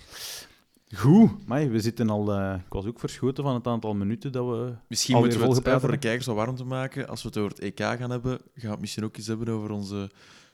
Goed, 0.94 1.46
maar 1.46 1.70
we 1.70 1.80
zitten 1.80 2.10
al... 2.10 2.32
eh, 2.32 2.54
ik 2.66 2.72
was 2.72 2.86
ook 2.86 2.98
verschoten 3.00 3.44
van 3.44 3.54
het 3.54 3.66
aantal 3.66 3.94
minuten 3.94 4.32
dat 4.32 4.46
we... 4.46 4.74
Misschien 4.88 5.16
moeten 5.18 5.40
we 5.40 5.46
het 5.46 5.62
eh, 5.66 5.80
voor 5.80 5.90
de 5.90 5.98
kijkers 5.98 6.26
wat 6.26 6.36
warm 6.36 6.56
te 6.56 6.64
maken. 6.64 7.08
Als 7.08 7.22
we 7.22 7.28
het 7.28 7.36
over 7.36 7.50
het 7.50 7.60
EK 7.60 7.78
gaan 7.80 8.10
hebben, 8.10 8.32
gaan 8.38 8.40
we 8.54 8.68
het 8.68 8.80
misschien 8.80 9.04
ook 9.04 9.16
eens 9.16 9.26
hebben 9.26 9.48
over 9.48 9.70
onze 9.70 10.10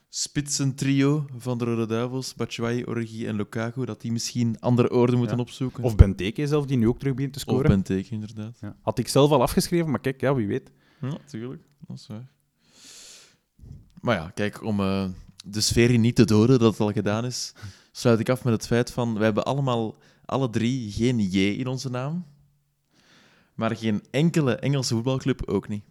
spitsentrio 0.09 1.27
van 1.37 1.59
de 1.59 1.65
Rode 1.65 1.87
Duivels. 1.87 2.35
Batshuayi, 2.35 2.85
Origi 2.85 3.27
en 3.27 3.37
Lukaku. 3.37 3.85
Dat 3.85 4.01
die 4.01 4.13
misschien 4.13 4.61
andere 4.61 4.91
oorden 4.91 5.19
moeten 5.19 5.37
Ja. 5.37 5.43
opzoeken. 5.43 5.85
Of 5.85 5.97
Benteke 5.97 6.47
zelf, 6.47 6.67
die 6.67 6.77
nu 6.77 6.89
ook 6.89 6.99
terug 6.99 7.15
begint 7.15 7.33
te 7.33 7.39
Of 7.39 7.45
scoren. 7.45 7.71
Benteke, 7.71 8.11
inderdaad. 8.15 8.59
Ja. 8.61 8.77
Had 8.83 8.99
ik 8.99 9.09
zelf 9.09 9.31
al 9.31 9.43
afgeschreven, 9.43 9.91
maar 9.91 10.01
kijk, 10.01 10.21
ja, 10.21 10.35
wie 10.35 10.47
weet. 10.47 10.71
Ja, 11.01 11.19
tuurlijk. 11.27 11.63
Dat 11.87 11.97
is 11.97 12.07
waar. 12.07 12.31
Maar 14.01 14.17
ja, 14.17 14.31
kijk, 14.35 14.63
om 14.65 14.81
eh, 14.81 15.09
de 15.45 15.61
sfeer 15.61 15.89
hier 15.89 15.99
niet 15.99 16.15
te 16.17 16.25
doden, 16.25 16.59
dat 16.59 16.71
het 16.71 16.81
al 16.81 16.93
gedaan 16.93 17.25
is, 17.25 17.53
sluit 17.93 18.21
ik 18.21 18.29
af 18.29 18.45
met 18.45 18.53
het 18.53 18.67
feit 18.67 18.91
van, 18.91 19.15
wij 19.15 19.25
hebben 19.25 19.45
allemaal, 19.45 19.97
alle 20.25 20.51
drie, 20.51 20.93
geen 20.93 21.19
J 21.19 21.39
in 21.39 21.67
onze 21.67 21.91
naam. 21.91 22.27
Maar 23.55 23.77
geen 23.77 24.03
enkele 24.11 24.55
Engelse 24.55 24.95
voetbalclub 24.95 25.47
ook 25.49 25.69
niet. 25.69 25.85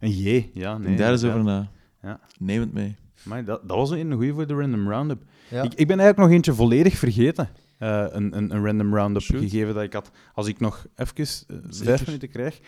Een 0.00 0.10
J, 0.10 0.50
ja. 0.54 0.78
Nee, 0.78 0.96
daar 0.96 1.18
ja. 1.20 1.28
over 1.28 1.44
na. 1.44 1.70
Ja. 2.04 2.20
Neem 2.38 2.60
het 2.60 2.72
mee. 2.72 2.96
Maar 3.22 3.44
dat, 3.44 3.68
dat 3.68 3.76
was 3.76 3.90
een 3.90 4.12
goede 4.12 4.32
voor 4.32 4.46
de 4.46 4.54
Random 4.54 4.88
Roundup. 4.88 5.22
Ja. 5.50 5.62
Ik, 5.62 5.74
ik 5.74 5.86
ben 5.86 5.98
eigenlijk 5.98 6.18
nog 6.18 6.30
eentje 6.30 6.54
volledig 6.54 6.98
vergeten. 6.98 7.48
eh, 7.78 8.06
een, 8.08 8.36
een, 8.36 8.54
een 8.54 8.64
Random 8.64 8.94
Roundup 8.94 9.22
Shoot. 9.22 9.40
gegeven 9.40 9.74
dat 9.74 9.82
ik 9.82 9.92
had. 9.92 10.10
Als 10.34 10.46
ik 10.46 10.60
nog 10.60 10.86
even 10.94 11.26
vijf 11.70 12.06
minuten 12.06 12.28
krijg. 12.28 12.58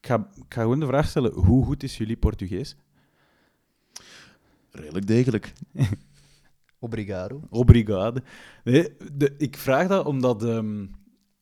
Ik 0.00 0.06
ga, 0.06 0.28
ik 0.34 0.54
ga 0.54 0.60
gewoon 0.62 0.80
de 0.80 0.86
vraag 0.86 1.08
stellen: 1.08 1.32
hoe 1.32 1.64
goed 1.64 1.82
is 1.82 1.96
jullie 1.96 2.16
Portugees? 2.16 2.76
Redelijk 4.70 5.06
degelijk. 5.06 5.52
Obrigado. 6.78 7.42
Obrigado. 7.50 8.20
Nee, 8.64 8.88
de, 9.12 9.34
ik 9.38 9.56
vraag 9.56 9.88
dat 9.88 10.06
omdat, 10.06 10.44
ehm, 10.44 10.86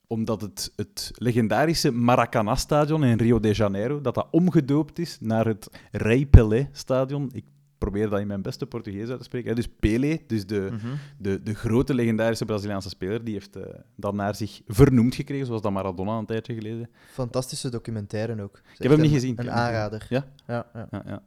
omdat 0.09 0.41
het, 0.41 0.73
het 0.77 1.11
legendarische 1.15 1.91
Maracanã-stadion 1.91 3.05
in 3.05 3.19
Rio 3.19 3.41
de 3.41 3.53
Janeiro, 3.53 4.01
dat 4.01 4.15
dat 4.15 4.29
omgedoopt 4.31 4.99
is 4.99 5.19
naar 5.21 5.47
het 5.47 5.69
Rei 5.93 6.27
Pelé-stadion. 6.27 7.31
Ik 7.33 7.45
probeer 7.79 8.09
dat 8.11 8.21
in 8.21 8.27
mijn 8.27 8.43
beste 8.43 8.67
Portugees 8.67 9.09
uit 9.09 9.19
te 9.19 9.25
spreken. 9.25 9.55
Dus 9.55 9.69
Pelé, 9.81 10.19
dus 10.27 10.47
de, 10.47 10.69
Mhm. 10.73 10.87
de, 11.19 11.43
de 11.43 11.55
grote 11.55 11.95
legendarische 11.95 12.45
Braziliaanse 12.45 12.89
speler, 12.89 13.25
die 13.25 13.35
heeft 13.35 13.57
eh, 13.57 13.63
dat 13.97 14.15
naar 14.15 14.35
zich 14.35 14.61
vernoemd 14.67 15.15
gekregen, 15.15 15.47
zoals 15.47 15.63
dat 15.63 15.73
Maradona 15.73 16.19
een 16.19 16.27
tijdje 16.27 16.55
geleden. 16.55 16.91
Fantastische 17.13 17.71
documentaire 17.71 18.43
ook. 18.43 18.61
Ik 18.77 18.83
heb 18.83 18.91
hem 18.91 19.01
niet 19.01 19.13
gezien. 19.13 19.35
Een 19.41 19.51
aanrader. 19.51 20.07
Ja? 20.09 20.27
Ja, 20.47 20.67
ja. 20.75 20.89
Ja, 20.91 21.03
ja. 21.07 21.23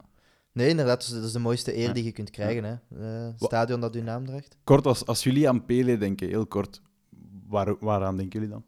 Nee, 0.52 0.68
inderdaad, 0.68 1.00
dus 1.00 1.08
dat 1.10 1.24
is 1.24 1.32
de 1.32 1.38
mooiste 1.38 1.76
eer 1.76 1.92
die 1.94 2.04
je 2.04 2.12
kunt 2.12 2.30
krijgen. 2.30 2.64
Hè. 2.64 3.26
Eh, 3.26 3.32
stadion 3.36 3.80
dat 3.80 3.94
uw 3.94 4.02
naam 4.02 4.26
draagt. 4.26 4.56
Kort, 4.64 4.86
als, 4.86 5.06
als 5.06 5.22
jullie 5.22 5.48
aan 5.48 5.64
Pelé 5.64 5.98
denken, 5.98 6.28
heel 6.28 6.46
kort, 6.46 6.82
waar, 7.48 7.76
waaraan 7.78 8.16
denken 8.16 8.40
jullie 8.40 8.54
dan? 8.54 8.64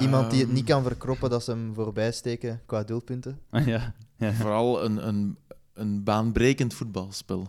Iemand 0.00 0.30
die 0.30 0.38
het 0.38 0.48
Ehm, 0.48 0.56
niet 0.56 0.64
kan 0.64 0.82
verkroppen 0.82 1.30
dat 1.30 1.44
ze 1.44 1.50
hem 1.50 1.74
voorbij 1.74 2.12
steken 2.12 2.60
qua 2.66 2.82
doelpunten. 2.82 3.38
Ja. 3.66 3.94
ja. 4.16 4.32
Vooral 4.32 4.84
een, 4.84 5.08
een, 5.08 5.36
een 5.72 6.04
baanbrekend 6.04 6.74
voetbalspel. 6.74 7.48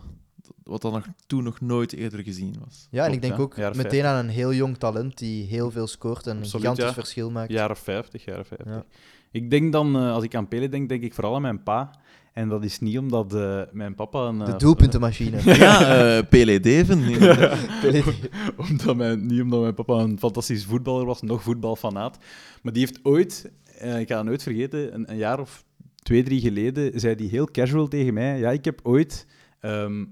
Wat 0.62 0.82
dan 0.82 0.92
nog, 0.92 1.06
toen 1.26 1.44
nog 1.44 1.60
nooit 1.60 1.92
eerder 1.92 2.22
gezien 2.22 2.54
was. 2.64 2.88
Ja, 2.90 3.04
en 3.04 3.10
Klopt, 3.10 3.14
ik 3.14 3.22
denk 3.22 3.36
ja. 3.36 3.42
ook 3.42 3.56
Jaren 3.56 3.76
meteen 3.76 4.04
aan 4.04 4.24
een 4.24 4.30
heel 4.30 4.52
jong 4.52 4.76
talent 4.76 5.18
die 5.18 5.46
heel 5.46 5.70
veel 5.70 5.86
scoort 5.86 6.26
en 6.26 6.36
een 6.36 6.46
gigantisch 6.46 6.84
ja. 6.84 6.92
verschil 6.92 7.30
maakt. 7.30 7.50
Jaren 7.50 7.76
50, 7.76 8.24
jaren 8.24 8.44
50. 8.46 8.74
Ja. 8.74 8.84
Ik 9.30 9.50
denk 9.50 9.72
dan, 9.72 9.96
eh, 9.96 10.12
als 10.12 10.24
ik 10.24 10.34
aan 10.34 10.48
Pelé 10.48 10.68
denk, 10.68 10.88
denk 10.88 11.02
ik 11.02 11.14
vooral 11.14 11.34
aan 11.34 11.42
mijn 11.42 11.62
pa. 11.62 11.90
En 12.32 12.48
dat 12.48 12.64
is 12.64 12.78
niet 12.78 12.98
omdat 12.98 13.34
eh, 13.34 13.62
mijn 13.72 13.94
papa 13.94 14.26
een... 14.26 14.38
De 14.38 14.44
eh, 14.44 14.58
doelpuntenmachine. 14.58 15.40
Ja, 15.58 15.80
eh 16.18 16.28
Pele 16.28 16.60
Deven. 16.60 17.02
Omdat 18.70 18.96
mijn, 18.96 19.26
niet 19.26 19.40
omdat 19.40 19.60
mijn 19.60 19.74
papa 19.74 19.94
een 19.94 20.18
fantastisch 20.18 20.64
voetballer 20.64 21.04
was, 21.04 21.22
nog 21.22 21.42
voetbalfanaat. 21.42 22.18
Maar 22.62 22.72
die 22.72 22.82
heeft 22.86 23.00
ooit, 23.02 23.50
eh, 23.78 24.00
ik 24.00 24.08
ga 24.08 24.16
het 24.16 24.26
nooit 24.26 24.42
vergeten, 24.42 24.94
een, 24.94 25.10
een 25.10 25.16
jaar 25.16 25.40
of 25.40 25.64
twee, 26.02 26.22
drie 26.22 26.40
geleden, 26.40 27.00
zei 27.00 27.14
hij 27.14 27.26
heel 27.26 27.46
casual 27.50 27.88
tegen 27.88 28.14
mij: 28.14 28.38
Ja, 28.38 28.50
ik 28.50 28.64
heb 28.64 28.80
ooit 28.82 29.26
ehm, 29.60 30.04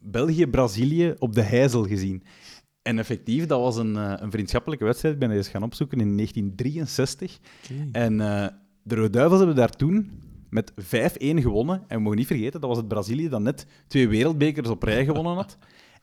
België-Brazilië 0.00 1.14
op 1.18 1.34
de 1.34 1.42
Heizel 1.42 1.84
gezien. 1.84 2.22
En 2.82 2.98
effectief, 2.98 3.46
dat 3.46 3.60
was 3.60 3.76
een, 3.76 3.96
eh, 3.96 4.12
een 4.16 4.30
vriendschappelijke 4.30 4.84
wedstrijd. 4.84 5.14
Ik 5.14 5.20
ben 5.20 5.28
dat 5.28 5.38
eens 5.38 5.48
gaan 5.48 5.62
opzoeken 5.62 6.00
in 6.00 6.16
1963. 6.16 7.38
En 7.92 8.20
eh, 8.20 8.46
de 8.82 8.94
Rode 8.94 9.10
Duivels 9.10 9.38
hebben 9.38 9.56
daar 9.56 9.70
toen 9.70 10.10
met 10.52 10.72
5-1 10.72 10.74
gewonnen. 11.18 11.84
En 11.88 11.96
we 11.96 12.02
mogen 12.02 12.18
niet 12.18 12.26
vergeten, 12.26 12.60
dat 12.60 12.68
was 12.68 12.78
het 12.78 12.88
Brazilië 12.88 13.28
dat 13.28 13.40
net 13.40 13.66
twee 13.86 14.08
wereldbekers 14.08 14.68
op 14.68 14.82
rij 14.82 15.04
gewonnen 15.04 15.34
had. 15.34 15.56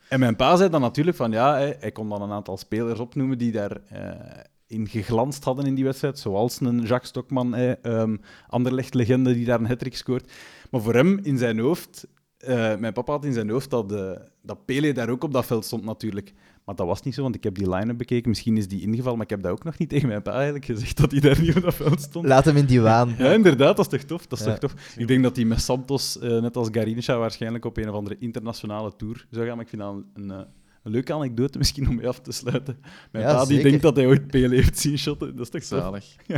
En 0.09 0.19
mijn 0.19 0.35
pa 0.35 0.55
zei 0.55 0.69
dan 0.69 0.81
natuurlijk 0.81 1.17
van 1.17 1.31
ja, 1.31 1.53
hij, 1.53 1.77
hij 1.79 1.91
kon 1.91 2.09
dan 2.09 2.21
een 2.21 2.31
aantal 2.31 2.57
spelers 2.57 2.99
opnoemen 2.99 3.37
die 3.37 3.51
daar 3.51 3.77
eh, 3.89 4.43
in 4.67 4.87
geglanst 4.87 5.43
hadden 5.43 5.65
in 5.65 5.75
die 5.75 5.83
wedstrijd. 5.83 6.19
Zoals 6.19 6.59
een 6.59 6.79
Jacques 6.79 7.09
Stokman, 7.09 7.55
eh, 7.55 7.71
um, 7.81 8.21
Anderlecht-legende 8.47 9.33
die 9.33 9.45
daar 9.45 9.59
een 9.59 9.67
hat 9.67 9.85
scoort. 9.89 10.31
Maar 10.71 10.81
voor 10.81 10.93
hem 10.93 11.19
in 11.23 11.37
zijn 11.37 11.59
hoofd, 11.59 12.07
eh, 12.37 12.75
mijn 12.75 12.93
papa 12.93 13.11
had 13.11 13.25
in 13.25 13.33
zijn 13.33 13.49
hoofd 13.49 13.69
dat, 13.69 13.91
eh, 13.91 14.11
dat 14.41 14.65
Pele 14.65 14.93
daar 14.93 15.09
ook 15.09 15.23
op 15.23 15.33
dat 15.33 15.45
veld 15.45 15.65
stond 15.65 15.83
natuurlijk. 15.83 16.33
Maar 16.69 16.77
dat 16.77 16.87
was 16.87 17.01
niet 17.01 17.13
zo, 17.13 17.21
want 17.21 17.35
ik 17.35 17.43
heb 17.43 17.55
die 17.55 17.69
line-up 17.69 17.97
bekeken. 17.97 18.29
Misschien 18.29 18.57
is 18.57 18.67
die 18.67 18.81
ingevallen, 18.81 19.13
maar 19.17 19.23
ik 19.25 19.29
heb 19.29 19.41
dat 19.41 19.51
ook 19.51 19.63
nog 19.63 19.77
niet 19.77 19.89
tegen 19.93 20.07
mijn 20.07 20.21
pa 20.21 20.31
eigenlijk 20.31 20.65
gezegd 20.65 20.97
dat 20.97 21.11
hij 21.11 21.19
daar 21.19 21.41
niet 21.41 21.55
op 21.55 21.61
dat 21.61 21.73
veld 21.75 22.01
stond. 22.01 22.25
Laat 22.25 22.45
hem 22.45 22.57
in 22.57 22.65
die 22.65 22.81
waan. 22.81 23.15
Ja, 23.17 23.31
inderdaad, 23.33 23.77
dat 23.77 23.93
is 23.93 23.99
toch 23.99 24.07
tof? 24.07 24.27
Dat 24.27 24.39
is 24.39 24.45
Ja. 24.45 24.57
toch 24.57 24.71
tof? 24.71 24.95
Ik 24.97 25.07
denk 25.07 25.23
dat 25.23 25.35
hij 25.35 25.45
met 25.45 25.61
Santos, 25.61 26.19
eh, 26.19 26.41
net 26.41 26.55
als 26.55 26.67
Garincha, 26.71 27.17
waarschijnlijk 27.17 27.65
op 27.65 27.77
een 27.77 27.89
of 27.89 27.95
andere 27.95 28.15
internationale 28.19 28.95
tour 28.95 29.27
zou 29.31 29.45
gaan. 29.45 29.55
Maar 29.55 29.63
ik 29.63 29.69
vind 29.69 29.81
dat 29.81 29.93
een, 29.93 30.05
een, 30.13 30.31
eh, 30.31 30.45
een 30.83 30.91
leuke 30.91 31.13
anekdote 31.13 31.57
misschien 31.57 31.87
om 31.89 31.95
mee 31.95 32.07
af 32.07 32.19
te 32.19 32.31
sluiten. 32.31 32.77
Mijn 33.11 33.25
Ja, 33.25 33.33
pa 33.33 33.45
die 33.45 33.63
denkt 33.63 33.81
dat 33.81 33.95
hij 33.95 34.07
ooit 34.07 34.27
Pele 34.27 34.55
heeft 34.55 34.77
zien 34.79 34.97
shotten. 34.97 35.35
Dat 35.35 35.53
is 35.53 35.67
toch? 35.67 35.79
Zalig. 35.79 36.15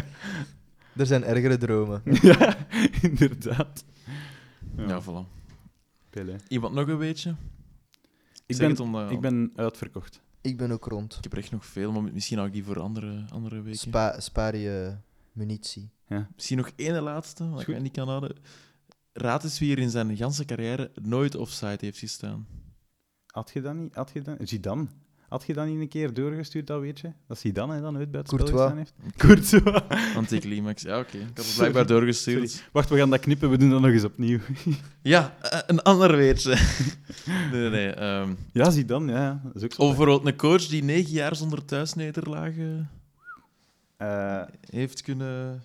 Er 0.98 1.06
zijn 1.06 1.24
ergere 1.24 1.58
dromen. 1.58 2.02
ja, 2.22 2.58
inderdaad. 3.02 3.84
Ja, 4.78 5.02
voilà. 5.02 5.28
Pele. 6.10 6.36
Iemand 6.48 6.74
nog 6.74 6.88
een 6.88 6.98
beetje? 6.98 7.36
Ik 8.60 8.76
ben, 8.76 8.96
eh, 8.96 9.12
ik 9.12 9.22
ben 9.22 9.52
uitverkocht. 9.56 10.22
Ik 10.42 10.58
ben 10.58 10.72
ook 10.72 10.86
rond. 10.86 11.16
Ik 11.18 11.24
heb 11.24 11.32
er 11.32 11.38
echt 11.38 11.52
nog 11.52 11.66
veel, 11.66 11.92
maar 11.92 12.14
misschien 12.14 12.38
hou 12.38 12.50
ik 12.50 12.56
die 12.56 12.64
voor 12.64 12.80
andere, 12.80 13.26
andere 13.30 13.62
weken. 13.62 13.80
Spa 13.80 14.20
spaar 14.20 14.56
je 14.56 14.96
munitie. 15.32 15.90
Misschien 16.36 16.58
nog 16.58 16.72
één 16.76 17.02
laatste, 17.02 17.50
wat 17.50 17.60
Is 17.60 17.68
ik 17.68 17.82
niet 17.82 17.92
kan 17.92 18.08
houden. 18.08 18.36
Raad 19.14 19.44
eens 19.44 19.60
wie 19.60 19.72
er 19.72 19.80
in 19.80 19.90
zijn 19.90 20.18
ganse 20.18 20.46
carrière 20.46 20.92
nooit 21.02 21.36
offside 21.36 21.78
heeft 21.80 22.00
gestaan. 22.00 22.48
Had 23.26 23.52
je 23.54 23.62
dat 23.62 23.76
niet? 23.76 23.96
Had 23.96 24.12
je 24.14 24.22
dat... 24.22 24.38
Zidane. 24.44 24.88
Had 25.32 25.44
je 25.48 25.54
dat 25.54 25.66
niet 25.68 25.80
een 25.80 25.88
keer 25.88 26.14
doorgestuurd, 26.14 26.68
dat 26.68 26.82
weet 26.82 27.00
je? 27.00 27.12
Dat 27.28 27.42
hè, 27.42 27.82
dan 27.82 27.94
bij 28.12 28.20
het 28.20 28.30
spel 28.30 28.38
Courtois. 28.38 28.50
gestaan 28.62 28.78
heeft? 28.78 28.94
Courtois. 29.18 30.16
Anticlimax. 30.16 30.82
Ja, 30.82 31.00
oké. 31.00 31.18
Ik 31.18 31.24
had 31.24 31.36
het 31.36 31.46
Sorry. 31.46 31.58
blijkbaar 31.72 31.86
doorgestuurd. 31.98 32.64
Wacht, 32.72 32.90
we 32.90 32.98
gaan 32.98 33.10
dat 33.10 33.20
knippen. 33.20 33.50
We 33.50 33.58
doen 33.58 33.70
dat 33.70 33.82
nog 33.82 33.92
eens 33.92 34.04
opnieuw. 34.04 34.40
Ja, 35.02 35.36
eh, 35.42 35.60
een 35.68 35.82
ander 35.82 36.16
weetje. 36.18 36.58
nee, 37.52 37.70
nee, 37.70 37.88
ehm, 37.90 38.30
Ja, 38.52 38.70
Zidane, 38.70 39.12
ja. 39.12 39.18
ja. 39.22 39.42
Dat 39.44 39.56
is 39.56 39.64
ook 39.64 39.74
zo. 39.74 39.82
of 39.82 39.88
bijvoorbeeld 39.88 40.26
een 40.26 40.36
coach 40.36 40.66
die 40.68 40.84
negen 40.84 41.12
jaar 41.12 41.36
zonder 41.36 41.66
thuisnederlagen 41.66 42.90
Eh, 43.98 44.42
heeft 44.70 45.02
kunnen... 45.02 45.64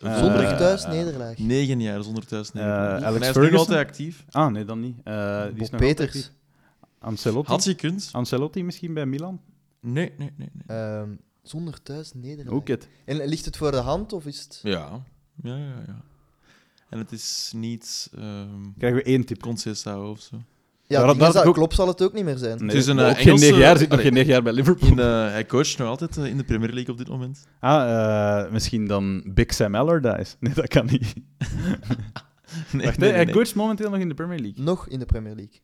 Eh, 0.00 0.18
Zonder 0.18 0.44
eh, 0.44 0.56
thuis 0.56 0.84
eh, 0.84 0.90
nederlaag. 0.90 1.38
Negen 1.38 1.80
jaar 1.80 2.02
zonder 2.02 2.26
thuisnederlagen. 2.26 2.90
Eh, 2.90 2.96
En 2.96 3.04
Alex 3.04 3.20
hij 3.34 3.44
is 3.44 3.50
nog 3.50 3.60
altijd 3.60 3.86
actief. 3.86 4.24
Ah, 4.30 4.50
nee, 4.52 4.64
dan 4.64 4.80
niet. 4.80 4.96
Eh, 5.04 5.42
die 5.42 5.62
is 5.62 5.70
Bob 5.70 5.70
nog 5.70 5.80
Peters. 5.80 6.30
Ancelotti? 7.00 7.50
Had 7.52 7.64
gekund? 7.64 8.08
Ancelotti 8.12 8.64
misschien 8.64 8.94
bij 8.94 9.06
Milan? 9.06 9.40
Nee, 9.80 10.12
nee, 10.18 10.30
nee. 10.36 10.48
nee. 10.66 10.76
Ehm, 10.78 11.08
zonder 11.42 11.82
thuis 11.82 12.12
nederlaag. 12.14 12.54
Ook 12.54 12.68
het. 12.68 12.88
En 13.04 13.24
ligt 13.26 13.44
het 13.44 13.56
voor 13.56 13.70
de 13.70 13.76
hand 13.76 14.12
of 14.12 14.26
is 14.26 14.40
het... 14.40 14.60
Ja. 14.62 15.02
Ja, 15.42 15.56
ja, 15.56 15.82
ja. 15.86 16.02
En 16.88 16.98
het 16.98 17.12
is 17.12 17.52
niet 17.56 18.10
ehm 18.14 18.72
Krijgen 18.78 18.98
we 18.98 19.04
één 19.04 19.24
tip. 19.24 19.40
Conceição 19.42 20.10
of 20.10 20.20
zo. 20.20 20.36
Ja, 20.86 21.10
is 21.12 21.18
dat- 21.18 21.44
ook- 21.44 21.54
klopt 21.54 21.74
zal 21.74 21.86
het 21.86 22.02
ook 22.02 22.12
niet 22.12 22.24
meer 22.24 22.36
zijn. 22.36 22.58
Nee, 22.58 22.66
Het 22.68 22.76
is 22.76 22.86
een, 22.86 22.98
eh, 22.98 23.04
ook 23.08 23.16
geen 23.16 23.26
Engelse- 23.26 23.44
negen 23.44 23.58
jaar. 23.58 23.76
Zit 23.78 23.88
nog 23.88 23.98
Allee. 23.98 24.04
geen 24.04 24.14
negen 24.14 24.30
jaar 24.32 24.42
bij 24.42 24.52
Liverpool. 24.52 24.88
In, 24.88 24.98
eh, 24.98 25.04
hij 25.06 25.46
coacht 25.46 25.78
nog 25.78 25.88
altijd 25.88 26.16
eh, 26.16 26.24
in 26.26 26.36
de 26.36 26.44
Premier 26.44 26.72
League 26.72 26.92
op 26.92 26.98
dit 26.98 27.08
moment. 27.08 27.46
Ah, 27.60 28.44
eh, 28.44 28.52
misschien 28.52 28.86
dan 28.86 29.22
Big 29.34 29.54
Sam 29.54 29.74
Allardyce. 29.74 30.36
Nee, 30.40 30.54
dat 30.54 30.68
kan 30.68 30.86
niet. 30.86 31.14
Nee, 32.72 32.84
Wacht, 32.86 32.98
nee, 32.98 33.10
hij 33.12 33.24
nee. 33.24 33.34
coacht 33.34 33.54
momenteel 33.54 33.90
nog 33.90 33.98
in 34.00 34.08
de 34.08 34.14
Premier 34.14 34.38
League. 34.40 34.64
Nog 34.64 34.88
in 34.88 34.98
de 34.98 35.06
Premier 35.06 35.34
League. 35.34 35.60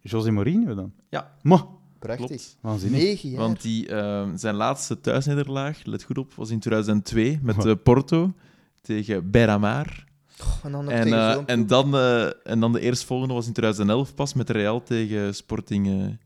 José 0.00 0.30
Mourinho 0.30 0.74
dan? 0.74 0.92
Ja. 1.08 1.36
Ma, 1.42 1.66
Prachtig. 2.00 2.26
Klopt. 2.26 2.56
waanzinnig. 2.60 3.00
Negen 3.00 3.30
jaar. 3.30 3.40
Want 3.40 3.62
die, 3.62 3.88
ehm, 3.88 4.36
zijn 4.36 4.54
laatste 4.54 5.00
thuisnederlaag, 5.00 5.84
let 5.84 6.02
goed 6.02 6.18
op, 6.18 6.34
was 6.34 6.50
in 6.50 6.60
2002 6.60 7.38
met 7.42 7.64
eh, 7.64 7.72
Porto 7.82 8.32
tegen 8.80 9.30
Beramar. 9.30 10.04
Goh, 10.38 10.64
en 10.64 10.72
dan 10.72 10.84
nog 10.84 10.92
En, 10.92 11.02
tegen 11.02 11.32
zo'n 11.32 11.46
en, 11.46 11.66
dan, 11.66 11.94
eh, 11.94 12.26
en 12.44 12.60
dan 12.60 12.72
de 12.72 12.80
eerstvolgende 12.80 13.34
was 13.34 13.46
in 13.46 13.52
2011 13.52 14.14
pas 14.14 14.34
met 14.34 14.50
Real 14.50 14.82
tegen 14.82 15.34
Sporting, 15.34 16.16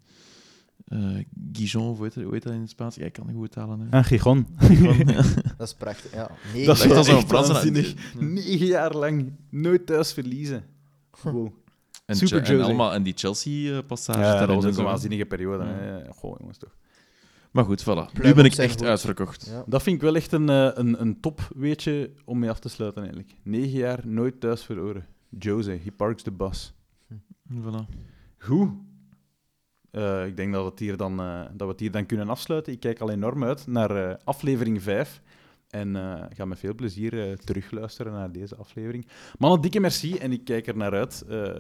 Gijon, 1.52 1.88
of 1.88 1.96
hoe 1.96 2.06
heet, 2.06 2.24
hoe 2.24 2.32
heet 2.32 2.42
dat 2.42 2.52
in 2.52 2.60
het 2.60 2.70
Spaans? 2.70 2.94
Ja, 2.94 3.04
ik 3.04 3.12
kan 3.12 3.26
het 3.26 3.36
goed 3.36 3.50
talen. 3.50 3.80
Hè. 3.80 3.98
Ah, 3.98 4.04
Gijon. 4.04 4.46
Dat 5.58 5.66
is 5.66 5.74
prachtig. 5.74 6.12
Ja, 6.12 6.30
nee, 6.52 6.66
Dat 6.66 6.76
is 6.76 7.06
wel 7.06 7.26
waanzinnig. 7.26 7.94
Negen 8.18 8.66
jaar 8.66 8.94
lang 8.96 9.32
nooit 9.50 9.86
thuis 9.86 10.12
verliezen. 10.12 10.64
Wow. 11.22 11.52
En, 12.04 12.16
Super 12.16 12.44
Che- 12.44 12.54
en, 12.54 12.60
allemaal, 12.60 12.92
en 12.92 13.02
die 13.02 13.12
Chelsea-passage. 13.16 14.18
Ja, 14.18 14.46
dat 14.46 14.62
was 14.62 14.64
ook 14.64 14.76
een 14.78 14.84
waanzinnige 14.84 15.26
periode. 15.26 15.64
Ja. 15.64 15.70
Hè. 15.70 16.12
Goh, 16.12 16.36
jongens, 16.38 16.58
toch. 16.58 16.76
Maar 17.50 17.64
goed, 17.64 17.82
voilà. 17.82 18.22
Nu 18.22 18.34
ben 18.34 18.44
ik 18.44 18.54
echt 18.54 18.84
uitverkocht. 18.84 19.46
Ja. 19.50 19.64
Dat 19.66 19.82
vind 19.82 19.96
ik 19.96 20.02
wel 20.02 20.14
echt 20.16 20.32
een, 20.32 20.48
eh, 20.48 20.70
een, 20.74 21.00
een 21.00 21.20
top 21.20 21.48
weetje 21.56 22.10
om 22.24 22.38
mee 22.38 22.50
af 22.50 22.58
te 22.58 22.68
sluiten, 22.68 23.02
eigenlijk. 23.02 23.34
Negen 23.42 23.78
jaar 23.78 24.00
nooit 24.06 24.40
thuis 24.40 24.64
verloren. 24.64 25.06
Jose, 25.38 25.70
he 25.70 25.92
parks 25.96 26.22
the 26.22 26.32
bus. 26.32 26.72
Voilà. 27.52 27.94
Goed. 28.38 28.70
Eh, 29.90 30.26
ik 30.26 30.36
denk 30.36 30.52
dat 30.52 30.64
we, 30.64 30.70
het 30.70 30.78
hier 30.78 30.96
dan, 30.96 31.20
eh, 31.20 31.40
dat 31.40 31.66
we 31.66 31.72
het 31.72 31.80
hier 31.80 31.90
dan 31.90 32.06
kunnen 32.06 32.28
afsluiten. 32.28 32.72
Ik 32.72 32.80
kijk 32.80 33.00
al 33.00 33.10
enorm 33.10 33.44
uit 33.44 33.66
naar 33.66 34.08
eh, 34.10 34.14
aflevering 34.24 34.82
5. 34.82 35.22
En 35.68 35.96
eh, 35.96 36.22
ga 36.28 36.44
met 36.44 36.58
veel 36.58 36.74
plezier 36.74 37.28
eh, 37.30 37.36
terugluisteren 37.36 38.12
naar 38.12 38.32
deze 38.32 38.56
aflevering. 38.56 39.06
Mannen, 39.38 39.60
dikke 39.60 39.80
merci. 39.80 40.16
En 40.16 40.32
ik 40.32 40.44
kijk 40.44 40.66
er 40.66 40.76
naar 40.76 40.92
uit 40.92 41.24
eh, 41.28 41.50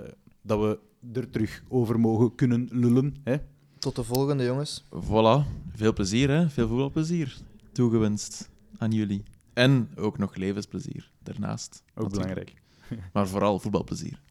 dat 0.44 0.60
we 0.60 0.78
er 1.12 1.30
terug 1.30 1.62
over 1.68 2.00
mogen 2.00 2.34
kunnen 2.34 2.68
lullen. 2.70 3.16
Hè? 3.24 3.36
Tot 3.78 3.96
de 3.96 4.04
volgende, 4.04 4.44
jongens. 4.44 4.84
Voilà. 4.84 5.46
Veel 5.74 5.92
plezier, 5.92 6.30
hè? 6.30 6.48
Veel 6.48 6.68
voetbalplezier. 6.68 7.36
Toegewenst 7.72 8.50
aan 8.76 8.90
jullie. 8.90 9.22
En 9.52 9.88
ook 9.96 10.18
nog 10.18 10.34
levensplezier 10.34 11.10
daarnaast. 11.22 11.82
Ook 11.94 12.12
natuurlijk. 12.12 12.12
belangrijk. 12.12 12.62
Maar 13.12 13.28
vooral 13.28 13.58
voetbalplezier. 13.58 14.22